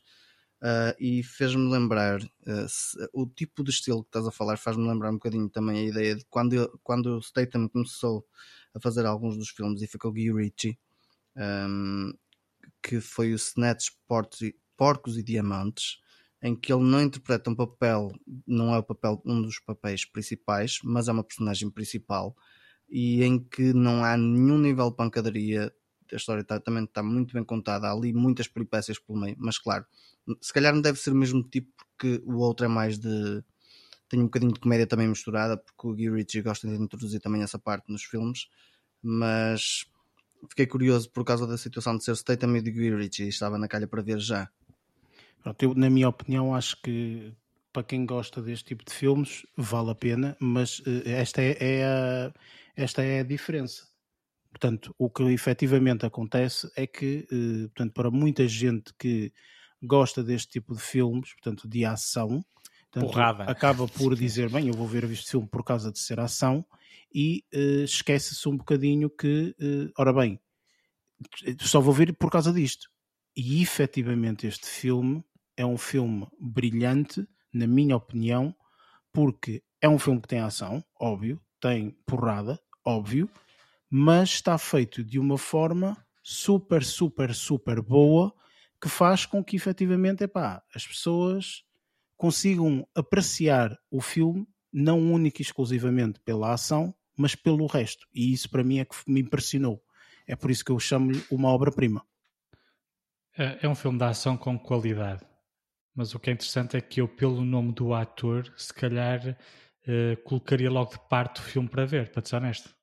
Uh, 0.60 0.92
e 0.98 1.22
fez-me 1.22 1.70
lembrar, 1.70 2.20
uh, 2.20 2.68
se, 2.68 2.98
o 3.14 3.26
tipo 3.26 3.64
de 3.64 3.70
estilo 3.70 4.02
que 4.02 4.08
estás 4.08 4.26
a 4.26 4.30
falar 4.30 4.58
faz-me 4.58 4.86
lembrar 4.86 5.10
um 5.10 5.14
bocadinho 5.14 5.48
também 5.48 5.78
a 5.78 5.88
ideia 5.88 6.16
de 6.16 6.24
quando, 6.28 6.78
quando 6.82 7.16
o 7.16 7.22
Statham 7.22 7.66
começou 7.68 8.26
a 8.74 8.80
fazer 8.80 9.06
alguns 9.06 9.38
dos 9.38 9.48
filmes 9.48 9.80
e 9.80 9.86
ficou 9.86 10.12
Guy 10.12 10.32
Ritchie, 10.32 10.78
um, 11.36 12.12
que 12.82 13.00
foi 13.00 13.32
o 13.32 13.36
Snatch 13.36 13.88
e, 14.42 14.54
Porcos 14.76 15.16
e 15.16 15.22
Diamantes, 15.22 15.98
em 16.42 16.54
que 16.54 16.72
ele 16.72 16.84
não 16.84 17.00
interpreta 17.02 17.50
um 17.50 17.54
papel, 17.54 18.12
não 18.46 18.74
é 18.74 18.78
o 18.78 18.82
papel, 18.82 19.22
um 19.24 19.40
dos 19.40 19.58
papéis 19.60 20.04
principais, 20.04 20.80
mas 20.84 21.08
é 21.08 21.12
uma 21.12 21.24
personagem 21.24 21.70
principal 21.70 22.36
e 22.88 23.22
em 23.22 23.38
que 23.38 23.72
não 23.72 24.04
há 24.04 24.16
nenhum 24.16 24.58
nível 24.58 24.90
de 24.90 24.96
pancadaria. 24.96 25.72
A 26.10 26.16
história 26.16 26.42
tá, 26.42 26.58
também 26.58 26.84
está 26.84 27.02
muito 27.02 27.34
bem 27.34 27.44
contada, 27.44 27.88
há 27.88 27.92
ali 27.92 28.12
muitas 28.12 28.48
peripécias 28.48 28.98
pelo 28.98 29.20
meio, 29.20 29.36
mas 29.38 29.58
claro, 29.58 29.84
se 30.40 30.52
calhar 30.52 30.74
não 30.74 30.80
deve 30.80 30.98
ser 30.98 31.10
o 31.10 31.16
mesmo 31.16 31.42
tipo, 31.42 31.70
porque 31.76 32.22
o 32.24 32.38
outro 32.38 32.64
é 32.64 32.68
mais 32.68 32.98
de. 32.98 33.42
tem 34.08 34.20
um 34.20 34.24
bocadinho 34.24 34.52
de 34.52 34.60
comédia 34.60 34.86
também 34.86 35.08
misturada, 35.08 35.56
porque 35.56 35.86
o 35.86 35.94
Guy 35.94 36.10
Ritchie 36.10 36.42
gosta 36.42 36.66
de 36.66 36.74
introduzir 36.74 37.20
também 37.20 37.42
essa 37.42 37.58
parte 37.58 37.90
nos 37.92 38.04
filmes, 38.04 38.48
mas 39.02 39.86
fiquei 40.48 40.66
curioso 40.66 41.10
por 41.10 41.24
causa 41.24 41.46
da 41.46 41.58
situação 41.58 41.96
de 41.96 42.04
ser 42.04 42.16
Statham 42.16 42.56
e 42.56 42.62
de 42.62 42.70
Guy 42.70 43.10
e 43.18 43.28
estava 43.28 43.58
na 43.58 43.68
calha 43.68 43.86
para 43.86 44.02
ver 44.02 44.18
já. 44.18 44.48
Pronto, 45.42 45.62
eu, 45.62 45.74
na 45.74 45.90
minha 45.90 46.08
opinião, 46.08 46.54
acho 46.54 46.80
que 46.82 47.32
para 47.72 47.82
quem 47.82 48.04
gosta 48.06 48.42
deste 48.42 48.66
tipo 48.66 48.84
de 48.84 48.92
filmes 48.92 49.46
vale 49.56 49.90
a 49.90 49.94
pena, 49.94 50.36
mas 50.40 50.80
uh, 50.80 51.02
esta 51.04 51.42
é, 51.42 51.56
é 51.60 51.84
a 51.84 52.32
esta 52.78 53.02
é 53.02 53.20
a 53.20 53.24
diferença. 53.24 53.88
Portanto, 54.50 54.94
o 54.96 55.10
que 55.10 55.24
efetivamente 55.24 56.06
acontece 56.06 56.70
é 56.76 56.86
que, 56.86 57.26
eh, 57.30 57.66
portanto, 57.66 57.92
para 57.92 58.10
muita 58.10 58.46
gente 58.46 58.94
que 58.96 59.32
gosta 59.82 60.22
deste 60.22 60.52
tipo 60.52 60.74
de 60.74 60.80
filmes, 60.80 61.34
portanto, 61.34 61.68
de 61.68 61.84
ação, 61.84 62.44
portanto, 62.90 63.18
acaba 63.50 63.86
por 63.88 64.14
dizer, 64.14 64.48
bem, 64.48 64.68
eu 64.68 64.74
vou 64.74 64.86
ver 64.86 65.04
este 65.04 65.32
filme 65.32 65.48
por 65.48 65.64
causa 65.64 65.90
de 65.90 65.98
ser 65.98 66.20
ação, 66.20 66.64
e 67.12 67.44
uh, 67.54 67.84
esquece-se 67.84 68.48
um 68.48 68.56
bocadinho 68.56 69.10
que, 69.10 69.54
uh, 69.60 69.92
ora 69.98 70.12
bem, 70.12 70.40
só 71.60 71.80
vou 71.80 71.92
ver 71.92 72.14
por 72.16 72.30
causa 72.30 72.52
disto. 72.52 72.88
E 73.36 73.60
efetivamente 73.60 74.46
este 74.46 74.66
filme 74.66 75.24
é 75.56 75.66
um 75.66 75.76
filme 75.76 76.26
brilhante, 76.40 77.26
na 77.52 77.66
minha 77.66 77.96
opinião, 77.96 78.54
porque 79.12 79.62
é 79.80 79.88
um 79.88 79.98
filme 79.98 80.20
que 80.20 80.28
tem 80.28 80.38
ação, 80.38 80.84
óbvio, 81.00 81.40
tem 81.60 81.90
porrada, 82.06 82.60
óbvio, 82.88 83.28
mas 83.90 84.30
está 84.30 84.56
feito 84.56 85.04
de 85.04 85.18
uma 85.18 85.36
forma 85.36 85.96
super, 86.22 86.82
super, 86.82 87.34
super 87.34 87.82
boa 87.82 88.34
que 88.80 88.88
faz 88.88 89.26
com 89.26 89.42
que 89.44 89.56
efetivamente 89.56 90.24
epá, 90.24 90.62
as 90.74 90.86
pessoas 90.86 91.64
consigam 92.16 92.86
apreciar 92.94 93.76
o 93.90 94.00
filme 94.00 94.46
não 94.72 95.00
única 95.12 95.40
e 95.40 95.44
exclusivamente 95.44 96.20
pela 96.20 96.52
ação, 96.52 96.94
mas 97.16 97.34
pelo 97.34 97.66
resto. 97.66 98.06
E 98.14 98.32
isso 98.32 98.48
para 98.50 98.64
mim 98.64 98.78
é 98.78 98.84
que 98.84 98.96
me 99.06 99.20
impressionou. 99.20 99.82
É 100.26 100.36
por 100.36 100.50
isso 100.50 100.64
que 100.64 100.70
eu 100.70 100.78
chamo-lhe 100.78 101.24
uma 101.30 101.48
obra-prima. 101.48 102.04
É, 103.36 103.58
é 103.62 103.68
um 103.68 103.74
filme 103.74 103.98
de 103.98 104.04
ação 104.04 104.36
com 104.36 104.58
qualidade. 104.58 105.24
Mas 105.94 106.14
o 106.14 106.18
que 106.18 106.30
é 106.30 106.32
interessante 106.32 106.76
é 106.76 106.80
que 106.80 107.00
eu, 107.00 107.08
pelo 107.08 107.44
nome 107.44 107.72
do 107.72 107.94
ator, 107.94 108.52
se 108.56 108.72
calhar 108.72 109.20
uh, 109.30 110.22
colocaria 110.22 110.70
logo 110.70 110.92
de 110.92 111.00
parte 111.08 111.40
o 111.40 111.42
filme 111.42 111.68
para 111.68 111.86
ver, 111.86 112.10
para 112.10 112.24
ser 112.24 112.36
honesto. 112.36 112.77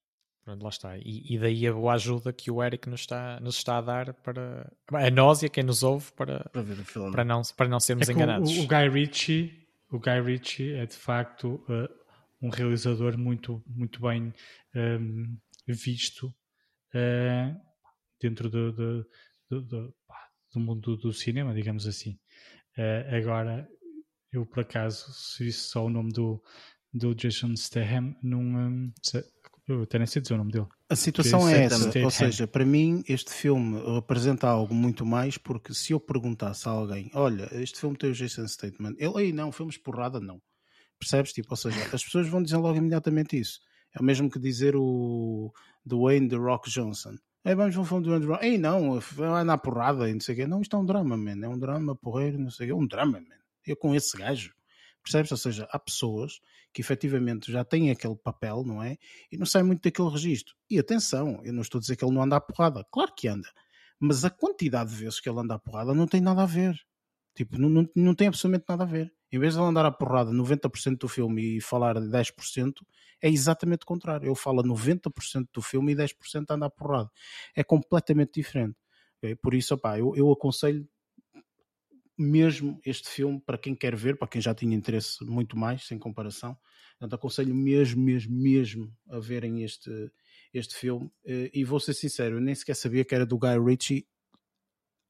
Pronto, 0.45 0.61
lá 0.61 0.69
está. 0.69 0.95
E, 0.99 1.23
e, 1.27 1.39
daí 1.39 1.65
a 1.65 1.73
boa 1.73 1.95
ajuda 1.95 2.31
que 2.31 2.51
o 2.51 2.63
Eric 2.63 2.87
nos 2.87 2.99
está, 3.01 3.39
nos 3.39 3.57
está 3.57 3.79
a 3.79 3.81
dar 3.81 4.13
para 4.13 4.71
a 4.91 5.09
nós 5.09 5.41
e 5.41 5.47
a 5.47 5.49
quem 5.49 5.63
nos 5.63 5.81
ouve 5.81 6.11
para, 6.11 6.47
para, 6.49 6.61
ver 6.61 6.79
o 6.79 6.85
filme. 6.85 7.11
para, 7.11 7.25
não, 7.25 7.41
para 7.57 7.67
não 7.67 7.79
sermos 7.79 8.07
é 8.07 8.11
enganados. 8.11 8.55
O, 8.55 8.61
o, 8.61 8.67
Guy 8.67 8.87
Ritchie, 8.87 9.67
o 9.89 9.99
Guy 9.99 10.21
Ritchie 10.21 10.73
é 10.73 10.85
de 10.85 10.95
facto 10.95 11.65
uh, 11.67 11.89
um 12.39 12.49
realizador 12.49 13.17
muito, 13.17 13.63
muito 13.65 13.99
bem 13.99 14.31
um, 14.75 14.79
ehm, 14.79 15.37
visto 15.67 16.27
uh, 16.27 17.59
dentro 18.21 18.47
do, 18.47 18.71
do, 18.71 19.09
do, 19.49 19.61
do, 19.63 19.95
do 20.53 20.59
mundo 20.59 20.95
do 20.95 21.11
cinema, 21.11 21.55
digamos 21.55 21.87
assim. 21.87 22.19
Uh, 22.77 23.15
agora, 23.15 23.67
eu 24.31 24.45
por 24.45 24.59
acaso, 24.59 25.11
se 25.11 25.43
visse 25.43 25.69
só 25.69 25.83
o 25.83 25.89
nome 25.89 26.11
do, 26.11 26.39
do 26.93 27.15
Jason 27.15 27.55
Statham, 27.55 28.15
num, 28.21 28.57
um, 28.57 28.93
eu 29.67 29.83
até 29.83 29.97
nem 29.97 30.05
sei 30.07 30.21
dizer 30.21 30.35
o 30.35 30.37
nome 30.37 30.51
dele. 30.51 30.67
A 30.89 30.95
situação 30.95 31.47
é 31.49 31.63
essa, 31.63 31.99
ou 32.03 32.11
seja, 32.11 32.47
para 32.47 32.65
mim 32.65 33.03
este 33.07 33.31
filme 33.31 33.81
apresenta 33.97 34.47
algo 34.47 34.73
muito 34.73 35.05
mais 35.05 35.37
porque 35.37 35.73
se 35.73 35.93
eu 35.93 35.99
perguntasse 35.99 36.67
a 36.67 36.71
alguém, 36.71 37.09
olha, 37.13 37.49
este 37.53 37.79
filme 37.79 37.97
tem 37.97 38.11
o 38.11 38.13
Jason 38.13 38.47
Statham, 38.47 38.93
ele 38.97 39.17
aí 39.17 39.31
não, 39.31 39.51
filmes 39.51 39.77
porrada 39.77 40.19
não. 40.19 40.41
Percebes? 40.99 41.33
Tipo, 41.33 41.49
ou 41.51 41.57
seja, 41.57 41.77
as 41.93 42.03
pessoas 42.03 42.27
vão 42.27 42.41
dizer 42.41 42.57
logo 42.57 42.77
imediatamente 42.77 43.37
isso. 43.37 43.59
É 43.93 43.99
o 44.01 44.03
mesmo 44.03 44.29
que 44.29 44.39
dizer 44.39 44.75
o 44.75 45.51
Dwayne 45.85 46.27
The 46.27 46.35
Rock 46.35 46.69
Johnson. 46.69 47.15
Aí 47.43 47.53
vamos 47.53 47.75
ver 47.75 47.81
um 47.81 47.85
filme 47.85 48.03
do 48.03 48.09
Dwayne 48.09 48.25
The 48.25 48.31
Rock. 48.31 48.45
Ei, 48.45 48.57
não, 48.57 48.99
vai 48.99 49.43
na 49.43 49.57
porrada 49.57 50.09
e 50.09 50.13
não 50.13 50.19
sei 50.19 50.33
o 50.33 50.37
quê. 50.37 50.47
Não, 50.47 50.61
isto 50.61 50.75
é 50.75 50.79
um 50.79 50.85
drama, 50.85 51.15
man. 51.15 51.43
É 51.43 51.47
um 51.47 51.59
drama 51.59 51.95
porreiro, 51.95 52.39
não 52.39 52.49
sei 52.49 52.65
o 52.65 52.67
quê. 52.67 52.71
É 52.73 52.75
um 52.75 52.87
drama, 52.87 53.19
man. 53.19 53.35
Eu 53.65 53.75
com 53.75 53.93
esse 53.93 54.17
gajo. 54.17 54.54
Percebes? 55.05 55.31
Ou 55.31 55.37
seja, 55.37 55.67
há 55.71 55.77
pessoas 55.77 56.39
que 56.73 56.81
efetivamente 56.81 57.51
já 57.51 57.63
têm 57.63 57.91
aquele 57.91 58.15
papel, 58.15 58.63
não 58.65 58.81
é? 58.81 58.97
E 59.31 59.37
não 59.37 59.45
saem 59.45 59.63
muito 59.63 59.83
daquele 59.83 60.09
registro. 60.09 60.55
E 60.67 60.79
atenção, 60.79 61.39
eu 61.43 61.53
não 61.53 61.61
estou 61.61 61.77
a 61.77 61.81
dizer 61.81 61.95
que 61.95 62.03
ele 62.03 62.13
não 62.13 62.23
anda 62.23 62.35
à 62.35 62.41
porrada. 62.41 62.83
Claro 62.91 63.13
que 63.15 63.27
anda. 63.27 63.47
Mas 63.99 64.25
a 64.25 64.31
quantidade 64.31 64.89
de 64.89 64.95
vezes 64.95 65.19
que 65.19 65.29
ele 65.29 65.39
anda 65.39 65.53
à 65.53 65.59
porrada 65.59 65.93
não 65.93 66.07
tem 66.07 66.19
nada 66.19 66.41
a 66.41 66.45
ver. 66.47 66.75
Tipo, 67.35 67.59
não, 67.59 67.69
não, 67.69 67.89
não 67.95 68.15
tem 68.15 68.27
absolutamente 68.27 68.65
nada 68.67 68.83
a 68.83 68.87
ver. 68.87 69.13
Em 69.31 69.37
vez 69.37 69.53
de 69.53 69.59
ele 69.59 69.67
andar 69.67 69.85
à 69.85 69.91
porrada 69.91 70.31
90% 70.31 70.97
do 70.97 71.07
filme 71.07 71.57
e 71.57 71.61
falar 71.61 71.99
de 71.99 72.07
10%, 72.07 72.73
é 73.21 73.29
exatamente 73.29 73.83
o 73.83 73.85
contrário. 73.85 74.27
Ele 74.27 74.35
fala 74.35 74.63
90% 74.63 75.47
do 75.53 75.61
filme 75.61 75.91
e 75.91 75.95
10% 75.95 76.45
anda 76.49 76.65
à 76.65 76.69
porrada. 76.69 77.11
É 77.55 77.63
completamente 77.63 78.31
diferente. 78.33 78.75
Por 79.41 79.53
isso, 79.53 79.75
opá, 79.75 79.99
eu, 79.99 80.15
eu 80.15 80.31
aconselho 80.31 80.87
mesmo 82.17 82.79
este 82.85 83.09
filme 83.09 83.41
para 83.45 83.57
quem 83.57 83.75
quer 83.75 83.95
ver, 83.95 84.17
para 84.17 84.27
quem 84.27 84.41
já 84.41 84.53
tinha 84.53 84.75
interesse 84.75 85.23
muito 85.23 85.57
mais, 85.57 85.85
sem 85.85 85.97
comparação. 85.97 86.57
Portanto, 86.97 87.13
aconselho 87.15 87.53
mesmo, 87.53 88.01
mesmo, 88.01 88.35
mesmo 88.35 88.97
a 89.09 89.19
verem 89.19 89.63
este, 89.63 89.91
este 90.53 90.75
filme. 90.75 91.11
Eh, 91.25 91.51
e 91.53 91.63
vou 91.63 91.79
ser 91.79 91.93
sincero, 91.93 92.37
eu 92.37 92.41
nem 92.41 92.55
sequer 92.55 92.75
sabia 92.75 93.03
que 93.03 93.13
era 93.13 93.25
do 93.25 93.37
Guy 93.37 93.59
Ritchie 93.59 94.07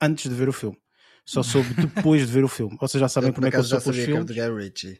antes 0.02 0.30
de 0.30 0.36
ver 0.36 0.49
o 0.49 0.53
filme. 0.53 0.77
Só 1.26 1.41
soube 1.41 1.68
depois 1.73 2.27
de 2.27 2.32
ver 2.32 2.44
o 2.44 2.48
filme. 2.48 2.77
Vocês 2.80 3.02
já 3.02 3.10
sabem 3.10 3.30
Eu, 3.30 3.34
como 3.34 3.48
é 3.48 3.52
que 3.52 3.57
eu 3.57 3.64
sou 3.64 3.82
com 3.82 3.90
os 3.90 3.95
filmes. 3.98 4.26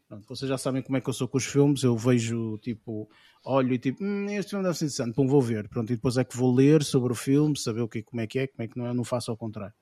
Pronto, 0.08 0.28
vocês 0.28 0.50
já 0.50 0.58
sabem 0.58 0.82
como 0.82 0.98
é 0.98 1.02
que 1.02 1.08
eu 1.08 1.14
sou 1.14 1.28
com 1.28 1.38
os 1.38 1.46
filmes. 1.46 1.84
Eu 1.84 1.96
vejo, 1.96 2.58
tipo, 2.60 3.08
olho 3.44 3.74
e 3.74 3.78
tipo, 3.78 4.04
hum, 4.04 4.28
este 4.32 4.50
filme 4.52 4.64
deve 4.64 4.78
ser 4.78 4.86
interessante, 4.86 5.14
pum, 5.14 5.28
vou 5.28 5.42
ver. 5.42 5.70
Pronto, 5.70 5.94
e 5.94 5.96
depois 5.96 6.18
é 6.18 6.24
que 6.24 6.36
vou 6.36 6.54
ler 6.54 6.84
sobre 6.84 7.14
o 7.14 7.16
filme, 7.16 7.58
saber 7.58 7.82
o 7.82 7.88
que, 7.88 8.02
como 8.02 8.22
é 8.22 8.28
que 8.28 8.40
é, 8.40 8.48
como 8.48 8.64
é 8.64 8.68
que 8.68 8.78
não 8.78 8.88
é. 8.88 8.94
Não 8.94 9.04
faço 9.04 9.30
ao 9.30 9.38
contrário. 9.38 9.76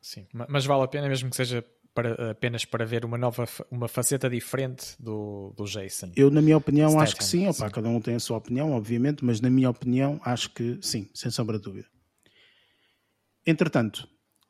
Sim, 0.00 0.26
ma- 0.32 0.46
mas 0.48 0.64
vale 0.64 0.84
a 0.84 0.88
pena 0.88 1.08
mesmo 1.08 1.30
que 1.30 1.36
seja 1.36 1.64
para- 1.94 2.30
apenas 2.30 2.64
para 2.64 2.84
ver 2.84 3.04
uma 3.04 3.16
nova, 3.16 3.44
uma 3.70 3.88
faceta 3.88 4.28
diferente 4.28 4.94
do, 5.00 5.52
do 5.56 5.64
Jason. 5.64 6.12
Eu, 6.14 6.30
na 6.30 6.42
minha 6.42 6.56
opinião, 6.56 6.90
Statham, 6.90 7.02
acho 7.04 7.16
que 7.16 7.24
sim. 7.24 7.48
Opa, 7.48 7.66
sim. 7.66 7.72
cada 7.72 7.88
um 7.88 8.00
tem 8.00 8.14
a 8.14 8.20
sua 8.20 8.36
opinião, 8.36 8.72
obviamente, 8.72 9.24
mas 9.24 9.40
na 9.40 9.48
minha 9.50 9.70
opinião, 9.70 10.20
acho 10.24 10.50
que 10.50 10.78
sim, 10.82 11.10
sem 11.14 11.30
sombra 11.30 11.56
de 11.58 11.64
dúvida. 11.64 11.88
Entretanto, 13.46 14.08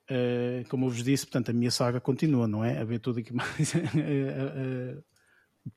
eh, 0.09 0.64
como 0.68 0.86
eu 0.86 0.90
vos 0.90 1.05
disse, 1.05 1.27
portanto, 1.27 1.51
a 1.51 1.52
minha 1.52 1.70
saga 1.70 2.01
continua, 2.01 2.48
não 2.48 2.64
é? 2.64 2.78
A 2.78 2.85
ver 2.85 2.98
tudo 2.98 3.23
que 3.23 3.32
mais. 3.35 3.74
eh, 3.74 3.81
eh, 3.97 4.98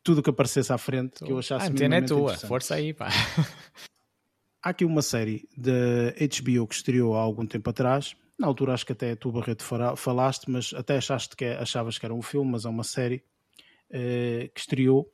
tudo 0.04 0.22
que 0.24 0.30
aparecesse 0.30 0.72
à 0.72 0.78
frente 0.78 1.24
que 1.24 1.32
eu 1.32 1.38
achasse 1.40 1.68
a 1.68 1.70
antena 1.70 1.96
é 1.98 2.02
tua, 2.02 2.36
força 2.38 2.76
aí, 2.76 2.94
pá. 2.94 3.10
Há 4.62 4.70
aqui 4.70 4.84
uma 4.86 5.02
série 5.02 5.48
da 5.58 6.10
HBO 6.22 6.68
que 6.68 6.76
estreou 6.76 7.16
há 7.16 7.20
algum 7.22 7.46
tempo 7.46 7.70
atrás. 7.70 8.16
Na 8.40 8.48
altura 8.48 8.74
acho 8.74 8.86
que 8.86 8.94
até 8.94 9.16
tu, 9.16 9.32
Barreto, 9.34 9.64
falaste, 9.98 10.50
mas 10.50 10.74
até 10.74 10.98
achaste 10.98 11.36
que, 11.36 11.44
achavas 11.46 11.98
que 11.98 12.06
era 12.06 12.14
um 12.14 12.22
filme, 12.22 12.52
mas 12.52 12.64
é 12.64 12.70
uma 12.70 12.86
série 12.86 13.22
eh, 13.90 14.50
que 14.56 14.62
estreou 14.62 15.12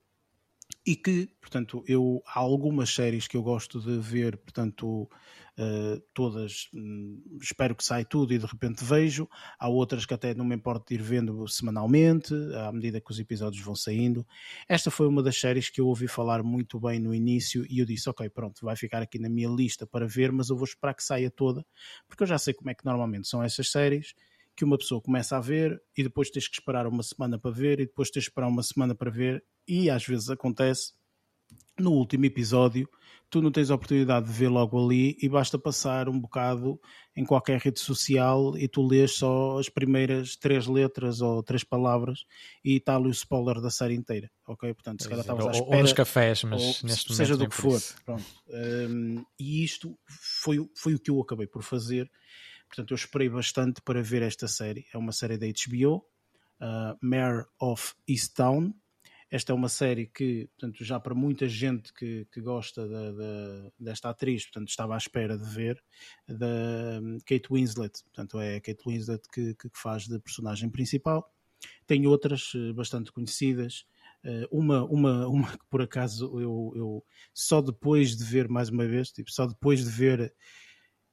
e 0.86 0.96
que, 0.96 1.28
portanto, 1.42 1.84
eu 1.88 2.22
há 2.28 2.40
algumas 2.40 2.94
séries 2.94 3.28
que 3.28 3.36
eu 3.36 3.42
gosto 3.42 3.80
de 3.80 3.98
ver, 3.98 4.38
portanto, 4.38 5.10
eh, 5.58 6.02
todas 6.14 6.68
hum, 6.74 7.24
espero 7.42 7.74
que 7.74 7.84
saia 7.84 8.04
tudo 8.04 8.34
e 8.34 8.38
de 8.38 8.46
repente 8.46 8.84
vejo. 8.84 9.28
Há 9.58 9.70
outras 9.70 10.06
que 10.06 10.14
até 10.14 10.34
não 10.36 10.44
me 10.44 10.54
importo 10.54 10.90
de 10.90 10.96
ir 10.96 11.02
vendo 11.02 11.48
semanalmente, 11.48 12.34
à 12.56 12.72
medida 12.72 13.00
que 13.00 13.10
os 13.10 13.20
episódios 13.20 13.64
vão 13.64 13.74
saindo. 13.76 14.28
Esta 14.68 14.92
foi 14.92 15.08
uma 15.08 15.24
das 15.24 15.40
séries 15.40 15.70
que 15.70 15.80
eu 15.80 15.88
ouvi 15.88 16.08
falar 16.08 16.44
muito 16.44 16.80
bem 16.80 17.00
no 17.00 17.16
início 17.16 17.66
e 17.70 17.80
eu 17.80 17.86
disse, 17.86 18.10
ok, 18.10 18.30
pronto, 18.30 18.66
vai 18.66 18.76
ficar 18.76 19.02
aqui 19.02 19.18
na 19.18 19.30
minha 19.30 19.50
lista 19.50 19.88
para 19.88 20.06
ver, 20.06 20.32
mas 20.32 20.50
eu 20.50 20.58
vou 20.58 20.66
esperar 20.66 20.94
que 20.94 21.04
saia 21.04 21.32
toda, 21.32 21.66
porque 22.08 22.24
eu 22.24 22.28
já 22.28 22.38
sei 22.38 22.54
como 22.54 22.70
é 22.70 22.76
que 22.76 22.86
normalmente 22.86 23.28
são 23.28 23.42
essas 23.42 23.72
séries 23.72 24.14
que 24.56 24.64
uma 24.64 24.78
pessoa 24.78 25.02
começa 25.02 25.38
a 25.38 25.42
ver 25.42 25.82
e 25.98 26.04
depois 26.04 26.30
tens 26.30 26.48
que 26.48 26.56
esperar 26.56 26.88
uma 26.88 27.04
semana 27.04 27.38
para 27.40 27.52
ver 27.52 27.80
e 27.80 27.86
depois 27.86 28.10
tens 28.10 28.24
que 28.24 28.30
esperar 28.30 28.48
uma 28.48 28.64
semana 28.64 28.96
para 28.96 29.12
ver 29.12 29.44
e 29.68 29.90
às 29.90 30.06
vezes 30.06 30.30
acontece 30.30 30.94
no 31.78 31.92
último 31.92 32.26
episódio 32.26 32.88
tu 33.28 33.42
não 33.42 33.52
tens 33.52 33.70
a 33.70 33.76
oportunidade 33.76 34.28
de 34.28 34.32
ver 34.32 34.48
logo 34.48 34.82
ali 34.86 35.18
e 35.22 35.28
basta 35.28 35.58
passar 35.60 36.08
um 36.08 36.18
bocado 36.18 36.80
em 37.18 37.26
qualquer 37.26 37.60
rede 37.60 37.80
social 37.82 38.56
e 38.58 38.66
tu 38.68 38.86
lês 38.88 39.16
só 39.16 39.58
as 39.60 39.68
primeiras 39.68 40.38
três 40.38 40.68
letras 40.68 41.20
ou 41.22 41.44
três 41.44 41.62
palavras 41.64 42.20
e 42.64 42.78
está 42.78 42.96
ali 42.96 43.08
o 43.08 43.12
spoiler 43.12 43.60
da 43.60 43.70
série 43.72 43.96
inteira, 43.96 44.32
ok? 44.48 44.74
Portanto, 44.74 45.02
se 45.04 45.10
calhar 45.10 45.22
estavas 45.22 45.44
à 45.46 45.48
ou, 45.50 45.54
ou 45.56 45.64
espera 45.64 45.82
nos 45.82 45.92
cafés, 45.94 46.44
mas 46.44 46.62
ou 46.62 46.68
neste 46.68 46.86
momento 47.10 47.14
seja 47.16 47.36
do 47.36 47.50
que 47.50 47.56
for. 47.56 47.82
Pronto. 48.06 48.24
Um, 48.48 49.26
e 49.40 49.64
isto 49.66 49.98
foi, 50.08 50.60
o- 50.60 50.70
foi 50.76 50.94
o 50.94 51.00
que 51.00 51.10
eu 51.12 51.20
acabei 51.20 51.48
por 51.48 51.64
fazer. 51.64 52.10
Portanto, 52.70 52.92
eu 52.92 52.96
esperei 52.96 53.28
bastante 53.28 53.82
para 53.82 54.02
ver 54.02 54.22
esta 54.22 54.48
série. 54.48 54.86
É 54.94 54.98
uma 54.98 55.12
série 55.12 55.38
da 55.38 55.48
HBO, 55.48 55.98
uh, 56.62 56.98
Mayor 57.02 57.48
of 57.60 57.94
Easttown. 58.08 58.74
Esta 59.30 59.52
é 59.52 59.56
uma 59.56 59.70
série 59.70 60.06
que, 60.06 60.48
portanto, 60.48 60.84
já 60.84 61.00
para 61.00 61.16
muita 61.16 61.48
gente 61.48 61.92
que, 61.94 62.26
que 62.32 62.40
gosta 62.42 62.88
da- 62.88 63.72
desta 63.80 64.10
atriz, 64.10 64.46
portanto, 64.46 64.70
estava 64.70 64.94
à 64.94 64.98
espera 64.98 65.38
de 65.38 65.50
ver, 65.50 65.84
da 66.28 67.00
um, 67.02 67.18
Kate 67.26 67.48
Winslet. 67.52 68.04
Portanto, 68.04 68.40
é 68.40 68.58
a 68.58 68.62
Kate 68.62 68.84
Winslet 68.88 69.22
que, 69.34 69.56
que 69.56 69.70
faz 69.74 70.08
de 70.08 70.20
personagem 70.20 70.70
principal. 70.70 71.28
Tem 71.88 72.06
outras 72.06 72.52
eh, 72.56 72.74
bastante 72.74 73.12
conhecidas. 73.12 73.86
Eh, 74.24 74.48
uma, 74.52 74.84
uma, 74.86 75.28
uma 75.28 75.52
que 75.52 75.66
por 75.70 75.82
acaso 75.82 76.40
eu, 76.40 76.72
eu 76.76 77.06
só 77.34 77.62
depois 77.62 78.16
de 78.16 78.24
ver 78.24 78.48
mais 78.48 78.70
uma 78.70 78.86
vez, 78.86 79.12
tipo, 79.12 79.32
só 79.32 79.48
depois 79.48 79.84
de 79.84 79.90
ver 79.90 80.34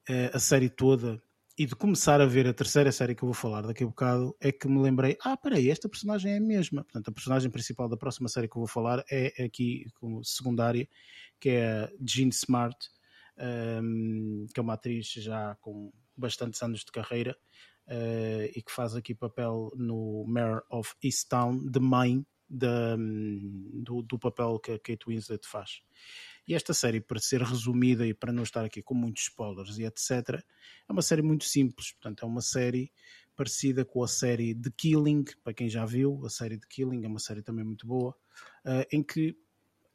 eh, 0.08 0.30
a 0.34 0.38
série 0.38 0.68
toda 0.68 1.22
e 1.58 1.66
de 1.66 1.74
começar 1.74 2.20
a 2.20 2.26
ver 2.26 2.46
a 2.46 2.54
terceira 2.54 2.90
série 2.90 3.14
que 3.14 3.22
eu 3.22 3.26
vou 3.26 3.34
falar 3.34 3.62
daqui 3.62 3.84
a 3.84 3.86
bocado, 3.86 4.34
é 4.40 4.50
que 4.50 4.66
me 4.66 4.80
lembrei, 4.80 5.16
ah, 5.22 5.36
peraí, 5.36 5.70
esta 5.70 5.88
personagem 5.88 6.32
é 6.32 6.36
a 6.38 6.40
mesma. 6.40 6.82
Portanto, 6.82 7.08
a 7.08 7.12
personagem 7.12 7.50
principal 7.50 7.88
da 7.88 7.96
próxima 7.96 8.28
série 8.28 8.48
que 8.48 8.56
eu 8.56 8.60
vou 8.60 8.68
falar 8.68 9.04
é 9.10 9.44
aqui 9.44 9.86
como 9.94 10.24
secundária, 10.24 10.88
que 11.38 11.50
é 11.50 11.70
a 11.70 11.90
Jean 12.06 12.28
Smart, 12.28 12.76
ehm, 13.38 14.46
que 14.52 14.60
é 14.60 14.62
uma 14.62 14.74
atriz 14.74 15.06
já 15.08 15.54
com 15.60 15.92
bastantes 16.16 16.62
anos 16.62 16.80
de 16.80 16.92
carreira 16.92 17.36
eh, 17.86 18.50
e 18.54 18.62
que 18.62 18.72
faz 18.72 18.94
aqui 18.94 19.14
papel 19.14 19.70
no 19.76 20.24
Mayor 20.26 20.62
of 20.70 20.94
Easttown, 21.02 21.58
de 21.70 21.80
mãe 21.80 22.24
da, 22.48 22.96
do, 22.96 24.02
do 24.02 24.18
papel 24.18 24.58
que 24.58 24.72
a 24.72 24.78
Kate 24.78 25.06
Winslet 25.08 25.46
faz. 25.46 25.80
E 26.46 26.54
esta 26.54 26.74
série, 26.74 27.00
para 27.00 27.20
ser 27.20 27.40
resumida 27.42 28.06
e 28.06 28.12
para 28.12 28.32
não 28.32 28.42
estar 28.42 28.64
aqui 28.64 28.82
com 28.82 28.94
muitos 28.94 29.24
spoilers 29.24 29.78
e 29.78 29.84
etc., 29.84 30.42
é 30.88 30.92
uma 30.92 31.02
série 31.02 31.22
muito 31.22 31.44
simples. 31.44 31.92
Portanto, 31.92 32.24
é 32.24 32.26
uma 32.26 32.40
série 32.40 32.92
parecida 33.36 33.84
com 33.84 34.02
a 34.02 34.08
série 34.08 34.54
The 34.54 34.70
Killing, 34.76 35.24
para 35.42 35.54
quem 35.54 35.68
já 35.68 35.86
viu, 35.86 36.24
a 36.24 36.30
série 36.30 36.58
The 36.58 36.66
Killing 36.68 37.04
é 37.04 37.08
uma 37.08 37.18
série 37.18 37.42
também 37.42 37.64
muito 37.64 37.86
boa, 37.86 38.14
eh, 38.64 38.88
em 38.92 39.02
que 39.02 39.36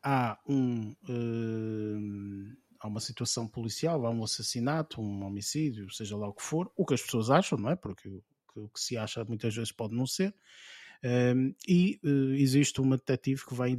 há 0.01 0.39
um. 0.47 0.95
eh, 1.07 2.55
há 2.79 2.87
uma 2.87 2.99
situação 2.99 3.47
policial, 3.47 4.05
há 4.05 4.09
um 4.09 4.23
assassinato, 4.23 5.01
um 5.01 5.23
homicídio, 5.23 5.91
seja 5.91 6.15
lá 6.15 6.27
o 6.27 6.33
que 6.33 6.43
for, 6.43 6.71
o 6.75 6.85
que 6.85 6.93
as 6.93 7.01
pessoas 7.01 7.29
acham, 7.29 7.57
não 7.57 7.69
é? 7.69 7.75
Porque 7.75 8.07
o 8.07 8.23
que, 8.53 8.59
o 8.59 8.69
que 8.69 8.79
se 8.79 8.97
acha 8.97 9.23
muitas 9.25 9.55
vezes 9.55 9.71
pode 9.71 9.95
não 9.95 10.05
ser. 10.05 10.33
Um, 11.03 11.53
e 11.67 11.99
uh, 12.03 12.33
existe 12.33 12.81
uma 12.81 12.97
detetive 12.97 13.45
que 13.45 13.53
vai 13.53 13.71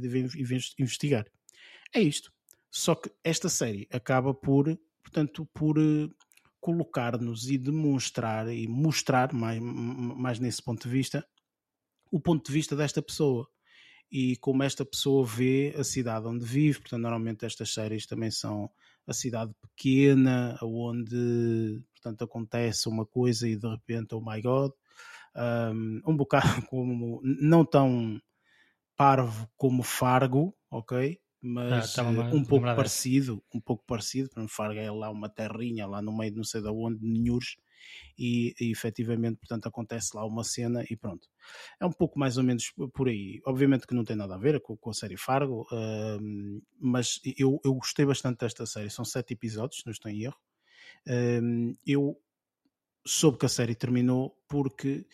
investigar. 0.77 1.25
É 1.93 2.01
isto. 2.01 2.31
Só 2.71 2.95
que 2.95 3.11
esta 3.23 3.49
série 3.49 3.87
acaba 3.91 4.33
por, 4.33 4.77
portanto, 5.01 5.45
por 5.53 5.77
uh, 5.77 6.13
colocar-nos 6.59 7.49
e 7.49 7.57
demonstrar 7.57 8.47
e 8.51 8.67
mostrar 8.67 9.33
mais, 9.33 9.59
mais 9.59 10.39
nesse 10.39 10.61
ponto 10.61 10.87
de 10.87 10.89
vista 10.89 11.25
o 12.11 12.19
ponto 12.19 12.45
de 12.47 12.51
vista 12.51 12.75
desta 12.75 13.01
pessoa 13.01 13.47
e 14.11 14.35
como 14.37 14.63
esta 14.63 14.83
pessoa 14.83 15.25
vê 15.25 15.75
a 15.77 15.83
cidade 15.83 16.27
onde 16.27 16.43
vive. 16.43 16.79
Portanto, 16.79 17.01
normalmente 17.01 17.45
estas 17.45 17.71
séries 17.71 18.07
também 18.07 18.31
são 18.31 18.69
a 19.05 19.13
cidade 19.13 19.53
pequena, 19.61 20.57
onde 20.61 21.81
portanto, 21.93 22.23
acontece 22.23 22.89
uma 22.89 23.05
coisa 23.05 23.47
e 23.47 23.55
de 23.55 23.67
repente, 23.67 24.15
oh 24.15 24.21
my 24.21 24.41
god, 24.41 24.71
um, 25.35 26.01
um 26.07 26.15
bocado 26.17 26.65
como 26.67 27.21
não 27.23 27.63
tão 27.63 28.19
parvo 28.95 29.47
como 29.55 29.83
Fargo, 29.83 30.55
ok? 30.69 31.19
Mas 31.41 31.97
Ah, 31.97 32.03
uh, 32.03 32.35
um 32.35 32.43
pouco 32.43 32.65
parecido, 32.65 33.43
um 33.53 33.61
pouco 33.61 33.83
parecido, 33.85 34.29
para 34.29 34.47
Fargo 34.47 34.79
é 34.79 34.91
lá 34.91 35.09
uma 35.09 35.29
terrinha 35.29 35.87
lá 35.87 36.01
no 36.01 36.15
meio 36.15 36.31
de 36.31 36.37
não 36.37 36.43
sei 36.43 36.61
de 36.61 36.67
onde, 36.67 36.99
de 36.99 37.07
e, 38.17 38.53
e 38.59 38.71
efetivamente, 38.71 39.37
portanto, 39.37 39.67
acontece 39.67 40.15
lá 40.15 40.25
uma 40.25 40.43
cena 40.43 40.83
e 40.89 40.95
pronto. 40.95 41.29
É 41.79 41.85
um 41.85 41.91
pouco 41.91 42.19
mais 42.19 42.37
ou 42.37 42.43
menos 42.43 42.73
por 42.93 43.07
aí. 43.07 43.41
Obviamente 43.45 43.87
que 43.87 43.95
não 43.95 44.03
tem 44.03 44.15
nada 44.15 44.35
a 44.35 44.37
ver 44.37 44.59
com, 44.61 44.75
com 44.75 44.89
a 44.89 44.93
série 44.93 45.17
Fargo, 45.17 45.61
uh, 45.71 46.61
mas 46.79 47.21
eu, 47.37 47.59
eu 47.63 47.73
gostei 47.73 48.05
bastante 48.05 48.39
desta 48.39 48.65
série. 48.65 48.89
São 48.89 49.05
sete 49.05 49.33
episódios, 49.33 49.83
não 49.85 49.91
estou 49.91 50.11
em 50.11 50.23
erro. 50.23 50.37
Uh, 51.07 51.73
eu 51.85 52.21
soube 53.05 53.37
que 53.37 53.45
a 53.45 53.49
série 53.49 53.75
terminou 53.75 54.37
porque 54.47 55.07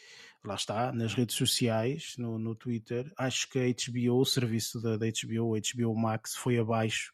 lá 0.47 0.55
está, 0.55 0.91
nas 0.91 1.13
redes 1.13 1.35
sociais, 1.35 2.15
no, 2.17 2.37
no 2.37 2.55
Twitter, 2.55 3.11
acho 3.17 3.49
que 3.49 3.59
a 3.59 3.63
HBO, 3.63 4.19
o 4.19 4.25
serviço 4.25 4.81
da, 4.81 4.97
da 4.97 5.05
HBO, 5.05 5.55
o 5.55 5.59
HBO 5.59 5.95
Max, 5.95 6.35
foi 6.35 6.57
abaixo 6.57 7.13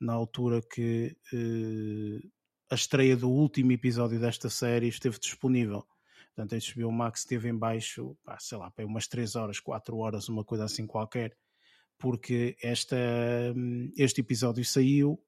na 0.00 0.12
altura 0.12 0.60
que 0.60 1.16
uh, 1.32 2.30
a 2.70 2.74
estreia 2.74 3.16
do 3.16 3.30
último 3.30 3.72
episódio 3.72 4.18
desta 4.18 4.50
série 4.50 4.88
esteve 4.88 5.18
disponível. 5.18 5.86
Portanto, 6.34 6.54
a 6.54 6.58
HBO 6.58 6.90
Max 6.90 7.20
esteve 7.20 7.48
em 7.48 7.56
baixo, 7.56 8.16
ah, 8.26 8.38
sei 8.40 8.58
lá, 8.58 8.72
umas 8.80 9.06
3 9.06 9.36
horas, 9.36 9.60
4 9.60 9.96
horas, 9.96 10.28
uma 10.28 10.44
coisa 10.44 10.64
assim 10.64 10.86
qualquer, 10.86 11.36
porque 11.98 12.56
esta, 12.60 12.96
este 13.96 14.20
episódio 14.20 14.64
saiu 14.64 15.22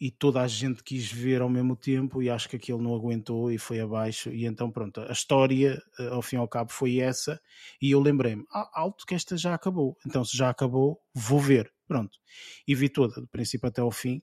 e 0.00 0.10
toda 0.10 0.40
a 0.40 0.46
gente 0.46 0.82
quis 0.82 1.12
ver 1.12 1.42
ao 1.42 1.48
mesmo 1.48 1.76
tempo 1.76 2.22
e 2.22 2.30
acho 2.30 2.48
que 2.48 2.56
aquilo 2.56 2.80
não 2.80 2.94
aguentou 2.94 3.52
e 3.52 3.58
foi 3.58 3.80
abaixo. 3.80 4.30
E 4.30 4.46
então 4.46 4.70
pronto, 4.70 5.00
a 5.02 5.12
história 5.12 5.80
ao 6.10 6.22
fim 6.22 6.36
e 6.36 6.38
ao 6.38 6.48
cabo 6.48 6.72
foi 6.72 6.98
essa. 6.98 7.38
E 7.82 7.90
eu 7.90 8.00
lembrei-me, 8.00 8.44
ah, 8.50 8.70
alto 8.72 9.04
que 9.04 9.14
esta 9.14 9.36
já 9.36 9.54
acabou, 9.54 9.98
então 10.06 10.24
se 10.24 10.34
já 10.34 10.48
acabou 10.48 10.98
vou 11.14 11.38
ver, 11.38 11.70
pronto. 11.86 12.18
E 12.66 12.74
vi 12.74 12.88
toda, 12.88 13.20
do 13.20 13.28
princípio 13.28 13.68
até 13.68 13.82
ao 13.82 13.90
fim. 13.90 14.22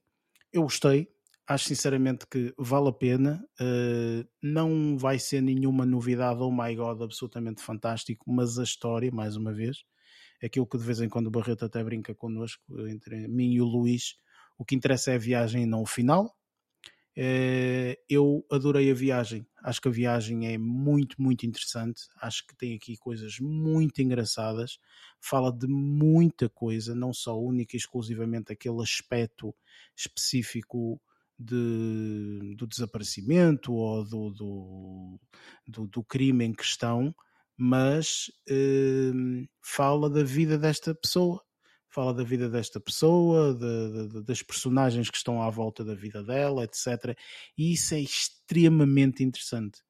Eu 0.52 0.62
gostei, 0.62 1.06
acho 1.46 1.66
sinceramente 1.66 2.26
que 2.26 2.52
vale 2.58 2.88
a 2.88 2.92
pena. 2.92 3.44
Uh, 3.60 4.26
não 4.42 4.98
vai 4.98 5.18
ser 5.18 5.40
nenhuma 5.40 5.86
novidade, 5.86 6.40
oh 6.40 6.50
my 6.50 6.74
god, 6.74 7.02
absolutamente 7.02 7.62
fantástico, 7.62 8.24
mas 8.32 8.58
a 8.58 8.64
história, 8.64 9.12
mais 9.12 9.36
uma 9.36 9.52
vez 9.52 9.84
aquilo 10.42 10.66
que 10.66 10.78
de 10.78 10.84
vez 10.84 11.00
em 11.00 11.08
quando 11.08 11.26
o 11.26 11.30
Barreto 11.32 11.64
até 11.64 11.82
brinca 11.82 12.14
connosco, 12.14 12.62
entre 12.88 13.26
mim 13.26 13.52
e 13.52 13.60
o 13.60 13.64
Luís 13.64 14.14
o 14.58 14.64
que 14.64 14.74
interessa 14.74 15.12
é 15.12 15.14
a 15.14 15.18
viagem 15.18 15.62
e 15.62 15.66
não 15.66 15.82
o 15.82 15.86
final. 15.86 16.36
Uh, 17.16 17.98
eu 18.08 18.44
adorei 18.50 18.90
a 18.90 18.94
viagem. 18.94 19.46
Acho 19.62 19.80
que 19.80 19.88
a 19.88 19.92
viagem 19.92 20.52
é 20.52 20.58
muito, 20.58 21.20
muito 21.20 21.46
interessante. 21.46 22.02
Acho 22.20 22.46
que 22.46 22.56
tem 22.56 22.76
aqui 22.76 22.96
coisas 22.96 23.38
muito 23.40 24.02
engraçadas. 24.02 24.78
Fala 25.20 25.52
de 25.52 25.66
muita 25.66 26.48
coisa, 26.48 26.94
não 26.94 27.12
só 27.12 27.36
única 27.40 27.74
e 27.74 27.78
exclusivamente 27.78 28.52
aquele 28.52 28.80
aspecto 28.82 29.54
específico 29.96 31.00
de, 31.38 32.54
do 32.56 32.66
desaparecimento 32.66 33.72
ou 33.72 34.04
do, 34.04 34.30
do, 34.30 35.20
do, 35.66 35.86
do 35.86 36.04
crime 36.04 36.44
em 36.44 36.52
questão, 36.52 37.14
mas 37.56 38.30
uh, 38.48 39.48
fala 39.60 40.08
da 40.08 40.22
vida 40.22 40.56
desta 40.56 40.94
pessoa 40.94 41.42
fala 41.90 42.12
da 42.12 42.22
vida 42.22 42.48
desta 42.48 42.78
pessoa, 42.78 43.54
de, 43.54 44.08
de, 44.08 44.22
das 44.22 44.42
personagens 44.42 45.10
que 45.10 45.16
estão 45.16 45.42
à 45.42 45.50
volta 45.50 45.84
da 45.84 45.94
vida 45.94 46.22
dela, 46.22 46.64
etc. 46.64 47.16
E 47.56 47.72
isso 47.72 47.94
é 47.94 48.00
extremamente 48.00 49.24
interessante. 49.24 49.80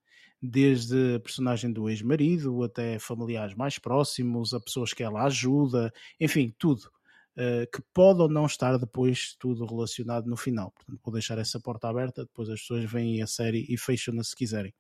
Desde 0.41 1.17
a 1.17 1.21
personagem 1.21 1.73
do 1.73 1.89
ex-marido 1.89 2.63
até 2.63 2.99
familiares 2.99 3.55
mais 3.55 3.79
próximos, 3.79 4.55
a 4.55 4.61
pessoas 4.61 4.93
que 4.93 5.03
ela 5.03 5.25
ajuda, 5.25 5.93
enfim, 6.21 6.55
tudo. 6.59 6.91
Uh, 7.37 7.71
que 7.73 7.81
pode 7.95 8.21
ou 8.21 8.29
não 8.29 8.47
estar 8.47 8.77
depois 8.79 9.37
tudo 9.39 9.65
relacionado 9.65 10.27
no 10.27 10.37
final. 10.37 10.73
Portanto, 10.73 11.01
vou 11.05 11.13
deixar 11.13 11.39
essa 11.39 11.61
porta 11.61 11.89
aberta, 11.89 12.25
depois 12.25 12.49
as 12.49 12.61
pessoas 12.61 12.91
veem 12.91 13.23
a 13.23 13.29
série 13.29 13.65
e 13.69 13.79
fecham-na 13.79 14.25
se 14.25 14.35
quiserem. 14.35 14.75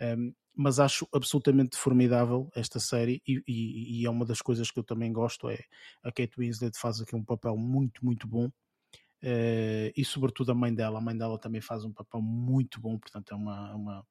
Um, 0.00 0.34
mas 0.54 0.78
acho 0.78 1.08
absolutamente 1.12 1.76
formidável 1.76 2.50
esta 2.54 2.78
série 2.78 3.20
e, 3.26 3.42
e, 3.46 4.00
e, 4.00 4.06
é 4.06 4.10
uma 4.10 4.24
das 4.24 4.40
coisas 4.40 4.70
que 4.70 4.78
eu 4.78 4.84
também 4.84 5.12
gosto 5.12 5.48
é 5.48 5.58
a 6.02 6.12
Kate 6.12 6.36
Winslet 6.38 6.78
faz 6.78 7.00
aqui 7.00 7.16
um 7.16 7.24
papel 7.24 7.56
muito 7.56 8.04
muito 8.04 8.28
bom 8.28 8.46
uh, 8.46 9.92
e 9.96 10.04
sobretudo 10.04 10.52
a 10.52 10.54
mãe 10.54 10.72
dela. 10.72 10.98
A 10.98 11.02
mãe 11.02 11.16
dela 11.16 11.38
também 11.38 11.60
faz 11.60 11.84
um 11.84 11.92
papel 11.92 12.22
muito 12.22 12.80
bom 12.80 12.98
portanto 12.98 13.32
é 13.32 13.34
uma, 13.34 13.74
uma 13.74 14.06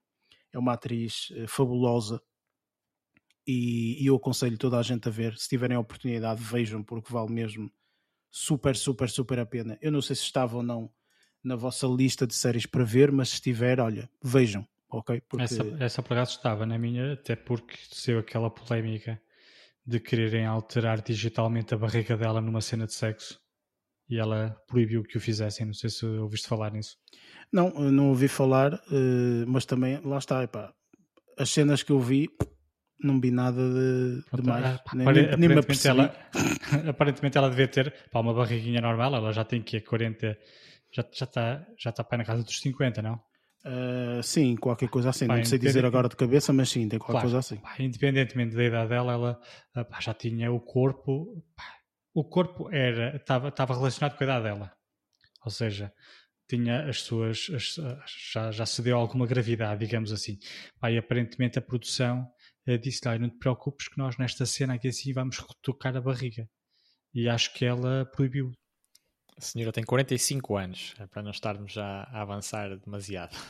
é 0.52 0.60
uma 0.60 0.74
atriz 0.74 1.30
uh, 1.32 1.48
fabulosa 1.48 2.22
e, 3.48 4.04
e, 4.04 4.08
eu 4.08 4.16
aconselho 4.16 4.58
toda 4.58 4.78
a 4.78 4.82
gente 4.82 5.08
a 5.08 5.12
ver. 5.12 5.38
Se 5.38 5.50
tiverem 5.50 5.76
a 5.76 5.80
oportunidade 5.80 6.42
vejam 6.42 6.82
porque 6.84 7.12
vale 7.12 7.32
mesmo 7.32 7.72
super 8.30 8.76
super 8.76 9.10
super 9.10 9.40
a 9.40 9.46
pena. 9.46 9.78
Eu 9.82 9.92
não 9.92 10.02
sei 10.02 10.16
se 10.16 10.24
estava 10.24 10.58
ou 10.58 10.64
não 10.64 10.92
na 11.44 11.56
vossa 11.56 11.88
lista 11.88 12.28
de 12.28 12.34
séries 12.34 12.66
para 12.66 12.84
ver 12.84 13.12
mas 13.12 13.30
se 13.30 13.36
estiver 13.36 13.80
olha 13.80 14.10
vejam 14.22 14.68
ok? 14.98 15.22
Porque... 15.28 15.44
Essa, 15.44 15.64
essa 15.80 16.04
por 16.04 16.14
acaso 16.14 16.38
estava 16.38 16.66
na 16.66 16.78
minha, 16.78 17.14
até 17.14 17.36
porque 17.36 17.76
saiu 17.92 18.20
aquela 18.20 18.50
polémica 18.50 19.22
de 19.86 20.00
quererem 20.00 20.46
alterar 20.46 21.02
digitalmente 21.02 21.74
a 21.74 21.78
barriga 21.78 22.16
dela 22.16 22.40
numa 22.42 22.62
cena 22.62 22.86
de 22.86 22.94
sexo 22.94 23.40
e 24.10 24.18
ela 24.18 24.56
proibiu 24.68 25.04
que 25.04 25.18
o 25.18 25.22
fizessem. 25.22 25.66
Não 25.66 25.74
sei 25.74 25.90
se 25.90 26.06
ouviste 26.06 26.48
falar 26.48 26.72
nisso. 26.72 26.98
Não, 27.52 27.70
não 27.70 28.10
ouvi 28.10 28.28
falar, 28.28 28.74
eh, 28.74 29.46
mas 29.48 29.66
também 29.66 30.00
lá 30.04 30.18
está, 30.18 30.44
epá, 30.44 30.74
as 31.38 31.50
cenas 31.50 31.84
que 31.84 31.92
eu 31.92 32.00
vi 32.00 32.30
não 33.04 33.20
vi 33.20 33.32
nada 33.32 33.62
de, 33.70 34.24
de 34.34 34.48
mais. 34.48 34.80
nem, 34.94 35.06
nem, 35.06 35.38
nem 35.38 35.50
me 35.50 35.56
ela, 35.86 36.16
aparentemente 36.90 37.38
ela 37.38 37.50
devia 37.50 37.68
ter 37.68 37.94
pá, 38.10 38.22
uma 38.22 38.34
barriguinha 38.34 38.80
normal, 38.80 39.16
ela 39.16 39.34
já 39.34 39.44
tem 39.44 39.62
que 39.62 39.82
40, 39.82 40.38
já, 40.92 41.06
já 41.12 41.26
está 41.26 41.68
já 41.78 41.92
tá 41.92 42.04
para 42.04 42.20
na 42.20 42.24
casa 42.24 42.44
dos 42.44 42.60
50, 42.62 43.02
não? 43.02 43.20
Uh, 43.66 44.22
sim, 44.22 44.58
qualquer 44.58 44.90
coisa 44.90 45.10
assim. 45.10 45.26
Pá, 45.26 45.38
não 45.38 45.46
sei 45.46 45.58
dizer 45.58 45.86
agora 45.86 46.10
de 46.10 46.18
cabeça, 46.18 46.52
mas 46.52 46.70
sim, 46.70 46.88
tem 46.90 47.00
qualquer 47.00 47.14
claro, 47.14 47.26
coisa 47.26 47.40
assim. 47.40 47.56
Pá, 47.58 47.76
independentemente 47.80 48.56
da 48.56 48.64
idade 48.64 48.90
dela, 48.90 49.14
ela 49.14 49.42
ah, 49.74 49.86
pá, 49.86 50.02
já 50.02 50.14
tinha 50.14 50.52
o 50.52 50.60
corpo. 50.60 51.42
o 52.14 52.24
corpo 52.26 52.70
era 52.72 53.16
estava, 53.16 53.48
estava 53.48 53.74
relacionado 53.74 54.18
com 54.18 54.24
a 54.24 54.28
idade 54.28 54.44
dela. 54.44 54.72
Ou 55.46 55.52
seja, 55.52 55.94
tinha 56.50 56.90
as 56.90 57.02
suas. 57.02 57.50
As, 57.54 57.76
já, 58.34 58.52
já 58.52 58.66
se 58.66 58.82
deu 58.82 58.98
alguma 58.98 59.26
gravidade, 59.26 59.86
digamos 59.86 60.12
assim. 60.12 60.38
e 60.84 60.98
aparentemente 60.98 61.58
a 61.58 61.62
produção 61.62 62.28
uh, 62.68 62.78
disse-lhe: 62.78 63.18
não 63.18 63.30
te 63.30 63.38
preocupes, 63.38 63.88
que 63.88 63.98
nós 63.98 64.18
nesta 64.18 64.46
cena 64.46 64.74
aqui 64.74 64.90
assim 64.90 65.14
vamos 65.14 65.40
retocar 65.40 65.96
a 65.96 66.02
barriga. 66.02 66.50
E 67.14 67.30
acho 67.30 67.54
que 67.54 67.64
ela 67.64 68.06
proibiu 68.14 68.52
a 69.38 69.42
senhora 69.42 69.72
tem 69.72 69.84
45 69.84 70.58
anos, 70.58 70.94
é 71.00 71.08
para 71.08 71.22
não 71.22 71.32
estarmos 71.32 71.74
já 71.74 72.04
a 72.12 72.22
avançar 72.22 72.78
demasiado. 72.78 73.36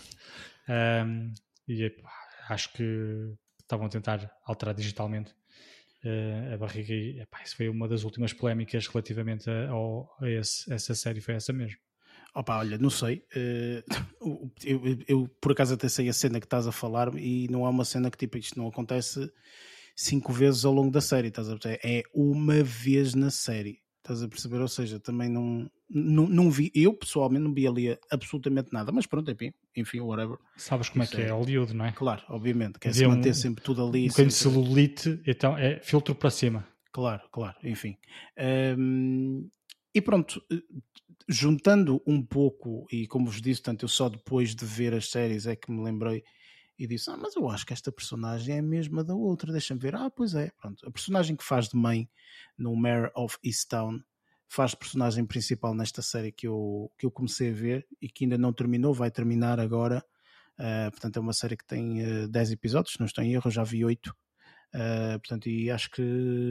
Um, 0.65 1.33
e 1.67 1.93
acho 2.47 2.71
que 2.71 3.33
estavam 3.59 3.85
a 3.85 3.89
tentar 3.89 4.31
alterar 4.45 4.73
digitalmente 4.73 5.33
uh, 6.03 6.53
a 6.53 6.57
barriga 6.57 6.93
e 6.93 7.19
epá, 7.19 7.41
isso 7.43 7.55
foi 7.55 7.69
uma 7.69 7.87
das 7.87 8.03
últimas 8.03 8.33
polémicas 8.33 8.87
relativamente 8.87 9.49
a, 9.49 9.69
a, 10.21 10.29
esse, 10.29 10.71
essa 10.71 10.95
série, 10.95 11.21
foi 11.21 11.35
essa 11.35 11.51
mesmo. 11.51 11.77
Opa, 12.35 12.57
olha, 12.57 12.77
não 12.77 12.89
sei. 12.89 13.25
Uh, 13.35 13.83
eu, 14.63 14.85
eu, 14.85 14.97
eu, 15.07 15.27
por 15.39 15.51
acaso 15.51 15.73
até 15.73 15.87
sei 15.87 16.09
a 16.09 16.13
cena 16.13 16.39
que 16.39 16.45
estás 16.45 16.65
a 16.65 16.71
falar 16.71 17.13
e 17.15 17.47
não 17.49 17.65
é 17.65 17.69
uma 17.69 17.85
cena 17.85 18.09
que 18.09 18.17
tipo 18.17 18.37
isto 18.37 18.57
não 18.57 18.67
acontece 18.67 19.31
cinco 19.95 20.33
vezes 20.33 20.65
ao 20.65 20.73
longo 20.73 20.91
da 20.91 21.01
série, 21.01 21.27
estás 21.27 21.47
a 21.47 21.57
perceber? 21.57 21.79
É 21.83 22.03
uma 22.13 22.63
vez 22.63 23.13
na 23.13 23.29
série. 23.29 23.82
Estás 24.03 24.21
a 24.21 24.27
perceber? 24.27 24.59
Ou 24.59 24.67
seja, 24.67 24.99
também 24.99 25.29
não, 25.29 25.71
não, 25.89 26.27
não 26.27 26.51
vi, 26.51 26.69
eu 26.75 26.93
pessoalmente 26.93 27.45
não 27.45 27.53
vi 27.53 27.65
ali 27.65 27.97
absolutamente 28.11 28.73
nada, 28.73 28.91
mas 28.91 29.05
pronto, 29.05 29.31
enfim, 29.31 29.53
enfim 29.73 30.01
whatever. 30.01 30.37
Sabes 30.57 30.89
como 30.89 31.05
é 31.05 31.07
que 31.07 31.21
é, 31.21 31.27
é 31.27 31.31
Hollywood, 31.31 31.73
não 31.73 31.85
é? 31.85 31.93
Claro, 31.93 32.21
obviamente, 32.27 32.79
quer 32.79 32.93
se 32.93 33.07
manter 33.07 33.29
um, 33.29 33.33
sempre 33.33 33.63
tudo 33.63 33.81
ali. 33.81 34.03
Um 34.03 34.07
bocadinho 34.09 34.27
de 34.27 34.33
celulite, 34.33 35.21
então 35.25 35.57
é 35.57 35.79
filtro 35.79 36.13
para 36.13 36.29
cima. 36.29 36.67
Claro, 36.91 37.21
claro, 37.31 37.55
enfim. 37.63 37.95
Um, 38.77 39.49
e 39.95 40.01
pronto, 40.01 40.43
eh, 40.51 40.61
juntando 41.29 42.01
um 42.05 42.21
pouco, 42.21 42.85
e 42.91 43.07
como 43.07 43.27
vos 43.27 43.41
disse, 43.41 43.61
tanto 43.61 43.85
eu 43.85 43.89
só 43.89 44.09
depois 44.09 44.53
de 44.53 44.65
ver 44.65 44.93
as 44.93 45.09
séries 45.09 45.47
é 45.47 45.55
que 45.55 45.71
me 45.71 45.81
lembrei 45.81 46.25
e 46.77 46.87
disse: 46.87 47.09
Ah, 47.09 47.17
mas 47.17 47.35
eu 47.35 47.49
acho 47.49 47.65
que 47.65 47.73
esta 47.73 47.91
personagem 47.91 48.55
é 48.55 48.59
a 48.59 48.63
mesma 48.63 49.03
da 49.03 49.15
outra, 49.15 49.51
deixa-me 49.51 49.79
ver. 49.79 49.95
Ah, 49.95 50.09
pois 50.09 50.33
é, 50.33 50.51
pronto. 50.59 50.85
A 50.87 50.91
personagem 50.91 51.35
que 51.35 51.43
faz 51.43 51.69
de 51.69 51.77
mãe 51.77 52.09
no 52.57 52.75
Mayor 52.75 53.11
of 53.15 53.37
Easttown 53.43 54.01
faz 54.47 54.75
personagem 54.75 55.25
principal 55.25 55.73
nesta 55.73 56.01
série 56.01 56.31
que 56.31 56.47
eu, 56.47 56.91
que 56.97 57.05
eu 57.05 57.11
comecei 57.11 57.49
a 57.49 57.53
ver 57.53 57.87
e 58.01 58.07
que 58.07 58.25
ainda 58.25 58.37
não 58.37 58.53
terminou, 58.53 58.93
vai 58.93 59.09
terminar 59.09 59.59
agora. 59.59 60.05
Uh, 60.59 60.91
portanto, 60.91 61.17
é 61.17 61.19
uma 61.19 61.33
série 61.33 61.57
que 61.57 61.65
tem 61.65 62.03
uh, 62.03 62.23
ah, 62.25 62.27
10 62.27 62.51
episódios, 62.51 62.97
não 62.99 63.07
estou 63.07 63.23
em 63.23 63.33
erro, 63.33 63.49
já 63.49 63.63
vi 63.63 63.83
8. 63.83 64.09
Uh, 64.09 64.13
ah, 64.75 65.19
portanto, 65.19 65.49
e 65.49 65.71
acho 65.71 65.89
que 65.89 66.03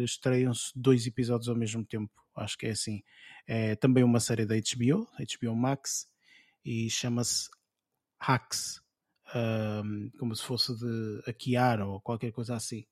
estreiam-se 0.05 0.73
dois 0.74 1.07
episódios 1.07 1.49
ao 1.49 1.55
mesmo 1.55 1.85
tempo. 1.85 2.12
Acho 2.35 2.59
que 2.59 2.66
é 2.66 2.70
assim. 2.70 3.03
É 3.47 3.77
também 3.77 4.03
uma 4.03 4.19
série 4.19 4.47
da 4.47 4.57
HBO, 4.57 5.07
HBO 5.07 5.55
Max, 5.55 6.09
e 6.65 6.90
chama-se 6.90 7.49
Hacks 8.19 8.81
um, 9.34 10.10
como 10.18 10.34
se 10.34 10.42
fosse 10.42 10.76
de 10.76 11.22
Akiar 11.26 11.80
ou 11.80 12.00
qualquer 12.00 12.32
coisa 12.32 12.54
assim. 12.54 12.84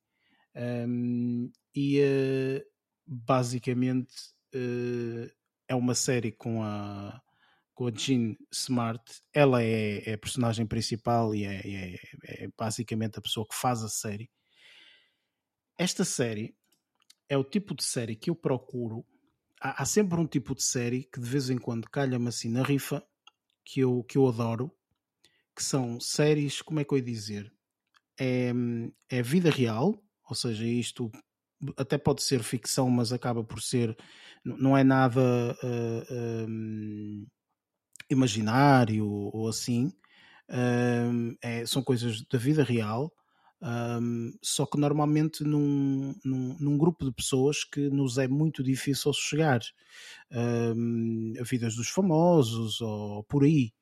Um, 0.55 1.51
e 1.75 2.01
uh, 2.01 2.65
basicamente 3.07 4.15
uh, 4.55 5.31
é 5.69 5.75
uma 5.75 5.95
série 5.95 6.33
com 6.33 6.63
a, 6.63 7.21
com 7.75 7.87
a 7.87 7.93
Jean 7.93 8.35
Smart. 8.53 9.03
Ela 9.33 9.63
é, 9.63 10.11
é 10.11 10.15
a 10.15 10.19
personagem 10.19 10.67
principal 10.67 11.35
e 11.35 11.45
é, 11.45 11.61
é, 11.65 11.95
é, 12.25 12.49
basicamente 12.59 13.19
a 13.19 13.23
pessoa 13.23 13.47
que 13.47 13.55
faz 13.55 13.83
a 13.83 13.89
série. 13.89 14.31
Esta 15.79 16.05
série 16.05 16.55
é 17.29 17.37
o 17.37 17.45
tipo 17.45 17.75
de 17.75 17.85
série 17.85 18.17
que 18.17 18.31
eu 18.31 18.35
procuro. 18.35 19.07
Há, 19.61 19.83
há 19.83 19.85
sempre 19.85 20.19
um 20.19 20.27
tipo 20.27 20.55
de 20.55 20.63
série 20.63 21.05
que 21.05 21.21
de 21.21 21.29
vez 21.29 21.49
em 21.49 21.59
quando 21.59 21.89
calha-me 21.89 22.29
assim 22.29 22.51
na 22.51 22.63
rifa 22.63 23.05
que 23.65 23.81
eu, 23.81 24.03
que 24.05 24.19
eu 24.19 24.27
adoro 24.27 24.75
que 25.61 25.65
são 25.65 26.01
séries, 26.01 26.63
como 26.63 26.81
é 26.81 26.85
que 26.85 26.95
eu 26.95 26.97
ia 26.97 27.05
dizer? 27.05 27.53
É, 28.19 28.51
é 29.11 29.23
vida 29.23 29.51
real, 29.51 30.03
ou 30.27 30.35
seja, 30.35 30.65
isto 30.65 31.11
até 31.77 31.99
pode 31.99 32.23
ser 32.23 32.43
ficção, 32.43 32.89
mas 32.89 33.13
acaba 33.13 33.45
por 33.45 33.61
ser, 33.61 33.95
não 34.43 34.75
é 34.75 34.83
nada 34.83 35.21
uh, 35.63 37.27
imaginário 38.09 39.07
ou 39.07 39.49
assim. 39.49 39.93
Um, 40.49 41.37
é, 41.43 41.67
são 41.67 41.83
coisas 41.83 42.23
da 42.23 42.39
vida 42.39 42.65
real, 42.65 43.13
um, 43.63 44.33
só 44.41 44.65
que 44.65 44.79
normalmente 44.79 45.45
num, 45.45 46.15
num, 46.25 46.57
num, 46.59 46.79
grupo 46.79 47.05
de 47.05 47.13
pessoas 47.13 47.63
que 47.63 47.91
nos 47.91 48.17
é 48.17 48.27
muito 48.27 48.63
difícil 48.63 49.13
chegar. 49.13 49.61
Um, 50.33 51.35
a 51.39 51.43
vidas 51.43 51.75
dos 51.75 51.89
famosos 51.89 52.81
ou 52.81 53.23
por 53.25 53.45
aí. 53.45 53.73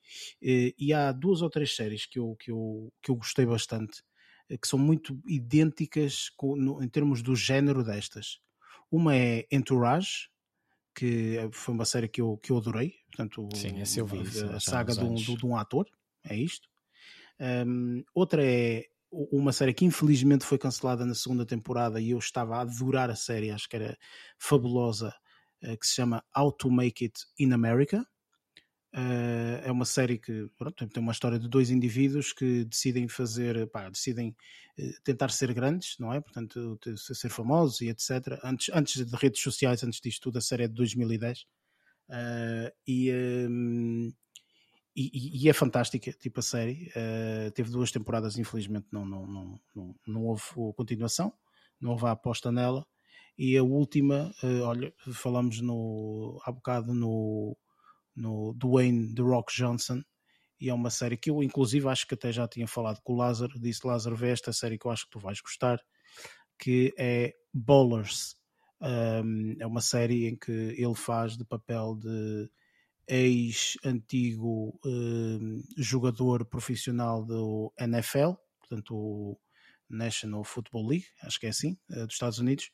E, 0.43 0.75
e, 0.79 0.93
há 0.93 1.13
duas 1.13 1.43
ou 1.43 1.51
três 1.51 1.77
séries 1.77 2.07
que 2.07 2.19
eu, 2.19 2.35
que 2.41 2.51
eu, 2.51 2.93
que 3.03 3.11
eu 3.11 3.17
gostei 3.17 3.45
bastante, 3.45 4.03
eh, 4.49 4.57
que 4.57 4.67
são 4.67 4.79
muito 4.79 5.21
idênticas 5.27 6.31
com, 6.31 6.57
no, 6.57 6.83
em 6.83 6.89
termos 6.89 7.23
do 7.23 7.37
género 7.37 7.85
destas. 7.85 8.41
Uma 8.91 9.15
é 9.15 9.47
Entourage, 9.53 10.31
que 10.95 11.37
foi 11.53 11.75
uma 11.75 11.85
série 11.85 12.09
que 12.09 12.21
eu, 12.21 12.39
que 12.39 12.51
eu 12.51 12.57
adorei. 12.57 12.95
Portanto, 13.13 13.49
Sim, 13.55 13.81
esse 13.81 14.01
eu 14.01 14.07
vi. 14.07 14.23
A, 14.41 14.57
a 14.57 14.61
saga 14.61 14.95
de 14.95 15.05
um, 15.05 15.15
de 15.15 15.47
um 15.47 15.57
ator, 15.57 15.87
é 16.25 16.35
isto. 16.35 16.69
Um, 17.39 18.03
outra 18.15 18.43
é 18.45 18.87
uma 19.11 19.53
série 19.53 19.73
que 19.75 19.85
infelizmente 19.85 20.45
foi 20.45 20.59
cancelada 20.59 21.05
na 21.05 21.15
segunda 21.15 21.47
temporada 21.47 22.01
e 22.01 22.11
eu 22.11 22.19
estava 22.19 22.57
a 22.57 22.61
adorar 22.61 23.11
a 23.11 23.17
série, 23.17 23.51
acho 23.51 23.69
que 23.69 23.77
era 23.77 23.97
fabulosa, 24.39 25.15
eh, 25.63 25.77
que 25.77 25.87
se 25.87 25.95
chama 25.95 26.23
How 26.37 26.53
to 26.53 26.71
Make 26.71 27.05
It 27.05 27.21
in 27.39 27.53
America. 27.53 28.07
Uh, 28.95 29.61
é 29.65 29.71
uma 29.71 29.85
série 29.85 30.19
que 30.19 30.49
pronto, 30.57 30.89
tem 30.89 31.03
uma 31.03 31.13
história 31.13 31.39
de 31.39 31.47
dois 31.47 31.71
indivíduos 31.71 32.33
que 32.33 32.65
decidem 32.65 33.07
fazer, 33.07 33.69
pá, 33.71 33.91
decidem 33.91 34.35
uh, 34.79 35.03
tentar 35.05 35.31
ser 35.31 35.53
grandes, 35.53 35.97
não 35.99 36.13
é? 36.13 36.21
Portanto, 36.21 36.79
ser 36.97 37.29
famosos 37.29 37.83
e 37.83 37.89
etc. 37.89 38.41
Antes, 38.43 38.75
antes 38.75 39.05
de 39.05 39.17
redes 39.17 39.43
sociais, 39.43 39.85
antes 39.85 40.01
disto 40.01 40.23
tudo, 40.23 40.39
a 40.39 40.41
série 40.41 40.65
é 40.65 40.69
de 40.69 40.75
2010. 40.75 41.41
Uh, 42.09 42.73
e, 42.87 43.13
e, 45.07 45.45
e, 45.45 45.49
é 45.49 45.53
fantástica, 45.53 46.13
tipo 46.13 46.41
a 46.41 46.43
série. 46.43 46.91
teve 47.55 47.71
duas 47.71 47.93
temporadas, 47.93 48.39
infelizmente 48.39 48.87
não, 48.91 49.05
não, 49.07 49.27
não, 49.27 49.61
não, 49.75 49.95
não 50.07 50.27
houve 50.27 50.43
continuação, 50.77 51.33
não 51.81 51.93
houve 51.93 52.07
a 52.07 52.13
aposta 52.13 52.51
nela. 52.51 52.87
E 53.37 53.57
a 53.57 53.63
última, 53.63 54.33
olha, 54.65 54.93
falamos 55.13 55.61
no, 55.61 56.41
há 56.45 56.51
bocado 56.51 56.93
no 56.93 57.57
no 58.19 58.53
Dwayne 58.55 59.15
The 59.15 59.23
Rock 59.23 59.55
Johnson 59.55 60.03
e 60.61 60.69
é 60.69 60.75
uma 60.75 60.91
série 60.91 61.17
que 61.17 61.31
eu 61.31 61.43
inclusive 61.43 61.89
acho 61.89 62.07
que 62.07 62.15
até 62.15 62.33
já 62.33 62.49
tinha 62.49 62.67
falado 62.67 63.01
com 63.03 63.13
o 63.13 63.17
Lázaro, 63.17 63.59
disse 63.61 63.87
Lázaro, 63.87 64.17
vê 64.17 64.31
esta 64.31 64.53
série 64.53 64.77
que 64.77 64.87
eu 64.87 64.91
acho 64.91 65.05
que 65.05 65.11
tu 65.11 65.21
vais 65.21 65.41
gostar, 65.41 65.81
que 66.59 66.93
é 66.99 67.33
Bowlers. 67.55 68.37
Um, 68.81 69.57
é 69.61 69.67
uma 69.67 69.81
série 69.81 70.29
em 70.29 70.37
que 70.37 70.53
ele 70.53 70.95
faz 70.95 71.37
de 71.37 71.45
papel 71.45 71.97
de 71.97 72.51
ex-antigo 73.09 74.79
um, 74.85 75.63
jogador 75.77 76.45
profissional 76.45 77.25
do 77.25 77.73
NFL, 77.79 78.33
portanto 78.61 78.95
o 78.95 79.41
National 79.89 80.45
Football 80.45 80.89
League, 80.89 81.07
acho 81.23 81.41
que 81.41 81.47
é 81.47 81.49
assim, 81.49 81.79
uh, 81.91 82.07
dos 82.07 82.15
Estados 82.15 82.39
Unidos, 82.39 82.71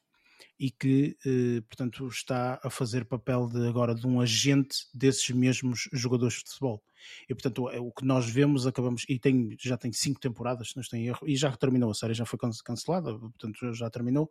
e 0.58 0.70
que, 0.70 1.16
eh, 1.26 1.60
portanto, 1.62 2.06
está 2.08 2.60
a 2.62 2.70
fazer 2.70 3.04
papel 3.04 3.48
de 3.48 3.66
agora 3.66 3.94
de 3.94 4.06
um 4.06 4.20
agente 4.20 4.86
desses 4.92 5.28
mesmos 5.30 5.88
jogadores 5.92 6.36
de 6.42 6.50
futebol. 6.50 6.82
E, 7.28 7.34
portanto, 7.34 7.68
é 7.70 7.78
o 7.80 7.90
que 7.90 8.04
nós 8.04 8.28
vemos, 8.28 8.66
acabamos, 8.66 9.04
e 9.08 9.18
tem, 9.18 9.56
já 9.60 9.76
tem 9.76 9.92
cinco 9.92 10.20
temporadas, 10.20 10.70
se 10.70 10.76
não 10.76 10.80
estou 10.80 10.98
em 10.98 11.06
erro, 11.06 11.28
e 11.28 11.36
já 11.36 11.54
terminou 11.56 11.90
a 11.90 11.94
série, 11.94 12.14
já 12.14 12.24
foi 12.24 12.38
cancelada, 12.64 13.18
portanto, 13.18 13.74
já 13.74 13.90
terminou, 13.90 14.30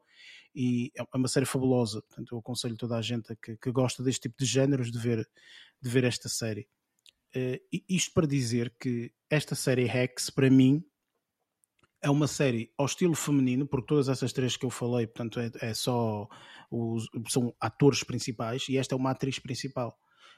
e 0.55 0.91
é 0.95 1.03
uma 1.15 1.27
série 1.27 1.45
fabulosa, 1.45 2.01
portanto, 2.01 2.33
eu 2.33 2.39
aconselho 2.39 2.77
toda 2.77 2.97
a 2.97 3.01
gente 3.01 3.35
que, 3.35 3.57
que 3.57 3.71
gosta 3.71 4.01
deste 4.01 4.21
tipo 4.21 4.35
de 4.39 4.45
géneros 4.45 4.91
de 4.91 4.97
ver, 4.97 5.27
de 5.83 5.89
ver 5.89 6.05
esta 6.05 6.29
série. 6.29 6.67
Uh, 7.35 7.59
isto 7.89 8.13
para 8.13 8.25
dizer 8.25 8.73
que 8.79 9.11
esta 9.29 9.53
série 9.53 9.85
Hex, 9.85 10.29
para 10.29 10.49
mim, 10.49 10.83
é 12.01 12.09
uma 12.09 12.27
série 12.27 12.71
ao 12.77 12.85
estilo 12.85 13.15
feminino, 13.15 13.67
porque 13.67 13.87
todas 13.87 14.07
essas 14.07 14.31
três 14.31 14.55
que 14.55 14.65
eu 14.65 14.69
falei, 14.69 15.07
portanto, 15.07 15.39
é, 15.39 15.51
é 15.61 15.73
só 15.73 16.27
os, 16.71 17.07
são 17.29 17.53
atores 17.59 18.03
principais 18.03 18.67
e 18.69 18.77
esta 18.77 18.95
é 18.95 18.97
uma 18.97 19.11
atriz 19.11 19.39
principal. 19.39 19.97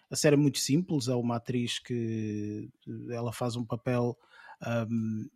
A 0.09 0.15
série 0.15 0.35
é 0.35 0.37
muito 0.37 0.59
simples, 0.59 1.07
é 1.07 1.15
uma 1.15 1.37
atriz 1.37 1.79
que 1.79 2.69
ela 3.09 3.33
faz 3.33 3.55
um 3.55 3.65
papel 3.65 4.15
um, 4.89 5.27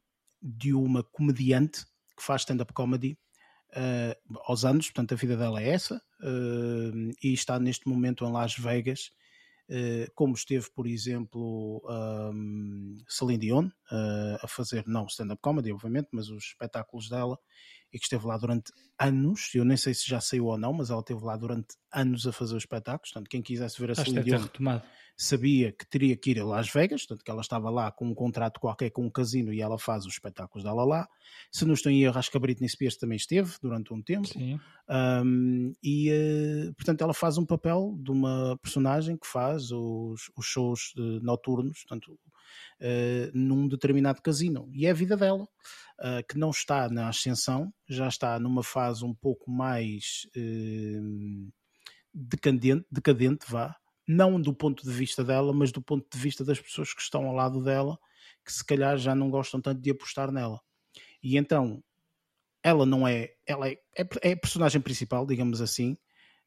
de 0.41 0.73
uma 0.73 1.03
comediante 1.03 1.86
que 2.15 2.23
faz 2.23 2.41
stand-up 2.41 2.73
comedy 2.73 3.18
uh, 3.72 4.40
aos 4.45 4.65
anos, 4.65 4.86
portanto 4.88 5.14
a 5.14 5.18
vida 5.18 5.36
dela 5.36 5.61
é 5.61 5.69
essa, 5.69 6.02
uh, 6.22 7.11
e 7.23 7.34
está 7.34 7.60
neste 7.60 7.88
momento 7.88 8.26
em 8.26 8.31
Las 8.31 8.56
Vegas 8.56 9.10
eh, 9.10 9.19
como 10.16 10.34
esteve, 10.34 10.68
por 10.74 10.88
exemplo, 10.88 11.82
um, 11.88 12.98
Celine 13.08 13.38
Dion 13.40 13.66
uh, 13.66 14.38
a 14.41 14.48
fazer, 14.48 14.84
não 14.88 15.06
stand-up 15.06 15.41
comedy, 15.41 15.72
obviamente, 15.72 16.10
mas 16.12 16.30
os 16.30 16.46
espetáculos 16.46 17.10
dela, 17.10 17.38
e 17.91 17.98
que 17.98 18.06
esteve 18.06 18.26
lá 18.26 18.38
durante 18.38 18.72
anos. 18.99 19.49
Eu 19.53 19.66
nem 19.66 19.78
sei 19.78 19.94
se 19.94 20.07
já 20.07 20.20
saiu 20.22 20.45
ou 20.45 20.57
não, 20.57 20.74
mas 20.74 20.90
ela 20.90 20.99
esteve 20.99 21.24
lá 21.24 21.36
durante 21.38 21.76
anos 21.91 22.28
a 22.28 22.32
fazer 22.32 22.56
os 22.56 22.64
espetáculos. 22.64 23.11
Portanto, 23.11 23.30
quem 23.30 23.41
quisesse 23.41 23.80
ver 23.80 23.91
a 23.91 23.95
Celine 23.95 24.24
Dion 24.24 24.48
sabia 25.20 25.74
que 25.74 25.86
teria 25.86 26.16
que 26.16 26.32
ir 26.32 26.40
a 26.40 26.45
Las 26.45 26.72
Vegas, 26.72 27.06
portanto, 27.06 27.26
que 27.26 27.30
ela 27.30 27.41
estava 27.41 27.70
lá 27.70 27.91
com 27.91 28.07
um 28.07 28.16
contrato 28.16 28.57
qualquer 28.57 28.90
com 28.90 29.06
um 29.06 29.10
casino 29.10 29.52
e 29.52 29.60
ela 29.60 29.78
faz 29.78 30.06
os 30.06 30.14
espetáculos 30.14 30.64
dela 30.64 30.86
lá. 30.86 31.10
Se 31.52 31.66
não 31.66 31.74
estou 31.74 31.91
em 31.91 32.03
erro, 32.03 32.18
acho 32.18 32.32
que 32.32 32.38
a 32.38 32.40
Britney 32.40 32.70
Spears 32.70 32.95
também 32.95 33.18
esteve 33.18 33.53
durante 33.61 33.94
um 33.94 34.02
tempo. 34.02 34.30
Um, 34.90 35.74
e, 35.84 36.10
uh, 36.10 36.74
portanto, 36.74 37.02
ela 37.02 37.14
faz 37.14 37.38
um 37.38 37.45
papel 37.45 37.98
de 38.02 38.11
uma 38.11 38.57
personagem 38.61 39.18
que 39.18 39.28
faz 39.28 39.72
os, 39.72 40.32
os 40.38 40.45
shows 40.45 40.94
uh, 40.98 41.20
noturnos, 41.22 41.84
portanto, 41.84 42.18
uh, 42.81 43.31
num 43.34 43.67
determinado 43.67 44.21
casino. 44.21 44.69
E 44.73 44.85
é 44.85 44.91
a 44.91 44.93
vida 44.93 45.15
dela, 45.15 45.43
uh, 45.43 46.26
que 46.27 46.38
não 46.38 46.49
está 46.49 46.89
na 46.89 47.09
ascensão, 47.09 47.73
já 47.88 48.07
está 48.07 48.39
numa 48.39 48.63
fase 48.63 49.03
um 49.03 49.13
pouco 49.13 49.49
mais 49.49 50.27
uh, 50.35 51.51
decadente, 52.13 52.85
decadente, 52.91 53.45
vá, 53.49 53.76
não 54.07 54.41
do 54.41 54.53
ponto 54.53 54.84
de 54.84 54.91
vista 54.91 55.23
dela, 55.23 55.53
mas 55.53 55.71
do 55.71 55.81
ponto 55.81 56.05
de 56.11 56.21
vista 56.21 56.43
das 56.43 56.59
pessoas 56.59 56.93
que 56.93 57.01
estão 57.01 57.26
ao 57.26 57.35
lado 57.35 57.63
dela, 57.63 57.97
que 58.45 58.51
se 58.51 58.65
calhar 58.65 58.97
já 58.97 59.13
não 59.13 59.30
gostam 59.30 59.61
tanto 59.61 59.81
de 59.81 59.91
apostar 59.91 60.31
nela. 60.31 60.59
E 61.21 61.38
então, 61.38 61.84
ela 62.63 62.85
não 62.85 63.07
é, 63.07 63.34
ela 63.45 63.67
é, 63.67 63.77
é, 63.95 64.07
é 64.23 64.31
a 64.31 64.38
personagem 64.38 64.81
principal, 64.81 65.26
digamos 65.26 65.61
assim, 65.61 65.95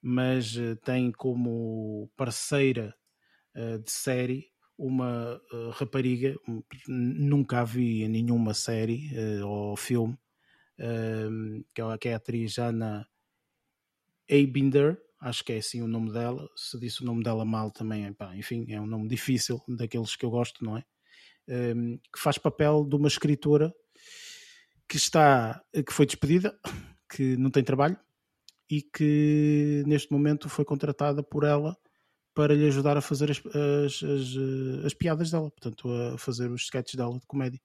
mas 0.01 0.57
tem 0.85 1.13
como 1.13 2.11
parceira 2.17 2.93
uh, 3.55 3.79
de 3.79 3.91
série 3.91 4.52
uma 4.79 5.41
uh, 5.53 5.71
rapariga, 5.71 6.35
nunca 6.89 7.61
a 7.61 7.65
vi 7.65 8.03
em 8.03 8.09
nenhuma 8.09 8.55
série 8.55 9.11
uh, 9.17 9.47
ou 9.47 9.77
filme, 9.77 10.15
uh, 10.79 11.65
que, 11.75 11.83
é, 11.83 11.99
que 11.99 12.09
é 12.09 12.15
a 12.15 12.17
atriz 12.17 12.59
Anna 12.59 13.07
Eibinder, 14.29 15.01
acho 15.21 15.45
que 15.45 15.53
é 15.53 15.59
assim 15.59 15.83
o 15.83 15.89
nome 15.89 16.13
dela. 16.13 16.49
Se 16.57 16.79
disse 16.79 17.03
o 17.03 17.07
nome 17.07 17.23
dela 17.23 17.45
mal 17.45 17.71
também, 17.71 18.15
enfim, 18.35 18.67
é 18.69 18.81
um 18.81 18.87
nome 18.87 19.09
difícil, 19.09 19.63
daqueles 19.69 20.17
que 20.17 20.25
eu 20.25 20.31
gosto, 20.31 20.65
não 20.65 20.77
é? 20.77 20.85
Um, 21.49 21.99
que 21.99 22.19
faz 22.19 22.39
papel 22.39 22.85
de 22.85 22.95
uma 22.95 23.09
escritora 23.09 23.75
que 24.89 24.97
está, 24.97 25.63
que 25.73 25.93
foi 25.93 26.07
despedida, 26.07 26.59
que 27.11 27.37
não 27.37 27.51
tem 27.51 27.65
trabalho 27.65 27.99
e 28.71 28.81
que 28.81 29.83
neste 29.87 30.11
momento 30.11 30.49
foi 30.49 30.65
contratada 30.65 31.23
por 31.23 31.45
ela 31.45 31.77
para 32.35 32.55
lhe 32.55 32.67
ajudar 32.67 32.97
a 32.97 33.01
fazer 33.01 33.31
as, 33.31 33.39
as, 33.39 34.03
as, 34.03 34.37
eh, 34.37 34.87
as, 34.87 34.95
piadas 34.95 35.31
dela, 35.31 35.51
portanto, 35.51 35.89
a 35.91 36.19
fazer 36.19 36.51
os 36.51 36.63
sketches 36.63 36.95
dela 36.95 37.19
de 37.19 37.27
comédia. 37.27 37.61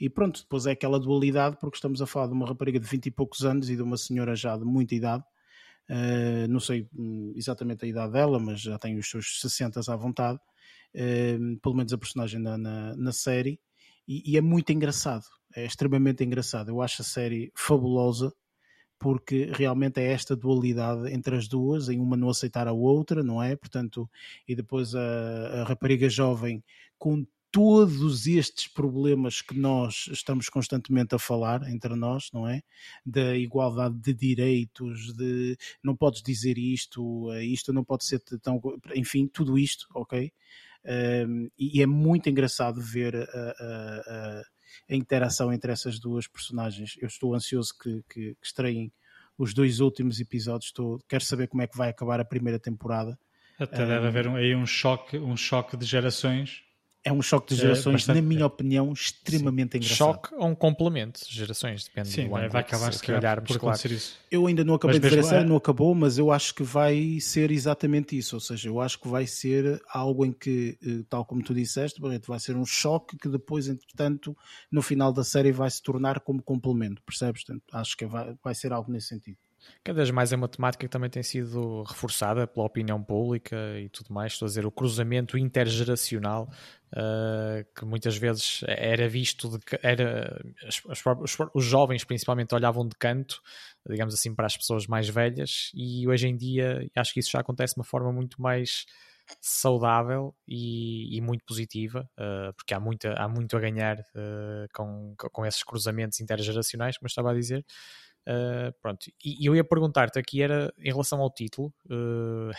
E 0.00 0.10
pronto, 0.10 0.40
depois 0.42 0.66
é 0.66 0.72
aquela 0.72 0.98
dualidade, 0.98 1.56
porque 1.60 1.76
estamos 1.76 2.02
a 2.02 2.06
falar 2.06 2.26
de 2.26 2.32
uma 2.32 2.46
rapariga 2.46 2.80
de 2.80 2.86
20 2.86 3.06
e 3.06 3.10
poucos 3.10 3.44
anos 3.44 3.70
e 3.70 3.76
de 3.76 3.82
uma 3.82 3.96
senhora 3.96 4.34
já 4.34 4.56
de 4.56 4.64
muita 4.64 4.94
idade. 4.94 5.22
Uh, 5.88 6.48
não 6.48 6.58
sei 6.58 6.88
hum, 6.94 7.32
exatamente 7.36 7.84
a 7.84 7.88
idade 7.88 8.12
dela, 8.12 8.38
mas 8.40 8.60
já 8.60 8.78
tem 8.78 8.96
os 8.98 9.08
seus 9.08 9.40
60 9.40 9.80
à 9.92 9.96
vontade, 9.96 10.38
uh, 10.94 11.60
pelo 11.60 11.74
menos 11.76 11.92
a 11.92 11.98
personagem 11.98 12.40
na, 12.40 12.56
na, 12.58 12.96
na 12.96 13.12
série, 13.12 13.60
e, 14.08 14.32
e, 14.32 14.36
é 14.36 14.40
muito 14.40 14.72
engraçado, 14.72 15.24
é 15.54 15.64
extremamente 15.64 16.24
engraçado. 16.24 16.70
Eu 16.70 16.82
acho 16.82 17.02
a 17.02 17.04
série 17.04 17.52
fabulosa 17.54 18.32
porque 19.02 19.50
realmente 19.52 20.00
é 20.00 20.12
esta 20.12 20.36
dualidade 20.36 21.12
entre 21.12 21.34
as 21.34 21.48
duas, 21.48 21.88
em 21.88 21.98
uma 21.98 22.16
não 22.16 22.28
aceitar 22.30 22.68
a 22.68 22.72
outra, 22.72 23.20
não 23.20 23.42
é? 23.42 23.56
Portanto, 23.56 24.08
e 24.46 24.54
depois 24.54 24.94
a, 24.94 25.00
a 25.00 25.64
rapariga 25.64 26.08
jovem 26.08 26.62
com 26.96 27.26
todos 27.50 28.28
estes 28.28 28.68
problemas 28.68 29.42
que 29.42 29.58
nós 29.58 30.08
estamos 30.12 30.48
constantemente 30.48 31.16
a 31.16 31.18
falar 31.18 31.68
entre 31.68 31.96
nós, 31.96 32.30
não 32.32 32.48
é? 32.48 32.62
Da 33.04 33.36
igualdade 33.36 33.98
de 33.98 34.14
direitos, 34.14 35.12
de 35.14 35.58
não 35.82 35.96
podes 35.96 36.22
dizer 36.22 36.56
isto, 36.56 37.32
eh, 37.32 37.44
isto 37.44 37.72
não 37.72 37.84
pode 37.84 38.04
ser 38.04 38.20
tão. 38.40 38.60
Enfim, 38.94 39.26
tudo 39.26 39.58
isto, 39.58 39.88
ok? 39.96 40.32
Um, 41.26 41.48
e 41.58 41.82
é 41.82 41.86
muito 41.86 42.30
engraçado 42.30 42.80
ver 42.80 43.16
a, 43.16 43.20
a, 43.24 44.38
a 44.38 44.42
a 44.90 44.94
interação 44.94 45.52
entre 45.52 45.72
essas 45.72 45.98
duas 45.98 46.26
personagens. 46.26 46.96
Eu 47.00 47.08
estou 47.08 47.34
ansioso 47.34 47.72
que, 47.78 48.02
que, 48.08 48.34
que 48.34 48.46
estreiem 48.46 48.92
os 49.38 49.54
dois 49.54 49.80
últimos 49.80 50.20
episódios. 50.20 50.66
Estou, 50.66 50.98
quero 51.08 51.24
saber 51.24 51.48
como 51.48 51.62
é 51.62 51.66
que 51.66 51.76
vai 51.76 51.88
acabar 51.88 52.20
a 52.20 52.24
primeira 52.24 52.58
temporada. 52.58 53.18
Até 53.58 53.86
deve 53.86 54.06
haver 54.06 54.26
um, 54.26 54.36
aí 54.36 54.54
um 54.54 54.66
choque, 54.66 55.18
um 55.18 55.36
choque 55.36 55.76
de 55.76 55.86
gerações 55.86 56.64
é 57.04 57.12
um 57.12 57.20
choque 57.20 57.48
de 57.48 57.60
é 57.60 57.62
gerações, 57.62 57.86
é 57.86 57.92
bastante, 57.92 58.16
na 58.16 58.22
minha 58.22 58.46
opinião, 58.46 58.92
extremamente 58.92 59.72
sim. 59.72 59.78
engraçado. 59.78 59.96
Choque 59.96 60.34
ou 60.34 60.46
um 60.46 60.54
complemento 60.54 61.20
de 61.26 61.34
gerações, 61.34 61.84
depende 61.84 62.08
sim, 62.08 62.28
do 62.28 62.36
ano. 62.36 62.48
vai 62.48 62.60
acabar 62.60 62.92
se 62.92 63.02
calhar 63.02 63.42
por 63.42 63.56
acontecer 63.56 63.90
isso. 63.90 64.16
Eu 64.30 64.46
ainda 64.46 64.62
não 64.62 64.74
acabei 64.74 65.00
mas 65.00 65.10
de 65.10 65.16
ver 65.16 65.20
a 65.20 65.22
série, 65.22 65.44
é... 65.44 65.48
não 65.48 65.56
acabou, 65.56 65.94
mas 65.94 66.16
eu 66.16 66.30
acho 66.30 66.54
que 66.54 66.62
vai 66.62 67.18
ser 67.20 67.50
exatamente 67.50 68.16
isso. 68.16 68.36
Ou 68.36 68.40
seja, 68.40 68.68
eu 68.68 68.80
acho 68.80 69.00
que 69.00 69.08
vai 69.08 69.26
ser 69.26 69.82
algo 69.92 70.24
em 70.24 70.32
que, 70.32 70.78
eh, 70.82 71.04
tal 71.08 71.24
como 71.24 71.42
tu 71.42 71.52
disseste, 71.52 72.00
vai 72.00 72.40
ser 72.40 72.56
um 72.56 72.64
choque 72.64 73.16
que 73.16 73.28
depois, 73.28 73.68
entretanto, 73.68 74.36
no 74.70 74.80
final 74.80 75.12
da 75.12 75.24
série 75.24 75.50
vai 75.50 75.70
se 75.70 75.82
tornar 75.82 76.20
como 76.20 76.42
complemento, 76.42 77.02
percebes? 77.02 77.44
Portanto, 77.44 77.64
acho 77.72 77.96
que 77.96 78.06
vai, 78.06 78.34
vai 78.42 78.54
ser 78.54 78.72
algo 78.72 78.92
nesse 78.92 79.08
sentido. 79.08 79.38
Cada 79.84 79.96
vez 79.96 80.10
mais 80.10 80.32
é 80.32 80.36
uma 80.36 80.48
temática 80.48 80.86
que 80.86 80.90
também 80.90 81.10
tem 81.10 81.22
sido 81.22 81.82
reforçada 81.82 82.46
pela 82.46 82.66
opinião 82.66 83.02
pública 83.02 83.56
e 83.80 83.88
tudo 83.88 84.12
mais. 84.12 84.32
Estou 84.32 84.46
a 84.46 84.48
dizer, 84.48 84.66
o 84.66 84.70
cruzamento 84.70 85.36
intergeracional, 85.38 86.48
uh, 86.92 87.64
que 87.74 87.84
muitas 87.84 88.16
vezes 88.16 88.62
era 88.66 89.08
visto, 89.08 89.50
de, 89.50 89.58
era, 89.82 90.40
as, 90.66 90.82
os, 91.04 91.38
os, 91.54 91.64
jovens 91.64 92.04
principalmente 92.04 92.54
olhavam 92.54 92.86
de 92.86 92.96
canto, 92.96 93.40
digamos 93.88 94.14
assim, 94.14 94.34
para 94.34 94.46
as 94.46 94.56
pessoas 94.56 94.86
mais 94.86 95.08
velhas, 95.08 95.70
e 95.74 96.06
hoje 96.06 96.28
em 96.28 96.36
dia 96.36 96.88
acho 96.94 97.12
que 97.12 97.20
isso 97.20 97.30
já 97.30 97.40
acontece 97.40 97.74
de 97.74 97.80
uma 97.80 97.84
forma 97.84 98.12
muito 98.12 98.40
mais 98.40 98.86
saudável 99.40 100.34
e, 100.46 101.16
e 101.16 101.20
muito 101.20 101.44
positiva, 101.44 102.08
uh, 102.18 102.52
porque 102.54 102.74
há, 102.74 102.80
muita, 102.80 103.14
há 103.14 103.28
muito 103.28 103.56
a 103.56 103.60
ganhar 103.60 103.98
uh, 103.98 104.68
com, 104.74 105.14
com 105.16 105.46
esses 105.46 105.62
cruzamentos 105.62 106.20
intergeracionais, 106.20 106.98
como 106.98 107.06
eu 107.06 107.08
estava 107.08 107.30
a 107.30 107.34
dizer. 107.34 107.64
Uh, 108.28 108.72
pronto, 108.80 109.06
e, 109.24 109.42
e, 109.42 109.46
eu 109.46 109.56
ia 109.56 109.64
perguntar-te 109.64 110.18
aqui 110.18 110.42
era 110.42 110.72
em 110.78 110.90
relação 110.90 111.20
ao 111.20 111.30
título, 111.30 111.72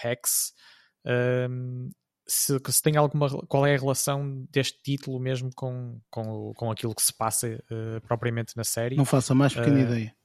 Hex, 0.03 0.53
ehm, 1.05 1.89
se, 2.27 2.59
se, 2.67 2.81
tem 2.81 2.97
alguma 2.97 3.29
qual 3.47 3.65
é 3.65 3.75
a 3.75 3.77
relação 3.77 4.45
deste 4.51 4.81
título 4.81 5.19
mesmo 5.19 5.49
com, 5.55 5.99
com, 6.09 6.53
com 6.53 6.71
aquilo 6.71 6.95
que 6.95 7.01
se 7.01 7.13
passa 7.13 7.63
propriamente 8.07 8.55
na 8.55 8.63
série. 8.63 8.95
Não 8.95 9.05
faço 9.05 9.33
a 9.33 9.35
mais 9.35 9.53
pequena 9.53 9.81
ideia. 9.81 10.15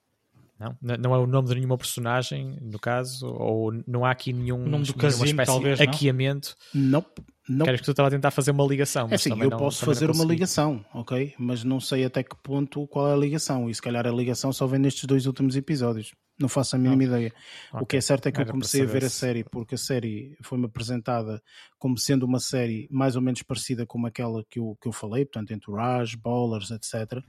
Não? 0.58 0.76
não 0.80 1.14
é 1.14 1.18
o 1.18 1.26
nome 1.26 1.48
de 1.48 1.54
nenhuma 1.54 1.78
personagem, 1.78 2.58
no 2.60 2.80
caso, 2.80 3.28
ou 3.28 3.72
não 3.86 4.04
há 4.04 4.10
aqui 4.10 4.32
nenhum 4.32 4.64
o 4.64 4.68
nome 4.68 4.84
do 4.84 4.94
casino, 4.94 5.44
talvez, 5.44 5.80
aqueamento. 5.80 6.56
Não. 6.74 7.04
Não. 7.48 7.64
Queres 7.64 7.80
que 7.80 7.86
tu 7.86 7.90
estava 7.92 8.08
a 8.08 8.10
tentar 8.10 8.30
fazer 8.30 8.50
uma 8.50 8.64
ligação. 8.66 9.08
É 9.10 9.14
assim, 9.14 9.30
eu 9.30 9.50
não, 9.50 9.58
posso 9.58 9.84
fazer 9.84 10.10
uma 10.10 10.24
ligação, 10.24 10.84
ok? 10.92 11.34
Mas 11.38 11.64
não 11.64 11.80
sei 11.80 12.04
até 12.04 12.22
que 12.22 12.36
ponto 12.42 12.86
qual 12.88 13.08
é 13.08 13.14
a 13.14 13.16
ligação. 13.16 13.70
E 13.70 13.74
se 13.74 13.80
calhar 13.80 14.06
a 14.06 14.10
ligação 14.10 14.52
só 14.52 14.66
vem 14.66 14.78
nestes 14.78 15.04
dois 15.04 15.26
últimos 15.26 15.56
episódios. 15.56 16.12
Não 16.38 16.48
faço 16.48 16.76
a 16.76 16.78
mínima 16.78 17.02
ideia. 17.02 17.32
Okay. 17.70 17.82
O 17.82 17.86
que 17.86 17.96
é 17.96 18.00
certo 18.00 18.26
é 18.28 18.32
que 18.32 18.40
Era 18.40 18.48
eu 18.48 18.52
comecei 18.52 18.82
a 18.82 18.86
ver 18.86 19.04
a 19.04 19.10
série 19.10 19.42
porque 19.42 19.74
a 19.74 19.78
série 19.78 20.36
foi-me 20.42 20.66
apresentada 20.66 21.42
como 21.78 21.98
sendo 21.98 22.24
uma 22.24 22.38
série 22.38 22.86
mais 22.90 23.16
ou 23.16 23.22
menos 23.22 23.42
parecida 23.42 23.84
com 23.84 24.06
aquela 24.06 24.44
que 24.48 24.60
eu, 24.60 24.78
que 24.80 24.86
eu 24.86 24.92
falei, 24.92 25.24
portanto, 25.24 25.52
Entourage, 25.52 26.16
Ballers, 26.16 26.70
etc. 26.70 27.20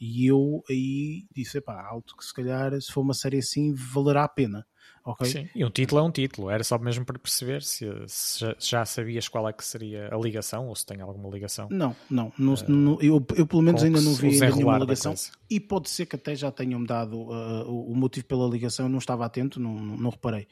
E 0.00 0.26
eu 0.26 0.62
aí 0.70 1.26
disse, 1.34 1.60
pá, 1.60 1.86
alto 1.86 2.16
que 2.16 2.24
se 2.24 2.32
calhar 2.32 2.80
se 2.80 2.90
for 2.90 3.02
uma 3.02 3.14
série 3.14 3.38
assim 3.38 3.74
valerá 3.74 4.24
a 4.24 4.28
pena. 4.28 4.66
Okay? 5.04 5.26
Sim, 5.26 5.48
e 5.54 5.62
um 5.62 5.70
título 5.70 6.00
é 6.00 6.04
um 6.04 6.10
título, 6.10 6.48
era 6.48 6.64
só 6.64 6.78
mesmo 6.78 7.04
para 7.04 7.18
perceber 7.18 7.62
se, 7.62 7.86
se 8.06 8.56
já, 8.58 8.86
sabias 8.86 9.28
qual 9.28 9.46
é 9.46 9.52
que 9.52 9.62
seria 9.62 10.08
a 10.10 10.16
ligação 10.16 10.66
ou 10.66 10.74
se 10.74 10.86
tem 10.86 11.02
alguma 11.02 11.28
ligação. 11.28 11.68
Não, 11.70 11.94
não, 12.08 12.32
não, 12.38 12.54
uh, 12.54 12.70
não 12.70 12.98
eu, 13.02 13.24
eu 13.36 13.46
pelo 13.46 13.60
menos 13.60 13.84
ainda 13.84 14.00
não 14.00 14.14
vi 14.14 14.40
nenhuma 14.40 14.78
ligação 14.78 15.14
e 15.50 15.60
pode 15.60 15.90
ser 15.90 16.06
que 16.06 16.16
até 16.16 16.34
já 16.34 16.50
tenham-me 16.50 16.86
dado 16.86 17.18
uh, 17.18 17.68
o, 17.68 17.92
o, 17.92 17.94
motivo 17.94 18.24
pela 18.24 18.48
ligação, 18.48 18.88
não 18.88 18.98
estava 18.98 19.26
atento, 19.26 19.60
não, 19.60 19.74
não, 19.74 19.96
não 19.98 20.10
reparei. 20.10 20.48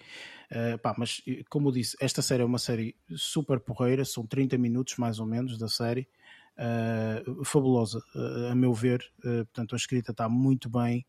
Uh, 0.51 0.77
pá, 0.79 0.95
mas 0.99 1.23
como 1.49 1.69
eu 1.69 1.73
disse, 1.73 1.97
esta 1.99 2.21
série 2.21 2.43
é 2.43 2.47
uma 2.47 2.59
série 2.59 2.95
super 3.17 3.59
porreira, 3.59 4.05
são 4.05 4.27
30 4.27 4.59
minutos 4.59 4.99
mais 4.99 5.19
ou 5.19 5.25
menos 5.25 5.57
da 5.57 5.69
série. 5.69 6.07
Uh, 6.59 7.43
fabulosa, 7.47 8.03
uh, 8.15 8.53
a 8.53 8.55
meu 8.55 8.75
ver. 8.75 9.03
Uh, 9.21 9.47
portanto, 9.47 9.75
a 9.75 9.77
escrita 9.77 10.11
está 10.11 10.29
muito 10.29 10.69
bem, 10.69 11.07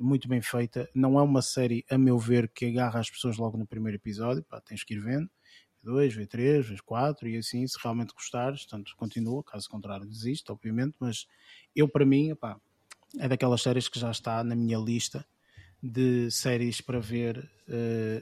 muito 0.00 0.28
bem 0.28 0.40
feita. 0.40 0.88
Não 0.94 1.18
é 1.18 1.22
uma 1.22 1.42
série, 1.42 1.84
a 1.90 1.98
meu 1.98 2.18
ver, 2.18 2.48
que 2.48 2.66
agarra 2.66 3.00
as 3.00 3.10
pessoas 3.10 3.36
logo 3.36 3.58
no 3.58 3.66
primeiro 3.66 3.96
episódio. 3.96 4.42
Pá, 4.44 4.60
tens 4.60 4.84
que 4.84 4.94
ir 4.94 5.00
vendo. 5.00 5.28
V2, 5.84 6.16
V3, 6.16 6.76
V4 6.76 7.24
e 7.24 7.36
assim, 7.36 7.66
se 7.66 7.78
realmente 7.82 8.14
gostares, 8.14 8.62
portanto, 8.62 8.94
continua. 8.96 9.44
Caso 9.44 9.68
contrário, 9.68 10.06
desiste, 10.06 10.50
obviamente. 10.50 10.96
Mas 10.98 11.26
eu, 11.76 11.88
para 11.88 12.06
mim, 12.06 12.34
pá, 12.34 12.58
é 13.18 13.28
daquelas 13.28 13.62
séries 13.62 13.88
que 13.88 14.00
já 14.00 14.10
está 14.10 14.42
na 14.42 14.56
minha 14.56 14.78
lista 14.78 15.24
de 15.82 16.30
séries 16.30 16.80
para 16.80 16.98
ver. 16.98 17.50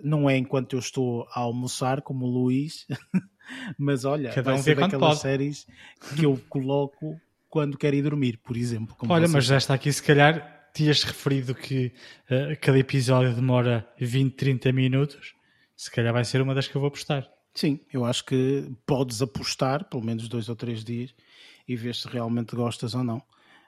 não 0.02 0.28
é 0.28 0.36
enquanto 0.36 0.72
eu 0.74 0.80
estou 0.80 1.28
a 1.30 1.40
almoçar, 1.40 2.02
como 2.02 2.26
o 2.26 2.28
Luís. 2.28 2.86
Mas 3.78 4.04
olha, 4.04 4.30
Cada 4.30 4.50
vai 4.50 4.60
um 4.60 4.62
ser 4.62 4.76
daquelas 4.76 5.18
séries 5.18 5.66
que 6.16 6.24
eu 6.24 6.40
coloco 6.48 7.20
quando 7.48 7.76
quero 7.76 7.94
ir 7.94 8.02
dormir, 8.02 8.38
por 8.38 8.56
exemplo. 8.56 8.96
olha, 9.08 9.28
mas 9.28 9.44
já 9.44 9.58
está 9.58 9.74
aqui, 9.74 9.92
se 9.92 10.02
calhar 10.02 10.61
tinhas 10.72 11.02
referido 11.02 11.54
que 11.54 11.92
uh, 12.30 12.58
cada 12.60 12.78
episódio 12.78 13.34
demora 13.34 13.86
20, 13.98 14.34
30 14.34 14.72
minutos. 14.72 15.34
Se 15.76 15.90
calhar 15.90 16.12
vai 16.12 16.24
ser 16.24 16.40
uma 16.40 16.54
das 16.54 16.68
que 16.68 16.76
eu 16.76 16.80
vou 16.80 16.88
apostar. 16.88 17.28
Sim, 17.54 17.80
eu 17.92 18.04
acho 18.04 18.24
que 18.24 18.70
podes 18.86 19.20
apostar 19.20 19.88
pelo 19.88 20.04
menos 20.04 20.28
dois 20.28 20.48
ou 20.48 20.56
três 20.56 20.82
dias 20.82 21.14
e 21.68 21.76
ver 21.76 21.94
se 21.94 22.08
realmente 22.08 22.56
gostas 22.56 22.94
ou 22.94 23.04
não. 23.04 23.22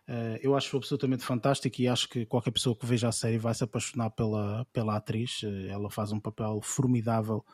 Uh, 0.06 0.36
eu 0.42 0.54
acho 0.54 0.76
absolutamente 0.76 1.24
fantástico 1.24 1.80
e 1.80 1.88
acho 1.88 2.08
que 2.08 2.26
qualquer 2.26 2.50
pessoa 2.50 2.76
que 2.76 2.84
veja 2.84 3.08
a 3.08 3.12
série 3.12 3.38
vai 3.38 3.54
se 3.54 3.64
apaixonar 3.64 4.10
pela, 4.10 4.66
pela 4.72 4.96
atriz. 4.96 5.42
Uh, 5.42 5.66
ela 5.68 5.90
faz 5.90 6.12
um 6.12 6.20
papel 6.20 6.60
formidável. 6.62 7.44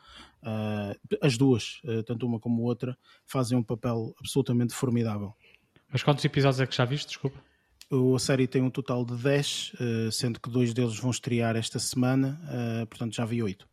Uh, 0.43 1.17
as 1.21 1.37
duas, 1.37 1.81
tanto 2.05 2.25
uma 2.25 2.39
como 2.39 2.63
outra, 2.63 2.97
fazem 3.25 3.57
um 3.57 3.63
papel 3.63 4.13
absolutamente 4.19 4.73
formidável. 4.73 5.33
Mas 5.91 6.03
quantos 6.03 6.23
episódios 6.25 6.59
é 6.59 6.67
que 6.67 6.75
já 6.75 6.85
viste? 6.85 7.07
Desculpa. 7.07 7.50
A 7.91 8.19
série 8.19 8.47
tem 8.47 8.61
um 8.61 8.69
total 8.69 9.03
de 9.03 9.15
10, 9.15 9.73
sendo 10.11 10.39
que 10.39 10.49
dois 10.49 10.73
deles 10.73 10.97
vão 10.97 11.11
estrear 11.11 11.55
esta 11.55 11.77
semana, 11.77 12.39
portanto 12.89 13.15
já 13.15 13.25
vi 13.25 13.43
8. 13.43 13.67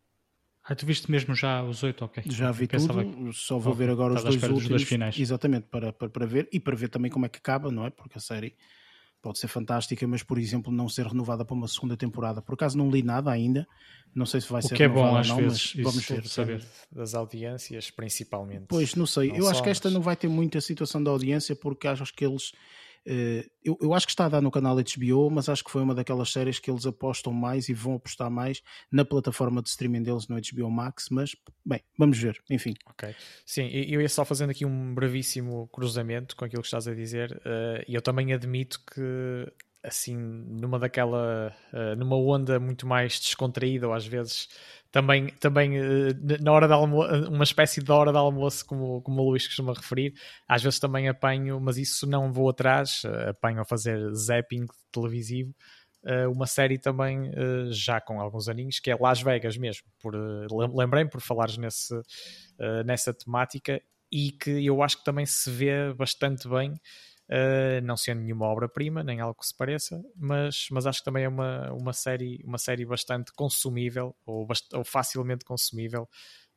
Ah, 0.69 0.75
tu 0.75 0.85
viste 0.85 1.11
mesmo 1.11 1.35
já 1.35 1.63
os 1.63 1.83
oito, 1.83 2.05
ok. 2.05 2.23
Já 2.27 2.53
vi 2.53 2.67
tudo, 2.67 3.03
que... 3.03 3.33
só 3.33 3.59
vou 3.59 3.73
ver 3.73 3.89
agora 3.89 4.13
os 4.13 4.23
dois 4.23 4.35
últimos. 4.35 4.69
Dois 4.69 4.83
finais. 4.83 5.19
Exatamente, 5.19 5.67
para, 5.71 5.95
para, 5.95 6.11
para 6.11 6.27
ver 6.27 6.47
e 6.53 6.61
para 6.61 6.77
ver 6.77 6.91
também 6.91 7.11
como 7.11 7.25
é 7.25 7.29
que 7.31 7.39
acaba, 7.39 7.71
não 7.71 7.87
é? 7.87 7.91
Porque 7.91 8.19
a 8.19 8.21
série 8.21 8.55
pode 9.23 9.39
ser 9.39 9.49
fantástica, 9.49 10.07
mas 10.07 10.23
por 10.23 10.39
exemplo 10.39 10.71
não 10.71 10.87
ser 10.87 11.07
renovada 11.07 11.43
para 11.43 11.55
uma 11.55 11.67
segunda 11.67 11.97
temporada. 11.97 12.43
Por 12.43 12.53
acaso 12.53 12.77
não 12.77 12.91
li 12.91 13.03
nada 13.03 13.31
ainda, 13.31 13.67
não 14.15 14.27
sei 14.27 14.43
se 14.43 14.53
vai 14.53 14.61
o 14.61 14.63
ser 14.63 14.75
que 14.75 14.83
é 14.83 14.89
bom 14.89 15.17
às 15.17 15.29
não, 15.29 15.37
vezes, 15.37 15.73
vamos 15.75 16.07
ver. 16.07 16.27
Saber 16.27 16.63
das 16.93 17.15
audiências, 17.15 17.91
principalmente. 17.91 18.67
Pois, 18.69 18.95
não 18.95 19.07
sei. 19.07 19.29
Não 19.29 19.37
eu 19.37 19.49
acho 19.49 19.63
que 19.63 19.71
esta 19.71 19.89
não 19.89 20.03
vai 20.03 20.17
ter 20.17 20.29
muita 20.29 20.61
situação 20.61 21.03
da 21.03 21.11
audiência 21.11 21.57
porque 21.57 21.89
acho 21.89 22.13
que 22.13 22.27
eles 22.27 22.53
eh, 22.53 22.59
eu, 23.65 23.79
eu, 23.81 23.95
acho 23.95 24.07
que 24.07 24.13
está 24.13 24.27
a 24.27 24.29
dar 24.29 24.43
no 24.43 24.51
canal 24.51 24.77
HBO, 24.77 25.31
mas 25.31 25.49
acho 25.49 25.65
que 25.65 25.71
foi 25.71 25.83
uma 25.83 25.95
daquelas 25.95 26.31
séries 26.31 26.59
que 26.59 26.71
eles 26.71 26.87
apostam 26.87 27.33
mais 27.33 27.69
e 27.69 27.75
vão 27.75 27.95
apostar 27.95 28.31
mais 28.31 28.63
na 28.91 29.05
plataforma 29.05 29.63
de 29.63 29.69
streaming 29.69 30.03
deles 30.03 30.29
no 30.29 30.37
HBO 30.37 30.71
Max. 30.71 31.09
Mas, 31.11 31.35
bem, 31.65 31.81
vamos 31.99 32.19
ver, 32.19 32.41
enfim. 32.51 32.75
Ok. 32.87 33.15
Sim, 33.45 33.69
eu 33.69 34.01
ia 34.01 34.09
só 34.09 34.25
fazendo 34.25 34.51
aqui 34.51 34.65
um 34.65 34.95
brevíssimo 34.95 35.69
cruzamento 35.69 36.37
com 36.37 36.45
aquilo 36.45 36.63
que 36.63 36.69
estás 36.69 36.87
a 36.87 36.95
dizer, 36.95 37.41
eh, 37.45 37.85
e 37.89 37.95
eu 37.95 38.03
também 38.03 38.33
admito 38.33 38.81
que 38.85 39.47
assim, 39.83 40.17
numa 40.17 40.79
daquela, 40.79 41.55
uh, 41.73 41.97
numa 41.97 42.17
onda 42.17 42.59
muito 42.59 42.87
mais 42.87 43.19
descontraída, 43.21 43.87
ou 43.87 43.95
às 43.95 44.07
vezes 44.07 44.49
também, 44.91 45.29
também 45.41 45.79
uh, 45.81 46.43
na 46.43 46.53
hora 46.53 46.67
de 46.67 46.73
almoço, 46.73 47.29
uma 47.29 47.45
espécie 47.45 47.83
de 47.83 47.91
hora 47.91 48.11
de 48.11 48.19
almoço, 48.19 48.67
como, 48.67 49.01
como 49.03 49.23
o 49.23 49.31
Luís 49.31 49.47
costuma 49.47 49.73
referir, 49.73 50.15
às 50.49 50.63
vezes 50.63 50.81
também 50.81 51.09
apanho, 51.09 51.61
mas 51.61 51.77
isso 51.79 52.07
não 52.07 52.33
vou 52.33 52.51
atrás, 52.51 53.03
uh, 53.05 53.31
apanho 53.31 53.61
a 53.61 53.65
fazer 53.65 53.99
zapping 54.15 54.67
televisivo, 54.91 55.55
uma 56.33 56.47
série 56.47 56.79
também 56.79 57.31
já 57.71 58.01
com 58.01 58.19
alguns 58.19 58.49
aninhos, 58.49 58.79
que 58.79 58.91
é 58.91 58.97
Las 58.99 59.21
Vegas 59.21 59.59
mesmo, 59.59 59.85
por, 60.01 60.15
lembrei 60.73 61.05
por 61.05 61.21
falares 61.21 61.59
nesse, 61.59 61.93
nessa 62.87 63.13
temática, 63.13 63.83
e 64.11 64.31
que 64.31 64.65
eu 64.65 64.83
acho 64.83 64.99
que 64.99 65.05
também 65.05 65.27
se 65.27 65.51
vê 65.51 65.93
bastante 65.93 66.49
bem 66.49 66.73
Uh, 67.31 67.85
não 67.85 67.95
sendo 67.95 68.23
nenhuma 68.23 68.47
obra-prima, 68.47 69.03
nem 69.03 69.21
algo 69.21 69.39
que 69.39 69.47
se 69.47 69.55
pareça, 69.55 70.03
mas, 70.17 70.69
mas 70.71 70.87
acho 70.87 71.01
que 71.01 71.05
também 71.05 71.25
é 71.25 71.29
uma, 71.29 71.71
uma, 71.73 71.93
série, 71.93 72.43
uma 72.43 72.57
série 72.57 72.87
bastante 72.87 73.33
consumível 73.35 74.17
ou, 74.25 74.47
bast 74.47 74.67
ou 74.75 74.83
facilmente 74.83 75.45
consumível, 75.45 76.09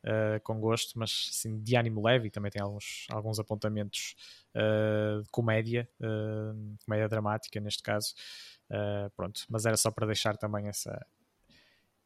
uh, 0.06 0.39
com 0.43 0.61
gosto, 0.61 0.98
mas 0.98 1.30
assim, 1.30 1.61
de 1.61 1.76
ânimo 1.76 2.02
leve 2.02 2.30
e 2.30 2.31
também 2.31 2.49
tem 2.49 2.61
alguns, 2.61 3.06
alguns 3.10 3.38
apontamentos 3.38 4.15
uh, 4.56 5.22
de 5.22 5.30
comédia, 5.30 5.89
comédia 6.85 7.10
dramática 7.10 7.60
neste 7.60 7.84
caso. 7.84 8.14
pronto, 9.18 9.41
mas 9.49 9.65
era 9.65 9.76
só 9.76 9.91
para 9.91 10.07
deixar 10.07 10.38
também 10.38 10.69
essa, 10.69 11.06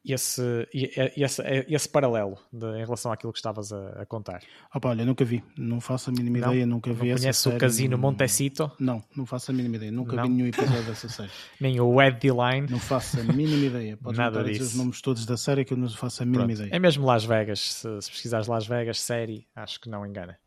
esse, 0.05 0.67
esse, 0.73 1.41
esse 1.67 1.89
paralelo 1.89 2.37
de, 2.51 2.65
em 2.65 2.83
relação 2.83 3.11
àquilo 3.11 3.31
que 3.31 3.39
estavas 3.39 3.71
a, 3.71 4.01
a 4.01 4.05
contar. 4.05 4.41
Opa, 4.73 4.89
olha, 4.89 5.05
nunca 5.05 5.25
vi, 5.25 5.43
não 5.57 5.81
faço 5.81 6.09
a 6.09 6.13
mínima 6.13 6.39
não? 6.39 6.51
ideia, 6.51 6.65
nunca 6.65 6.93
vi 6.93 7.09
não 7.09 7.17
Conhece 7.17 7.49
o 7.49 7.57
Casino 7.57 7.97
Montecito? 7.97 8.71
Não, 8.79 9.03
não 9.15 9.25
faço 9.25 9.51
a 9.51 9.53
mínima 9.53 9.77
ideia, 9.77 9.91
nunca 9.91 10.15
não? 10.15 10.23
vi 10.23 10.29
nenhum 10.29 10.47
episódio 10.47 10.83
dessa 10.83 11.09
série. 11.09 11.31
Nem 11.59 11.79
o 11.79 12.01
Ed 12.01 12.27
Line? 12.27 12.67
Não 12.69 12.79
faço 12.79 13.19
a 13.19 13.23
mínima 13.23 13.65
ideia, 13.65 13.97
podes 13.97 14.17
Nada 14.17 14.43
disso. 14.43 14.63
os 14.63 14.75
nomes 14.75 15.01
todos 15.01 15.25
da 15.25 15.37
série 15.37 15.65
que 15.65 15.73
eu 15.73 15.77
não 15.77 15.89
faço 15.89 16.23
a 16.23 16.25
mínima 16.25 16.45
Pronto. 16.45 16.59
ideia. 16.61 16.75
É 16.75 16.79
mesmo 16.79 17.05
Las 17.05 17.25
Vegas, 17.25 17.59
se, 17.59 18.01
se 18.01 18.11
pesquisares 18.11 18.47
Las 18.47 18.67
Vegas, 18.67 18.99
série, 18.99 19.47
acho 19.55 19.79
que 19.79 19.89
não 19.89 20.05
engana. 20.05 20.37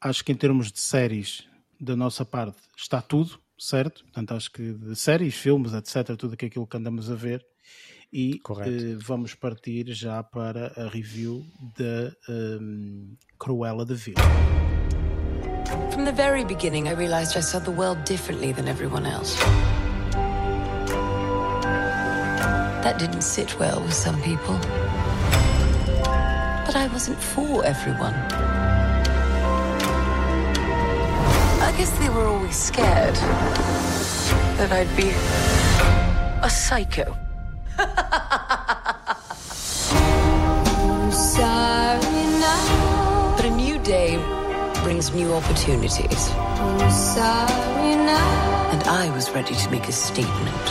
Acho 0.00 0.24
que 0.24 0.32
em 0.32 0.36
termos 0.36 0.72
de 0.72 0.80
séries, 0.80 1.46
da 1.80 1.96
nossa 1.96 2.24
parte, 2.24 2.58
está 2.76 3.02
tudo, 3.02 3.38
certo? 3.58 4.02
Portanto, 4.04 4.32
acho 4.34 4.50
que 4.50 4.72
de 4.72 4.96
séries, 4.96 5.34
filmes, 5.34 5.72
etc., 5.74 6.16
tudo 6.16 6.34
aquilo 6.34 6.66
que 6.66 6.76
andamos 6.76 7.10
a 7.10 7.14
ver, 7.14 7.44
e 8.12 8.40
uh, 8.48 8.98
vamos 8.98 9.34
partir 9.34 9.92
já 9.92 10.22
para 10.22 10.72
a 10.76 10.88
review 10.88 11.44
da 11.76 12.12
um, 12.28 13.16
Cruella 13.38 13.84
de 13.84 13.94
Vil. 13.94 14.14
From 15.92 16.04
the 16.04 16.12
very 16.12 16.44
beginning, 16.44 16.88
I 16.88 16.94
realized 16.94 17.36
I 17.36 17.40
saw 17.40 17.60
the 17.60 17.70
world 17.70 18.04
differently 18.04 18.52
than 18.52 18.66
everyone 18.68 19.06
else. 19.06 19.38
That 22.82 22.98
didn't 22.98 23.22
sit 23.22 23.58
well 23.58 23.80
with 23.80 23.94
some 23.94 24.20
people. 24.22 24.58
But 26.66 26.76
I 26.76 26.88
wasn't 26.92 27.18
for 27.18 27.64
everyone. 27.64 28.14
I 31.62 31.72
guess 31.76 31.90
they 31.98 32.08
were 32.08 32.26
always 32.26 32.56
scared 32.56 33.14
that 34.56 34.72
I'd 34.72 34.96
be 34.96 35.10
a 36.42 36.50
psycho. 36.50 37.16
Day 43.90 44.16
brings 44.84 45.12
new 45.12 45.32
opportunities. 45.32 46.30
And 48.72 48.82
I 48.84 49.10
was 49.16 49.28
ready 49.32 49.54
to 49.54 49.70
make 49.70 49.88
a 49.88 49.92
statement. 49.92 50.64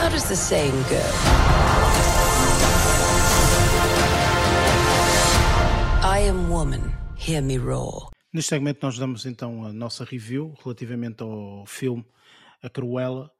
How 0.00 0.08
does 0.08 0.26
the 0.26 0.36
saying 0.36 0.82
go? 0.88 1.04
I 6.16 6.20
am 6.20 6.48
woman, 6.48 6.94
hear 7.16 7.42
me 7.42 7.58
roar. 7.58 8.13
Neste 8.34 8.48
segmento 8.48 8.84
nós 8.84 8.98
damos 8.98 9.26
então 9.26 9.64
a 9.64 9.72
nossa 9.72 10.04
review 10.04 10.56
relativamente 10.64 11.22
ao 11.22 11.64
filme 11.66 12.04
A 12.60 12.68
Cruella. 12.68 13.30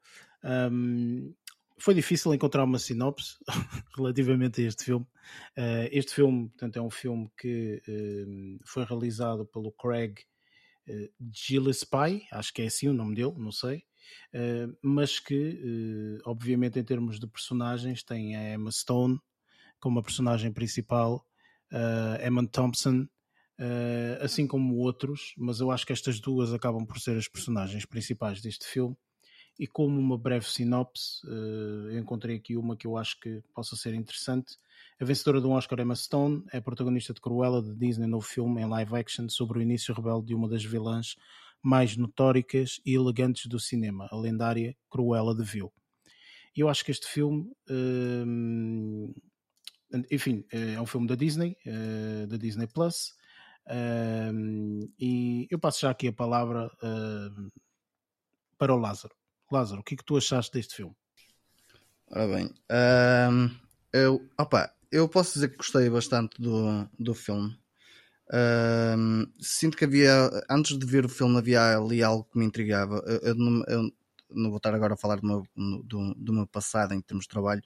Um, 0.44 1.34
foi 1.76 1.94
difícil 1.94 2.32
encontrar 2.32 2.62
uma 2.62 2.78
sinopse 2.78 3.36
relativamente 3.96 4.62
a 4.62 4.68
este 4.68 4.84
filme. 4.84 5.04
Uh, 5.58 5.90
este 5.90 6.14
filme, 6.14 6.48
portanto, 6.50 6.76
é 6.76 6.80
um 6.80 6.92
filme 6.92 7.28
que 7.36 7.82
uh, 7.88 8.60
foi 8.64 8.84
realizado 8.84 9.44
pelo 9.46 9.72
Craig 9.72 10.14
uh, 10.88 11.12
Gillespie, 11.32 12.28
acho 12.30 12.54
que 12.54 12.62
é 12.62 12.66
assim 12.66 12.86
o 12.86 12.94
nome 12.94 13.16
dele, 13.16 13.34
não 13.36 13.50
sei, 13.50 13.78
uh, 14.32 14.78
mas 14.80 15.18
que, 15.18 16.20
obviamente, 16.24 16.78
em 16.78 16.84
termos 16.84 17.18
de 17.18 17.26
personagens, 17.26 18.04
tem 18.04 18.36
a 18.36 18.54
Emma 18.54 18.70
Stone 18.70 19.18
como 19.80 19.98
a 19.98 20.04
personagem 20.04 20.52
principal, 20.52 21.26
Emma 22.24 22.46
Thompson, 22.46 23.08
assim 24.20 24.46
como 24.46 24.76
outros, 24.76 25.34
mas 25.36 25.60
eu 25.60 25.70
acho 25.70 25.86
que 25.86 25.92
estas 25.92 26.20
duas 26.20 26.52
acabam 26.52 26.84
por 26.84 26.98
ser 26.98 27.16
as 27.16 27.28
personagens 27.28 27.84
principais 27.84 28.40
deste 28.40 28.66
filme 28.66 28.96
e 29.58 29.66
como 29.66 30.00
uma 30.00 30.18
breve 30.18 30.46
sinopse, 30.46 31.24
uh, 31.26 31.96
encontrei 31.96 32.36
aqui 32.36 32.56
uma 32.56 32.76
que 32.76 32.86
eu 32.86 32.96
acho 32.96 33.18
que 33.20 33.42
possa 33.54 33.76
ser 33.76 33.94
interessante. 33.94 34.56
A 35.00 35.04
vencedora 35.04 35.40
do 35.40 35.50
Oscar, 35.50 35.78
Emma 35.80 35.94
Stone, 35.94 36.44
é 36.52 36.60
protagonista 36.60 37.14
de 37.14 37.20
Cruella 37.20 37.62
de 37.62 37.74
Disney 37.74 38.06
no 38.06 38.20
filme 38.20 38.60
em 38.60 38.66
live 38.66 38.96
action 38.96 39.28
sobre 39.28 39.58
o 39.58 39.62
início 39.62 39.94
rebelde 39.94 40.28
de 40.28 40.34
uma 40.34 40.48
das 40.48 40.64
vilãs 40.64 41.16
mais 41.62 41.96
notóricas 41.96 42.80
e 42.84 42.94
elegantes 42.94 43.46
do 43.46 43.58
cinema, 43.58 44.08
a 44.10 44.16
lendária 44.16 44.76
Cruella 44.90 45.34
de 45.34 45.44
Vil. 45.44 45.72
E 46.56 46.60
eu 46.60 46.68
acho 46.68 46.84
que 46.84 46.90
este 46.90 47.06
filme, 47.06 47.50
uh, 47.70 49.14
enfim, 50.10 50.44
é 50.50 50.80
um 50.80 50.86
filme 50.86 51.06
da 51.06 51.14
Disney, 51.14 51.56
da 52.28 52.36
Disney 52.36 52.66
Plus, 52.66 53.14
e 53.68 55.46
eu 55.50 55.58
passo 55.58 55.80
já 55.80 55.90
aqui 55.90 56.08
a 56.08 56.12
palavra 56.12 56.70
para 58.58 58.74
o 58.74 58.78
Lázaro. 58.78 59.14
Lázaro, 59.50 59.80
o 59.80 59.84
que 59.84 59.94
é 59.94 59.96
que 59.96 60.04
tu 60.04 60.16
achaste 60.16 60.52
deste 60.52 60.76
filme? 60.76 60.94
Ora 62.10 62.26
bem, 62.28 62.54
eu, 63.92 64.28
opa, 64.38 64.74
eu 64.90 65.08
posso 65.08 65.34
dizer 65.34 65.48
que 65.48 65.56
gostei 65.56 65.88
bastante 65.90 66.40
do, 66.40 66.88
do 66.98 67.14
filme. 67.14 67.58
sinto 69.40 69.76
que 69.76 69.84
havia, 69.84 70.30
antes 70.50 70.78
de 70.78 70.86
ver 70.86 71.04
o 71.04 71.08
filme, 71.08 71.36
havia 71.38 71.76
ali 71.76 72.02
algo 72.02 72.24
que 72.24 72.38
me 72.38 72.44
intrigava. 72.44 73.02
Eu, 73.06 73.20
eu, 73.20 73.64
eu 73.68 73.90
não, 74.30 74.50
vou 74.50 74.58
estar 74.58 74.74
agora 74.74 74.94
a 74.94 74.96
falar 74.96 75.16
do 75.16 75.26
meu, 75.26 75.42
do, 75.84 76.14
do, 76.14 76.32
meu 76.32 76.46
passado 76.46 76.94
em 76.94 77.00
termos 77.00 77.24
de 77.24 77.28
trabalho, 77.28 77.62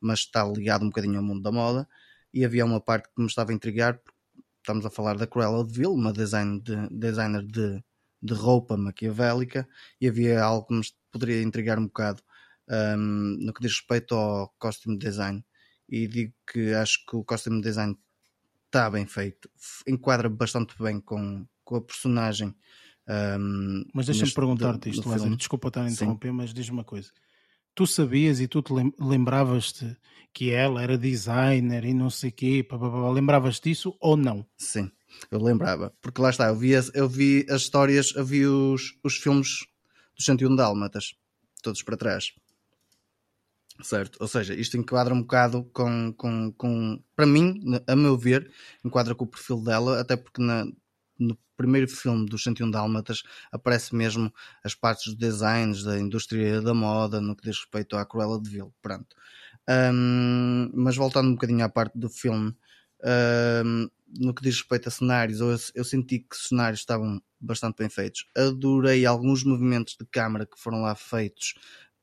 mas 0.00 0.20
está 0.20 0.44
ligado 0.44 0.82
um 0.84 0.88
bocadinho 0.88 1.18
ao 1.18 1.24
mundo 1.24 1.42
da 1.42 1.52
moda. 1.52 1.88
E 2.32 2.44
havia 2.44 2.64
uma 2.64 2.80
parte 2.80 3.08
que 3.08 3.20
me 3.20 3.26
estava 3.26 3.52
a 3.52 3.54
intrigar, 3.54 4.00
estamos 4.62 4.86
a 4.86 4.90
falar 4.90 5.16
da 5.18 5.26
Cruella 5.26 5.64
de 5.64 5.72
Vil, 5.72 5.92
uma 5.92 6.12
design 6.12 6.60
de, 6.60 6.88
designer 6.88 7.42
de, 7.42 7.82
de 8.22 8.32
roupa 8.34 8.76
maquiavélica, 8.76 9.68
e 10.00 10.08
havia 10.08 10.42
algo 10.42 10.66
que 10.66 10.74
me 10.74 10.82
poderia 11.10 11.42
intrigar 11.42 11.78
um 11.78 11.86
bocado 11.86 12.22
um, 12.68 13.36
no 13.40 13.52
que 13.52 13.60
diz 13.60 13.72
respeito 13.72 14.14
ao 14.14 14.48
costume 14.58 14.96
design. 14.96 15.44
E 15.88 16.06
digo 16.06 16.32
que 16.50 16.72
acho 16.72 17.04
que 17.04 17.16
o 17.16 17.24
costume 17.24 17.60
design 17.60 17.96
está 18.66 18.88
bem 18.88 19.06
feito, 19.06 19.50
enquadra 19.86 20.30
bastante 20.30 20.74
bem 20.80 21.00
com, 21.00 21.46
com 21.64 21.76
a 21.76 21.82
personagem. 21.82 22.54
Um, 23.06 23.84
mas 23.92 24.06
deixa-me 24.06 24.32
perguntar-te 24.32 24.88
isto, 24.88 25.08
Lázaro, 25.08 25.36
desculpa 25.36 25.68
estar 25.68 25.82
a 25.82 25.90
interromper, 25.90 26.28
Sim. 26.28 26.34
mas 26.34 26.54
diz-me 26.54 26.76
uma 26.76 26.84
coisa. 26.84 27.10
Tu 27.74 27.86
sabias 27.86 28.40
e 28.40 28.46
tu 28.46 28.60
te 28.62 28.72
lembravas-te 28.98 29.96
que 30.32 30.50
ela 30.50 30.82
era 30.82 30.98
designer 30.98 31.84
e 31.84 31.94
não 31.94 32.10
sei 32.10 32.30
o 32.30 32.32
quê, 32.32 32.66
lembravas 33.14 33.60
disso 33.60 33.96
ou 34.00 34.16
não? 34.16 34.46
Sim, 34.56 34.90
eu 35.30 35.42
lembrava, 35.42 35.92
porque 36.00 36.20
lá 36.20 36.30
está, 36.30 36.48
eu 36.48 36.56
vi, 36.56 36.72
eu 36.94 37.08
vi 37.08 37.46
as 37.48 37.62
histórias, 37.62 38.14
eu 38.14 38.24
vi 38.24 38.46
os, 38.46 38.98
os 39.02 39.16
filmes 39.16 39.66
dos 40.16 40.24
101 40.24 40.54
Dálmatas, 40.54 41.14
todos 41.62 41.82
para 41.82 41.96
trás. 41.96 42.32
Certo? 43.82 44.18
Ou 44.20 44.28
seja, 44.28 44.54
isto 44.54 44.76
enquadra 44.76 45.14
um 45.14 45.22
bocado 45.22 45.64
com, 45.72 46.12
com, 46.12 46.52
com. 46.52 47.02
Para 47.16 47.26
mim, 47.26 47.60
a 47.86 47.96
meu 47.96 48.16
ver, 48.18 48.50
enquadra 48.84 49.14
com 49.14 49.24
o 49.24 49.28
perfil 49.28 49.62
dela, 49.62 49.98
até 49.98 50.14
porque 50.14 50.42
na, 50.42 50.66
no 51.22 51.38
primeiro 51.56 51.88
filme 51.88 52.26
dos 52.26 52.42
101 52.42 52.70
Dálmatas 52.70 53.22
aparece 53.50 53.94
mesmo 53.94 54.32
as 54.64 54.74
partes 54.74 55.06
dos 55.06 55.16
designs 55.16 55.84
da 55.84 55.98
indústria 55.98 56.60
da 56.60 56.74
moda 56.74 57.20
no 57.20 57.36
que 57.36 57.44
diz 57.44 57.58
respeito 57.58 57.96
à 57.96 58.04
Cruella 58.04 58.40
de 58.40 58.50
Vil. 58.50 58.74
Pronto. 58.82 59.16
Um, 59.68 60.70
mas 60.74 60.96
voltando 60.96 61.28
um 61.28 61.34
bocadinho 61.34 61.64
à 61.64 61.68
parte 61.68 61.96
do 61.96 62.08
filme, 62.10 62.54
um, 63.64 63.88
no 64.18 64.34
que 64.34 64.42
diz 64.42 64.56
respeito 64.56 64.88
a 64.88 64.90
cenários, 64.90 65.40
eu, 65.40 65.56
eu 65.74 65.84
senti 65.84 66.18
que 66.18 66.34
os 66.34 66.48
cenários 66.48 66.80
estavam 66.80 67.22
bastante 67.40 67.76
bem 67.78 67.88
feitos. 67.88 68.26
Adorei 68.36 69.06
alguns 69.06 69.44
movimentos 69.44 69.96
de 69.98 70.06
câmara 70.06 70.46
que 70.46 70.58
foram 70.58 70.82
lá 70.82 70.94
feitos 70.94 71.54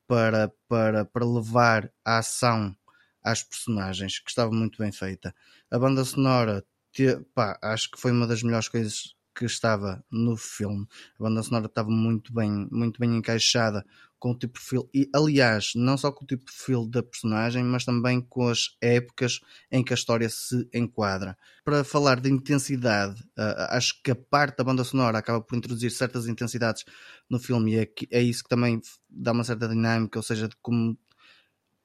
para, 0.06 0.52
para, 0.68 1.04
para 1.04 1.24
levar 1.24 1.90
a 2.04 2.18
ação 2.18 2.76
às 3.22 3.42
personagens, 3.42 4.18
que 4.18 4.30
estava 4.30 4.50
muito 4.50 4.78
bem 4.78 4.90
feita. 4.90 5.34
A 5.70 5.78
banda 5.78 6.04
sonora, 6.04 6.64
te, 6.92 7.16
pá, 7.34 7.58
acho 7.62 7.90
que 7.90 8.00
foi 8.00 8.12
uma 8.12 8.26
das 8.26 8.42
melhores 8.42 8.68
coisas 8.68 9.14
que 9.34 9.44
estava 9.44 10.04
no 10.10 10.36
filme. 10.36 10.86
A 11.18 11.22
banda 11.22 11.42
sonora 11.42 11.66
estava 11.66 11.90
muito 11.90 12.32
bem, 12.32 12.68
muito 12.70 13.00
bem 13.00 13.16
encaixada 13.16 13.84
com 14.18 14.32
o 14.32 14.38
tipo 14.38 14.52
de 14.52 14.60
perfil, 14.60 14.90
e 14.92 15.08
aliás, 15.14 15.72
não 15.74 15.96
só 15.96 16.12
com 16.12 16.24
o 16.24 16.26
tipo 16.26 16.44
de 16.44 16.52
perfil 16.52 16.86
da 16.86 17.02
personagem, 17.02 17.64
mas 17.64 17.86
também 17.86 18.20
com 18.20 18.48
as 18.48 18.76
épocas 18.78 19.40
em 19.72 19.82
que 19.82 19.94
a 19.94 19.96
história 19.96 20.28
se 20.28 20.68
enquadra. 20.74 21.38
Para 21.64 21.82
falar 21.82 22.20
de 22.20 22.28
intensidade, 22.28 23.18
uh, 23.38 23.70
acho 23.70 24.02
que 24.02 24.10
a 24.10 24.14
parte 24.14 24.58
da 24.58 24.64
banda 24.64 24.84
sonora 24.84 25.16
acaba 25.16 25.40
por 25.40 25.56
introduzir 25.56 25.90
certas 25.90 26.28
intensidades 26.28 26.84
no 27.30 27.38
filme 27.38 27.72
e 27.72 27.78
é, 27.78 27.90
é 28.10 28.22
isso 28.22 28.42
que 28.42 28.50
também 28.50 28.82
dá 29.08 29.32
uma 29.32 29.42
certa 29.42 29.66
dinâmica, 29.66 30.18
ou 30.18 30.22
seja, 30.22 30.46
de 30.46 30.56
como 30.60 30.98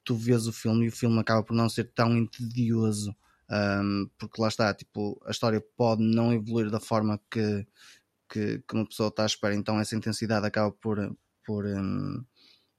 tu 0.04 0.14
vês 0.14 0.46
o 0.46 0.52
filme 0.52 0.84
e 0.84 0.88
o 0.88 0.92
filme 0.92 1.18
acaba 1.18 1.42
por 1.42 1.54
não 1.54 1.70
ser 1.70 1.84
tão 1.94 2.14
entedioso. 2.18 3.16
Um, 3.50 4.10
porque 4.18 4.40
lá 4.40 4.48
está, 4.48 4.74
tipo, 4.74 5.20
a 5.24 5.30
história 5.30 5.62
pode 5.76 6.02
não 6.02 6.32
evoluir 6.32 6.70
da 6.70 6.80
forma 6.80 7.20
que, 7.30 7.66
que, 8.28 8.58
que 8.58 8.74
uma 8.74 8.86
pessoa 8.86 9.08
está 9.08 9.22
à 9.22 9.26
espera, 9.26 9.54
então 9.54 9.78
essa 9.78 9.94
intensidade 9.94 10.46
acaba 10.46 10.72
por, 10.72 11.16
por, 11.44 11.64
um, 11.64 12.24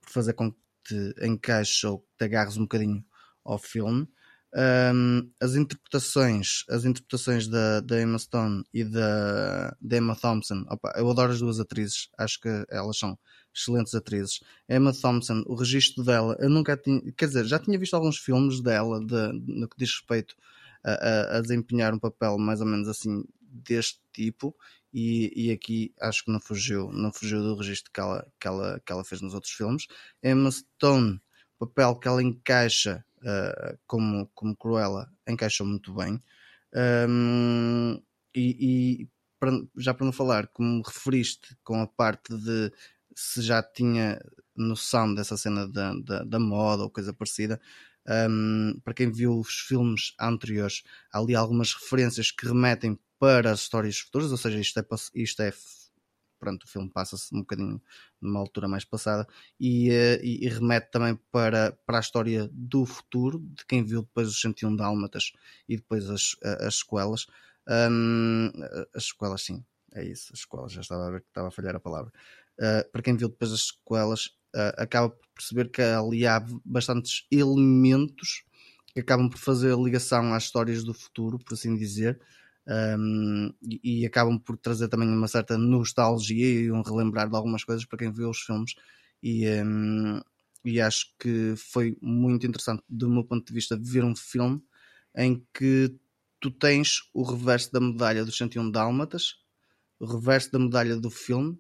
fazer 0.01 0.33
com 0.33 0.51
que 0.51 0.57
te 0.83 1.25
encaixes 1.25 1.83
ou 1.83 2.05
te 2.17 2.25
agarres 2.25 2.57
um 2.57 2.61
bocadinho 2.61 3.03
ao 3.43 3.57
filme. 3.57 4.07
Um, 4.55 5.29
as 5.41 5.55
interpretações, 5.55 6.63
as 6.69 6.85
interpretações 6.85 7.47
da, 7.47 7.81
da 7.81 8.01
Emma 8.01 8.17
Stone 8.17 8.63
e 8.73 8.83
da, 8.83 9.75
da 9.79 9.97
Emma 9.97 10.15
Thompson, 10.15 10.65
opa, 10.69 10.93
eu 10.95 11.09
adoro 11.09 11.33
as 11.33 11.39
duas 11.39 11.59
atrizes, 11.59 12.09
acho 12.17 12.39
que 12.39 12.65
elas 12.69 12.97
são 12.97 13.17
excelentes 13.53 13.93
atrizes. 13.93 14.39
Emma 14.67 14.93
Thompson, 14.93 15.43
o 15.45 15.55
registro 15.55 16.03
dela, 16.03 16.35
eu 16.39 16.49
nunca 16.49 16.77
tinha, 16.77 17.01
quer 17.13 17.27
dizer, 17.27 17.45
já 17.45 17.59
tinha 17.59 17.77
visto 17.77 17.93
alguns 17.93 18.17
filmes 18.17 18.61
dela 18.61 18.99
de, 19.05 19.33
no 19.45 19.67
que 19.67 19.77
diz 19.77 19.91
respeito 19.91 20.35
a, 20.93 21.37
a, 21.37 21.41
desempenhar 21.41 21.93
um 21.93 21.99
papel 21.99 22.37
mais 22.37 22.61
ou 22.61 22.67
menos 22.67 22.87
assim 22.87 23.23
deste 23.41 23.99
tipo 24.13 24.55
e, 24.93 25.31
e 25.35 25.51
aqui 25.51 25.93
acho 25.99 26.23
que 26.25 26.31
não 26.31 26.39
fugiu, 26.39 26.91
não 26.91 27.11
fugiu 27.11 27.41
do 27.41 27.55
registro 27.55 27.91
que 27.91 27.99
ela, 27.99 28.27
que, 28.39 28.47
ela, 28.47 28.81
que 28.85 28.91
ela 28.91 29.03
fez 29.03 29.21
nos 29.21 29.33
outros 29.33 29.53
filmes. 29.53 29.87
Emma 30.23 30.49
Stone, 30.49 31.21
papel 31.59 31.95
que 31.97 32.07
ela 32.07 32.23
encaixa 32.23 33.05
uh, 33.19 33.77
como, 33.85 34.29
como 34.33 34.55
Cruella, 34.55 35.11
encaixa 35.27 35.63
muito 35.63 35.93
bem. 35.93 36.21
Um, 37.09 38.01
e, 38.35 39.03
e 39.03 39.09
já 39.77 39.93
para 39.93 40.05
não 40.05 40.13
falar, 40.13 40.47
como 40.47 40.81
referiste 40.81 41.55
com 41.63 41.81
a 41.81 41.87
parte 41.87 42.35
de 42.35 42.71
se 43.15 43.41
já 43.41 43.61
tinha 43.61 44.19
noção 44.55 45.13
dessa 45.13 45.37
cena 45.37 45.67
da, 45.67 45.93
da, 45.93 46.23
da 46.23 46.39
moda 46.39 46.83
ou 46.83 46.89
coisa 46.89 47.13
parecida, 47.13 47.59
um, 48.29 48.79
para 48.83 48.93
quem 48.93 49.11
viu 49.11 49.39
os 49.39 49.59
filmes 49.59 50.13
anteriores, 50.19 50.83
há 51.11 51.19
ali 51.19 51.35
algumas 51.35 51.73
referências 51.73 52.31
que 52.31 52.47
remetem 52.47 52.97
para 53.19 53.51
as 53.51 53.61
histórias 53.61 53.97
futuras, 53.99 54.31
ou 54.31 54.37
seja, 54.37 54.59
isto 54.59 54.79
é, 54.79 54.85
isto 55.15 55.41
é 55.41 55.51
pronto, 56.39 56.63
o 56.63 56.67
filme 56.67 56.89
passa-se 56.89 57.35
um 57.35 57.39
bocadinho 57.39 57.81
numa 58.21 58.39
altura 58.39 58.67
mais 58.67 58.85
passada 58.85 59.27
e, 59.59 59.89
uh, 59.89 60.23
e, 60.23 60.45
e, 60.45 60.49
remete 60.49 60.91
também 60.91 61.15
para, 61.31 61.71
para 61.85 61.97
a 61.97 62.01
história 62.01 62.49
do 62.51 62.85
futuro, 62.85 63.39
de 63.39 63.65
quem 63.65 63.83
viu 63.83 64.03
depois 64.03 64.27
os 64.29 64.39
101 64.39 64.75
Dálmatas 64.75 65.31
e 65.67 65.75
depois 65.75 66.09
as, 66.09 66.35
as 66.43 66.77
sequelas. 66.77 67.25
Um, 67.67 68.51
as 68.95 69.07
sequelas, 69.07 69.41
sim, 69.41 69.63
é 69.93 70.05
isso, 70.05 70.31
as 70.31 70.41
sequelas, 70.41 70.71
já 70.71 70.81
estava 70.81 71.07
a 71.07 71.11
ver 71.11 71.21
que 71.21 71.27
estava 71.27 71.47
a 71.47 71.51
falhar 71.51 71.75
a 71.75 71.79
palavra. 71.79 72.11
Uh, 72.59 72.89
para 72.91 73.01
quem 73.01 73.15
viu 73.15 73.29
depois 73.29 73.51
as 73.51 73.67
sequelas, 73.67 74.36
acaba 74.77 75.09
por 75.09 75.27
perceber 75.35 75.69
que 75.69 75.81
ali 75.81 76.25
há 76.25 76.43
bastantes 76.65 77.25
elementos 77.31 78.43
que 78.93 79.01
acabam 79.01 79.29
por 79.29 79.37
fazer 79.37 79.77
ligação 79.77 80.33
às 80.33 80.43
histórias 80.43 80.83
do 80.83 80.93
futuro, 80.93 81.37
por 81.37 81.53
assim 81.53 81.75
dizer, 81.75 82.19
um, 82.67 83.53
e, 83.61 84.01
e, 84.01 84.05
acabam 84.05 84.37
por 84.39 84.57
trazer 84.57 84.89
também 84.89 85.07
uma 85.07 85.27
certa 85.27 85.57
nostalgia 85.57 86.61
e 86.61 86.71
um 86.71 86.81
relembrar 86.81 87.29
de 87.29 87.35
algumas 87.35 87.63
coisas 87.63 87.85
para 87.85 87.99
quem 87.99 88.11
vê 88.11 88.25
os 88.25 88.39
filmes. 88.39 88.73
E, 89.23 89.47
um, 89.63 90.19
e 90.65 90.81
acho 90.81 91.13
que 91.17 91.53
foi 91.55 91.97
muito 92.01 92.45
interessante, 92.45 92.83
do 92.89 93.09
meu 93.09 93.23
ponto 93.23 93.45
de 93.45 93.53
vista, 93.53 93.77
ver 93.79 94.03
um 94.03 94.15
filme 94.15 94.61
em 95.15 95.45
que 95.53 95.95
tu 96.39 96.51
tens 96.51 97.09
o 97.13 97.23
reverso 97.23 97.71
da 97.71 97.79
medalha 97.79 98.25
dos 98.25 98.37
101 98.37 98.69
Dálmatas, 98.69 99.35
o 99.99 100.05
reverso 100.05 100.51
da 100.51 100.59
medalha 100.59 100.97
do 100.97 101.09
filme, 101.09 101.57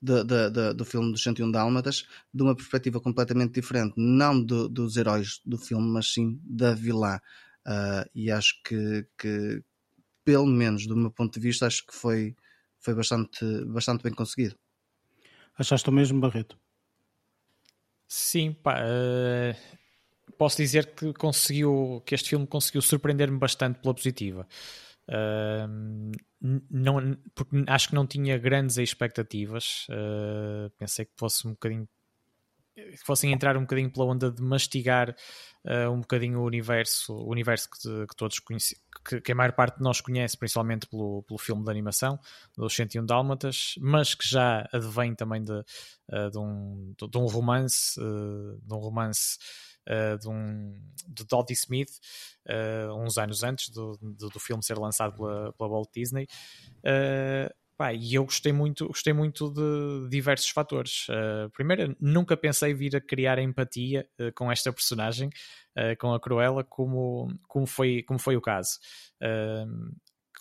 de, 0.00 0.24
de, 0.24 0.50
de, 0.50 0.74
do 0.74 0.84
filme 0.84 1.10
dos 1.10 1.22
101 1.22 1.50
Dálmatas, 1.50 2.06
de 2.32 2.42
uma 2.42 2.54
perspectiva 2.54 3.00
completamente 3.00 3.54
diferente, 3.54 3.94
não 3.96 4.40
do, 4.42 4.68
dos 4.68 4.96
heróis 4.96 5.40
do 5.44 5.58
filme, 5.58 5.88
mas 5.88 6.12
sim 6.12 6.40
da 6.44 6.74
vilã. 6.74 7.20
Uh, 7.66 8.08
e 8.14 8.30
acho 8.30 8.60
que, 8.62 9.06
que, 9.18 9.62
pelo 10.24 10.46
menos 10.46 10.86
do 10.86 10.96
meu 10.96 11.10
ponto 11.10 11.34
de 11.34 11.40
vista, 11.40 11.66
acho 11.66 11.86
que 11.86 11.94
foi, 11.94 12.34
foi 12.78 12.94
bastante, 12.94 13.44
bastante 13.66 14.02
bem 14.02 14.12
conseguido. 14.12 14.56
Achaste 15.58 15.88
o 15.88 15.92
mesmo, 15.92 16.20
Barreto? 16.20 16.58
Sim, 18.06 18.52
pá, 18.52 18.80
uh, 18.80 19.78
posso 20.38 20.56
dizer 20.56 20.94
que 20.94 21.12
conseguiu, 21.12 22.02
que 22.06 22.14
este 22.14 22.30
filme 22.30 22.46
conseguiu 22.46 22.80
surpreender-me 22.80 23.38
bastante 23.38 23.80
pela 23.80 23.92
positiva. 23.92 24.46
Não, 26.40 27.16
porque 27.34 27.64
acho 27.66 27.88
que 27.88 27.94
não 27.94 28.06
tinha 28.06 28.38
grandes 28.38 28.76
expectativas. 28.76 29.86
Uh, 29.90 30.70
pensei 30.78 31.04
que 31.04 31.12
fosse 31.16 31.46
um 31.46 31.50
bocadinho 31.50 31.88
que 32.74 33.04
fossem 33.04 33.32
entrar 33.32 33.56
um 33.56 33.62
bocadinho 33.62 33.90
pela 33.90 34.06
onda 34.06 34.30
de 34.30 34.40
mastigar 34.40 35.10
uh, 35.64 35.90
um 35.90 36.00
bocadinho 36.00 36.38
o 36.38 36.44
universo, 36.44 37.12
o 37.12 37.28
universo 37.28 37.68
que, 37.68 38.06
que 38.06 38.16
todos 38.16 38.40
que, 38.40 39.32
a 39.32 39.34
maior 39.34 39.52
parte 39.52 39.78
de 39.78 39.82
nós 39.82 40.00
conhece, 40.00 40.36
principalmente 40.36 40.86
pelo, 40.86 41.24
pelo 41.24 41.38
filme 41.38 41.64
de 41.64 41.70
animação, 41.70 42.20
dos 42.56 42.74
101 42.76 43.04
Dálmatas, 43.04 43.74
mas 43.80 44.14
que 44.14 44.28
já 44.28 44.68
advém 44.72 45.12
também 45.14 45.42
de, 45.42 45.52
uh, 45.52 46.30
de, 46.30 46.38
um, 46.38 46.94
de, 46.96 47.18
um 47.18 47.26
romance, 47.26 47.98
de 47.98 48.74
um 48.74 48.78
romance 48.78 49.38
de 50.20 50.28
um 50.28 50.78
de 51.06 51.24
Dodie 51.24 51.54
Smith, 51.54 51.90
uns 52.96 53.16
anos 53.16 53.42
antes 53.42 53.70
do, 53.70 53.98
do, 54.00 54.28
do, 54.28 54.38
filme 54.38 54.62
ser 54.62 54.78
lançado 54.78 55.16
pela, 55.16 55.52
pela 55.54 55.70
Walt 55.70 55.88
Disney. 55.94 56.26
Pá, 57.78 57.92
e 57.92 58.14
eu 58.14 58.24
gostei 58.24 58.52
muito, 58.52 58.88
gostei 58.88 59.12
muito 59.12 59.52
de 59.52 60.08
diversos 60.10 60.48
fatores. 60.48 61.06
Uh, 61.08 61.48
primeiro, 61.50 61.96
nunca 62.00 62.36
pensei 62.36 62.74
vir 62.74 62.96
a 62.96 63.00
criar 63.00 63.38
empatia 63.38 64.04
uh, 64.20 64.32
com 64.34 64.50
esta 64.50 64.72
personagem, 64.72 65.28
uh, 65.78 65.96
com 65.96 66.12
a 66.12 66.18
Cruella, 66.18 66.64
como, 66.64 67.28
como, 67.46 67.66
foi, 67.66 68.02
como 68.02 68.18
foi 68.18 68.36
o 68.36 68.40
caso. 68.40 68.80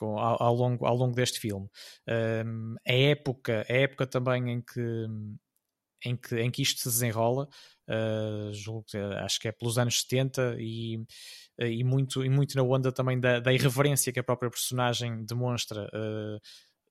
Ao, 0.01 0.43
ao, 0.43 0.55
longo, 0.55 0.83
ao 0.83 0.95
longo 0.95 1.15
deste 1.15 1.39
filme. 1.39 1.67
a 2.87 2.93
época, 2.93 3.65
a 3.69 3.73
época 3.73 4.07
também 4.07 4.51
em 4.51 4.61
que, 4.61 5.05
em 6.05 6.15
que, 6.15 6.39
em 6.39 6.49
que 6.49 6.61
isto 6.63 6.79
se 6.81 6.89
desenrola, 6.89 7.47
julgo, 8.51 8.85
acho 9.23 9.39
que 9.39 9.47
é 9.47 9.51
pelos 9.51 9.77
anos 9.77 10.01
70 10.01 10.57
e, 10.59 11.03
e, 11.59 11.83
muito, 11.83 12.23
e 12.23 12.29
muito 12.29 12.55
na 12.55 12.63
onda 12.63 12.91
também 12.91 13.19
da, 13.19 13.39
da 13.39 13.53
irreverência 13.53 14.11
que 14.11 14.19
a 14.19 14.23
própria 14.23 14.49
personagem 14.49 15.25
demonstra 15.25 15.89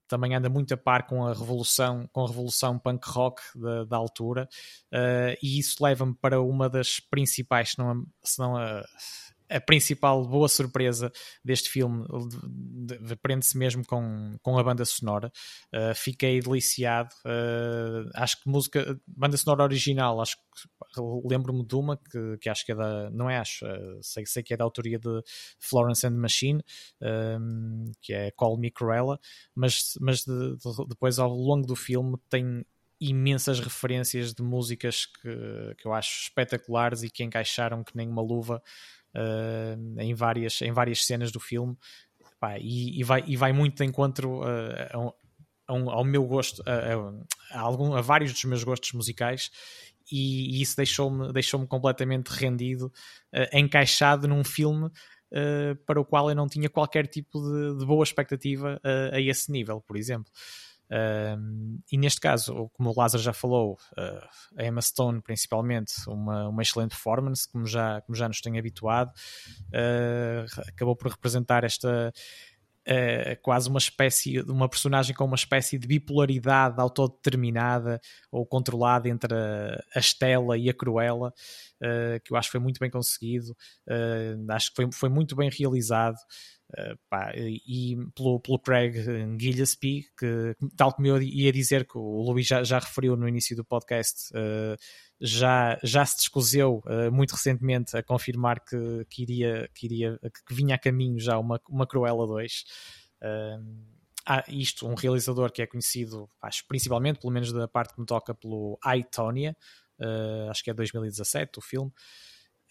também 0.08 0.34
anda 0.34 0.48
muito 0.48 0.72
a 0.72 0.76
par 0.76 1.06
com 1.06 1.26
a 1.26 1.32
revolução, 1.32 2.08
com 2.12 2.24
a 2.24 2.28
revolução 2.28 2.78
punk 2.78 3.08
rock 3.08 3.42
da, 3.54 3.84
da 3.84 3.96
altura, 3.96 4.48
uh, 4.92 5.36
e 5.42 5.58
isso 5.58 5.82
leva-me 5.82 6.14
para 6.14 6.40
uma 6.40 6.68
das 6.68 7.00
principais, 7.00 7.70
se 7.70 7.78
não, 7.78 8.06
se 8.22 8.38
não 8.38 8.56
a, 8.56 8.84
a 9.48 9.60
principal 9.60 10.26
boa 10.26 10.48
surpresa 10.48 11.12
deste 11.44 11.70
filme 11.70 12.04
prende-se 13.22 13.56
mesmo 13.56 13.84
com, 13.84 14.36
com 14.42 14.58
a 14.58 14.62
banda 14.62 14.84
sonora. 14.84 15.30
Uh, 15.72 15.94
fiquei 15.94 16.40
deliciado. 16.40 17.14
Uh, 17.24 18.10
acho 18.14 18.42
que 18.42 18.48
música, 18.48 19.00
banda 19.06 19.36
sonora 19.36 19.62
original, 19.62 20.20
acho 20.20 20.36
que 20.36 20.68
lembro-me 21.24 21.64
de 21.64 21.74
uma 21.74 21.96
que, 21.96 22.38
que 22.40 22.48
acho 22.48 22.64
que 22.64 22.72
é 22.72 22.74
da, 22.74 23.10
não 23.10 23.28
é 23.28 23.38
acho, 23.38 23.66
uh, 23.66 23.98
sei, 24.02 24.24
sei 24.26 24.42
que 24.42 24.54
é 24.54 24.56
da 24.56 24.64
autoria 24.64 24.98
de 24.98 25.22
Florence 25.58 26.06
and 26.06 26.10
Machine, 26.10 26.62
um, 27.40 27.92
que 28.00 28.12
é 28.12 28.30
Call 28.30 28.58
Me 28.58 28.70
Cruella, 28.70 29.18
mas, 29.54 29.96
mas 30.00 30.24
de, 30.24 30.56
de, 30.56 30.88
depois 30.88 31.18
ao 31.18 31.30
longo 31.30 31.66
do 31.66 31.76
filme 31.76 32.16
tem 32.28 32.64
imensas 33.00 33.60
referências 33.60 34.32
de 34.32 34.42
músicas 34.42 35.06
que, 35.06 35.74
que 35.78 35.86
eu 35.86 35.92
acho 35.92 36.22
espetaculares 36.22 37.02
e 37.02 37.10
que 37.10 37.22
encaixaram 37.22 37.84
que 37.84 37.96
nem 37.96 38.08
uma 38.08 38.22
luva 38.22 38.62
uh, 39.14 40.00
em, 40.00 40.14
várias, 40.14 40.62
em 40.62 40.72
várias 40.72 41.04
cenas 41.04 41.30
do 41.30 41.40
filme. 41.40 41.76
Pá, 42.40 42.58
e, 42.58 42.98
e, 43.00 43.04
vai, 43.04 43.24
e 43.26 43.36
vai 43.36 43.52
muito 43.52 43.76
de 43.76 43.84
encontro 43.84 44.40
uh, 44.40 45.14
a, 45.66 45.74
um, 45.74 45.90
ao 45.90 46.04
meu 46.04 46.24
gosto, 46.24 46.62
a, 46.66 47.56
a, 47.56 47.60
algum, 47.60 47.94
a 47.94 48.00
vários 48.00 48.32
dos 48.32 48.44
meus 48.44 48.62
gostos 48.62 48.92
musicais 48.92 49.50
e, 50.10 50.58
e 50.58 50.62
isso 50.62 50.76
deixou-me 50.76 51.32
deixou 51.32 51.66
completamente 51.66 52.28
rendido, 52.28 52.92
uh, 53.34 53.56
encaixado 53.56 54.28
num 54.28 54.44
filme 54.44 54.90
Uh, 55.28 55.74
para 55.84 56.00
o 56.00 56.04
qual 56.04 56.30
eu 56.30 56.36
não 56.36 56.46
tinha 56.46 56.70
qualquer 56.70 57.08
tipo 57.08 57.40
de, 57.42 57.80
de 57.80 57.84
boa 57.84 58.04
expectativa 58.04 58.80
uh, 58.84 59.12
a 59.12 59.20
esse 59.20 59.50
nível, 59.50 59.80
por 59.80 59.96
exemplo. 59.96 60.30
Uh, 60.86 61.80
e 61.90 61.98
neste 61.98 62.20
caso, 62.20 62.70
como 62.72 62.90
o 62.90 62.94
Lázaro 62.96 63.22
já 63.22 63.32
falou, 63.32 63.76
uh, 63.98 64.28
a 64.56 64.64
Emma 64.64 64.80
Stone, 64.80 65.20
principalmente, 65.20 65.94
uma, 66.06 66.48
uma 66.48 66.62
excelente 66.62 66.90
performance, 66.90 67.50
como 67.50 67.66
já, 67.66 68.00
como 68.02 68.14
já 68.14 68.28
nos 68.28 68.40
tem 68.40 68.58
habituado, 68.58 69.10
uh, 69.68 70.60
acabou 70.68 70.96
por 70.96 71.10
representar 71.10 71.64
esta. 71.64 72.12
Quase 73.42 73.68
uma 73.68 73.78
espécie 73.78 74.42
de 74.42 74.50
uma 74.50 74.68
personagem 74.68 75.14
com 75.14 75.24
uma 75.24 75.36
espécie 75.36 75.78
de 75.78 75.86
bipolaridade 75.86 76.80
autodeterminada 76.80 78.00
ou 78.30 78.46
controlada 78.46 79.08
entre 79.08 79.34
a, 79.34 79.82
a 79.94 79.98
Estela 79.98 80.56
e 80.56 80.70
a 80.70 80.74
Cruella, 80.74 81.32
que 82.24 82.32
eu 82.32 82.36
acho 82.36 82.48
que 82.48 82.52
foi 82.52 82.60
muito 82.60 82.78
bem 82.78 82.90
conseguido, 82.90 83.56
acho 84.50 84.70
que 84.70 84.76
foi, 84.76 84.92
foi 84.92 85.08
muito 85.08 85.34
bem 85.34 85.50
realizado. 85.50 86.16
Uh, 86.72 86.98
pá, 87.08 87.32
e 87.36 87.96
pelo, 88.12 88.40
pelo 88.40 88.58
Craig 88.58 88.92
Gillespie, 89.38 90.04
que 90.18 90.56
tal 90.76 90.92
como 90.92 91.06
eu 91.06 91.22
ia 91.22 91.52
dizer 91.52 91.86
que 91.86 91.96
o 91.96 92.22
Luís 92.22 92.44
já, 92.44 92.64
já 92.64 92.80
referiu 92.80 93.16
no 93.16 93.28
início 93.28 93.54
do 93.54 93.64
podcast, 93.64 94.32
uh, 94.32 94.76
já, 95.20 95.78
já 95.84 96.04
se 96.04 96.16
descoseu 96.16 96.82
uh, 96.84 97.12
muito 97.12 97.32
recentemente 97.32 97.96
a 97.96 98.02
confirmar 98.02 98.58
que, 98.64 99.06
que, 99.08 99.22
iria, 99.22 99.70
que, 99.72 99.86
iria, 99.86 100.18
que 100.20 100.52
vinha 100.52 100.74
a 100.74 100.78
caminho 100.78 101.20
já 101.20 101.38
uma, 101.38 101.60
uma 101.68 101.86
Cruella 101.86 102.26
2. 102.26 102.64
há 104.26 104.44
isto, 104.48 104.88
um 104.88 104.94
realizador 104.94 105.52
que 105.52 105.62
é 105.62 105.66
conhecido, 105.68 106.28
acho, 106.42 106.66
principalmente, 106.66 107.20
pelo 107.20 107.32
menos 107.32 107.52
da 107.52 107.68
parte 107.68 107.94
que 107.94 108.00
me 108.00 108.06
toca, 108.06 108.34
pelo 108.34 108.76
I, 108.84 109.04
Tonya, 109.04 109.56
acho 110.50 110.64
que 110.64 110.70
é 110.70 110.74
2017 110.74 111.60
o 111.60 111.62
filme. 111.62 111.92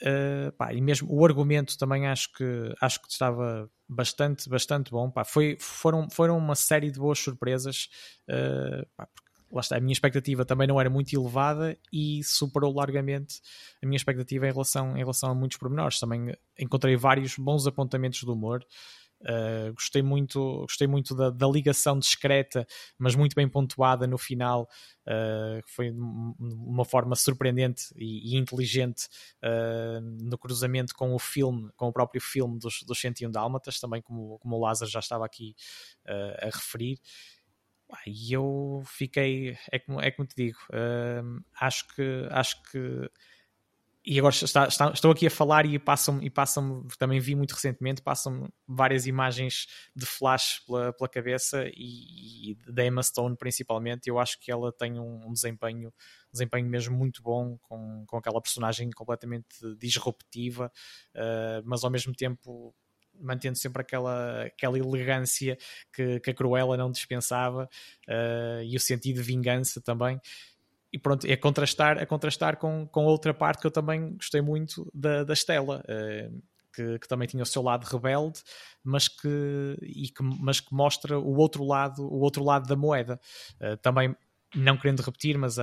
Uh, 0.01 0.51
pá, 0.57 0.73
e 0.73 0.81
mesmo 0.81 1.07
o 1.09 1.23
argumento 1.23 1.77
também 1.77 2.05
acho 2.05 2.29
que 2.33 2.43
acho 2.81 3.01
que 3.01 3.09
estava 3.09 3.69
bastante 3.87 4.49
bastante 4.49 4.91
bom 4.91 5.09
pá. 5.09 5.23
Foi, 5.23 5.57
foram, 5.57 6.09
foram 6.09 6.37
uma 6.37 6.53
série 6.53 6.91
de 6.91 6.99
boas 6.99 7.17
surpresas 7.17 7.87
uh, 8.29 8.85
pá, 8.97 9.07
lá 9.49 9.61
está, 9.61 9.77
a 9.77 9.79
minha 9.79 9.93
expectativa 9.93 10.43
também 10.43 10.67
não 10.67 10.81
era 10.81 10.89
muito 10.89 11.15
elevada 11.15 11.77
e 11.93 12.21
superou 12.25 12.73
largamente 12.73 13.39
a 13.81 13.85
minha 13.85 13.95
expectativa 13.95 14.45
em 14.45 14.51
relação, 14.51 14.97
em 14.97 14.99
relação 14.99 15.31
a 15.31 15.35
muitos 15.35 15.57
pormenores 15.57 15.97
também 15.97 16.35
encontrei 16.59 16.97
vários 16.97 17.37
bons 17.37 17.65
apontamentos 17.65 18.19
de 18.19 18.29
humor 18.29 18.65
Uh, 19.21 19.73
gostei 19.73 20.01
muito, 20.01 20.59
gostei 20.61 20.87
muito 20.87 21.15
da, 21.15 21.29
da, 21.29 21.47
ligação 21.47 21.97
discreta, 21.97 22.67
mas 22.97 23.15
muito 23.15 23.33
bem 23.33 23.47
pontuada 23.47 24.05
no 24.05 24.17
final. 24.17 24.69
Uh, 25.07 25.61
foi 25.67 25.91
uma 25.91 26.83
forma 26.85 27.15
surpreendente 27.15 27.93
e, 27.95 28.33
e 28.33 28.37
inteligente 28.37 29.07
uh, 29.43 30.01
no 30.01 30.37
cruzamento 30.37 30.93
com 30.93 31.13
o 31.13 31.19
filme, 31.19 31.69
com 31.75 31.87
o 31.87 31.93
próprio 31.93 32.21
filme 32.21 32.59
dos, 32.59 32.83
dos 32.83 32.99
101 32.99 33.31
Dálmatas, 33.31 33.79
também 33.79 34.01
como, 34.01 34.37
como 34.39 34.57
o 34.57 34.59
Lázaro 34.59 34.91
já 34.91 34.99
estava 34.99 35.25
aqui 35.25 35.55
a 36.41 36.45
referir. 36.45 36.99
E 38.05 38.33
eu 38.33 38.81
fiquei, 38.85 39.57
é 39.71 39.79
como, 39.79 40.01
é 40.01 40.11
como 40.11 40.27
te 40.27 40.35
digo, 40.35 40.57
acho 41.59 41.87
que 41.95 42.27
acho 42.31 42.61
que 42.63 43.09
e 44.05 44.19
agora 44.19 44.35
está, 44.35 44.67
está, 44.67 44.91
estou 44.91 45.11
aqui 45.11 45.25
a 45.25 45.31
falar 45.31 45.65
e 45.65 45.79
passam 45.79 46.21
e 46.21 46.29
passam 46.29 46.85
também 46.99 47.19
vi 47.19 47.33
muito 47.33 47.53
recentemente 47.53 48.01
passam 48.01 48.47
várias 48.67 49.07
imagens 49.07 49.65
de 49.95 50.05
flash 50.05 50.61
pela, 50.67 50.93
pela 50.93 51.09
cabeça 51.09 51.65
e, 51.75 52.51
e 52.51 52.55
da 52.71 52.85
Emma 52.85 53.01
Stone 53.01 53.35
principalmente. 53.35 54.07
Eu 54.07 54.19
acho 54.19 54.39
que 54.39 54.51
ela 54.51 54.71
tem 54.71 54.99
um, 54.99 55.27
um 55.27 55.33
desempenho 55.33 55.91
desempenho 56.31 56.67
mesmo 56.67 56.95
muito 56.95 57.23
bom 57.23 57.57
com, 57.63 58.05
com 58.05 58.17
aquela 58.17 58.41
personagem 58.41 58.91
completamente 58.91 59.47
disruptiva 59.79 60.71
uh, 61.15 61.63
mas 61.65 61.83
ao 61.83 61.89
mesmo 61.89 62.13
tempo 62.13 62.75
mantendo 63.19 63.57
sempre 63.57 63.81
aquela, 63.81 64.43
aquela 64.43 64.77
elegância 64.77 65.57
que, 65.93 66.19
que 66.19 66.29
a 66.29 66.33
Cruella 66.33 66.77
não 66.77 66.91
dispensava 66.91 67.69
uh, 68.07 68.63
e 68.63 68.75
o 68.75 68.79
sentido 68.79 69.15
de 69.15 69.21
vingança 69.21 69.81
também 69.81 70.19
e 70.95 70.97
pronto, 70.97 71.27
é 71.27 71.35
contrastar, 71.35 71.97
é 71.97 72.05
contrastar 72.05 72.55
com, 72.55 72.87
com 72.87 73.03
outra 73.03 73.33
parte 73.33 73.59
que 73.59 73.67
eu 73.67 73.71
também 73.71 74.13
gostei 74.13 74.39
muito 74.39 74.89
da, 74.93 75.25
da 75.25 75.33
Estela, 75.33 75.83
uh, 75.89 76.41
que, 76.73 76.99
que, 76.99 77.07
também 77.07 77.27
tinha 77.27 77.43
o 77.43 77.45
seu 77.45 77.61
lado 77.61 77.83
rebelde, 77.83 78.41
mas 78.81 79.09
que, 79.09 79.77
e 79.81 80.07
que, 80.07 80.23
mas 80.23 80.61
que 80.61 80.73
mostra 80.73 81.19
o 81.19 81.35
outro 81.35 81.65
lado, 81.65 82.01
o 82.01 82.21
outro 82.21 82.45
lado 82.45 82.65
da 82.65 82.77
moeda. 82.77 83.19
Uh, 83.59 83.75
também 83.81 84.15
não 84.55 84.77
querendo 84.77 85.01
repetir, 85.01 85.37
mas 85.37 85.57
uh, 85.57 85.61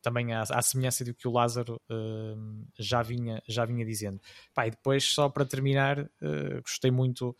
também 0.00 0.32
à, 0.34 0.62
semelhança 0.62 1.04
do 1.04 1.12
que 1.12 1.26
o 1.26 1.32
Lázaro 1.32 1.74
uh, 1.90 2.64
já, 2.78 3.02
vinha, 3.02 3.42
já 3.48 3.64
vinha 3.64 3.84
dizendo. 3.84 4.20
Pá, 4.54 4.68
e 4.68 4.70
depois, 4.70 5.02
só 5.02 5.28
para 5.28 5.44
terminar, 5.44 6.08
gostei 6.62 6.92
muito 6.92 7.36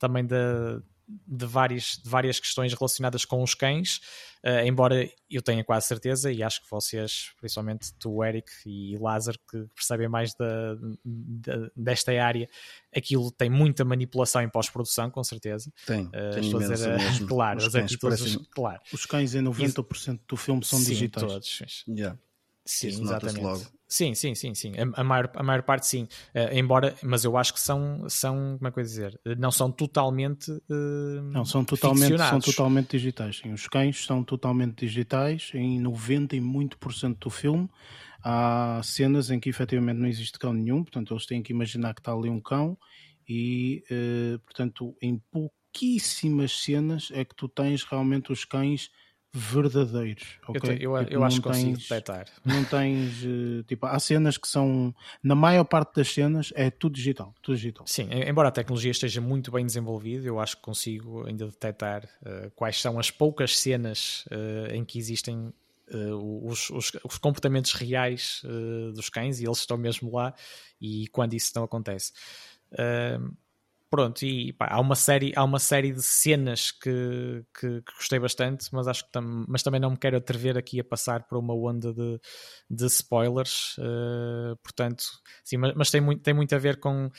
também 0.00 0.26
da, 0.26 0.82
de 1.08 1.46
várias, 1.46 1.98
de 2.02 2.08
várias 2.08 2.38
questões 2.38 2.72
relacionadas 2.72 3.24
com 3.24 3.42
os 3.42 3.54
cães, 3.54 4.00
uh, 4.44 4.64
embora 4.64 5.08
eu 5.30 5.42
tenha 5.42 5.64
quase 5.64 5.86
certeza, 5.86 6.30
e 6.30 6.42
acho 6.42 6.62
que 6.62 6.70
vocês, 6.70 7.32
principalmente 7.38 7.92
tu, 7.98 8.22
Eric 8.24 8.50
e 8.66 8.96
Lázaro, 8.98 9.38
que 9.50 9.64
percebem 9.74 10.08
mais 10.08 10.34
da, 10.34 10.74
da, 11.04 11.70
desta 11.76 12.12
área, 12.12 12.48
aquilo 12.94 13.30
tem 13.30 13.50
muita 13.50 13.84
manipulação 13.84 14.42
em 14.42 14.48
pós-produção, 14.48 15.10
com 15.10 15.22
certeza. 15.24 15.72
Tem, 15.86 16.06
uh, 16.06 16.10
tem 16.34 16.52
mesmo. 16.52 17.26
Claro, 17.26 17.58
os 17.58 17.68
cães 17.68 17.96
parecem... 17.96 18.46
claro. 18.50 18.80
Os 18.92 19.06
cães 19.06 19.34
em 19.34 19.42
90% 19.42 20.20
do 20.28 20.36
filme 20.36 20.64
são 20.64 20.78
Sim, 20.78 20.84
digitais. 20.86 21.26
todos. 21.26 21.84
Yeah. 21.88 22.18
Sim, 22.64 22.88
Isso 22.88 23.02
exatamente. 23.02 23.40
logo. 23.40 23.62
Sim, 23.88 24.14
sim, 24.14 24.34
sim, 24.34 24.54
sim. 24.54 24.72
A, 24.78 25.00
a, 25.00 25.04
maior, 25.04 25.30
a 25.34 25.42
maior 25.42 25.62
parte 25.62 25.86
sim. 25.86 26.04
Uh, 26.34 26.54
embora, 26.54 26.94
mas 27.02 27.24
eu 27.24 27.36
acho 27.36 27.52
que 27.52 27.60
são, 27.60 28.08
são 28.08 28.56
como 28.56 28.68
é 28.68 28.72
que 28.72 28.78
eu 28.78 28.82
dizer, 28.84 29.20
não 29.36 29.50
são 29.50 29.70
totalmente 29.70 30.50
uh, 30.50 31.22
Não, 31.30 31.44
são 31.44 31.64
totalmente, 31.64 32.16
são 32.16 32.40
totalmente 32.40 32.90
digitais. 32.92 33.38
Sim. 33.38 33.52
Os 33.52 33.66
cães 33.66 34.04
são 34.04 34.24
totalmente 34.24 34.86
digitais 34.86 35.50
em 35.52 35.78
90 35.78 36.36
e 36.36 36.40
muito 36.40 36.78
por 36.78 36.94
cento 36.94 37.18
do 37.18 37.30
filme. 37.30 37.68
Há 38.24 38.80
cenas 38.84 39.30
em 39.30 39.38
que 39.40 39.50
efetivamente 39.50 39.98
não 39.98 40.06
existe 40.06 40.38
cão 40.38 40.52
nenhum, 40.52 40.82
portanto 40.84 41.12
eles 41.12 41.26
têm 41.26 41.42
que 41.42 41.52
imaginar 41.52 41.92
que 41.92 42.00
está 42.00 42.12
ali 42.12 42.30
um 42.30 42.40
cão 42.40 42.78
e, 43.28 43.82
uh, 43.90 44.38
portanto, 44.40 44.96
em 45.02 45.20
pouquíssimas 45.30 46.52
cenas 46.62 47.10
é 47.12 47.24
que 47.24 47.34
tu 47.34 47.48
tens 47.48 47.82
realmente 47.84 48.32
os 48.32 48.44
cães 48.44 48.90
verdadeiros. 49.32 50.38
Okay? 50.46 50.78
Eu, 50.78 50.94
eu, 50.94 51.04
tipo, 51.04 51.14
eu 51.14 51.24
acho 51.24 51.36
que 51.36 51.48
consigo 51.48 51.78
detectar. 51.78 52.26
Não 52.44 52.62
tens, 52.64 53.24
eh, 53.24 53.62
tipo, 53.66 53.86
há 53.86 53.98
cenas 53.98 54.36
que 54.36 54.46
são, 54.46 54.94
na 55.22 55.34
maior 55.34 55.64
parte 55.64 55.94
das 55.96 56.12
cenas 56.12 56.52
é 56.54 56.70
tudo 56.70 56.94
digital, 56.94 57.34
tudo 57.40 57.56
digital. 57.56 57.86
Sim, 57.86 58.08
embora 58.12 58.48
a 58.48 58.52
tecnologia 58.52 58.90
esteja 58.90 59.22
muito 59.22 59.50
bem 59.50 59.64
desenvolvida, 59.64 60.26
eu 60.26 60.38
acho 60.38 60.56
que 60.56 60.62
consigo 60.62 61.26
ainda 61.26 61.46
detectar 61.46 62.04
uh, 62.04 62.50
quais 62.54 62.78
são 62.80 62.98
as 62.98 63.10
poucas 63.10 63.58
cenas 63.58 64.26
uh, 64.26 64.74
em 64.74 64.84
que 64.84 64.98
existem 64.98 65.52
Uh, 65.94 66.48
os, 66.48 66.70
os, 66.70 66.92
os, 67.04 67.18
comportamentos 67.18 67.74
reais 67.74 68.40
dos 68.94 69.10
cães 69.10 69.40
e 69.40 69.44
eles 69.44 69.58
estão 69.58 69.76
mesmo 69.76 70.10
lá 70.10 70.32
e 70.80 71.06
quando 71.08 71.34
isso 71.34 71.52
não 71.54 71.64
acontece. 71.64 72.12
Pronto, 73.92 74.24
e 74.24 74.54
pá, 74.54 74.68
há, 74.70 74.80
uma 74.80 74.94
série, 74.94 75.34
há 75.36 75.44
uma 75.44 75.58
série 75.58 75.92
de 75.92 76.02
cenas 76.02 76.70
que, 76.70 77.44
que, 77.54 77.82
que 77.82 77.94
gostei 77.94 78.18
bastante, 78.18 78.70
mas 78.72 78.88
acho 78.88 79.04
que 79.04 79.12
tam, 79.12 79.44
mas 79.46 79.62
também 79.62 79.78
não 79.78 79.90
me 79.90 79.98
quero 79.98 80.16
atrever 80.16 80.56
aqui 80.56 80.80
a 80.80 80.84
passar 80.84 81.24
por 81.24 81.36
uma 81.36 81.54
onda 81.54 81.92
de, 81.92 82.18
de 82.70 82.86
spoilers, 82.86 83.76
uh, 83.76 84.56
portanto, 84.62 85.04
sim, 85.44 85.58
mas, 85.58 85.74
mas, 85.74 85.90
tem, 85.90 86.00
muito, 86.00 86.22
tem 86.22 86.32
muito 86.32 86.54
a 86.54 86.58
ver 86.58 86.80
com 86.80 87.10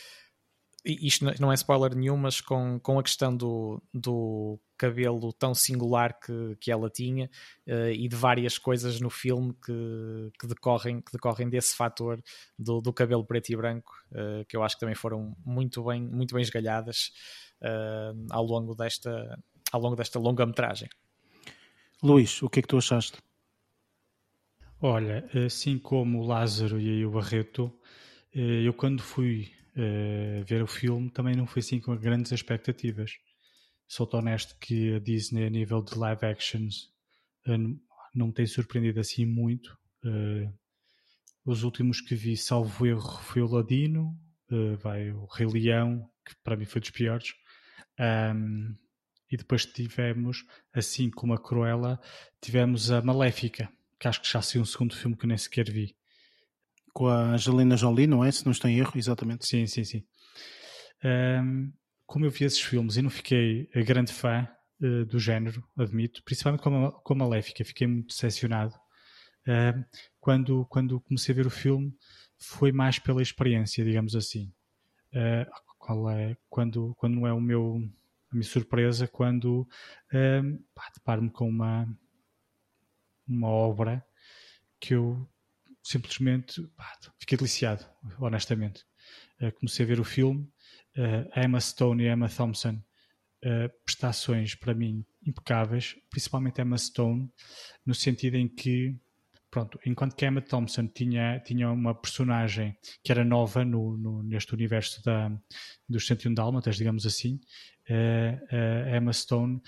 isto 0.83 1.23
não 1.39 1.51
é 1.51 1.53
spoiler 1.53 1.95
nenhum, 1.95 2.17
mas 2.17 2.41
com, 2.41 2.79
com 2.79 2.97
a 2.97 3.03
questão 3.03 3.37
do, 3.37 3.79
do 3.93 4.59
cabelo 4.83 5.31
tão 5.31 5.55
singular 5.55 6.19
que, 6.19 6.57
que 6.59 6.69
ela 6.69 6.89
tinha 6.89 7.29
uh, 7.67 7.91
e 7.93 8.05
de 8.09 8.15
várias 8.17 8.57
coisas 8.57 8.99
no 8.99 9.09
filme 9.09 9.53
que, 9.65 10.29
que, 10.37 10.45
decorrem, 10.45 10.99
que 10.99 11.13
decorrem 11.13 11.49
desse 11.49 11.73
fator 11.73 12.21
do, 12.59 12.81
do 12.81 12.91
cabelo 12.91 13.25
preto 13.25 13.49
e 13.49 13.55
branco, 13.55 13.93
uh, 14.11 14.43
que 14.45 14.57
eu 14.57 14.61
acho 14.61 14.75
que 14.75 14.81
também 14.81 14.95
foram 14.95 15.33
muito 15.45 15.81
bem, 15.85 16.01
muito 16.01 16.35
bem 16.35 16.41
esgalhadas 16.41 17.13
uh, 17.61 18.27
ao, 18.29 18.43
longo 18.43 18.75
desta, 18.75 19.39
ao 19.71 19.79
longo 19.79 19.95
desta 19.95 20.19
longa 20.19 20.45
metragem. 20.45 20.89
Luís, 22.01 22.43
o 22.43 22.49
que 22.49 22.59
é 22.59 22.61
que 22.61 22.67
tu 22.67 22.77
achaste? 22.77 23.17
Olha, 24.81 25.25
assim 25.45 25.79
como 25.79 26.19
o 26.19 26.27
Lázaro 26.27 26.77
e 26.77 27.05
o 27.05 27.11
Barreto, 27.11 27.71
eu 28.33 28.73
quando 28.73 29.01
fui 29.01 29.49
ver 30.45 30.61
o 30.61 30.67
filme 30.67 31.09
também 31.09 31.37
não 31.37 31.47
foi 31.47 31.61
assim 31.61 31.79
com 31.79 31.95
grandes 31.95 32.33
expectativas. 32.33 33.17
Sou-te 33.87 34.15
honesto 34.15 34.55
que 34.59 34.95
a 34.95 34.99
Disney, 34.99 35.45
a 35.45 35.49
nível 35.49 35.81
de 35.81 35.97
live 35.97 36.25
actions, 36.25 36.91
uh, 37.47 37.79
não 38.13 38.27
me 38.27 38.33
tem 38.33 38.45
surpreendido 38.45 38.99
assim 38.99 39.25
muito. 39.25 39.77
Uh, 40.03 40.51
os 41.45 41.63
últimos 41.63 41.99
que 42.01 42.15
vi, 42.15 42.37
salvo 42.37 42.85
erro, 42.85 43.19
foi 43.21 43.41
o 43.41 43.47
Ladino, 43.47 44.17
vai 44.81 45.11
o 45.11 45.25
Rei 45.25 45.47
Leão, 45.47 46.09
que 46.25 46.33
para 46.41 46.55
mim 46.55 46.63
foi 46.63 46.79
dos 46.79 46.91
piores. 46.91 47.33
Um, 47.99 48.73
e 49.29 49.35
depois 49.35 49.65
tivemos, 49.65 50.45
assim 50.71 51.09
como 51.09 51.33
a 51.33 51.37
Cruella, 51.37 51.99
tivemos 52.39 52.91
a 52.91 53.01
Maléfica, 53.01 53.69
que 53.99 54.07
acho 54.07 54.21
que 54.21 54.31
já 54.31 54.41
saiu 54.41 54.61
um 54.61 54.65
segundo 54.65 54.95
filme 54.95 55.17
que 55.17 55.25
eu 55.25 55.27
nem 55.27 55.37
sequer 55.37 55.69
vi 55.69 55.97
com 56.93 57.07
a 57.07 57.31
Angelina 57.31 57.75
Jolie, 57.75 58.07
não 58.07 58.23
é? 58.23 58.31
Se 58.31 58.45
não 58.45 58.51
estou 58.51 58.69
em 58.69 58.77
erro, 58.77 58.93
exatamente. 58.95 59.47
Sim, 59.47 59.65
sim, 59.65 59.83
sim. 59.83 60.03
Um, 61.03 61.73
como 62.05 62.25
eu 62.25 62.31
vi 62.31 62.45
esses 62.45 62.61
filmes 62.61 62.97
e 62.97 63.01
não 63.01 63.09
fiquei 63.09 63.69
grande 63.85 64.11
fã 64.11 64.47
uh, 64.81 65.05
do 65.05 65.19
género, 65.19 65.63
admito, 65.77 66.23
principalmente 66.23 66.61
com 66.61 66.85
a, 66.85 66.91
com 66.91 67.13
a 67.13 67.17
Maléfica, 67.17 67.65
fiquei 67.65 67.87
muito 67.87 68.07
decepcionado. 68.07 68.75
Uh, 69.47 69.83
quando, 70.19 70.65
quando 70.67 71.01
comecei 71.01 71.33
a 71.33 71.35
ver 71.35 71.47
o 71.47 71.51
filme, 71.51 71.93
foi 72.37 72.71
mais 72.71 72.99
pela 72.99 73.21
experiência, 73.21 73.83
digamos 73.83 74.15
assim. 74.15 74.53
Uh, 75.13 75.45
qual 75.77 76.09
é, 76.09 76.37
quando, 76.49 76.95
quando 76.95 77.15
não 77.15 77.27
é 77.27 77.33
o 77.33 77.41
meu, 77.41 77.81
a 78.31 78.35
minha 78.35 78.47
surpresa, 78.47 79.07
quando 79.07 79.67
uh, 80.13 80.63
deparo-me 80.95 81.29
com 81.29 81.47
uma, 81.47 81.87
uma 83.27 83.49
obra 83.49 84.05
que 84.79 84.93
eu 84.93 85.29
simplesmente 85.83 86.61
pá, 86.75 86.97
fiquei 87.19 87.37
deliciado, 87.37 87.85
honestamente. 88.17 88.85
Uh, 89.41 89.51
comecei 89.59 89.85
a 89.85 89.87
ver 89.87 89.99
o 89.99 90.05
filme, 90.05 90.49
uh, 90.97 91.39
Emma 91.39 91.59
Stone 91.59 92.03
e 92.03 92.07
Emma 92.07 92.29
Thompson, 92.29 92.81
uh, 93.45 93.69
prestações 93.83 94.55
para 94.55 94.73
mim 94.73 95.05
impecáveis, 95.25 95.95
principalmente 96.09 96.61
Emma 96.61 96.77
Stone, 96.77 97.29
no 97.85 97.93
sentido 97.93 98.35
em 98.35 98.47
que, 98.47 98.95
pronto, 99.49 99.79
enquanto 99.85 100.15
que 100.15 100.25
Emma 100.25 100.41
Thompson 100.41 100.87
tinha, 100.87 101.39
tinha 101.39 101.71
uma 101.71 101.95
personagem 101.95 102.77
que 103.03 103.11
era 103.11 103.23
nova 103.23 103.63
no, 103.63 103.97
no 103.97 104.23
neste 104.23 104.53
universo 104.53 105.03
da, 105.03 105.31
dos 105.87 106.05
101 106.05 106.33
Dálmatas, 106.33 106.75
digamos 106.75 107.05
assim, 107.05 107.39
uh, 107.89 108.95
Emma 108.95 109.13
Stone 109.13 109.61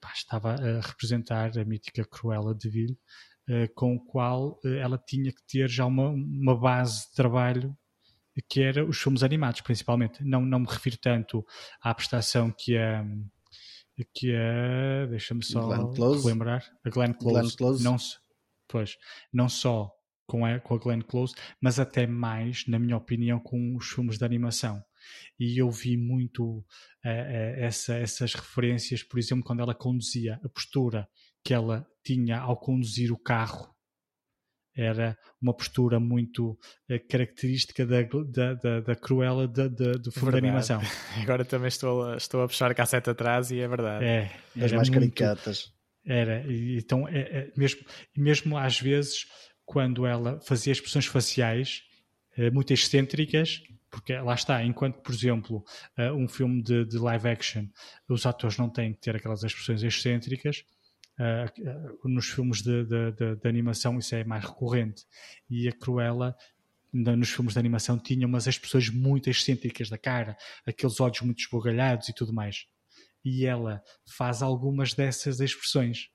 pá, 0.00 0.12
estava 0.14 0.54
a 0.54 0.80
representar 0.80 1.58
a 1.58 1.64
mítica 1.64 2.04
Cruella 2.04 2.54
de 2.54 2.68
Vil 2.68 2.98
com 3.74 3.94
o 3.94 4.00
qual 4.00 4.58
ela 4.64 4.96
tinha 4.96 5.30
que 5.30 5.42
ter 5.46 5.68
já 5.68 5.84
uma, 5.84 6.08
uma 6.08 6.58
base 6.58 7.08
de 7.10 7.14
trabalho 7.14 7.76
que 8.42 8.62
era 8.62 8.84
os 8.84 9.00
filmes 9.00 9.22
animados, 9.22 9.60
principalmente. 9.60 10.22
Não, 10.24 10.40
não 10.40 10.60
me 10.60 10.66
refiro 10.66 10.96
tanto 10.96 11.44
à 11.80 11.94
prestação 11.94 12.50
que 12.50 12.76
a. 12.76 13.04
Que 14.12 14.34
a. 14.34 15.06
Deixa-me 15.06 15.44
só 15.44 15.68
lembrar. 16.24 16.64
A 16.84 16.90
Glenn 16.90 17.12
Close. 17.12 17.34
Glenn 17.34 17.50
Close. 17.56 17.84
Não, 17.84 17.96
pois, 18.68 18.96
não 19.32 19.48
só 19.48 19.90
com 20.26 20.44
a, 20.44 20.58
com 20.58 20.74
a 20.74 20.78
Glenn 20.78 21.02
Close, 21.02 21.34
mas 21.60 21.78
até 21.78 22.06
mais, 22.06 22.66
na 22.66 22.78
minha 22.78 22.96
opinião, 22.96 23.38
com 23.38 23.76
os 23.76 23.86
filmes 23.86 24.18
de 24.18 24.24
animação. 24.24 24.82
E 25.38 25.60
eu 25.60 25.70
vi 25.70 25.96
muito 25.96 26.44
uh, 26.44 26.62
uh, 26.62 27.54
essa, 27.56 27.94
essas 27.94 28.34
referências, 28.34 29.02
por 29.02 29.18
exemplo, 29.18 29.44
quando 29.44 29.60
ela 29.60 29.74
conduzia 29.74 30.40
a 30.42 30.48
postura 30.48 31.06
que 31.44 31.52
ela 31.52 31.86
tinha 32.02 32.38
ao 32.40 32.56
conduzir 32.56 33.12
o 33.12 33.18
carro 33.18 33.73
era 34.76 35.16
uma 35.40 35.54
postura 35.54 36.00
muito 36.00 36.50
uh, 36.90 37.08
característica 37.08 37.86
da, 37.86 38.02
da, 38.02 38.54
da, 38.54 38.80
da 38.80 38.96
Cruella 38.96 39.46
da, 39.46 39.68
da, 39.68 39.92
do 39.92 40.10
filme 40.10 40.32
verdade. 40.32 40.42
de 40.42 40.48
animação. 40.48 40.80
Agora 41.22 41.44
também 41.44 41.68
estou 41.68 42.04
a, 42.04 42.16
estou 42.16 42.42
a 42.42 42.48
puxar 42.48 42.70
a 42.70 42.74
cassete 42.74 43.10
atrás 43.10 43.50
e 43.50 43.60
é 43.60 43.68
verdade. 43.68 44.04
É, 44.04 44.30
as 44.60 44.72
mais 44.72 44.88
muito, 44.88 45.14
caricatas. 45.14 45.72
Era, 46.04 46.44
então, 46.48 47.08
é, 47.08 47.20
é, 47.20 47.52
mesmo, 47.56 47.80
mesmo 48.16 48.58
às 48.58 48.78
vezes, 48.78 49.26
quando 49.64 50.04
ela 50.06 50.40
fazia 50.40 50.72
expressões 50.72 51.06
faciais 51.06 51.82
uh, 52.36 52.52
muito 52.52 52.72
excêntricas, 52.72 53.62
porque 53.90 54.12
lá 54.18 54.34
está, 54.34 54.62
enquanto, 54.64 55.00
por 55.00 55.14
exemplo, 55.14 55.64
uh, 55.98 56.12
um 56.14 56.28
filme 56.28 56.62
de, 56.62 56.84
de 56.84 56.98
live 56.98 57.28
action, 57.28 57.64
os 58.08 58.26
atores 58.26 58.58
não 58.58 58.68
têm 58.68 58.92
que 58.92 59.00
ter 59.00 59.16
aquelas 59.16 59.42
expressões 59.44 59.82
excêntricas, 59.82 60.58
Uh, 60.58 60.83
nos 62.04 62.26
filmes 62.26 62.62
de, 62.62 62.84
de, 62.84 63.12
de, 63.12 63.36
de, 63.36 63.48
animação 63.48 63.98
isso 63.98 64.14
é 64.14 64.24
mais 64.24 64.44
recorrente 64.44 65.06
e 65.48 65.68
a 65.68 65.72
Cruella 65.72 66.36
nos 66.92 67.30
filmes 67.30 67.54
de 67.54 67.58
animação 67.58 67.98
tinha 67.98 68.26
umas 68.26 68.46
expressões 68.46 68.88
muito 68.88 69.28
excêntricas 69.28 69.88
da 69.88 69.98
cara, 69.98 70.36
aqueles 70.66 71.00
olhos 71.00 71.20
muito 71.20 71.40
esbugalhados 71.40 72.08
e 72.08 72.12
tudo 72.12 72.32
mais 72.32 72.66
e 73.24 73.46
ela 73.46 73.82
faz 74.06 74.42
algumas 74.42 74.92
dessas 74.92 75.40
expressões 75.40 76.10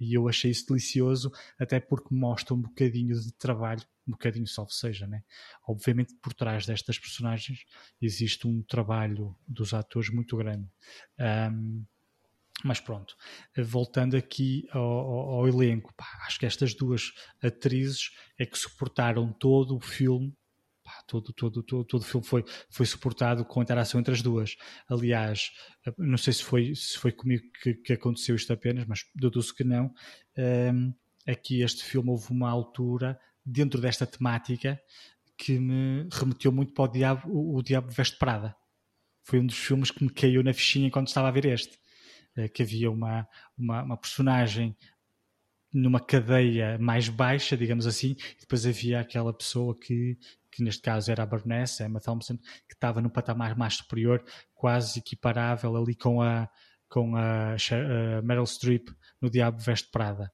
e 0.00 0.14
eu 0.14 0.28
achei 0.28 0.50
isso 0.50 0.66
delicioso, 0.66 1.32
até 1.58 1.78
porque 1.78 2.14
mostra 2.14 2.54
um 2.54 2.60
bocadinho 2.60 3.18
de 3.18 3.32
trabalho, 3.34 3.82
um 4.06 4.12
bocadinho 4.12 4.46
salvo 4.46 4.72
seja, 4.72 5.06
né? 5.06 5.22
Obviamente 5.66 6.14
por 6.20 6.34
trás 6.34 6.66
destas 6.66 6.98
personagens 6.98 7.64
existe 8.00 8.46
um 8.46 8.62
trabalho 8.62 9.36
dos 9.46 9.72
atores 9.72 10.10
muito 10.10 10.36
grande. 10.36 10.68
Um, 11.18 11.84
mas 12.64 12.80
pronto, 12.80 13.14
voltando 13.56 14.16
aqui 14.16 14.66
ao, 14.72 14.82
ao, 14.82 15.30
ao 15.30 15.48
elenco, 15.48 15.94
pá, 15.96 16.06
acho 16.26 16.38
que 16.38 16.46
estas 16.46 16.74
duas 16.74 17.12
atrizes 17.42 18.10
é 18.38 18.44
que 18.44 18.58
suportaram 18.58 19.32
todo 19.32 19.76
o 19.76 19.80
filme 19.80 20.36
todo, 21.06 21.32
todo, 21.32 21.62
todo, 21.62 21.84
todo 21.84 22.00
o 22.00 22.04
filme 22.04 22.26
foi, 22.26 22.44
foi 22.70 22.86
suportado 22.86 23.44
com 23.44 23.60
a 23.60 23.62
interação 23.62 24.00
entre 24.00 24.14
as 24.14 24.22
duas. 24.22 24.56
Aliás, 24.88 25.50
não 25.96 26.16
sei 26.16 26.32
se 26.32 26.42
foi, 26.42 26.74
se 26.74 26.98
foi 26.98 27.12
comigo 27.12 27.44
que, 27.62 27.74
que 27.74 27.92
aconteceu 27.92 28.34
isto 28.34 28.52
apenas, 28.52 28.86
mas 28.86 29.04
deduzo 29.14 29.54
que 29.54 29.64
não. 29.64 29.92
Um, 30.36 30.94
aqui 31.26 31.62
este 31.62 31.84
filme 31.84 32.10
houve 32.10 32.30
uma 32.30 32.50
altura 32.50 33.18
dentro 33.44 33.80
desta 33.80 34.06
temática 34.06 34.80
que 35.36 35.58
me 35.58 36.08
remeteu 36.10 36.50
muito 36.50 36.72
para 36.72 36.84
o 36.84 36.88
Diabo, 36.88 37.30
o, 37.30 37.56
o 37.56 37.62
Diabo 37.62 37.90
Veste 37.90 38.18
Prada. 38.18 38.56
Foi 39.22 39.38
um 39.38 39.46
dos 39.46 39.58
filmes 39.58 39.90
que 39.90 40.02
me 40.02 40.10
caiu 40.10 40.42
na 40.42 40.54
fichinha 40.54 40.88
enquanto 40.88 41.08
estava 41.08 41.28
a 41.28 41.32
ver 41.32 41.44
este. 41.46 41.78
Uh, 42.38 42.48
que 42.52 42.62
havia 42.62 42.90
uma, 42.90 43.26
uma, 43.56 43.82
uma 43.82 43.96
personagem 43.96 44.76
numa 45.72 46.00
cadeia 46.00 46.78
mais 46.78 47.08
baixa, 47.08 47.56
digamos 47.56 47.86
assim, 47.86 48.16
e 48.36 48.40
depois 48.40 48.64
havia 48.64 49.00
aquela 49.00 49.32
pessoa 49.34 49.78
que 49.78 50.16
que 50.50 50.62
neste 50.62 50.82
caso 50.82 51.10
era 51.10 51.22
a 51.22 51.26
Baroness, 51.26 51.80
Emma 51.80 52.00
Thompson, 52.00 52.36
que 52.36 52.74
estava 52.74 53.00
no 53.00 53.10
patamar 53.10 53.56
mais 53.56 53.74
superior, 53.74 54.24
quase 54.54 54.98
equiparável 54.98 55.76
ali 55.76 55.94
com 55.94 56.22
a, 56.22 56.48
com 56.88 57.16
a, 57.16 57.52
a 57.54 58.22
Meryl 58.22 58.46
Streep 58.46 58.88
no 59.20 59.30
Diabo 59.30 59.60
Veste 59.60 59.90
Prada. 59.90 60.32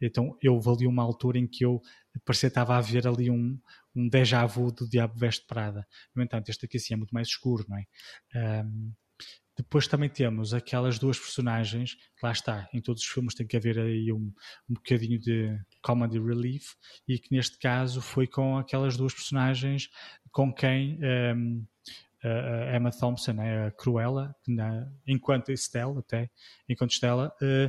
Então 0.00 0.36
eu 0.42 0.60
ali 0.66 0.86
uma 0.86 1.02
altura 1.02 1.38
em 1.38 1.46
que 1.46 1.64
eu 1.64 1.80
parecia 2.24 2.48
que 2.48 2.52
estava 2.52 2.76
a 2.76 2.80
ver 2.80 3.06
ali 3.06 3.30
um, 3.30 3.58
um 3.94 4.08
déjà 4.08 4.44
vu 4.44 4.70
do 4.70 4.88
Diabo 4.88 5.18
Veste 5.18 5.46
Prada. 5.46 5.86
No 6.14 6.22
entanto, 6.22 6.48
este 6.50 6.66
aqui 6.66 6.76
assim 6.76 6.94
é 6.94 6.96
muito 6.96 7.12
mais 7.12 7.28
escuro, 7.28 7.64
não 7.68 7.78
é? 7.78 7.84
Um, 8.64 8.92
depois 9.56 9.86
também 9.86 10.08
temos 10.08 10.52
aquelas 10.52 10.98
duas 10.98 11.18
personagens, 11.18 11.96
lá 12.22 12.32
está, 12.32 12.68
em 12.72 12.80
todos 12.80 13.02
os 13.02 13.08
filmes 13.08 13.34
tem 13.34 13.46
que 13.46 13.56
haver 13.56 13.78
aí 13.78 14.12
um, 14.12 14.32
um 14.68 14.74
bocadinho 14.74 15.18
de 15.18 15.56
comedy 15.82 16.18
relief, 16.18 16.74
e 17.06 17.18
que 17.18 17.34
neste 17.34 17.58
caso 17.58 18.00
foi 18.00 18.26
com 18.26 18.58
aquelas 18.58 18.96
duas 18.96 19.14
personagens 19.14 19.88
com 20.32 20.52
quem 20.52 20.98
um, 21.36 21.64
a 22.24 22.76
Emma 22.76 22.90
Thompson, 22.90 23.32
né, 23.32 23.66
a 23.66 23.70
Cruella, 23.70 24.34
na, 24.48 24.90
enquanto 25.06 25.52
Estelle, 25.52 25.98
até, 25.98 26.30
enquanto 26.68 26.92
Estella, 26.92 27.32
uh, 27.42 27.68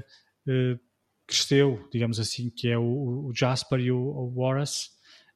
uh, 0.50 0.80
cresceu, 1.28 1.88
digamos 1.92 2.20
assim, 2.20 2.50
que 2.50 2.70
é 2.70 2.78
o, 2.78 3.28
o 3.28 3.34
Jasper 3.36 3.80
e 3.80 3.92
o, 3.92 3.98
o 3.98 4.44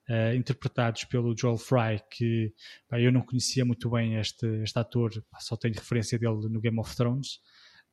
uh, 0.09 0.35
interpretados 0.35 1.03
pelo 1.05 1.35
Joel 1.37 1.57
Fry, 1.57 2.01
que 2.11 2.53
pá, 2.87 2.99
eu 2.99 3.11
não 3.11 3.21
conhecia 3.21 3.63
muito 3.63 3.89
bem 3.89 4.15
este, 4.15 4.45
este 4.63 4.77
ator, 4.77 5.11
pá, 5.29 5.39
só 5.39 5.55
tenho 5.55 5.75
referência 5.75 6.17
dele 6.17 6.49
no 6.49 6.59
Game 6.59 6.79
of 6.79 6.95
Thrones, 6.95 7.35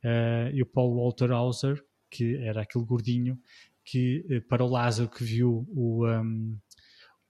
uh, 0.05 0.51
e 0.53 0.63
o 0.63 0.67
Paul 0.67 0.97
Walter 0.97 1.31
Hauser, 1.31 1.83
que 2.11 2.37
era 2.39 2.63
aquele 2.63 2.85
gordinho 2.85 3.39
que, 3.85 4.25
uh, 4.31 4.49
para 4.49 4.65
o 4.65 4.69
Lázaro 4.69 5.09
que 5.09 5.23
viu 5.23 5.67
o, 5.69 6.07
um, 6.07 6.59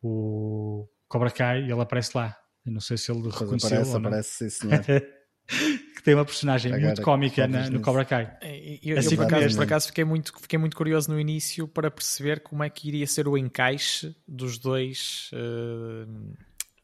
o 0.02 0.88
Cobra 1.08 1.30
Kai, 1.30 1.62
ele 1.62 1.80
aparece 1.80 2.16
lá. 2.16 2.36
Eu 2.64 2.72
não 2.72 2.80
sei 2.80 2.96
se 2.96 3.12
ele 3.12 3.28
reconheceu 3.28 3.68
aparece, 3.68 3.90
ou 3.90 4.00
não. 4.00 4.08
aparece, 4.08 4.50
sim, 4.50 4.68
senhor. 4.68 4.84
tem 6.06 6.14
uma 6.14 6.24
personagem 6.24 6.72
Agora, 6.72 6.86
muito 6.86 7.02
cómica 7.02 7.48
na, 7.48 7.68
no 7.68 7.80
Cobra 7.80 8.04
Kai. 8.04 8.32
É, 8.40 8.78
eu, 8.80 8.96
assim, 8.96 9.16
eu 9.16 9.16
por, 9.16 9.26
acaso, 9.26 9.56
por, 9.56 9.62
acaso, 9.64 9.86
fiquei 9.88 10.04
muito, 10.04 10.32
fiquei 10.40 10.56
muito 10.56 10.76
curioso 10.76 11.10
no 11.10 11.18
início 11.18 11.66
para 11.66 11.90
perceber 11.90 12.44
como 12.44 12.62
é 12.62 12.70
que 12.70 12.86
iria 12.86 13.08
ser 13.08 13.26
o 13.26 13.36
encaixe 13.36 14.14
dos 14.26 14.56
dois. 14.56 15.28
Uh, 15.32 16.32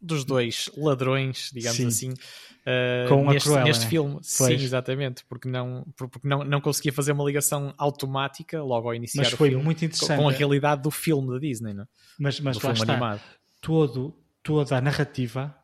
dos 0.01 0.25
dois 0.25 0.69
ladrões, 0.77 1.51
digamos 1.55 1.77
Sim. 1.77 1.87
assim, 1.87 2.11
uh, 2.11 3.09
Com 3.09 3.31
neste, 3.31 3.49
Cruella, 3.49 3.65
neste 3.65 3.85
né? 3.85 3.91
filme. 3.91 4.15
Pois. 4.15 4.27
Sim, 4.27 4.55
exatamente, 4.55 5.25
porque 5.29 5.49
não, 5.49 5.87
porque 5.97 6.27
não, 6.27 6.43
não 6.43 6.61
conseguia 6.61 6.93
fazer 6.93 7.13
uma 7.13 7.23
ligação 7.23 7.73
automática 7.79 8.61
logo 8.61 8.89
ao 8.89 8.95
iniciar 8.97 9.23
Mas 9.23 9.33
o 9.33 9.37
foi 9.37 9.51
filme 9.51 9.65
muito 9.65 9.85
interessante. 9.85 10.19
com 10.19 10.29
a 10.29 10.33
realidade 10.33 10.83
do 10.83 10.91
filme 10.91 11.31
da 11.33 11.39
Disney, 11.39 11.75
não? 11.75 11.85
é? 11.85 11.87
Mas, 12.19 12.41
mas 12.41 12.59
do 12.59 12.67
lá 12.67 12.73
está, 12.73 12.93
animado. 12.95 13.21
todo, 13.61 14.13
toda 14.43 14.77
a 14.77 14.81
narrativa 14.81 15.62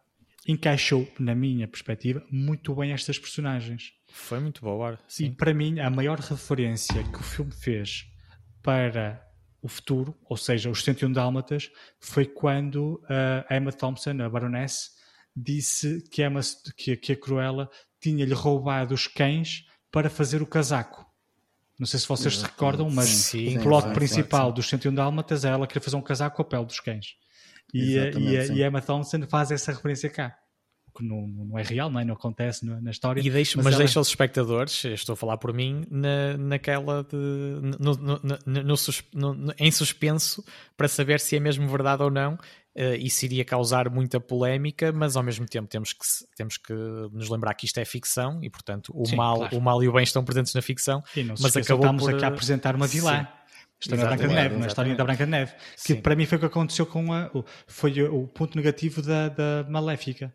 encaixou, 0.49 1.07
na 1.19 1.35
minha 1.35 1.69
perspectiva, 1.69 2.25
muito 2.31 2.75
bem 2.75 2.93
estas 2.93 3.19
personagens. 3.19 3.93
Foi 4.11 4.41
muito 4.41 4.63
boa, 4.63 4.99
E 5.07 5.13
sim. 5.13 5.33
para 5.33 5.53
mim, 5.53 5.79
a 5.79 5.91
maior 5.91 6.19
referência 6.19 7.05
que 7.05 7.21
o 7.21 7.23
filme 7.23 7.53
fez 7.53 8.07
para 8.63 9.23
o 9.61 9.69
futuro, 9.69 10.17
ou 10.25 10.37
seja, 10.37 10.71
os 10.71 10.83
101 10.83 11.13
Dálmatas, 11.13 11.71
foi 12.01 12.25
quando 12.25 13.03
a 13.49 13.55
Emma 13.55 13.71
Thompson, 13.73 14.23
a 14.23 14.29
Baroness, 14.29 14.91
disse 15.37 16.03
que, 16.11 16.25
Emma, 16.25 16.41
que, 16.77 16.97
que 16.97 17.13
a 17.13 17.17
Cruella 17.17 17.69
tinha-lhe 18.01 18.35
roubado 18.35 18.95
os 18.95 19.07
cães 19.07 19.65
para 19.93 20.09
fazer 20.09 20.41
o 20.41 20.47
casaco. 20.47 21.07
Não 21.79 21.87
sei 21.87 22.01
se 22.01 22.09
vocês 22.09 22.39
se 22.39 22.45
recordam, 22.45 22.91
mas 22.91 23.09
Sim, 23.09 23.59
o 23.59 23.63
plot 23.63 23.87
sim, 23.89 23.95
principal 23.95 24.41
claro, 24.41 24.55
dos 24.55 24.69
101 24.69 24.95
Dálmatas 24.95 25.45
é 25.45 25.49
ela 25.49 25.67
querer 25.67 25.81
fazer 25.81 25.97
um 25.97 26.03
casaco 26.03 26.37
com 26.37 26.43
a 26.43 26.45
pele 26.45 26.65
dos 26.65 26.81
cães. 26.81 27.07
E, 27.75 27.99
a- 27.99 28.03
Exatamente, 28.07 28.33
e, 28.33 28.39
a, 28.39 28.47
sim. 28.47 28.55
e 28.55 28.65
a 28.65 28.67
Emma 28.69 28.81
Thompson 28.83 29.23
faz 29.29 29.51
essa 29.51 29.73
referência 29.73 30.09
cá. 30.11 30.37
O 30.89 30.99
que 30.99 31.05
não, 31.07 31.29
não 31.29 31.59
é 31.59 31.63
real, 31.63 31.91
não, 31.91 32.01
é? 32.01 32.05
não 32.05 32.15
acontece 32.15 32.65
na, 32.67 32.81
na 32.81 32.91
história. 32.91 33.23
Deixa, 33.23 33.57
mas 33.59 33.65
mas 33.67 33.75
ela- 33.75 33.85
deixa 33.85 34.01
os 34.01 34.09
espectadores, 34.09 34.85
estou 34.87 35.13
a 35.13 35.17
falar 35.17 35.37
por 35.37 35.53
mim, 35.53 35.85
na, 35.91 36.37
naquela 36.39 37.05
de. 37.05 37.17
No, 37.79 37.95
no- 37.95 39.35
no- 39.35 39.55
em 39.59 39.71
suspenso 39.71 40.43
para 40.77 40.89
saber 40.89 41.21
se 41.21 41.37
é 41.37 41.41
mesmo 41.41 41.69
verdade 41.69 42.03
ou 42.03 42.11
não. 42.11 42.39
eh, 42.75 42.97
isso 42.97 43.25
iria 43.25 43.45
causar 43.45 43.91
muita 43.91 44.21
polémica, 44.21 44.93
mas 44.93 45.17
ao 45.17 45.23
mesmo 45.23 45.45
tempo 45.47 45.67
temos 45.69 45.93
que, 45.93 46.05
temos 46.37 46.57
que 46.57 46.73
nos 46.73 47.29
lembrar 47.29 47.53
que 47.55 47.67
isto 47.67 47.79
é 47.79 47.85
ficção 47.85 48.39
e, 48.43 48.49
portanto, 48.49 48.93
o, 48.95 49.05
Sim, 49.05 49.17
mal, 49.17 49.37
claro. 49.39 49.57
o 49.57 49.61
mal 49.61 49.83
e 49.83 49.89
o 49.89 49.93
bem 49.93 50.05
estão 50.05 50.25
presentes 50.25 50.55
na 50.55 50.63
ficção. 50.63 51.03
E 51.17 51.25
não 51.25 51.37
se 51.37 51.43
mas 51.43 51.57
acabou 51.57 51.85
estamos 51.85 52.05
por, 52.05 52.15
aqui 52.15 52.25
a 52.25 52.29
eh, 52.29 52.31
apresentar 52.31 52.77
uma 52.77 52.87
vilã. 52.87 53.21
sim. 53.21 53.27
História 53.81 54.03
da 54.05 54.09
Branca 54.11 54.27
de 54.27 54.33
Exatamente, 54.33 54.43
Neve, 54.43 54.55
não 54.57 54.63
é 54.63 54.65
a 54.65 54.67
historinha 54.69 54.97
da 54.97 55.05
exatamente. 55.05 55.19
Branca 55.19 55.25
de 55.25 55.31
Neve. 55.31 55.75
Que 55.77 55.95
Sim. 55.95 56.01
para 56.01 56.17
mim 56.17 56.27
foi 56.27 56.37
o 56.37 56.41
que 56.41 56.47
aconteceu 56.47 56.87
com 56.87 57.13
a. 57.13 57.31
o- 57.35 57.45
Foi 57.67 58.03
o 58.03 58.27
ponto 58.27 58.57
negativo 58.57 59.01
da, 59.03 59.29
da 59.29 59.67
Maléfica. 59.69 60.35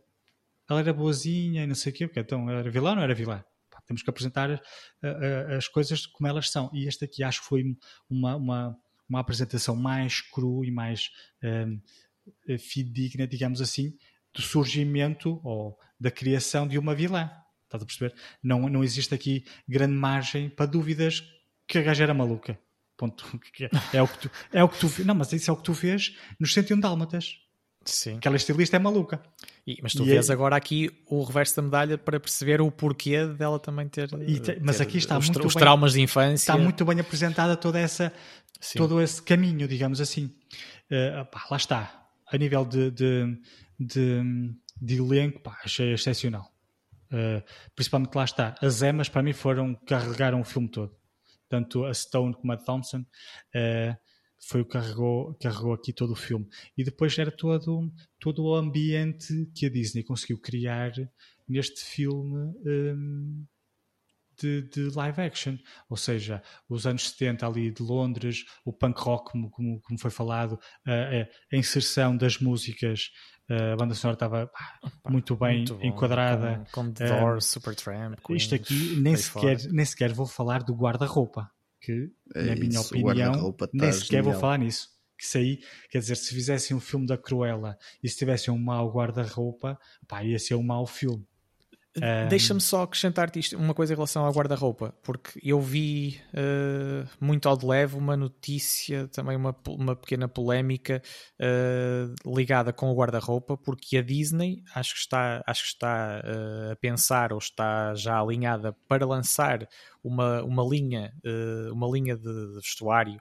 Ela 0.69 0.79
era 0.79 0.93
boazinha 0.93 1.63
e 1.63 1.67
não 1.67 1.75
sei 1.75 1.91
o 1.91 1.95
quê, 1.95 2.07
porque 2.07 2.19
então 2.21 2.49
era 2.49 2.69
vilã 2.71 2.91
ou 2.91 2.95
não 2.95 3.03
era 3.03 3.13
vilã? 3.13 3.43
Pá, 3.69 3.81
temos 3.85 4.01
que 4.01 4.09
apresentar 4.09 4.49
uh, 4.49 4.53
uh, 4.55 5.57
as 5.57 5.67
coisas 5.67 6.05
como 6.05 6.27
elas 6.27 6.49
são. 6.49 6.69
E 6.73 6.87
este 6.87 7.03
aqui 7.03 7.21
acho 7.21 7.41
que 7.41 7.47
foi 7.47 7.63
uma, 8.09 8.35
uma, 8.37 8.77
uma 9.09 9.19
apresentação 9.19 9.75
mais 9.75 10.21
cru 10.21 10.63
e 10.63 10.71
mais 10.71 11.09
um, 11.43 11.81
eh, 12.47 12.57
fidedigna, 12.57 13.27
digamos 13.27 13.59
assim, 13.61 13.93
do 14.33 14.41
surgimento 14.41 15.41
ou 15.43 15.77
da 15.99 16.09
criação 16.09 16.65
de 16.65 16.77
uma 16.79 16.95
vilã. 16.95 17.29
Estás 17.65 17.83
a 17.83 17.85
perceber? 17.85 18.15
Não, 18.41 18.69
não 18.69 18.83
existe 18.85 19.13
aqui 19.13 19.43
grande 19.67 19.93
margem 19.95 20.49
para 20.49 20.65
dúvidas 20.65 21.21
que 21.67 21.77
a 21.77 21.81
gaja 21.81 22.03
era 22.03 22.13
maluca. 22.13 22.57
Ponto. 23.03 23.39
Que 23.53 23.69
É 23.91 24.01
o 24.01 24.07
que 24.07 24.17
tu, 24.19 24.31
é 24.53 24.63
o 24.63 24.69
que 24.69 24.79
tu 24.79 25.05
Não, 25.05 25.13
mas 25.15 25.31
isso 25.33 25.49
é 25.49 25.53
o 25.53 25.57
que 25.57 25.63
tu 25.63 25.73
vês 25.73 26.15
nos 26.39 26.53
101 26.53 26.79
Dálmatas. 26.79 27.37
Sim. 27.85 28.15
Aquela 28.15 28.37
estilista 28.37 28.77
é 28.77 28.79
maluca. 28.79 29.21
E- 29.67 29.77
mas 29.83 29.91
tu 29.93 30.03
E 30.03 30.05
vês 30.05 30.29
é- 30.29 30.33
agora 30.33 30.55
aqui 30.55 30.89
o 31.05 31.21
reverso 31.21 31.57
da 31.57 31.61
medalha 31.63 31.97
para 31.97 32.17
perceber 32.17 32.61
o 32.61 32.71
porquê 32.71 33.25
dela 33.27 33.59
também 33.59 33.89
ter. 33.89 34.09
E 34.25 34.39
mas 34.61 34.79
aqui 34.79 34.97
está 34.97 35.17
os, 35.17 35.25
muito 35.27 35.45
os 35.45 35.53
bem- 35.53 35.59
traumas 35.61 35.91
de 35.93 36.01
infância. 36.01 36.35
Está 36.51 36.57
muito 36.57 36.85
bem 36.85 36.99
apresentada 37.01 37.57
toda 37.57 37.77
essa, 37.77 38.13
Sim. 38.61 38.77
todo 38.77 39.01
esse 39.01 39.21
caminho, 39.21 39.67
digamos 39.67 39.99
assim. 39.99 40.33
Eh, 40.89 41.23
pá, 41.25 41.45
lá 41.51 41.57
está. 41.57 42.05
A 42.31 42.37
nível 42.37 42.63
de, 42.65 42.89
de, 42.89 43.37
de, 43.77 44.21
de 44.81 44.95
elenco, 44.97 45.41
pá, 45.41 45.59
achei 45.63 45.93
excepcional. 45.93 46.49
Eh, 47.11 47.43
principalmente 47.75 48.15
lá 48.15 48.23
está. 48.23 48.55
As 48.61 48.81
Emas, 48.81 49.09
para 49.09 49.21
mim, 49.21 49.33
foram 49.33 49.75
carregaram 49.85 50.39
o 50.39 50.45
filme 50.45 50.69
todo. 50.69 50.95
Tanto 51.53 51.85
a 51.85 51.93
Stone 51.93 52.33
como 52.33 52.51
a 52.51 52.57
Thompson 52.57 53.05
eh, 53.53 53.95
foi 54.49 54.61
o 54.61 54.65
que 54.65 54.71
carregou, 54.73 55.35
carregou 55.35 55.73
aqui 55.73 55.93
todo 55.93 56.13
o 56.13 56.15
filme. 56.15 56.47
E 56.77 56.83
depois 56.83 57.17
era 57.17 57.31
todo, 57.31 57.91
todo 58.19 58.43
o 58.43 58.55
ambiente 58.55 59.45
que 59.55 59.67
a 59.67 59.69
Disney 59.69 60.03
conseguiu 60.03 60.39
criar 60.39 60.91
neste 61.47 61.81
filme. 61.83 62.53
hum, 62.65 63.45
de, 64.39 64.63
de 64.63 64.89
live 64.95 65.21
action, 65.21 65.57
ou 65.87 65.95
seja, 65.95 66.41
os 66.67 66.87
anos 66.87 67.09
70 67.09 67.45
ali 67.45 67.69
de 67.71 67.83
Londres, 67.83 68.43
o 68.65 68.73
punk 68.73 68.97
rock, 68.99 69.31
como, 69.31 69.49
como, 69.51 69.79
como 69.81 69.99
foi 69.99 70.09
falado, 70.09 70.59
a, 70.85 70.91
a- 70.91 71.27
a 71.53 71.57
inserção 71.57 72.17
das 72.17 72.39
músicas, 72.39 73.11
a 73.49 73.75
banda 73.75 73.93
sonora 73.93 74.15
estava 74.15 74.51
muito 75.09 75.35
bem 75.35 75.57
Muito 75.57 75.75
bom. 75.75 75.85
enquadrada. 75.85 76.65
Com, 76.71 76.85
com 76.85 76.93
The 76.93 77.05
Eh, 77.05 77.19
Doors, 77.19 77.45
Supertramp, 77.45 78.17
Isto 78.31 78.57
Queen, 78.59 78.61
aqui 78.61 78.95
nem 79.01 79.15
sequer, 79.17 79.59
fora. 79.59 79.73
nem 79.73 79.85
sequer 79.85 80.13
vou 80.13 80.25
falar 80.25 80.63
do 80.63 80.73
guarda-roupa, 80.73 81.49
que, 81.81 82.09
É 82.35 82.43
na 82.43 82.55
minha 82.55 82.69
isso, 82.79 82.95
opinião, 82.95 83.51
tá 83.53 83.67
nem 83.73 83.91
sequer 83.91 84.21
vou 84.23 84.33
falar 84.33 84.57
nisso. 84.59 84.87
Que 85.17 85.25
isso 85.25 85.37
aí, 85.37 85.59
quer 85.91 85.99
dizer, 85.99 86.15
se 86.15 86.33
fizessem 86.33 86.75
um 86.75 86.79
filme 86.79 87.05
da 87.05 87.17
Cruella 87.17 87.77
e 88.01 88.09
se 88.09 88.17
tivessem 88.17 88.53
um 88.53 88.57
mau 88.57 88.91
guarda-roupa, 88.91 89.77
pá, 90.07 90.23
ia 90.23 90.39
ser 90.39 90.55
um 90.55 90.63
mau 90.63 90.85
filme. 90.87 91.25
Deixa-me 92.27 92.59
só 92.59 92.83
acrescentar-te 92.83 93.39
isto, 93.39 93.57
uma 93.57 93.73
coisa 93.73 93.93
em 93.93 93.95
relação 93.95 94.25
ao 94.25 94.33
guarda-roupa, 94.33 94.95
porque 95.03 95.39
eu 95.43 95.61
vi 95.61 96.19
uh, 96.33 97.07
muito 97.19 97.47
ao 97.47 97.55
de 97.55 97.65
leve 97.65 97.95
uma 97.95 98.17
notícia, 98.17 99.07
também 99.09 99.37
uma, 99.37 99.55
uma 99.67 99.95
pequena 99.95 100.27
polémica 100.27 101.01
uh, 101.39 102.35
ligada 102.35 102.73
com 102.73 102.89
o 102.89 102.95
guarda-roupa, 102.95 103.55
porque 103.57 103.97
a 103.97 104.01
Disney 104.01 104.63
acho 104.73 104.95
que 104.95 105.01
está, 105.01 105.43
acho 105.45 105.61
que 105.61 105.67
está 105.69 106.23
uh, 106.23 106.71
a 106.71 106.75
pensar 106.77 107.31
ou 107.31 107.37
está 107.37 107.93
já 107.93 108.19
alinhada 108.19 108.73
para 108.87 109.05
lançar 109.05 109.67
uma, 110.03 110.43
uma 110.43 110.63
linha, 110.63 111.13
uma 111.71 111.87
linha 111.87 112.17
de, 112.17 112.55
vestuário 112.55 113.17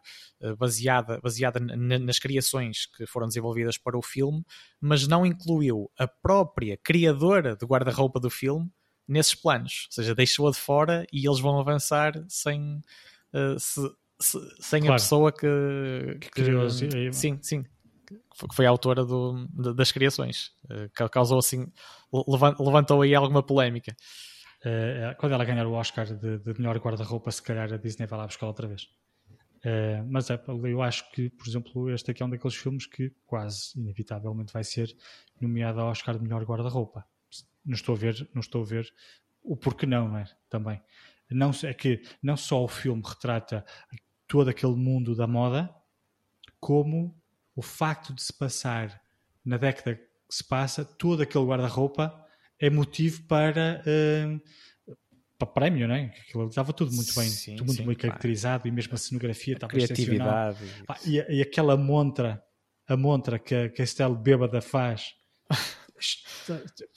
baseada, 0.59 1.21
baseada 1.23 1.61
nas 1.61 2.19
criações 2.19 2.87
que 2.87 3.07
foram 3.07 3.29
desenvolvidas 3.29 3.79
para 3.79 3.97
o 3.97 4.03
filme, 4.03 4.45
mas 4.81 5.07
não 5.07 5.25
incluiu 5.25 5.91
a 5.99 6.09
própria 6.09 6.77
criadora 6.77 7.55
do 7.55 7.67
guarda-roupa 7.67 8.19
do 8.19 8.29
filme 8.29 8.71
nesses 9.07 9.35
planos, 9.35 9.87
ou 9.89 9.95
seja, 9.95 10.15
deixou-a 10.15 10.51
de 10.51 10.59
fora 10.59 11.07
e 11.13 11.27
eles 11.27 11.41
vão 11.41 11.59
avançar 11.59 12.25
sem, 12.29 12.81
uh, 13.35 13.59
se, 13.59 13.81
se, 14.21 14.39
sem 14.61 14.81
claro. 14.81 14.95
a 14.95 14.97
pessoa 14.97 15.33
que, 15.33 16.19
que, 16.21 16.31
criou 16.31 16.69
sim, 16.71 17.39
sim, 17.43 17.63
que 18.07 18.55
foi 18.55 18.67
a 18.67 18.71
autora 18.71 19.05
do, 19.05 19.47
das 19.75 19.93
criações, 19.93 20.51
que 20.95 21.09
causou 21.09 21.39
assim, 21.39 21.67
levantou 22.59 23.03
aí 23.03 23.15
alguma 23.15 23.43
polémica. 23.43 23.95
Uh, 24.65 25.17
quando 25.19 25.33
ela 25.33 25.45
ganhar 25.45 25.67
o 25.67 25.73
Oscar 25.73 26.07
de, 26.07 26.39
de 26.39 26.55
melhor 26.59 26.79
guarda-roupa, 26.79 27.31
se 27.31 27.43
calhar 27.43 27.73
a 27.73 27.77
Disney 27.77 28.07
vai 28.07 28.19
lá 28.19 28.27
buscar 28.27 28.47
outra 28.47 28.69
vez. 28.69 28.85
Uh, 29.65 30.05
mas 30.09 30.31
é, 30.31 30.41
eu 30.65 30.83
acho 30.83 31.11
que, 31.11 31.31
por 31.31 31.47
exemplo, 31.49 31.91
este 31.91 32.11
aqui 32.11 32.23
é 32.23 32.27
um 32.27 32.31
daqueles 32.31 32.57
filmes 32.57 32.87
que 32.87 33.13
quase 33.27 33.79
inevitavelmente 33.79 34.53
vai 34.53 34.65
ser 34.65 34.97
nomeado 35.41 35.81
ao 35.81 35.89
Oscar 35.89 36.17
de 36.17 36.23
melhor 36.23 36.43
guarda-roupa 36.45 37.05
não 37.65 37.75
estou 37.75 37.95
a 37.95 37.99
ver, 37.99 38.29
não 38.35 38.41
estou 38.41 38.63
a 38.63 38.67
ver 38.67 38.93
o 39.43 39.57
porquê 39.57 39.87
não, 39.87 40.09
não 40.09 40.19
é? 40.19 40.25
Também. 40.49 40.81
Não, 41.31 41.51
é 41.65 41.73
que 41.73 42.03
não 42.23 42.37
só 42.37 42.63
o 42.63 42.69
filme 42.69 43.03
retrata 43.05 43.65
todo 44.27 44.49
aquele 44.49 44.75
mundo 44.75 45.15
da 45.15 45.27
moda, 45.27 45.75
como 46.61 47.17
o 47.55 47.63
facto 47.63 48.13
de 48.13 48.23
se 48.23 48.33
passar 48.33 49.03
na 49.45 49.57
década 49.57 49.97
que 49.97 50.07
se 50.29 50.45
passa, 50.45 50.85
todo 50.85 51.23
aquele 51.23 51.45
guarda-roupa 51.45 52.22
é 52.63 52.71
motivo 52.71 53.25
para, 53.25 53.83
uh, 53.85 54.41
para 55.37 55.49
prémio, 55.49 55.89
não 55.89 55.97
é? 55.97 56.15
Aquilo 56.21 56.47
estava 56.47 56.73
tudo 56.73 56.93
muito 56.93 57.13
bem, 57.13 57.29
sim, 57.29 57.57
tudo 57.57 57.67
muito 57.67 57.83
sim, 57.83 57.87
bem 57.87 57.97
caracterizado 57.97 58.63
pá. 58.63 58.69
e 58.69 58.73
mesmo 58.73 58.95
a 58.95 58.97
cenografia 58.97 59.55
a 59.55 59.57
estava 59.57 59.73
criatividade. 59.73 60.59
E, 61.05 61.17
e, 61.29 61.43
aquela 61.43 61.77
montra, 61.77 62.41
a 62.87 62.97
montra 62.97 63.37
que, 63.37 63.53
a, 63.55 63.83
Estelle 63.83 64.15
Bêbada 64.15 64.61
faz 64.61 65.09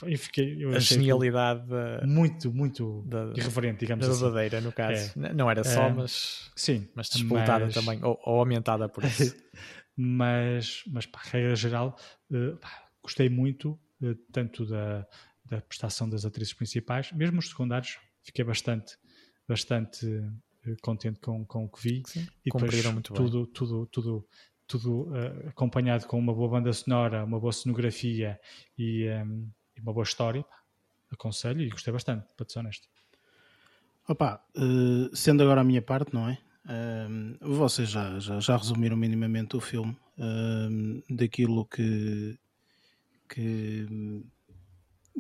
eu 0.04 0.20
fiquei, 0.20 0.64
eu 0.64 0.70
a 0.70 0.78
genialidade 0.80 1.68
da, 1.68 2.06
muito, 2.06 2.54
muito 2.54 3.02
da, 3.08 3.34
irreverente, 3.36 3.80
digamos 3.80 4.08
assim. 4.08 4.22
Verdadeira, 4.22 4.62
no 4.62 4.72
caso. 4.72 5.20
É. 5.20 5.34
Não 5.34 5.50
era 5.50 5.64
só, 5.64 5.88
é. 5.88 5.94
mas, 5.94 6.52
sim, 6.56 6.88
mas 6.94 7.10
disputada 7.10 7.66
mas... 7.66 7.74
também, 7.74 8.04
ou, 8.04 8.20
ou, 8.24 8.40
aumentada 8.40 8.88
por 8.88 9.04
isso. 9.04 9.36
mas, 9.98 10.84
mas 10.92 11.08
pá, 11.08 11.22
regra 11.24 11.56
geral, 11.56 11.98
uh, 12.30 12.56
pá, 12.58 12.70
gostei 13.02 13.30
muito, 13.30 13.80
uh, 14.04 14.14
tanto 14.32 14.68
da, 14.68 15.08
da 15.46 15.62
prestação 15.62 16.10
das 16.10 16.26
atrizes 16.26 16.54
principais, 16.54 17.12
mesmo 17.12 17.40
os 17.40 17.50
secundários, 17.50 18.00
fiquei 18.22 18.44
bastante, 18.44 18.98
bastante 19.48 20.06
uh, 20.06 20.76
contente 20.82 21.20
com, 21.20 21.46
com 21.46 21.66
o 21.66 21.70
que 21.70 21.82
vi. 21.82 22.04
Sim, 22.06 22.28
e 22.46 22.52
depois 22.52 22.86
muito 22.86 23.14
tudo, 23.14 23.44
bem. 23.44 23.54
tudo, 23.54 23.86
tudo 23.88 24.28
tudo 24.68 25.04
uh, 25.04 25.50
acompanhado 25.50 26.08
com 26.08 26.18
uma 26.18 26.34
boa 26.34 26.50
banda 26.50 26.72
sonora, 26.74 27.24
uma 27.24 27.40
boa 27.40 27.54
cenografia 27.54 28.40
e, 28.78 29.08
um, 29.08 29.12
ehm, 29.12 29.48
e 29.78 29.82
uma 29.82 29.94
boa 29.94 30.04
história, 30.04 30.46
aconselho 31.12 31.62
e 31.62 31.70
gostei 31.70 31.94
bastante, 31.94 32.26
para 32.36 32.48
ser 32.50 32.60
honesto. 32.60 32.88
Opa, 34.08 34.44
uh, 34.56 35.16
sendo 35.16 35.44
agora 35.44 35.62
a 35.62 35.64
minha 35.64 35.82
parte, 35.82 36.14
não 36.14 36.30
é? 36.30 36.38
Uh, 36.66 37.56
vocês 37.56 37.90
já, 37.90 38.20
já, 38.20 38.40
já, 38.40 38.58
resumiram 38.58 38.98
minimamente 38.98 39.56
o 39.56 39.62
filme 39.62 39.96
ehm, 40.18 41.02
daquilo 41.10 41.66
que, 41.66 42.40
que, 43.30 43.86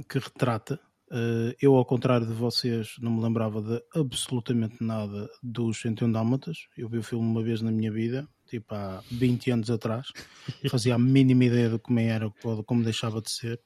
que 0.04 0.20
retrata. 0.20 0.80
Uh, 1.08 1.54
eu, 1.62 1.76
ao 1.76 1.86
contrário 1.86 2.26
de 2.26 2.34
vocês, 2.34 2.96
não 3.00 3.12
me 3.12 3.22
lembrava 3.22 3.62
de 3.62 3.82
absolutamente 3.94 4.84
nada 4.84 5.30
dos 5.42 5.80
101 5.82 6.12
Dálmatas. 6.12 6.68
Eu 6.76 6.90
vi 6.90 6.98
o 6.98 7.04
filme 7.04 7.26
uma 7.26 7.44
vez 7.44 7.62
na 7.62 7.72
minha 7.72 7.92
vida, 7.92 8.28
tipo 8.48 8.74
há 8.74 9.04
20 9.12 9.52
anos 9.52 9.70
atrás, 9.70 10.08
fazia 10.70 10.96
a 10.96 11.00
mínima 11.00 11.46
ideia 11.46 11.70
de 11.70 11.80
como 11.80 12.00
era, 12.00 12.28
de 12.28 12.64
como 12.66 12.84
deixava 12.84 13.22
de 13.22 13.30
ser. 13.32 13.62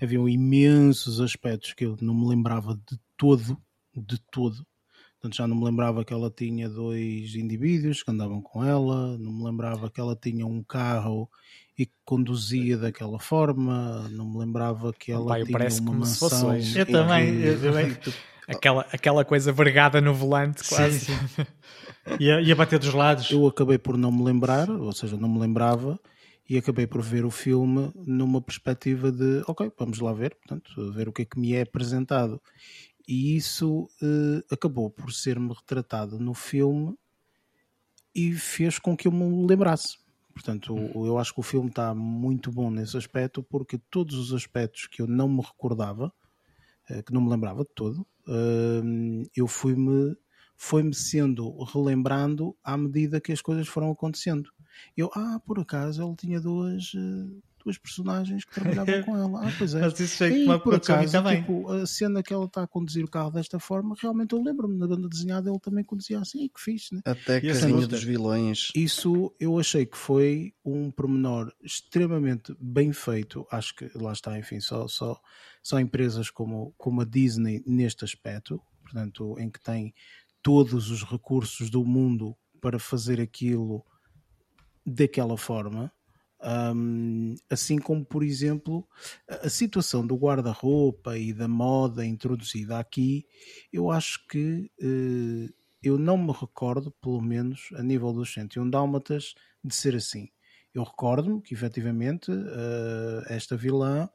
Haviam 0.00 0.28
imensos 0.28 1.20
aspectos 1.20 1.72
que 1.72 1.86
eu 1.86 1.96
não 2.00 2.14
me 2.14 2.28
lembrava 2.28 2.74
de 2.74 2.98
todo, 3.16 3.56
de 3.96 4.18
todo. 4.30 4.66
Portanto, 5.14 5.36
já 5.36 5.46
não 5.48 5.56
me 5.56 5.64
lembrava 5.64 6.04
que 6.04 6.12
ela 6.12 6.30
tinha 6.30 6.68
dois 6.68 7.34
indivíduos 7.34 8.02
que 8.02 8.10
andavam 8.10 8.42
com 8.42 8.62
ela, 8.62 9.16
não 9.16 9.32
me 9.32 9.44
lembrava 9.44 9.90
que 9.90 9.98
ela 9.98 10.14
tinha 10.14 10.46
um 10.46 10.62
carro 10.62 11.30
e 11.76 11.86
que 11.86 11.92
conduzia 12.04 12.78
daquela 12.78 13.18
forma, 13.18 14.08
não 14.10 14.30
me 14.30 14.38
lembrava 14.38 14.92
que 14.92 15.10
ela 15.10 15.26
Pai, 15.26 15.44
tinha 15.44 15.80
uma 15.80 15.92
mansão. 15.92 16.56
Eu 16.56 16.86
também, 16.86 17.40
eu 17.40 17.60
também. 17.60 17.96
Aquela, 18.46 18.86
aquela 18.92 19.24
coisa 19.24 19.50
vergada 19.52 20.02
no 20.02 20.12
volante, 20.12 20.68
quase. 20.68 20.98
Sim, 21.00 21.14
sim. 21.28 21.46
Ia, 22.20 22.42
ia 22.42 22.54
bater 22.54 22.78
dos 22.78 22.92
lados. 22.92 23.30
Eu 23.30 23.46
acabei 23.46 23.78
por 23.78 23.96
não 23.96 24.12
me 24.12 24.22
lembrar, 24.22 24.68
ou 24.68 24.92
seja, 24.92 25.16
não 25.16 25.30
me 25.30 25.40
lembrava, 25.40 25.98
e 26.46 26.58
acabei 26.58 26.86
por 26.86 27.00
ver 27.00 27.24
o 27.24 27.30
filme 27.30 27.90
numa 27.94 28.42
perspectiva 28.42 29.10
de, 29.10 29.42
ok, 29.46 29.72
vamos 29.78 29.98
lá 29.98 30.12
ver, 30.12 30.34
portanto, 30.34 30.92
ver 30.92 31.08
o 31.08 31.12
que 31.12 31.22
é 31.22 31.24
que 31.24 31.38
me 31.38 31.54
é 31.54 31.62
apresentado. 31.62 32.38
E 33.08 33.34
isso 33.34 33.88
uh, 34.02 34.44
acabou 34.50 34.90
por 34.90 35.12
ser-me 35.12 35.54
retratado 35.54 36.18
no 36.18 36.34
filme 36.34 36.94
e 38.14 38.32
fez 38.34 38.78
com 38.78 38.96
que 38.96 39.08
eu 39.08 39.12
me 39.12 39.46
lembrasse. 39.46 39.96
Portanto, 40.34 40.76
eu 40.94 41.16
acho 41.16 41.32
que 41.32 41.40
o 41.40 41.44
filme 41.44 41.68
está 41.68 41.94
muito 41.94 42.50
bom 42.50 42.70
nesse 42.70 42.96
aspecto, 42.96 43.42
porque 43.42 43.78
todos 43.90 44.16
os 44.16 44.34
aspectos 44.34 44.88
que 44.88 45.00
eu 45.00 45.06
não 45.06 45.28
me 45.28 45.40
recordava, 45.40 46.12
uh, 46.90 47.02
que 47.04 47.12
não 47.12 47.20
me 47.20 47.30
lembrava 47.30 47.62
de 47.62 47.70
todo, 47.74 48.06
uh, 48.26 49.22
eu 49.34 49.46
fui-me 49.46 50.16
foi-me 50.56 50.94
sendo 50.94 51.62
relembrando 51.64 52.56
à 52.62 52.76
medida 52.76 53.20
que 53.20 53.32
as 53.32 53.42
coisas 53.42 53.66
foram 53.66 53.90
acontecendo. 53.90 54.50
Eu, 54.96 55.10
ah, 55.14 55.40
por 55.44 55.58
acaso 55.58 56.02
ele 56.02 56.16
tinha 56.16 56.40
duas, 56.40 56.92
eh, 56.94 57.40
duas 57.64 57.78
personagens 57.78 58.44
que 58.44 58.54
trabalhavam 58.54 59.02
com 59.02 59.16
ela. 59.16 59.48
Ah, 59.48 59.52
pois 59.56 59.74
é. 59.74 59.80
Mas 59.80 59.98
isso 59.98 60.16
sei 60.16 60.44
e, 60.44 60.58
por 60.60 60.74
acaso, 60.74 61.22
tipo, 61.36 61.72
a 61.72 61.86
cena 61.86 62.22
que 62.22 62.32
ela 62.32 62.44
está 62.44 62.62
a 62.62 62.66
conduzir 62.66 63.04
o 63.04 63.10
carro 63.10 63.30
desta 63.30 63.58
forma, 63.58 63.96
realmente 63.98 64.34
eu 64.34 64.42
lembro-me 64.42 64.76
na 64.76 64.86
banda 64.86 65.08
desenhada 65.08 65.50
ele 65.50 65.58
também 65.58 65.82
conduzia 65.82 66.20
assim, 66.20 66.48
que 66.48 66.60
fixe, 66.60 66.94
né? 66.94 67.00
Até 67.04 67.40
que 67.40 67.50
a 67.50 67.86
dos 67.86 68.04
vilões. 68.04 68.70
Isso 68.74 69.34
eu 69.40 69.58
achei 69.58 69.86
que 69.86 69.96
foi 69.96 70.54
um 70.64 70.90
pormenor 70.90 71.52
extremamente 71.62 72.54
bem 72.60 72.92
feito. 72.92 73.46
Acho 73.50 73.74
que 73.74 73.90
lá 73.94 74.12
está, 74.12 74.38
enfim, 74.38 74.60
só, 74.60 74.86
só, 74.86 75.18
só 75.62 75.80
empresas 75.80 76.30
como, 76.30 76.74
como 76.76 77.00
a 77.00 77.04
Disney 77.04 77.62
neste 77.66 78.04
aspecto, 78.04 78.60
portanto, 78.82 79.36
em 79.38 79.50
que 79.50 79.60
tem 79.60 79.94
todos 80.42 80.90
os 80.90 81.02
recursos 81.02 81.70
do 81.70 81.84
mundo 81.84 82.36
para 82.60 82.78
fazer 82.78 83.20
aquilo 83.20 83.84
daquela 84.84 85.36
forma. 85.36 85.90
Um, 86.44 87.34
assim 87.48 87.78
como, 87.78 88.04
por 88.04 88.22
exemplo, 88.22 88.86
a 89.28 89.48
situação 89.48 90.06
do 90.06 90.14
guarda-roupa 90.14 91.16
e 91.16 91.32
da 91.32 91.48
moda 91.48 92.04
introduzida 92.04 92.78
aqui, 92.78 93.26
eu 93.72 93.90
acho 93.90 94.26
que 94.28 94.70
uh, 94.82 95.54
eu 95.82 95.98
não 95.98 96.18
me 96.18 96.32
recordo, 96.32 96.90
pelo 97.00 97.22
menos 97.22 97.70
a 97.74 97.82
nível 97.82 98.12
dos 98.12 98.32
101 98.32 98.68
Dálmatas, 98.68 99.34
de 99.62 99.74
ser 99.74 99.96
assim. 99.96 100.28
Eu 100.74 100.82
recordo-me 100.82 101.40
que 101.40 101.54
efetivamente 101.54 102.30
uh, 102.30 103.22
esta 103.28 103.56
vilã 103.56 104.08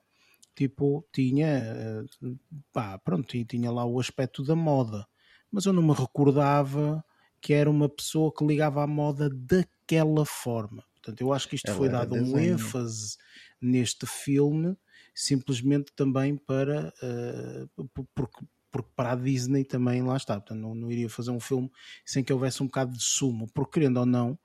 tipo 0.56 1.08
tinha 1.14 2.06
uh, 2.22 2.40
pá, 2.74 2.98
pronto, 3.00 3.28
tinha 3.46 3.72
lá 3.72 3.86
o 3.86 4.00
aspecto 4.00 4.44
da 4.44 4.56
moda 4.56 5.08
mas 5.52 5.66
eu 5.66 5.74
não 5.74 5.82
me 5.82 5.94
recordava 5.94 7.04
que 7.42 7.54
era 7.54 7.70
uma 7.70 7.90
pessoa 7.90 8.32
que 8.34 8.46
ligava 8.46 8.84
à 8.84 8.88
moda 8.88 9.30
daquela 9.30 10.26
forma. 10.26 10.84
Portanto, 11.10 11.22
eu 11.22 11.34
acho 11.34 11.48
que 11.48 11.56
isto 11.56 11.68
Ela 11.68 11.78
foi 11.78 11.90
dado 11.90 12.16
um 12.16 12.38
ênfase 12.38 13.18
neste 13.60 14.06
filme, 14.06 14.78
simplesmente 15.14 15.92
também 15.96 16.38
para 16.38 16.94
uh, 17.02 17.90
porque, 18.14 18.46
porque 18.72 18.90
para 18.96 19.14
a 19.14 19.16
Disney 19.16 19.64
também 19.64 20.04
lá 20.04 20.16
está. 20.16 20.40
Portanto, 20.40 20.60
não, 20.60 20.76
não 20.76 20.92
iria 20.92 21.10
fazer 21.10 21.32
um 21.32 21.40
filme 21.40 21.70
sem 22.06 22.24
que 22.24 22.32
houvesse 22.32 22.62
um 22.62 22.68
bocado 22.68 22.94
de 22.94 23.04
sumo, 23.04 23.48
porque 23.54 23.80
querendo 23.80 23.98
ou 23.98 24.06
não, 24.06 24.38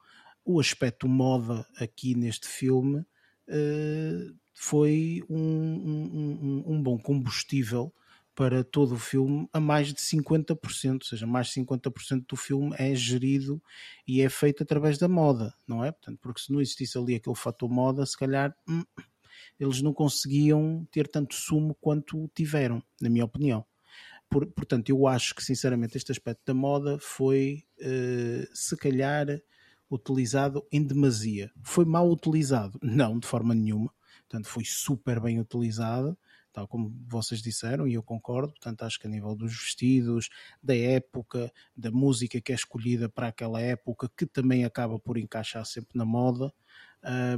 o 0.45 0.59
aspecto 0.59 1.07
moda 1.07 1.66
aqui 1.78 2.15
neste 2.15 2.49
filme 2.49 3.01
uh, 3.01 4.36
foi 4.55 5.23
um, 5.28 5.36
um, 5.39 6.65
um, 6.66 6.74
um 6.74 6.82
bom 6.82 6.99
combustível 6.99 7.93
para 8.35 8.65
todo 8.65 8.94
o 8.94 8.98
filme 8.98 9.48
a 9.52 9.61
mais 9.61 9.89
de 9.89 10.01
50%, 10.01 10.94
ou 10.94 11.06
seja, 11.06 11.27
mais 11.27 11.48
de 11.48 11.61
50% 11.61 12.24
do 12.28 12.36
filme 12.36 12.74
é 12.78 12.94
gerido 12.94 13.62
e 14.06 14.20
é 14.20 14.28
feito 14.28 14.62
através 14.62 14.98
da 14.98 15.09
moda, 15.09 15.55
não 15.66 15.85
é? 15.85 15.93
Portanto, 15.93 16.19
porque 16.20 16.40
se 16.40 16.52
não 16.52 16.61
existisse 16.61 16.98
ali 16.98 17.15
aquele 17.15 17.36
fator 17.36 17.70
moda, 17.70 18.05
se 18.05 18.16
calhar 18.16 18.55
hum, 18.69 18.82
eles 19.59 19.81
não 19.81 19.93
conseguiam 19.93 20.86
ter 20.90 21.06
tanto 21.06 21.35
sumo 21.35 21.77
quanto 21.81 22.28
tiveram, 22.35 22.82
na 23.01 23.09
minha 23.09 23.24
opinião. 23.24 23.65
Por, 24.28 24.47
portanto, 24.47 24.89
eu 24.89 25.06
acho 25.06 25.35
que 25.35 25.44
sinceramente 25.44 25.97
este 25.97 26.11
aspecto 26.11 26.43
da 26.47 26.55
moda 26.55 26.98
foi 26.98 27.62
uh, 27.81 28.56
se 28.56 28.77
calhar 28.77 29.27
utilizado 29.89 30.66
em 30.73 30.82
demasia. 30.82 31.52
Foi 31.62 31.85
mal 31.85 32.11
utilizado? 32.11 32.78
Não, 32.82 33.19
de 33.19 33.28
forma 33.28 33.55
nenhuma. 33.55 33.93
Portanto, 34.23 34.48
foi 34.48 34.65
super 34.65 35.20
bem 35.20 35.39
utilizado 35.39 36.19
tal 36.55 36.68
como 36.68 36.94
vocês 37.06 37.43
disseram, 37.43 37.86
e 37.86 37.94
eu 37.94 38.02
concordo. 38.02 38.52
Portanto, 38.52 38.82
acho 38.82 38.98
que 38.98 39.06
a 39.06 39.10
nível 39.10 39.35
dos 39.35 39.52
vestidos, 39.52 40.31
da 40.62 40.74
época, 40.74 41.52
da 41.76 41.90
música 41.90 42.40
que 42.40 42.52
é 42.52 42.55
escolhida 42.55 43.09
para 43.09 43.28
aquela 43.28 43.60
época, 43.60 44.09
que 44.16 44.24
também 44.24 44.64
acaba 44.64 44.98
por 44.98 45.18
encaixar 45.18 45.66
sempre 45.66 45.98
na 45.98 46.05
moda, 46.05 46.52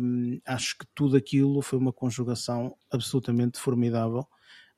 um, 0.00 0.38
acho 0.46 0.78
que 0.78 0.86
tudo 0.94 1.16
aquilo 1.16 1.60
foi 1.62 1.78
uma 1.78 1.92
conjugação 1.92 2.76
absolutamente 2.90 3.58
formidável. 3.58 4.28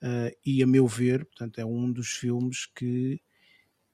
Uh, 0.01 0.31
e 0.47 0.63
a 0.63 0.67
meu 0.67 0.87
ver, 0.87 1.27
portanto, 1.27 1.59
é 1.59 1.65
um 1.65 1.91
dos 1.93 2.11
filmes 2.11 2.67
que 2.67 3.21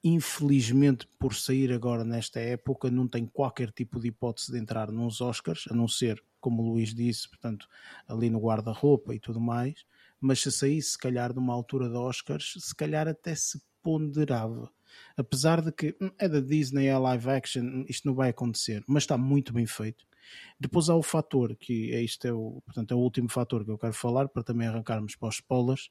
infelizmente 0.03 1.07
por 1.17 1.33
sair 1.33 1.73
agora 1.73 2.03
nesta 2.05 2.39
época 2.39 2.91
não 2.91 3.07
tem 3.07 3.25
qualquer 3.25 3.71
tipo 3.71 3.99
de 3.99 4.09
hipótese 4.09 4.51
de 4.51 4.59
entrar 4.59 4.91
nos 4.91 5.19
Oscars, 5.19 5.65
a 5.67 5.73
não 5.73 5.87
ser, 5.87 6.23
como 6.39 6.61
o 6.61 6.73
Luís 6.73 6.93
disse, 6.93 7.27
portanto, 7.27 7.67
ali 8.07 8.29
no 8.29 8.39
guarda-roupa 8.39 9.15
e 9.15 9.19
tudo 9.19 9.41
mais, 9.41 9.83
mas 10.19 10.41
se 10.41 10.51
saísse, 10.51 10.91
se 10.91 10.97
calhar, 10.97 11.33
numa 11.33 11.53
altura 11.53 11.89
de 11.89 11.95
Oscars, 11.95 12.53
se 12.57 12.75
calhar 12.75 13.07
até 13.07 13.35
se 13.35 13.61
ponderava. 13.81 14.71
Apesar 15.17 15.61
de 15.61 15.71
que 15.71 15.95
hum, 16.01 16.09
é 16.17 16.27
da 16.27 16.39
Disney, 16.39 16.87
é 16.87 16.97
live 16.97 17.29
action, 17.29 17.85
isto 17.87 18.07
não 18.07 18.15
vai 18.15 18.29
acontecer, 18.29 18.83
mas 18.87 19.03
está 19.03 19.17
muito 19.17 19.53
bem 19.53 19.65
feito. 19.65 20.05
Depois 20.59 20.89
há 20.89 20.95
o 20.95 21.03
fator, 21.03 21.55
que 21.55 21.93
é 21.93 22.01
isto 22.01 22.25
é 22.25 22.33
o, 22.33 22.61
portanto, 22.65 22.91
é 22.93 22.95
o 22.95 22.99
último 22.99 23.29
fator 23.29 23.63
que 23.63 23.71
eu 23.71 23.77
quero 23.77 23.93
falar, 23.93 24.27
para 24.27 24.43
também 24.43 24.67
arrancarmos 24.67 25.15
para 25.15 25.29
os 25.29 25.35
spoilers, 25.35 25.89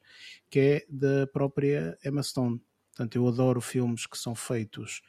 que 0.51 0.59
é 0.59 0.87
da 0.89 1.27
própria 1.29 1.97
Emma 2.05 2.23
Stone. 2.23 2.61
Portanto, 2.91 3.17
eu 3.17 3.29
adoro 3.29 3.61
filmes 3.61 4.07
que 4.07 4.19
são 4.19 4.35
feitos 4.35 5.03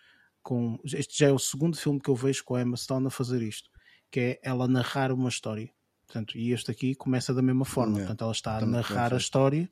com. 0.43 0.79
Este 0.83 1.17
já 1.17 1.27
é 1.27 1.31
o 1.31 1.39
segundo 1.39 1.77
filme 1.77 1.99
que 1.99 2.09
eu 2.09 2.15
vejo 2.15 2.43
com 2.43 2.55
a 2.55 2.61
Emma 2.61 2.77
Stone 2.77 3.07
a 3.07 3.09
fazer 3.09 3.41
isto, 3.41 3.69
que 4.11 4.19
é 4.19 4.39
ela 4.43 4.67
narrar 4.67 5.11
uma 5.11 5.29
história. 5.29 5.71
Portanto, 6.05 6.37
e 6.37 6.51
este 6.51 6.71
aqui 6.71 6.95
começa 6.95 7.33
da 7.33 7.41
mesma 7.41 7.65
forma. 7.65 7.93
Yeah. 7.93 8.07
Portanto, 8.07 8.23
ela 8.23 8.31
está 8.31 8.57
a 8.57 8.65
narrar 8.65 9.13
a 9.13 9.17
história 9.17 9.69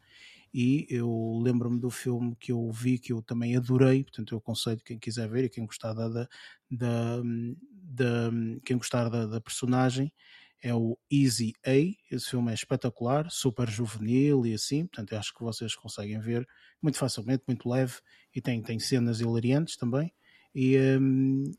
e 0.54 0.86
eu 0.90 1.40
lembro-me 1.42 1.80
do 1.80 1.90
filme 1.90 2.36
que 2.40 2.52
eu 2.52 2.72
vi 2.72 3.00
que 3.00 3.12
eu 3.12 3.22
também 3.22 3.56
adorei, 3.58 4.04
portanto 4.04 4.36
eu 4.36 4.38
aconselho 4.38 4.82
quem 4.86 5.00
quiser 5.00 5.28
ver 5.28 5.46
e 5.46 5.50
quem 5.50 5.66
gostar 5.66 5.94
da, 5.94 6.08
da, 6.08 6.28
da, 6.70 7.22
da 7.22 8.32
quem 8.64 8.78
gostar 8.78 9.10
da, 9.10 9.26
da, 9.26 9.42
personagem 9.42 10.14
é 10.62 10.74
o 10.74 10.98
Easy 11.12 11.54
A, 11.66 11.76
esse 12.12 12.30
filme 12.30 12.52
é 12.52 12.54
espetacular, 12.54 13.30
super 13.32 13.68
juvenil 13.68 14.46
e 14.46 14.54
assim, 14.54 14.86
portanto 14.86 15.14
eu 15.14 15.18
acho 15.18 15.34
que 15.34 15.44
vocês 15.44 15.76
conseguem 15.76 16.20
ver 16.20 16.48
muito 16.80 17.00
facilmente, 17.00 17.44
muito 17.48 17.68
leve 17.68 17.96
e 18.34 18.40
tem, 18.40 18.62
tem 18.62 18.78
cenas 18.78 19.22
hilariantes 19.22 19.76
também 19.76 20.14
e, 20.54 20.78
um, 21.00 21.52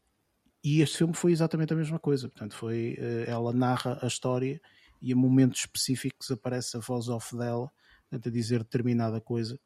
e 0.64 0.80
este 0.80 0.96
filme 0.96 1.12
foi 1.12 1.30
exatamente 1.30 1.74
a 1.74 1.76
mesma 1.76 1.98
coisa. 1.98 2.26
Portanto, 2.26 2.56
foi 2.56 2.96
uh, 2.98 3.30
ela 3.30 3.52
narra 3.52 3.98
a 4.00 4.06
história 4.06 4.58
e 5.00 5.12
a 5.12 5.16
momentos 5.16 5.60
específicos 5.60 6.30
aparece 6.30 6.78
a 6.78 6.80
voz 6.80 7.10
off 7.10 7.36
dela 7.36 7.70
a 8.10 8.16
dizer 8.16 8.60
determinada 8.60 9.20
coisa. 9.20 9.60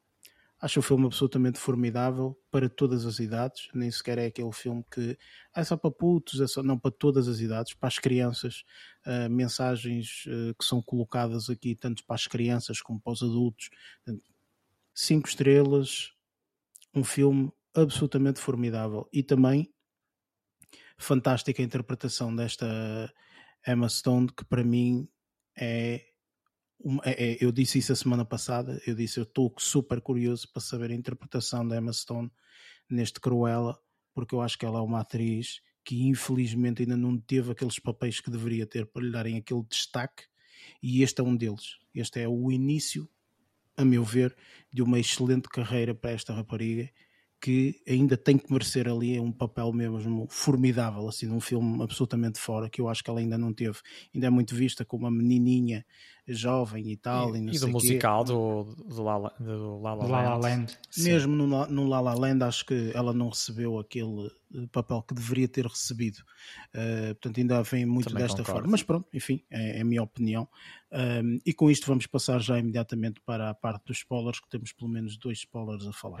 Acho 0.61 0.81
o 0.81 0.83
filme 0.83 1.05
absolutamente 1.05 1.57
formidável 1.57 2.37
para 2.51 2.67
todas 2.67 3.05
as 3.05 3.19
idades, 3.19 3.69
nem 3.73 3.89
sequer 3.89 4.17
é 4.17 4.25
aquele 4.25 4.51
filme 4.51 4.83
que 4.91 5.17
é 5.55 5.63
só 5.63 5.77
para 5.77 5.89
putos, 5.89 6.41
é 6.41 6.47
só, 6.47 6.61
não 6.61 6.77
para 6.77 6.91
todas 6.91 7.29
as 7.29 7.39
idades, 7.39 7.73
para 7.73 7.87
as 7.87 7.97
crianças, 7.97 8.65
uh, 9.05 9.29
mensagens 9.29 10.25
uh, 10.27 10.53
que 10.55 10.65
são 10.65 10.81
colocadas 10.81 11.49
aqui, 11.49 11.75
tanto 11.75 12.03
para 12.03 12.15
as 12.15 12.27
crianças 12.27 12.81
como 12.81 12.99
para 12.99 13.13
os 13.13 13.23
adultos. 13.23 13.69
Cinco 14.93 15.29
estrelas, 15.29 16.11
um 16.93 17.05
filme 17.05 17.49
absolutamente 17.73 18.41
formidável. 18.41 19.07
E 19.13 19.23
também 19.23 19.71
fantástica 20.99 21.63
interpretação 21.63 22.35
desta 22.35 23.11
Emma 23.65 23.87
Stone, 23.87 24.27
que 24.27 24.43
para 24.45 24.63
mim 24.63 25.07
é, 25.57 26.05
é, 27.03 27.31
é, 27.31 27.37
eu 27.39 27.51
disse 27.51 27.79
isso 27.79 27.93
a 27.93 27.95
semana 27.95 28.25
passada, 28.25 28.79
eu 28.85 28.93
disse 28.93 29.17
eu 29.17 29.23
estou 29.23 29.53
super 29.57 30.01
curioso 30.01 30.51
para 30.51 30.61
saber 30.61 30.91
a 30.91 30.95
interpretação 30.95 31.65
da 31.65 31.77
Emma 31.77 31.93
Stone 31.93 32.29
neste 32.89 33.19
Cruella, 33.19 33.79
porque 34.13 34.35
eu 34.35 34.41
acho 34.41 34.57
que 34.57 34.65
ela 34.65 34.79
é 34.79 34.81
uma 34.81 34.99
atriz 34.99 35.61
que 35.85 36.05
infelizmente 36.07 36.83
ainda 36.83 36.97
não 36.97 37.17
teve 37.17 37.51
aqueles 37.51 37.79
papéis 37.79 38.19
que 38.19 38.29
deveria 38.29 38.67
ter 38.67 38.85
para 38.85 39.01
lhe 39.01 39.11
darem 39.11 39.37
aquele 39.37 39.63
destaque, 39.63 40.25
e 40.83 41.01
este 41.01 41.21
é 41.21 41.23
um 41.23 41.35
deles. 41.35 41.77
Este 41.95 42.19
é 42.19 42.27
o 42.27 42.51
início, 42.51 43.09
a 43.75 43.85
meu 43.85 44.03
ver, 44.03 44.35
de 44.71 44.81
uma 44.81 44.99
excelente 44.99 45.47
carreira 45.47 45.95
para 45.95 46.11
esta 46.11 46.33
rapariga 46.33 46.91
que 47.41 47.81
ainda 47.87 48.17
tem 48.17 48.37
que 48.37 48.51
merecer 48.51 48.87
ali 48.87 49.19
um 49.19 49.31
papel 49.31 49.71
mesmo 49.71 50.27
formidável, 50.29 51.07
assim, 51.07 51.25
num 51.25 51.39
filme 51.39 51.81
absolutamente 51.81 52.39
fora, 52.39 52.69
que 52.69 52.81
eu 52.81 52.89
acho 52.89 53.03
que 53.03 53.09
ela 53.09 53.19
ainda 53.19 53.37
não 53.37 53.53
teve. 53.53 53.79
Ainda 54.13 54.27
é 54.27 54.29
muito 54.29 54.53
vista 54.53 54.83
como 54.83 55.05
uma 55.05 55.11
menininha 55.11 55.85
jovem 56.27 56.91
e 56.91 56.97
tal. 56.97 57.35
E, 57.35 57.39
e, 57.39 57.55
e 57.55 57.59
do 57.59 57.69
musical 57.69 58.23
do, 58.23 58.75
do, 58.75 59.01
Lala, 59.01 59.33
do 59.39 59.79
Lala, 59.79 60.03
do 60.03 60.11
Lala 60.11 60.35
Land. 60.35 60.77
Mesmo 60.97 61.35
no, 61.35 61.65
no 61.67 61.87
Lala 61.87 62.13
Land, 62.13 62.43
acho 62.43 62.65
que 62.65 62.91
ela 62.93 63.13
não 63.13 63.29
recebeu 63.29 63.79
aquele 63.79 64.27
eh, 64.53 64.67
papel 64.71 65.01
que 65.01 65.13
deveria 65.13 65.47
ter 65.47 65.65
recebido. 65.65 66.19
Uh, 66.73 67.15
portanto, 67.15 67.39
ainda 67.39 67.63
vem 67.63 67.85
muito 67.85 68.09
Também 68.09 68.23
desta 68.23 68.37
concordo. 68.39 68.59
forma. 68.61 68.71
Mas 68.71 68.83
pronto, 68.83 69.07
enfim, 69.13 69.43
é, 69.49 69.77
é 69.77 69.81
a 69.81 69.85
minha 69.85 70.03
opinião. 70.03 70.47
Um, 70.91 71.39
e 71.45 71.53
com 71.53 71.69
isto 71.69 71.87
vamos 71.87 72.05
passar 72.05 72.39
já 72.41 72.59
imediatamente 72.59 73.21
para 73.25 73.49
a 73.49 73.53
parte 73.53 73.85
dos 73.85 73.97
spoilers, 73.97 74.39
que 74.39 74.49
temos 74.49 74.73
pelo 74.73 74.89
menos 74.89 75.17
dois 75.17 75.39
spoilers 75.39 75.85
a 75.87 75.93
falar. 75.93 76.19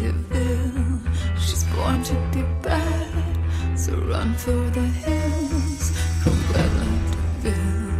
DeVille. 0.00 0.98
She's 1.38 1.64
born 1.74 2.02
to 2.04 2.14
be 2.32 2.42
bad, 2.62 3.78
so 3.78 3.92
run 3.96 4.32
for 4.34 4.60
the 4.70 4.86
hills. 5.04 5.92
Cruella 6.22 6.88
DeVille, 7.42 7.92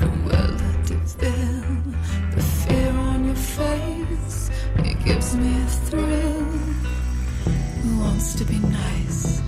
Cruella 0.00 0.70
DeVille. 0.88 1.94
The 2.34 2.42
fear 2.42 2.90
on 2.90 3.24
your 3.26 3.36
face, 3.36 4.50
it 4.78 5.04
gives 5.04 5.36
me 5.36 5.62
a 5.62 5.66
thrill. 5.86 6.44
Who 7.82 8.00
wants 8.00 8.34
to 8.34 8.44
be 8.44 8.58
nice? 8.58 9.40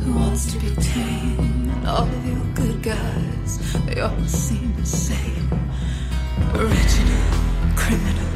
Who 0.00 0.14
wants 0.14 0.52
to 0.52 0.58
be 0.58 0.74
tame? 0.82 1.70
And 1.74 1.86
all 1.86 2.08
of 2.08 2.26
you 2.26 2.42
good 2.56 2.82
guys, 2.82 3.50
they 3.86 4.00
all 4.00 4.26
seem 4.26 4.74
the 4.74 4.84
same. 4.84 5.48
Original 6.54 7.26
criminal, 7.76 8.30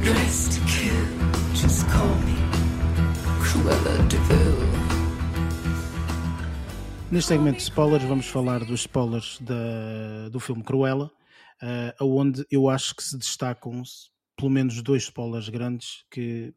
dressed 0.00 0.52
to 0.52 0.60
kill. 0.66 1.09
Just 1.70 1.86
call 1.86 2.16
me 2.26 2.34
Cruella. 3.44 3.94
Neste 7.12 7.28
segmento 7.28 7.58
de 7.58 7.62
spoilers, 7.62 8.02
vamos 8.02 8.26
falar 8.26 8.64
dos 8.64 8.80
spoilers 8.80 9.38
da, 9.40 10.28
do 10.30 10.40
filme 10.40 10.64
Cruella, 10.64 11.12
uh, 11.62 12.04
onde 12.04 12.44
eu 12.50 12.68
acho 12.68 12.96
que 12.96 13.04
se 13.04 13.16
destacam 13.16 13.84
pelo 14.36 14.50
menos 14.50 14.82
dois 14.82 15.04
spoilers 15.04 15.48
grandes 15.48 16.04
que 16.10 16.52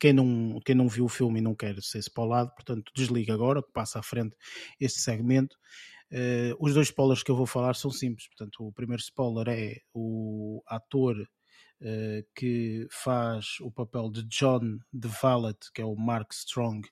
quem 0.00 0.12
não, 0.12 0.58
quem 0.64 0.74
não 0.74 0.88
viu 0.88 1.04
o 1.04 1.08
filme 1.08 1.38
e 1.38 1.42
não 1.42 1.54
quer 1.54 1.80
ser 1.80 2.00
spoilado, 2.00 2.50
portanto, 2.50 2.90
desliga 2.92 3.34
agora, 3.34 3.62
que 3.62 3.70
passa 3.72 4.00
à 4.00 4.02
frente 4.02 4.34
este 4.80 4.98
segmento. 4.98 5.54
Uh, 6.10 6.56
os 6.58 6.74
dois 6.74 6.88
spoilers 6.88 7.22
que 7.22 7.30
eu 7.30 7.36
vou 7.36 7.46
falar 7.46 7.76
são 7.76 7.92
simples. 7.92 8.26
Portanto, 8.26 8.66
o 8.66 8.72
primeiro 8.72 9.00
spoiler 9.00 9.46
é 9.48 9.76
o 9.94 10.60
ator 10.66 11.24
que 12.34 12.86
faz 12.90 13.58
o 13.60 13.70
papel 13.70 14.10
de 14.10 14.22
John 14.24 14.78
de 14.92 15.08
Valet, 15.08 15.58
que 15.74 15.82
é 15.82 15.84
o 15.84 15.96
Mark 15.96 16.32
Strong, 16.32 16.88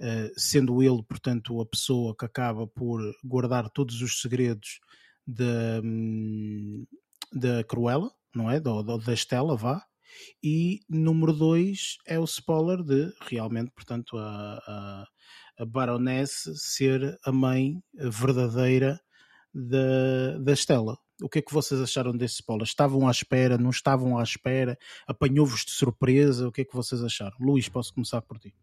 uh, 0.00 0.30
sendo 0.36 0.82
ele, 0.82 1.02
portanto, 1.02 1.60
a 1.60 1.66
pessoa 1.66 2.14
que 2.16 2.24
acaba 2.24 2.66
por 2.66 3.00
guardar 3.24 3.70
todos 3.70 4.00
os 4.02 4.20
segredos 4.20 4.80
da, 5.26 5.80
um, 5.82 6.86
da 7.32 7.64
Cruella, 7.64 8.10
não 8.34 8.50
é? 8.50 8.60
Da, 8.60 8.82
da 8.82 9.12
Estela, 9.12 9.56
vá. 9.56 9.82
E 10.42 10.80
número 10.88 11.32
dois 11.32 11.98
é 12.06 12.18
o 12.18 12.24
spoiler 12.24 12.82
de 12.82 13.12
realmente, 13.20 13.70
portanto, 13.70 14.16
a, 14.16 14.58
a 14.66 15.06
a 15.58 15.66
Baroness 15.66 16.44
ser 16.54 17.18
a 17.24 17.32
mãe 17.32 17.82
verdadeira 17.92 19.00
da, 19.52 20.38
da 20.38 20.52
Estela. 20.52 20.96
O 21.22 21.28
que 21.28 21.40
é 21.40 21.42
que 21.42 21.52
vocês 21.52 21.80
acharam 21.80 22.16
desse 22.16 22.36
spoiler? 22.36 22.64
Estavam 22.64 23.08
à 23.08 23.10
espera? 23.10 23.58
Não 23.58 23.70
estavam 23.70 24.18
à 24.18 24.22
espera? 24.22 24.78
Apanhou-vos 25.06 25.64
de 25.64 25.72
surpresa? 25.72 26.46
O 26.46 26.52
que 26.52 26.60
é 26.60 26.64
que 26.64 26.74
vocês 26.74 27.02
acharam? 27.02 27.36
Luís, 27.40 27.68
posso 27.68 27.92
começar 27.92 28.22
por 28.22 28.38
ti. 28.38 28.54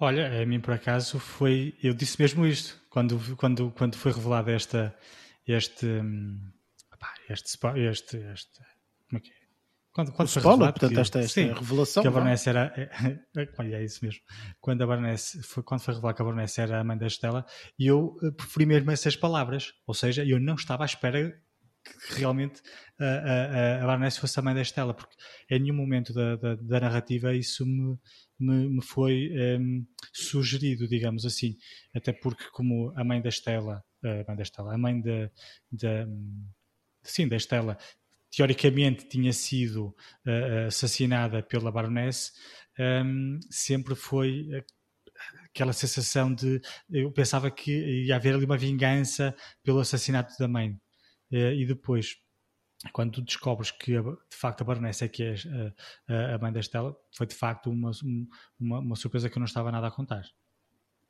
Olha, 0.00 0.42
a 0.42 0.44
mim 0.46 0.58
por 0.58 0.74
acaso 0.74 1.20
foi. 1.20 1.76
Eu 1.80 1.94
disse 1.94 2.20
mesmo 2.20 2.44
isto 2.44 2.80
quando, 2.90 3.18
quando, 3.36 3.70
quando 3.70 3.96
foi 3.96 4.10
revelado 4.10 4.50
esta, 4.50 4.92
este, 5.46 5.86
hum, 5.86 6.50
este, 7.28 7.56
este, 7.88 8.16
este, 8.16 8.60
como 9.08 9.18
é 9.18 9.20
que 9.20 9.30
é? 9.30 9.42
Quando, 9.92 10.10
quando 10.12 10.28
foi 10.28 10.40
spoiler, 10.40 10.58
revelado 10.58 10.80
portanto, 10.80 10.98
esta, 11.00 11.18
esta 11.20 11.40
sim, 11.40 11.52
revelação. 11.52 12.02
que 12.02 12.08
a 12.08 12.10
vá. 12.10 12.18
Baroness 12.18 12.46
era. 12.46 12.72
é- 12.76 13.48
olha, 13.58 13.76
é 13.76 13.84
isso 13.84 14.04
mesmo. 14.04 14.22
Quando 14.60 14.82
a 14.82 14.86
Baroness 14.86 15.38
foi, 15.44 15.62
quando 15.62 15.80
foi 15.82 15.94
revelado 15.94 16.16
que 16.16 16.22
a 16.22 16.24
Baroness 16.24 16.58
era 16.58 16.80
a 16.80 16.84
mãe 16.84 16.96
da 16.96 17.06
Estela, 17.06 17.46
eu 17.78 18.16
eh, 18.22 18.30
preferi 18.30 18.66
mesmo 18.66 18.90
essas 18.90 19.14
palavras. 19.14 19.74
Ou 19.86 19.94
seja, 19.94 20.24
eu 20.24 20.40
não 20.40 20.54
estava 20.54 20.82
à 20.82 20.86
espera 20.86 21.38
que 21.84 22.14
realmente 22.20 22.60
a, 22.98 23.04
a, 23.04 23.82
a- 23.82 23.86
Baroness 23.86 24.16
fosse 24.18 24.38
a 24.38 24.42
mãe 24.42 24.54
da 24.54 24.62
Estela, 24.62 24.94
porque 24.94 25.16
em 25.50 25.60
nenhum 25.60 25.76
momento 25.76 26.12
da, 26.12 26.36
da, 26.36 26.54
da 26.56 26.80
narrativa 26.80 27.34
isso 27.34 27.66
me, 27.66 27.98
me, 28.38 28.68
me 28.68 28.82
foi 28.82 29.30
em, 29.32 29.86
sugerido, 30.12 30.88
digamos 30.88 31.24
assim. 31.24 31.56
Até 31.94 32.12
porque, 32.12 32.44
como 32.52 32.92
a 32.96 33.04
mãe 33.04 33.20
da 33.20 33.28
Estela, 33.28 33.82
a 34.02 34.24
mãe 34.28 34.36
da 34.36 34.42
Estela, 34.42 34.74
a 34.74 34.78
mãe 34.78 35.00
da. 35.00 35.30
da 35.70 36.06
sim, 37.02 37.28
da 37.28 37.36
Estela, 37.36 37.78
teoricamente 38.30 39.08
tinha 39.08 39.32
sido 39.32 39.94
eh, 40.26 40.66
assassinada 40.68 41.42
pela 41.42 41.70
Baroness, 41.72 42.32
ehm, 42.78 43.38
sempre 43.50 43.94
foi 43.94 44.48
aquela 45.50 45.72
sensação 45.72 46.34
de 46.34 46.60
eu 46.90 47.12
pensava 47.12 47.50
que 47.50 48.04
ia 48.06 48.16
haver 48.16 48.34
ali 48.34 48.44
uma 48.44 48.58
vingança 48.58 49.34
pelo 49.62 49.80
assassinato 49.80 50.34
da 50.38 50.48
mãe. 50.48 50.76
Eh, 51.32 51.54
e 51.54 51.66
depois, 51.66 52.16
quando 52.92 53.12
tu 53.14 53.22
descobres 53.22 53.70
que 53.70 53.92
de 53.92 54.36
facto 54.36 54.60
a 54.62 54.64
Baroness 54.64 55.02
é 55.02 55.08
que 55.08 55.22
é 55.22 55.34
eh, 55.34 55.72
a, 56.08 56.34
a 56.34 56.38
mãe 56.38 56.52
da 56.52 56.60
Estela, 56.60 56.96
foi 57.16 57.26
de 57.26 57.34
facto 57.34 57.70
uma, 57.70 57.90
um- 58.04 58.28
uma, 58.60 58.78
uma 58.80 58.96
surpresa 58.96 59.28
que 59.30 59.36
eu 59.36 59.40
não 59.40 59.46
estava 59.46 59.72
nada 59.72 59.86
a 59.86 59.90
contar. 59.90 60.24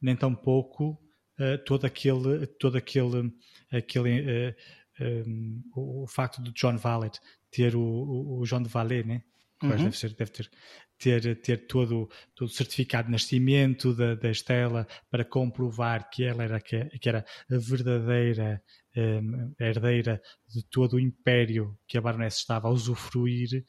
Nem 0.00 0.16
tão 0.16 0.34
pouco 0.34 1.00
eh, 1.38 1.56
todo 1.58 1.84
aquele, 1.86 2.46
todo 2.46 2.76
aquele, 2.76 3.32
aquele 3.70 4.54
um, 5.00 5.62
o, 5.74 6.02
o 6.04 6.06
facto 6.06 6.42
de 6.42 6.52
John 6.52 6.76
Vallet 6.76 7.18
ter 7.50 7.74
o, 7.74 7.80
o, 7.82 8.38
o 8.40 8.46
João 8.46 8.62
de 8.62 8.68
Valet, 8.68 9.06
né? 9.06 9.22
Uhum. 9.62 9.70
deve, 9.84 9.96
ser, 9.96 10.12
deve 10.14 10.30
ter, 10.32 10.50
ter, 10.98 11.40
ter 11.40 11.66
todo, 11.68 12.10
todo 12.34 12.48
o 12.48 12.52
certificado 12.52 13.06
de 13.06 13.12
nascimento 13.12 13.94
da, 13.94 14.14
da 14.16 14.28
Estela 14.30 14.86
para 15.10 15.24
comprovar 15.24 16.10
que 16.10 16.24
ela 16.24 16.42
era, 16.42 16.60
que, 16.60 16.84
que 16.98 17.08
era 17.08 17.24
a 17.50 17.56
verdadeira 17.58 18.62
um, 18.97 19.52
herdeira 19.59 20.20
de 20.48 20.62
todo 20.64 20.94
o 20.94 21.01
império 21.01 21.77
que 21.86 21.97
a 21.97 22.01
Baroness 22.01 22.36
estava 22.36 22.69
a 22.69 22.70
usufruir. 22.70 23.64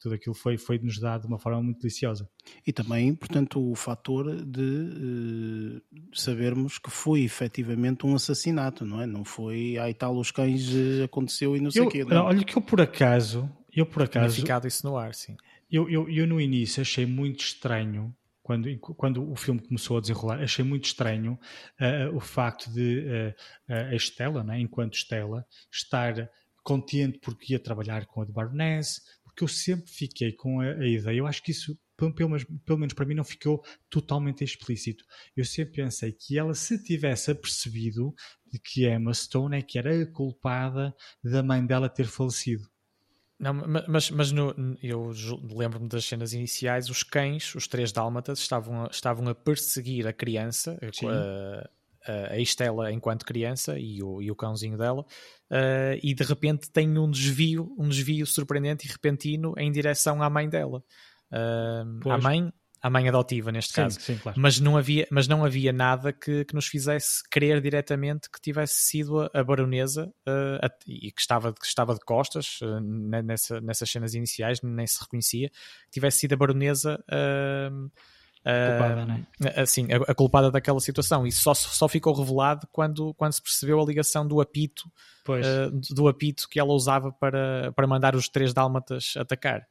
Tudo 0.00 0.16
aquilo 0.16 0.34
foi, 0.34 0.58
foi 0.58 0.80
nos 0.80 0.98
dado 0.98 1.22
de 1.22 1.26
uma 1.28 1.38
forma 1.38 1.62
muito 1.62 1.78
deliciosa. 1.78 2.28
E 2.66 2.72
também, 2.72 3.14
portanto, 3.14 3.70
o 3.70 3.74
fator 3.76 4.44
de 4.44 5.80
eh, 5.94 5.98
sabermos 6.12 6.76
que 6.76 6.90
foi 6.90 7.22
efetivamente 7.22 8.04
um 8.04 8.16
assassinato, 8.16 8.84
não 8.84 9.00
é? 9.00 9.06
Não 9.06 9.24
foi, 9.24 9.78
ai 9.78 9.94
tal, 9.94 10.18
os 10.18 10.32
cães 10.32 10.74
eh, 10.74 11.04
aconteceu 11.04 11.56
e 11.56 11.60
não 11.60 11.70
sei 11.70 11.82
o 11.82 11.88
quê. 11.88 12.04
Não. 12.04 12.24
olha 12.24 12.42
que 12.42 12.56
eu 12.56 12.62
por 12.62 12.80
acaso, 12.80 13.48
eu 13.72 13.86
por 13.86 14.08
Tinha 14.08 14.22
acaso, 14.22 14.40
ficado 14.40 14.66
isso 14.66 14.84
no 14.84 14.96
ar, 14.96 15.14
sim. 15.14 15.36
Eu, 15.70 15.88
eu, 15.88 16.10
eu 16.10 16.26
no 16.26 16.40
início 16.40 16.80
achei 16.80 17.06
muito 17.06 17.44
estranho, 17.44 18.12
quando, 18.42 18.68
quando 18.78 19.30
o 19.30 19.36
filme 19.36 19.60
começou 19.60 19.98
a 19.98 20.00
desenrolar, 20.00 20.40
achei 20.42 20.64
muito 20.64 20.84
estranho 20.86 21.38
eh, 21.80 22.08
o 22.08 22.20
facto 22.20 22.70
de 22.72 23.04
eh, 23.08 23.34
a 23.68 23.94
Estela, 23.94 24.42
né, 24.44 24.60
enquanto 24.60 24.94
Estela, 24.94 25.46
estar 25.72 26.28
contente 26.62 27.18
porque 27.20 27.54
ia 27.54 27.58
trabalhar 27.60 28.06
com 28.06 28.22
a 28.22 28.24
de 28.24 28.32
Baroness, 28.32 29.00
porque 29.24 29.44
eu 29.44 29.48
sempre 29.48 29.90
fiquei 29.90 30.32
com 30.32 30.60
a, 30.60 30.64
a 30.72 30.86
ideia, 30.86 31.16
eu 31.16 31.26
acho 31.26 31.42
que 31.42 31.50
isso, 31.50 31.78
pelo, 31.96 32.14
pelo 32.14 32.30
menos- 32.30 32.44
pelo 32.64 32.78
menos 32.78 32.94
para 32.94 33.06
mim, 33.06 33.14
não 33.14 33.24
ficou 33.24 33.62
totalmente 33.90 34.44
explícito. 34.44 35.04
Eu 35.36 35.44
sempre 35.44 35.74
pensei 35.82 36.12
que 36.12 36.38
ela, 36.38 36.54
se 36.54 36.82
tivesse 36.82 37.30
apercebido 37.30 38.14
de 38.52 38.58
que 38.58 38.86
Emma 38.86 39.12
Stone 39.14 39.56
é 39.56 39.62
que 39.62 39.78
era 39.78 40.02
a 40.02 40.06
culpada 40.12 40.94
da 41.22 41.42
mãe 41.42 41.64
dela 41.64 41.88
ter 41.88 42.06
falecido. 42.06 42.68
Não, 43.42 43.52
ma- 43.52 43.84
mas, 43.88 44.08
mas 44.10 44.30
no- 44.30 44.54
eu 44.80 45.10
lembro-me 45.52 45.88
das 45.88 46.04
cenas 46.04 46.32
iniciais, 46.32 46.88
os 46.88 47.02
cães, 47.02 47.54
os 47.56 47.66
três 47.66 47.90
dálmatas, 47.90 48.38
estavam 48.38 48.84
a, 48.84 48.86
estavam 48.86 49.28
a 49.28 49.34
perseguir 49.34 50.06
a 50.06 50.12
criança, 50.12 50.78
a- 51.08 51.68
a, 52.06 52.32
a 52.34 52.38
Estela 52.38 52.92
enquanto 52.92 53.26
criança 53.26 53.76
e 53.78 54.00
o, 54.00 54.22
e 54.22 54.30
o 54.30 54.36
cãozinho 54.36 54.78
dela, 54.78 55.04
eh, 55.50 55.98
e 56.02 56.14
de 56.14 56.22
repente 56.22 56.70
tem 56.70 56.96
um 56.96 57.10
desvio, 57.10 57.74
um 57.76 57.88
desvio 57.88 58.24
surpreendente 58.26 58.86
e 58.86 58.90
repentino 58.90 59.54
em 59.58 59.72
direção 59.72 60.22
à 60.22 60.30
mãe 60.30 60.48
dela. 60.48 60.82
À 61.32 61.84
Pois. 62.00 62.22
mãe, 62.22 62.52
à 62.82 62.90
mãe 62.90 63.08
adotiva 63.08 63.52
neste 63.52 63.72
Sim, 63.74 63.82
caso. 63.82 64.00
sim, 64.00 64.16
claro. 64.18 64.40
Mas 64.40 64.58
não 64.58 64.76
havia, 64.76 65.06
mas 65.10 65.28
não 65.28 65.44
havia 65.44 65.72
nada 65.72 66.12
que, 66.12 66.44
que 66.44 66.54
nos 66.54 66.66
fizesse 66.66 67.22
crer 67.30 67.60
diretamente 67.60 68.28
que 68.28 68.40
tivesse 68.40 68.74
sido 68.80 69.20
a, 69.20 69.30
a 69.32 69.44
baronesa 69.44 70.12
eh, 70.26 70.58
a- 70.66 70.70
e 70.86 71.12
que 71.12 71.20
estava, 71.20 71.52
que 71.52 71.64
estava 71.64 71.94
de 71.94 72.00
costas 72.00 72.58
ne- 72.82 73.22
nessa, 73.22 73.60
nessas 73.60 73.88
cenas 73.88 74.14
iniciais, 74.14 74.60
nem 74.62 74.86
se 74.86 75.00
reconhecia, 75.00 75.48
que 75.48 75.90
tivesse 75.92 76.18
sido 76.18 76.32
a 76.32 76.36
baronesa 76.36 77.02
eh, 77.08 77.70
Culpada, 78.44 79.06
não 79.06 79.14
é? 79.14 79.60
assim, 79.60 79.86
a, 79.92 80.10
a 80.10 80.14
culpada 80.16 80.50
daquela 80.50 80.80
situação. 80.80 81.24
E 81.24 81.30
só, 81.30 81.54
só 81.54 81.86
ficou 81.86 82.12
revelado 82.12 82.66
quando, 82.72 83.14
quando 83.14 83.32
se 83.32 83.40
percebeu 83.42 83.80
a 83.80 83.84
ligação 83.84 84.26
do 84.26 84.40
apito, 84.40 84.90
eh, 85.28 85.70
do 85.94 86.08
apito 86.08 86.48
que 86.48 86.58
ela 86.58 86.72
usava 86.72 87.12
para, 87.12 87.70
para 87.72 87.86
mandar 87.86 88.16
os 88.16 88.28
três 88.28 88.52
dálmatas 88.52 89.14
atacar. 89.16 89.64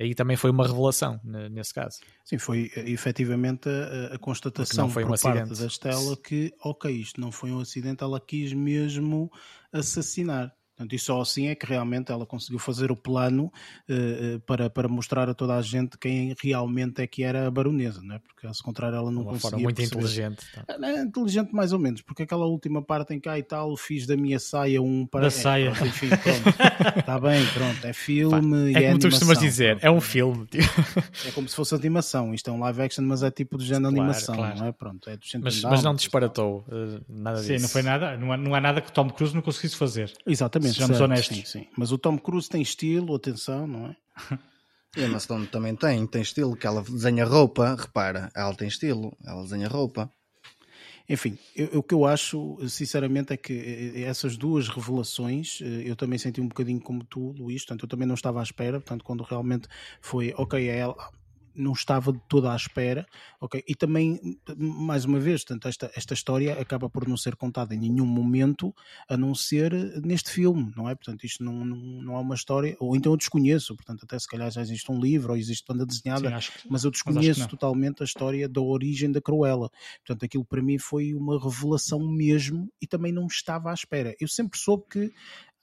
Aí 0.00 0.14
também 0.14 0.34
foi 0.36 0.50
uma 0.50 0.66
revelação, 0.66 1.20
ne- 1.22 1.50
nesse 1.50 1.74
caso. 1.74 1.98
Sim, 2.24 2.38
foi 2.38 2.70
eh, 2.74 2.90
efetivamente 2.90 3.68
a, 3.68 4.14
a 4.14 4.18
constatação 4.18 4.88
foi 4.88 5.04
um 5.04 5.08
por 5.08 5.20
parte 5.20 5.42
acidente. 5.42 5.60
da 5.60 5.66
Estela 5.66 6.16
que, 6.16 6.54
ok, 6.64 6.90
isto 6.90 7.20
não 7.20 7.30
foi 7.30 7.52
um 7.52 7.60
acidente, 7.60 8.02
ela 8.02 8.18
quis 8.18 8.52
mesmo 8.54 9.30
assassinar. 9.70 10.54
Portanto, 10.80 10.94
e 10.94 10.98
só 10.98 11.20
assim 11.20 11.48
é 11.48 11.54
que 11.54 11.66
realmente 11.66 12.10
ela 12.10 12.24
conseguiu 12.24 12.58
fazer 12.58 12.90
o 12.90 12.96
plano 12.96 13.52
eh, 13.86 14.36
eh, 14.36 14.40
para, 14.46 14.70
para 14.70 14.88
mostrar 14.88 15.28
a 15.28 15.34
toda 15.34 15.54
a 15.54 15.60
gente 15.60 15.98
quem 15.98 16.34
realmente 16.42 17.02
é 17.02 17.06
que 17.06 17.22
era 17.22 17.46
a 17.46 17.50
baronesa, 17.50 18.00
não 18.02 18.14
é? 18.14 18.18
Porque, 18.18 18.46
caso 18.46 18.62
contrário, 18.62 18.96
ela 18.96 19.10
não 19.10 19.20
De 19.20 19.28
uma 19.28 19.32
conseguia 19.32 19.50
forma 19.50 19.62
muito 19.62 19.76
perceber. 19.76 19.98
inteligente. 20.00 20.46
então. 20.50 20.84
É 20.88 21.02
inteligente 21.02 21.52
mais 21.52 21.74
ou 21.74 21.78
menos, 21.78 22.00
porque 22.00 22.22
aquela 22.22 22.46
última 22.46 22.80
parte 22.80 23.12
em 23.12 23.20
cá 23.20 23.38
e 23.38 23.42
tal, 23.42 23.76
fiz 23.76 24.06
da 24.06 24.16
minha 24.16 24.38
saia 24.40 24.80
um 24.80 25.04
para... 25.04 25.20
Da 25.20 25.26
é, 25.26 25.30
saia. 25.30 25.70
pronto, 25.72 25.86
enfim, 25.86 26.08
pronto. 26.08 26.98
Está 26.98 27.20
bem, 27.20 27.46
pronto, 27.52 27.84
é 27.86 27.92
filme 27.92 28.72
e 28.72 28.76
É 28.76 28.84
é 28.84 28.86
como 28.88 29.00
tu 29.00 29.10
costumas 29.10 29.38
dizer, 29.38 29.78
pronto. 29.78 29.84
é 29.84 29.90
um 29.90 30.00
filme. 30.00 30.46
tipo. 30.46 30.64
É 31.26 31.30
como 31.32 31.46
se 31.46 31.54
fosse 31.56 31.74
animação, 31.74 32.32
isto 32.32 32.48
é 32.48 32.52
um 32.54 32.60
live 32.60 32.80
action, 32.80 33.02
mas 33.04 33.22
é 33.22 33.30
tipo 33.30 33.58
de 33.58 33.66
género 33.66 33.92
Claro, 33.92 33.98
animação, 33.98 34.34
claro. 34.34 34.58
não 34.58 34.66
é? 34.66 34.72
Pronto, 34.72 35.10
é 35.10 35.16
dos 35.18 35.30
Mas, 35.42 35.62
mas 35.62 35.82
não 35.82 35.94
disparatou 35.94 36.64
eh, 36.72 37.00
nada 37.06 37.42
Sim, 37.42 37.48
disso. 37.52 37.62
não 37.64 37.68
foi 37.68 37.82
nada, 37.82 38.16
não 38.16 38.32
há, 38.32 38.36
não 38.38 38.54
há 38.54 38.60
nada 38.62 38.80
que 38.80 38.90
Tom 38.90 39.10
Cruise 39.10 39.34
não 39.34 39.42
conseguisse 39.42 39.76
fazer. 39.76 40.10
tal. 40.24 40.69
Exatamente, 40.70 40.74
Sejamos 40.74 40.96
certo, 40.96 41.04
honestos. 41.10 41.36
Sim, 41.36 41.44
sim. 41.44 41.66
Mas 41.76 41.92
o 41.92 41.98
Tom 41.98 42.18
Cruise 42.18 42.48
tem 42.48 42.62
estilo, 42.62 43.14
atenção, 43.14 43.66
não 43.66 43.86
é? 43.86 43.96
E 44.96 45.02
a 45.02 45.06
Emma 45.06 45.20
Stone 45.20 45.46
também 45.46 45.74
tem, 45.76 46.04
tem 46.06 46.20
estilo, 46.22 46.56
que 46.56 46.66
ela 46.66 46.82
desenha 46.82 47.24
roupa, 47.24 47.76
repara, 47.78 48.28
ela 48.34 48.54
tem 48.54 48.66
estilo, 48.68 49.16
ela 49.24 49.42
desenha 49.42 49.68
roupa. 49.68 50.10
Enfim, 51.08 51.36
eu- 51.56 51.78
o 51.78 51.82
que 51.82 51.94
eu 51.94 52.04
acho, 52.06 52.56
sinceramente, 52.68 53.32
é 53.32 53.36
que 53.36 53.52
eh, 53.96 54.02
essas 54.02 54.36
duas 54.36 54.68
revelações, 54.68 55.60
eh, 55.60 55.82
eu 55.84 55.96
também 55.96 56.18
senti 56.18 56.40
um 56.40 56.48
bocadinho 56.48 56.80
como 56.80 57.04
tu, 57.04 57.32
Luís, 57.32 57.62
portanto, 57.64 57.84
eu 57.84 57.88
também 57.88 58.06
não 58.06 58.14
estava 58.14 58.40
à 58.40 58.42
espera, 58.42 58.80
portanto, 58.80 59.04
quando 59.04 59.22
realmente 59.24 59.68
foi, 60.00 60.32
ok, 60.36 60.68
é 60.68 60.78
ela, 60.78 60.94
não 61.54 61.72
estava 61.72 62.12
de 62.12 62.20
toda 62.28 62.52
à 62.52 62.56
espera, 62.56 63.06
ok, 63.40 63.62
e 63.66 63.74
também, 63.74 64.20
mais 64.56 65.04
uma 65.04 65.18
vez, 65.18 65.44
portanto, 65.44 65.68
esta, 65.68 65.90
esta 65.94 66.14
história 66.14 66.60
acaba 66.60 66.88
por 66.88 67.06
não 67.08 67.16
ser 67.16 67.36
contada 67.36 67.74
em 67.74 67.78
nenhum 67.78 68.06
momento, 68.06 68.74
a 69.08 69.16
não 69.16 69.34
ser 69.34 69.72
neste 70.02 70.30
filme, 70.30 70.72
não 70.76 70.88
é? 70.88 70.94
Portanto, 70.94 71.24
isto 71.24 71.42
não, 71.42 71.64
não, 71.64 71.76
não 71.76 72.16
é 72.16 72.20
uma 72.20 72.34
história, 72.34 72.76
ou 72.80 72.96
então 72.96 73.12
eu 73.12 73.16
desconheço, 73.16 73.74
portanto, 73.76 74.04
até 74.04 74.18
se 74.18 74.28
calhar 74.28 74.50
já 74.50 74.60
existe 74.60 74.90
um 74.90 75.00
livro, 75.00 75.32
ou 75.32 75.38
existe 75.38 75.64
banda 75.66 75.84
desenhada, 75.86 76.40
Sim, 76.40 76.52
que- 76.52 76.68
mas 76.70 76.84
eu 76.84 76.90
desconheço 76.90 77.40
não. 77.40 77.48
totalmente 77.48 78.02
a 78.02 78.04
história 78.04 78.48
da 78.48 78.60
origem 78.60 79.10
da 79.10 79.20
Cruella. 79.20 79.70
Portanto, 80.06 80.24
aquilo 80.24 80.44
para 80.44 80.62
mim 80.62 80.78
foi 80.78 81.14
uma 81.14 81.38
revelação 81.42 81.98
mesmo 82.00 82.68
e 82.80 82.86
também 82.86 83.12
não 83.12 83.26
estava 83.26 83.70
à 83.70 83.74
espera. 83.74 84.14
Eu 84.20 84.28
sempre 84.28 84.58
soube 84.58 84.84
que 84.90 85.12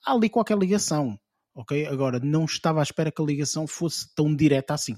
há 0.05 0.13
ali 0.13 0.29
qualquer 0.29 0.57
ligação, 0.57 1.19
ok? 1.55 1.85
Agora, 1.87 2.19
não 2.19 2.45
estava 2.45 2.79
à 2.79 2.83
espera 2.83 3.11
que 3.11 3.21
a 3.21 3.25
ligação 3.25 3.67
fosse 3.67 4.13
tão 4.15 4.35
direta 4.35 4.73
assim. 4.73 4.95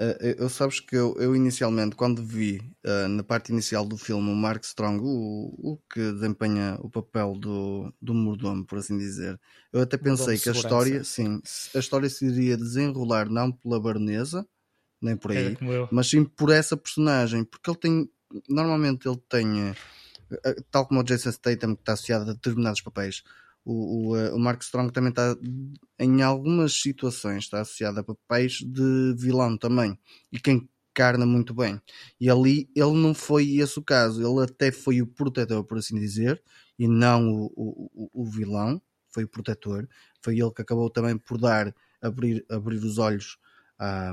Uh, 0.00 0.14
eu 0.38 0.48
sabes 0.48 0.78
que 0.78 0.94
eu, 0.94 1.16
eu 1.18 1.34
inicialmente, 1.34 1.96
quando 1.96 2.22
vi 2.24 2.58
uh, 2.86 3.08
na 3.08 3.24
parte 3.24 3.50
inicial 3.52 3.84
do 3.84 3.96
filme 3.96 4.30
o 4.30 4.34
Mark 4.36 4.62
Strong, 4.64 5.00
o, 5.02 5.72
o 5.72 5.76
que 5.92 6.12
desempenha 6.12 6.78
o 6.80 6.88
papel 6.88 7.34
do, 7.34 7.92
do 8.00 8.14
mordomo, 8.14 8.64
por 8.64 8.78
assim 8.78 8.96
dizer, 8.96 9.40
eu 9.72 9.80
até 9.80 9.96
pensei 9.96 10.38
que 10.38 10.48
a 10.48 10.52
história, 10.52 11.02
sim, 11.02 11.40
se- 11.44 11.76
a 11.76 11.80
história 11.80 12.08
se 12.08 12.24
iria 12.26 12.56
desenrolar 12.56 13.28
não 13.28 13.50
pela 13.50 13.80
baronesa, 13.80 14.46
nem 15.02 15.16
por 15.16 15.32
aí, 15.32 15.58
mas 15.90 16.08
sim 16.08 16.24
por 16.24 16.50
essa 16.50 16.76
personagem, 16.76 17.44
porque 17.44 17.70
ele 17.70 17.78
tem, 17.78 18.10
normalmente 18.48 19.08
ele 19.08 19.20
tem, 19.28 19.70
eh, 19.70 19.76
eh, 20.44 20.56
tal 20.70 20.86
como 20.86 21.00
o 21.00 21.04
Jason 21.04 21.32
Statham, 21.32 21.74
que 21.74 21.82
está 21.82 21.94
associado 21.94 22.30
a 22.30 22.34
determinados 22.34 22.80
papéis, 22.82 23.22
o, 23.70 24.10
o, 24.12 24.16
eh, 24.16 24.32
o 24.32 24.38
Mark 24.38 24.62
Strong 24.62 24.92
também 24.92 25.10
está, 25.10 25.36
em 25.98 26.22
algumas 26.22 26.72
situações, 26.80 27.44
está 27.44 27.60
associado 27.60 28.00
a 28.00 28.04
papéis 28.04 28.58
de 28.60 29.14
vilão 29.18 29.56
também, 29.58 29.98
e 30.32 30.38
quem 30.40 30.68
encarna 30.92 31.26
muito 31.26 31.54
bem. 31.54 31.80
E 32.20 32.28
ali 32.30 32.68
ele 32.74 32.92
não 32.94 33.14
foi 33.14 33.56
esse 33.56 33.78
o 33.78 33.82
caso, 33.82 34.20
ele 34.20 34.44
até 34.44 34.72
foi 34.72 35.00
o 35.02 35.06
protetor, 35.06 35.64
por 35.64 35.78
assim 35.78 35.98
dizer, 35.98 36.42
e 36.78 36.88
não 36.88 37.30
o, 37.30 37.52
o, 37.56 38.10
o- 38.22 38.24
vilão, 38.30 38.80
foi 39.12 39.24
o 39.24 39.28
protetor, 39.28 39.88
foi 40.22 40.38
ele 40.40 40.50
que 40.52 40.62
acabou 40.62 40.90
também 40.90 41.16
por 41.18 41.38
dar 41.38 41.74
abrir, 42.02 42.44
abrir 42.50 42.78
os 42.84 42.98
olhos 42.98 43.38
à, 43.78 44.12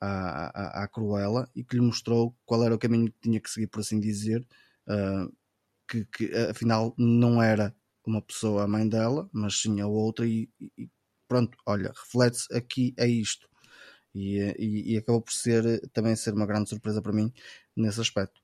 à, 0.00 0.80
à, 0.80 0.84
à 0.84 0.88
Cruella 0.88 1.48
e 1.54 1.64
que 1.64 1.76
lhe 1.76 1.82
mostrou 1.82 2.36
qual 2.44 2.64
era 2.64 2.74
o 2.74 2.78
caminho 2.78 3.06
que 3.12 3.20
tinha 3.20 3.40
que 3.40 3.50
seguir, 3.50 3.66
por 3.68 3.80
assim 3.80 4.00
dizer, 4.00 4.46
uh, 4.88 5.32
que, 5.88 6.04
que, 6.06 6.34
afinal 6.50 6.94
não 6.98 7.42
era 7.42 7.74
uma 8.10 8.22
pessoa 8.22 8.64
a 8.64 8.68
mãe 8.68 8.88
dela, 8.88 9.28
mas 9.32 9.60
sim 9.60 9.80
a 9.80 9.86
outra, 9.86 10.26
e, 10.26 10.48
e 10.78 10.88
pronto, 11.28 11.56
olha, 11.66 11.92
reflete-se 11.94 12.54
aqui 12.54 12.94
é 12.96 13.06
isto. 13.06 13.48
E, 14.14 14.38
e, 14.58 14.92
e, 14.92 14.96
acabou 14.96 15.20
por 15.20 15.32
ser 15.32 15.80
também 15.92 16.14
ser 16.14 16.34
uma 16.34 16.46
grande 16.46 16.68
surpresa 16.68 17.02
para 17.02 17.12
mim 17.12 17.32
nesse 17.76 18.00
aspecto. 18.00 18.40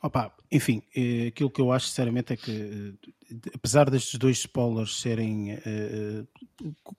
Opa, 0.00 0.32
enfim, 0.52 0.82
eh, 0.94 1.28
aquilo 1.28 1.50
que 1.50 1.60
eu 1.60 1.72
acho 1.72 1.88
sinceramente 1.88 2.34
é 2.34 2.36
que, 2.36 2.52
eh, 2.52 3.50
apesar 3.54 3.90
destes 3.90 4.16
dois 4.18 4.38
spoilers 4.38 5.00
serem 5.00 5.58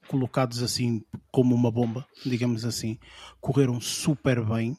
colocados 0.07 0.61
assim 0.61 1.05
como 1.31 1.55
uma 1.55 1.71
bomba, 1.71 2.05
digamos 2.25 2.65
assim, 2.65 2.99
correram 3.39 3.79
super 3.79 4.43
bem. 4.43 4.77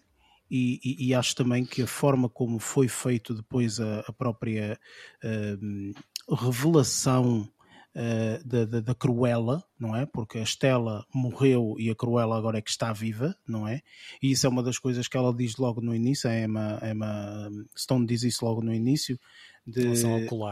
E, 0.48 0.78
e, 0.84 1.09
e 1.09 1.14
acho 1.14 1.34
também 1.34 1.64
que 1.64 1.82
a 1.82 1.86
forma 1.88 2.28
como 2.28 2.60
foi 2.60 2.86
feito 2.86 3.34
depois 3.34 3.80
a, 3.80 4.01
a 4.01 4.12
própria 4.12 4.78
uh, 5.24 5.94
revelação 6.34 7.48
uh, 7.94 8.48
da, 8.48 8.64
da, 8.64 8.80
da, 8.80 8.94
Cruella, 8.94 9.64
não 9.78 9.94
é? 9.94 10.06
Porque 10.06 10.38
a 10.38 10.42
Estela 10.42 11.04
morreu 11.14 11.76
e 11.78 11.90
a 11.90 11.94
Cruella 11.94 12.36
agora 12.36 12.58
é 12.58 12.62
que 12.62 12.70
está 12.70 12.92
viva, 12.92 13.36
não 13.46 13.66
é? 13.66 13.80
E 14.22 14.30
isso 14.30 14.46
é 14.46 14.48
uma 14.48 14.62
das 14.62 14.78
coisas 14.78 15.08
que 15.08 15.16
ela 15.16 15.34
diz 15.34 15.56
logo 15.56 15.80
no 15.80 15.94
início, 15.94 16.28
a 16.28 16.38
Emma, 16.38 16.80
Emma 16.82 17.50
Stone 17.76 18.06
diz 18.06 18.22
isso 18.22 18.44
logo 18.44 18.62
no 18.62 18.72
início, 18.72 19.18
de 19.66 19.82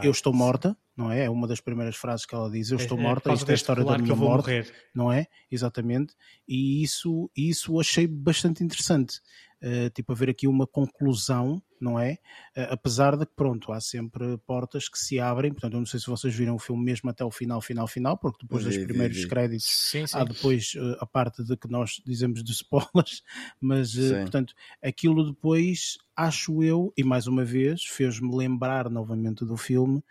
eu 0.03 0.11
estou 0.11 0.33
morta, 0.33 0.77
não 0.95 1.09
é? 1.09 1.23
É 1.23 1.29
uma 1.29 1.47
das 1.47 1.61
primeiras 1.61 1.95
frases 1.95 2.25
que 2.25 2.35
ela 2.35 2.49
diz, 2.49 2.69
eu 2.69 2.77
é, 2.77 2.81
estou 2.81 2.97
é, 2.97 3.01
morta, 3.01 3.31
é, 3.31 3.33
isto 3.33 3.49
é 3.49 3.51
a 3.53 3.55
história 3.55 3.83
da 3.83 3.97
minha 3.97 4.15
morte, 4.15 4.47
morrer. 4.47 4.73
não 4.93 5.11
é? 5.11 5.27
Exatamente. 5.49 6.13
E 6.47 6.83
isso, 6.83 7.31
isso 7.35 7.79
achei 7.79 8.07
bastante 8.07 8.63
interessante. 8.63 9.21
Uh, 9.63 9.89
tipo, 9.91 10.11
haver 10.11 10.29
aqui 10.29 10.47
uma 10.47 10.67
conclusão, 10.67 11.63
não 11.79 11.99
é? 11.99 12.13
Uh, 12.55 12.71
apesar 12.71 13.17
de 13.17 13.25
que, 13.25 13.33
pronto, 13.35 13.71
há 13.71 13.79
sempre 13.79 14.37
portas 14.45 14.87
que 14.87 14.97
se 14.97 15.19
abrem, 15.19 15.51
portanto, 15.51 15.73
eu 15.73 15.79
não 15.79 15.85
sei 15.85 15.99
se 15.99 16.07
vocês 16.07 16.33
viram 16.33 16.55
o 16.55 16.59
filme 16.59 16.83
mesmo 16.83 17.09
até 17.09 17.23
o 17.23 17.31
final, 17.31 17.61
final, 17.61 17.87
final, 17.87 18.17
porque 18.17 18.39
depois 18.43 18.63
vi, 18.63 18.69
dos 18.69 18.85
primeiros 18.85 19.17
vi, 19.17 19.23
vi. 19.23 19.29
créditos 19.29 19.65
sim, 19.65 20.05
sim. 20.05 20.17
há 20.17 20.23
depois 20.23 20.73
uh, 20.75 20.97
a 20.99 21.05
parte 21.05 21.43
de 21.43 21.55
que 21.57 21.69
nós 21.69 22.01
dizemos 22.05 22.43
de 22.43 22.51
spoilers, 22.51 23.23
mas, 23.59 23.95
portanto, 23.95 24.53
aquilo 24.81 25.25
depois, 25.25 25.97
acho 26.15 26.63
eu, 26.63 26.93
e 26.97 27.03
mais 27.03 27.27
uma 27.27 27.43
vez, 27.43 27.83
fez-me 27.83 28.35
lembrar 28.35 28.89
novamente 28.89 29.45
do 29.45 29.57
filme, 29.57 30.03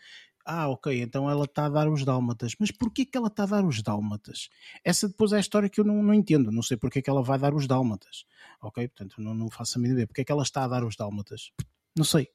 ah, 0.45 0.69
ok, 0.69 1.01
então 1.01 1.31
ela 1.31 1.45
está 1.45 1.67
a 1.67 1.69
dar 1.69 1.89
os 1.89 2.05
dálmatas. 2.05 2.53
Mas 2.59 2.71
porquê 2.71 3.05
que 3.05 3.17
ela 3.17 3.29
está 3.29 3.45
a 3.45 3.47
dar 3.47 3.65
os 3.65 3.83
dálmatas? 3.83 4.49
Essa 4.85 5.09
depois 5.09 5.33
é 5.33 5.37
a 5.37 5.41
história 5.41 5.69
que 5.69 5.81
eu 5.81 5.85
não, 5.85 6.03
não 6.03 6.13
entendo. 6.13 6.53
Não 6.53 6.63
sei 6.63 6.77
porquê 6.77 7.01
que 7.01 7.09
ela 7.09 7.23
vai 7.23 7.39
dar 7.39 7.55
os 7.55 7.67
dálmatas. 7.67 8.25
Ok, 8.61 8.87
portanto, 8.89 9.21
não, 9.21 9.35
não 9.35 9.51
faço 9.51 9.79
a 9.79 9.81
mínima 9.81 9.95
ideia. 9.95 10.07
Porquê 10.07 10.25
que 10.25 10.33
ela 10.33 10.43
está 10.43 10.65
a 10.65 10.69
dar 10.69 10.85
os 10.85 10.97
dálmatas? 10.97 11.51
Não 11.97 12.05
sei. 12.05 12.29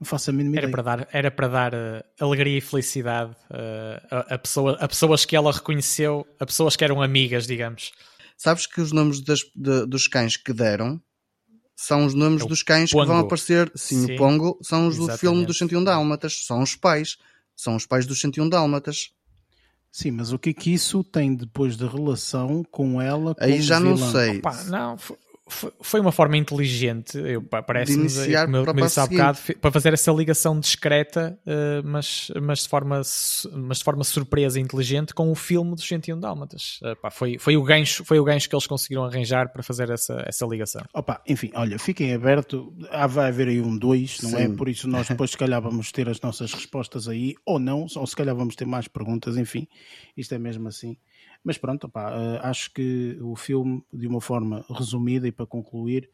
Não 0.00 0.06
faço 0.06 0.30
a 0.30 0.32
mínima 0.32 0.56
era 0.56 0.68
ideia. 0.68 0.70
Para 0.70 0.82
dar, 0.82 1.08
era 1.10 1.30
para 1.30 1.48
dar 1.48 1.74
uh, 1.74 2.04
alegria 2.20 2.58
e 2.58 2.60
felicidade 2.60 3.32
uh, 3.50 4.06
a, 4.10 4.34
a, 4.34 4.38
pessoa, 4.38 4.76
a 4.80 4.86
pessoas 4.86 5.24
que 5.24 5.34
ela 5.34 5.50
reconheceu, 5.50 6.24
a 6.38 6.46
pessoas 6.46 6.76
que 6.76 6.84
eram 6.84 7.02
amigas, 7.02 7.46
digamos. 7.46 7.90
Sabes 8.36 8.66
que 8.66 8.80
os 8.80 8.92
nomes 8.92 9.20
das, 9.20 9.40
de, 9.56 9.84
dos 9.86 10.06
cães 10.06 10.36
que 10.36 10.52
deram 10.52 11.02
são 11.74 12.04
os 12.04 12.14
nomes 12.14 12.42
é 12.42 12.46
dos 12.46 12.62
cães 12.62 12.90
Pongo. 12.90 13.04
que 13.04 13.08
vão 13.08 13.18
aparecer. 13.18 13.70
Sim, 13.74 14.06
Sim, 14.06 14.14
o 14.14 14.16
Pongo 14.16 14.58
são 14.62 14.86
os 14.86 14.94
Exatamente. 14.94 15.16
do 15.16 15.18
filme 15.18 15.46
dos 15.46 15.58
101 15.58 15.84
Dálmatas. 15.84 16.44
São 16.44 16.62
os 16.62 16.76
pais 16.76 17.16
são 17.58 17.74
os 17.74 17.84
pais 17.84 18.06
dos 18.06 18.20
101 18.20 18.48
Dálmatas. 18.48 19.10
Sim, 19.90 20.12
mas 20.12 20.32
o 20.32 20.38
que 20.38 20.50
é 20.50 20.52
que 20.52 20.72
isso 20.72 21.02
tem 21.02 21.34
depois 21.34 21.76
de 21.76 21.84
relação 21.84 22.62
com 22.70 23.02
ela? 23.02 23.34
Aí 23.40 23.60
já 23.60 23.80
vilã? 23.80 23.90
não 23.90 24.12
sei. 24.12 24.38
Opa, 24.38 24.64
não, 24.64 24.96
foi 25.48 26.00
uma 26.00 26.12
forma 26.12 26.36
inteligente, 26.36 27.18
parece-me, 27.66 28.08
como 28.66 28.80
eu 28.80 28.86
disse 28.86 29.00
há 29.00 29.06
bocado, 29.06 29.38
para 29.60 29.70
fazer 29.70 29.92
essa 29.92 30.12
ligação 30.12 30.58
discreta, 30.58 31.38
eh, 31.46 31.82
mas, 31.84 32.30
mas, 32.40 32.60
de 32.60 32.68
forma, 32.68 33.00
mas 33.52 33.78
de 33.78 33.84
forma 33.84 34.04
surpresa 34.04 34.58
e 34.58 34.62
inteligente 34.62 35.14
com 35.14 35.30
o 35.30 35.34
filme 35.34 35.74
dos 35.74 35.86
101 35.86 36.18
Dálmatas. 36.18 36.80
Eh, 36.82 37.10
foi, 37.10 37.38
foi, 37.38 37.56
o 37.56 37.62
gancho, 37.62 38.04
foi 38.04 38.18
o 38.18 38.24
gancho 38.24 38.48
que 38.48 38.54
eles 38.54 38.66
conseguiram 38.66 39.04
arranjar 39.04 39.52
para 39.52 39.62
fazer 39.62 39.90
essa, 39.90 40.22
essa 40.26 40.46
ligação. 40.46 40.82
Opa, 40.92 41.22
enfim, 41.26 41.50
olha, 41.54 41.78
fiquem 41.78 42.12
abertos, 42.12 42.62
ah, 42.90 43.06
vai 43.06 43.28
haver 43.28 43.48
aí 43.48 43.60
um 43.60 43.76
2, 43.76 44.22
não 44.22 44.30
é? 44.30 44.46
Sim. 44.46 44.52
é? 44.52 44.56
Por 44.56 44.68
isso 44.68 44.88
nós 44.88 45.08
depois 45.08 45.30
se 45.30 45.38
calhar 45.38 45.60
vamos 45.60 45.90
ter 45.92 46.08
as 46.08 46.20
nossas 46.20 46.52
respostas 46.52 47.08
aí, 47.08 47.34
ou 47.44 47.58
não, 47.58 47.86
ou 47.96 48.06
se 48.06 48.16
calhar 48.16 48.34
vamos 48.34 48.54
ter 48.54 48.66
mais 48.66 48.88
perguntas, 48.88 49.36
enfim, 49.36 49.66
isto 50.16 50.34
é 50.34 50.38
mesmo 50.38 50.68
assim. 50.68 50.96
Mas 51.42 51.56
pronto, 51.56 51.90
eh, 51.94 52.40
acho 52.42 52.72
que 52.72 53.18
o 53.20 53.36
filme, 53.36 53.82
de 53.92 54.06
uma 54.06 54.20
forma 54.20 54.64
resumida 54.68 55.26
e 55.26 55.32
para 55.32 55.46
concluir, 55.46 56.10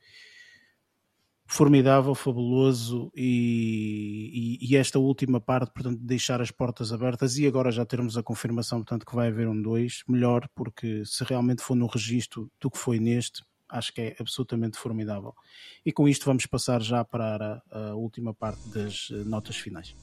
formidável, 1.47 2.15
fabuloso 2.15 3.13
e, 3.15 4.59
e, 4.61 4.71
e, 4.71 4.77
esta 4.77 4.99
última 4.99 5.41
parte, 5.41 5.73
portanto, 5.73 5.99
deixar 6.01 6.41
as 6.41 6.51
portas 6.51 6.93
abertas 6.93 7.37
e 7.37 7.47
agora 7.47 7.71
já 7.71 7.85
termos 7.85 8.17
a 8.17 8.23
confirmação, 8.23 8.79
portanto, 8.79 9.07
que 9.07 9.15
vai 9.15 9.29
haver 9.29 9.49
um 9.49 9.61
2, 9.61 10.05
melhor, 10.09 10.49
porque 10.55 11.05
se 11.05 11.23
realmente 11.25 11.63
for 11.63 11.75
no 11.75 11.87
registro 11.87 12.51
do 12.61 12.71
que 12.71 12.79
foi 12.79 12.99
neste, 12.99 13.43
acho 13.69 13.93
que 13.93 14.01
é 14.01 14.17
absolutamente 14.19 14.79
formidável. 14.79 15.35
E 15.85 15.93
com 15.93 16.09
isto 16.09 16.25
vamos 16.25 16.47
passar 16.47 16.81
já 16.81 17.05
para 17.05 17.63
a, 17.71 17.91
a 17.91 17.95
última 17.95 18.33
parte 18.33 18.69
das 18.71 19.09
eh, 19.13 19.25
notas 19.25 19.57
finais. 19.57 19.95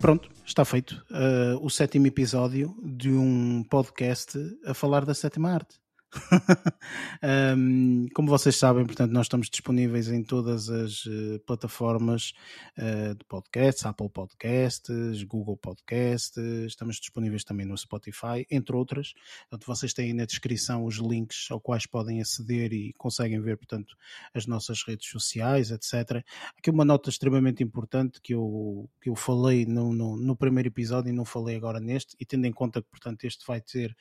Pronto, 0.00 0.30
está 0.46 0.64
feito 0.64 1.04
uh, 1.10 1.64
o 1.64 1.68
sétimo 1.68 2.06
episódio 2.06 2.74
de 2.82 3.10
um 3.10 3.62
podcast 3.64 4.38
a 4.64 4.72
falar 4.72 5.04
da 5.04 5.12
sétima 5.12 5.52
arte 5.52 5.78
um, 7.56 8.06
como 8.14 8.28
vocês 8.28 8.56
sabem, 8.56 8.84
portanto, 8.84 9.12
nós 9.12 9.26
estamos 9.26 9.48
disponíveis 9.48 10.08
em 10.08 10.22
todas 10.22 10.68
as 10.68 11.06
uh, 11.06 11.38
plataformas 11.46 12.32
uh, 12.76 13.14
de 13.14 13.24
podcasts, 13.26 13.86
Apple 13.86 14.08
Podcasts, 14.08 15.22
Google 15.22 15.56
Podcasts, 15.56 16.36
estamos 16.66 16.96
disponíveis 16.96 17.44
também 17.44 17.64
no 17.64 17.76
Spotify, 17.76 18.44
entre 18.50 18.74
outras. 18.74 19.14
Portanto, 19.48 19.66
vocês 19.66 19.92
têm 19.92 20.12
na 20.12 20.24
descrição 20.24 20.84
os 20.84 20.96
links 20.96 21.46
ao 21.50 21.60
quais 21.60 21.86
podem 21.86 22.20
aceder 22.20 22.72
e 22.72 22.92
conseguem 22.94 23.40
ver, 23.40 23.56
portanto, 23.56 23.96
as 24.34 24.46
nossas 24.46 24.82
redes 24.82 25.08
sociais, 25.08 25.70
etc. 25.70 26.24
Aqui 26.58 26.70
uma 26.70 26.84
nota 26.84 27.08
extremamente 27.08 27.62
importante 27.62 28.20
que 28.20 28.34
eu, 28.34 28.90
que 29.00 29.08
eu 29.08 29.14
falei 29.14 29.64
no, 29.64 29.92
no, 29.92 30.16
no 30.16 30.36
primeiro 30.36 30.68
episódio 30.68 31.10
e 31.10 31.12
não 31.12 31.24
falei 31.24 31.56
agora 31.56 31.78
neste, 31.78 32.16
e 32.18 32.26
tendo 32.26 32.46
em 32.46 32.52
conta 32.52 32.82
que, 32.82 32.88
portanto, 32.88 33.24
este 33.24 33.46
vai 33.46 33.62
ser 33.64 33.96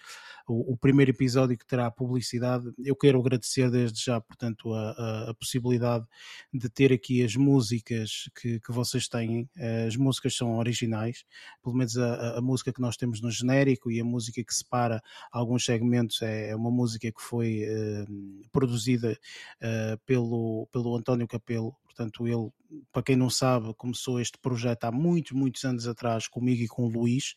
o, 0.47 0.73
o 0.73 0.77
primeiro 0.77 1.11
episódio 1.11 1.57
que 1.57 1.65
terá 1.65 1.91
publicidade. 1.99 2.71
Eu 2.79 2.95
quero 2.95 3.19
agradecer 3.19 3.69
desde 3.69 4.01
já, 4.01 4.21
portanto, 4.21 4.73
a, 4.73 4.91
a, 4.91 5.29
a 5.31 5.33
possibilidade 5.33 6.05
de 6.53 6.69
ter 6.69 6.93
aqui 6.93 7.21
as 7.21 7.35
músicas 7.35 8.29
que, 8.39 8.57
que, 8.61 8.71
vocês 8.71 9.09
têm. 9.09 9.49
As 9.85 9.97
músicas 9.97 10.33
são 10.37 10.57
originais, 10.57 11.25
pelo 11.61 11.75
menos 11.75 11.97
a, 11.97 12.37
a, 12.37 12.41
música 12.41 12.71
que 12.71 12.79
nós 12.79 12.95
temos 12.95 13.21
no 13.21 13.29
genérico 13.29 13.91
e 13.91 13.99
a 13.99 14.05
música 14.05 14.41
que 14.41 14.53
separa 14.53 15.03
alguns 15.29 15.65
segmentos 15.65 16.21
é, 16.21 16.51
é 16.51 16.55
uma 16.55 16.71
música 16.71 17.11
que 17.11 17.21
foi 17.21 17.65
uh, 17.65 18.49
produzida 18.49 19.19
uh, 19.61 19.97
pelo, 20.05 20.69
pelo 20.71 20.95
António 20.95 21.27
Capelo. 21.27 21.75
Portanto, 21.99 22.25
ele, 22.25 22.49
para 22.93 23.03
quem 23.03 23.17
não 23.17 23.29
sabe, 23.29 23.73
começou 23.73 24.21
este 24.21 24.37
projeto 24.37 24.85
há 24.85 24.91
muitos, 24.91 25.33
muitos 25.33 25.65
anos 25.65 25.85
atrás 25.85 26.29
comigo 26.29 26.63
e 26.63 26.67
com 26.67 26.85
o 26.85 26.89
Luís 26.89 27.33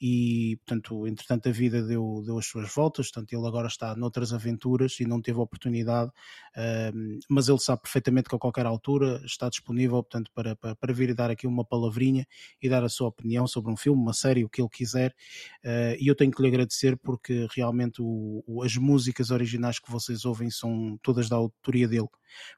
e, 0.00 0.58
portanto, 0.66 1.06
entretanto 1.06 1.48
a 1.48 1.52
vida 1.52 1.80
deu, 1.80 2.20
deu 2.24 2.36
as 2.36 2.46
suas 2.46 2.74
voltas, 2.74 3.08
portanto 3.08 3.32
ele 3.32 3.46
agora 3.46 3.68
está 3.68 3.94
noutras 3.94 4.32
aventuras 4.32 4.98
e 4.98 5.04
não 5.04 5.22
teve 5.22 5.38
oportunidade, 5.38 6.10
mas 7.28 7.48
ele 7.48 7.60
sabe 7.60 7.82
perfeitamente 7.82 8.28
que 8.28 8.34
a 8.34 8.38
qualquer 8.38 8.66
altura 8.66 9.22
está 9.24 9.48
disponível, 9.48 10.02
portanto, 10.02 10.28
para, 10.34 10.56
para, 10.56 10.74
para, 10.74 10.92
vir 10.92 11.10
e 11.10 11.14
dar 11.14 11.30
aqui 11.30 11.46
uma 11.46 11.64
palavrinha 11.64 12.26
e 12.60 12.68
dar 12.68 12.82
a 12.82 12.88
sua 12.88 13.08
opinião 13.08 13.46
sobre 13.46 13.70
um 13.70 13.76
filme, 13.76 14.02
uma 14.02 14.12
série, 14.12 14.44
o 14.44 14.48
que 14.48 14.60
ele 14.60 14.70
quiser, 14.70 15.14
uh, 15.64 15.94
e 16.00 16.08
eu 16.08 16.16
tenho 16.16 16.32
que 16.32 16.42
lhe 16.42 16.48
agradecer 16.48 16.96
porque 16.96 17.46
realmente 17.54 18.02
o, 18.02 18.42
o, 18.44 18.64
as 18.64 18.74
músicas 18.76 19.30
originais 19.30 19.78
que 19.78 19.90
vocês 19.90 20.24
ouvem 20.24 20.50
são 20.50 20.98
todas 21.00 21.28
da 21.28 21.36
autoria 21.36 21.86
dele, 21.86 22.08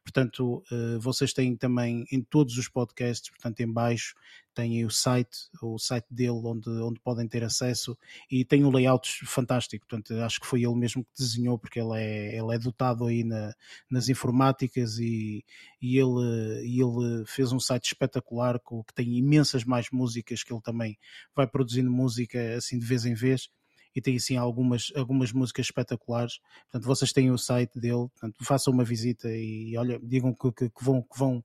portanto, 0.02 0.62
uh, 0.70 1.00
vocês 1.00 1.32
têm 1.32 1.56
também 1.56 2.04
em 2.10 2.22
todos 2.22 2.56
os 2.56 2.68
podcasts, 2.68 3.30
portanto, 3.30 3.60
em 3.60 3.70
baixo, 3.70 4.14
têm 4.54 4.84
o 4.84 4.90
site, 4.90 5.48
o 5.62 5.78
site 5.78 6.06
dele 6.10 6.40
onde, 6.44 6.68
onde 6.68 7.00
podem 7.00 7.26
ter 7.26 7.42
acesso 7.42 7.96
e 8.30 8.44
tem 8.44 8.64
um 8.64 8.70
layout 8.70 9.24
fantástico, 9.24 9.86
portanto 9.86 10.14
acho 10.22 10.40
que 10.40 10.46
foi 10.46 10.62
ele 10.62 10.74
mesmo 10.74 11.04
que 11.04 11.10
desenhou 11.16 11.58
porque 11.58 11.80
ele 11.80 11.98
é, 11.98 12.36
ele 12.36 12.54
é 12.54 12.58
dotado 12.58 13.06
aí 13.06 13.24
na, 13.24 13.54
nas 13.90 14.08
informáticas 14.08 14.98
e, 14.98 15.44
e 15.80 15.98
ele, 15.98 16.66
e 16.66 16.80
ele 16.80 17.24
fez 17.26 17.52
um 17.52 17.60
site 17.60 17.86
espetacular 17.86 18.60
que 18.60 18.94
tem 18.94 19.16
imensas 19.16 19.64
mais 19.64 19.90
músicas 19.90 20.42
que 20.42 20.52
ele 20.52 20.62
também 20.62 20.98
vai 21.34 21.46
produzindo 21.46 21.90
música 21.90 22.56
assim 22.56 22.78
de 22.78 22.86
vez 22.86 23.04
em 23.04 23.14
vez 23.14 23.48
e 23.94 24.00
tem 24.00 24.16
assim 24.16 24.36
algumas, 24.36 24.92
algumas 24.96 25.32
músicas 25.32 25.66
espetaculares. 25.66 26.38
Portanto, 26.70 26.86
vocês 26.86 27.12
têm 27.12 27.30
o 27.30 27.38
site 27.38 27.78
dele, 27.78 28.08
portanto, 28.08 28.44
façam 28.44 28.72
uma 28.72 28.84
visita 28.84 29.28
e 29.30 29.76
olha, 29.76 29.98
digam 30.02 30.34
que, 30.34 30.52
que, 30.52 30.70
que 30.70 30.84
vão, 30.84 31.02
que, 31.02 31.18
vão, 31.18 31.44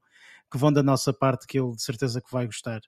que 0.52 0.58
vão 0.58 0.72
da 0.72 0.84
nossa 0.84 1.14
parte, 1.14 1.48
que 1.48 1.60
ele 1.60 1.72
de 1.72 1.84
certeza 1.84 2.22
que 2.22 2.32
vai 2.32 2.46
gostar. 2.46 2.82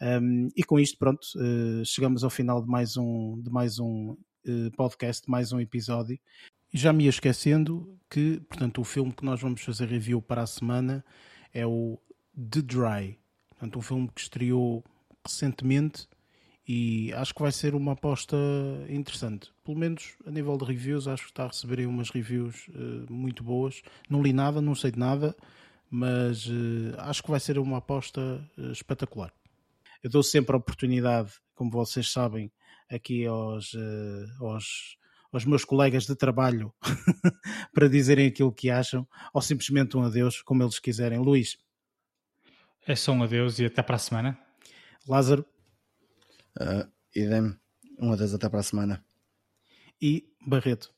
Um, 0.00 0.48
e 0.54 0.62
com 0.62 0.78
isto, 0.78 0.98
pronto, 0.98 1.26
uh, 1.36 1.84
chegamos 1.84 2.22
ao 2.22 2.30
final 2.30 2.60
de 2.62 2.68
mais 2.68 2.96
um, 2.96 3.40
de 3.40 3.50
mais 3.50 3.78
um 3.78 4.10
uh, 4.10 4.70
podcast, 4.76 5.28
mais 5.28 5.52
um 5.52 5.60
episódio. 5.60 6.18
Já 6.72 6.92
me 6.92 7.04
ia 7.04 7.10
esquecendo 7.10 7.98
que, 8.10 8.40
portanto, 8.40 8.80
o 8.80 8.84
filme 8.84 9.12
que 9.12 9.24
nós 9.24 9.40
vamos 9.40 9.62
fazer 9.62 9.88
review 9.88 10.20
para 10.20 10.42
a 10.42 10.46
semana 10.46 11.04
é 11.52 11.66
o 11.66 11.98
The 12.34 12.60
Dry. 12.60 13.18
Portanto, 13.50 13.78
um 13.78 13.82
filme 13.82 14.10
que 14.14 14.20
estreou 14.20 14.84
recentemente 15.26 16.06
e 16.68 17.12
acho 17.12 17.32
que 17.32 17.40
vai 17.40 17.52
ser 17.52 17.74
uma 17.74 17.92
aposta 17.92 18.36
interessante. 18.88 19.52
Pelo 19.64 19.78
menos 19.78 20.16
a 20.26 20.30
nível 20.30 20.58
de 20.58 20.64
reviews, 20.64 21.06
acho 21.06 21.24
que 21.24 21.30
está 21.30 21.44
a 21.44 21.48
receber 21.48 21.86
umas 21.86 22.10
reviews 22.10 22.66
uh, 22.68 23.12
muito 23.12 23.44
boas. 23.44 23.82
Não 24.10 24.20
li 24.20 24.32
nada, 24.32 24.60
não 24.60 24.74
sei 24.74 24.90
de 24.90 24.98
nada, 24.98 25.36
mas 25.88 26.46
uh, 26.46 26.94
acho 26.98 27.22
que 27.22 27.30
vai 27.30 27.38
ser 27.38 27.56
uma 27.58 27.78
aposta 27.78 28.20
uh, 28.58 28.72
espetacular. 28.72 29.32
Eu 30.02 30.10
dou 30.10 30.24
sempre 30.24 30.56
a 30.56 30.58
oportunidade, 30.58 31.34
como 31.54 31.70
vocês 31.70 32.10
sabem, 32.10 32.50
aqui 32.90 33.26
aos, 33.26 33.74
aos, 34.40 34.96
aos 35.32 35.44
meus 35.44 35.64
colegas 35.64 36.06
de 36.06 36.14
trabalho 36.14 36.72
para 37.74 37.88
dizerem 37.88 38.28
aquilo 38.28 38.52
que 38.52 38.70
acham, 38.70 39.08
ou 39.32 39.40
simplesmente 39.40 39.96
um 39.96 40.02
adeus, 40.02 40.42
como 40.42 40.62
eles 40.62 40.78
quiserem. 40.78 41.18
Luís. 41.18 41.56
É 42.86 42.94
só 42.94 43.12
um 43.12 43.22
adeus 43.22 43.58
e 43.58 43.64
até 43.64 43.82
para 43.82 43.96
a 43.96 43.98
semana. 43.98 44.38
Lázaro. 45.08 45.44
Uh, 46.60 46.90
e 47.14 47.26
dê-me 47.26 47.56
um 47.98 48.12
adeus 48.12 48.34
até 48.34 48.48
para 48.48 48.60
a 48.60 48.62
semana. 48.62 49.04
E 50.00 50.28
Barreto. 50.46 50.94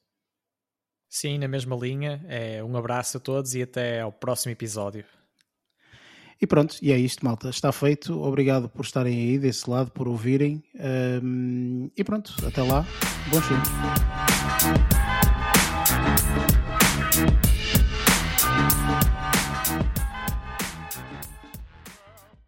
Sim, 1.09 1.39
na 1.39 1.49
mesma 1.49 1.77
linha. 1.77 2.25
É, 2.29 2.63
um 2.63 2.77
abraço 2.77 3.17
a 3.17 3.21
todos 3.21 3.55
e 3.55 3.63
até 3.63 4.01
ao 4.01 4.13
próximo 4.13 4.53
episódio. 4.53 5.05
E 6.41 6.47
pronto, 6.47 6.77
e 6.81 6.93
é 6.93 6.99
isto, 6.99 7.25
malta. 7.25 7.49
Está 7.49 7.73
feito. 7.73 8.21
Obrigado 8.23 8.69
por 8.69 8.85
estarem 8.85 9.19
aí 9.19 9.39
desse 9.39 9.69
lado, 9.69 9.91
por 9.91 10.07
ouvirem. 10.07 10.63
Um, 11.23 11.91
e 11.97 12.05
pronto, 12.05 12.35
até 12.47 12.63
lá. 12.63 12.87
Bons 13.31 13.45
filmes. 13.45 13.69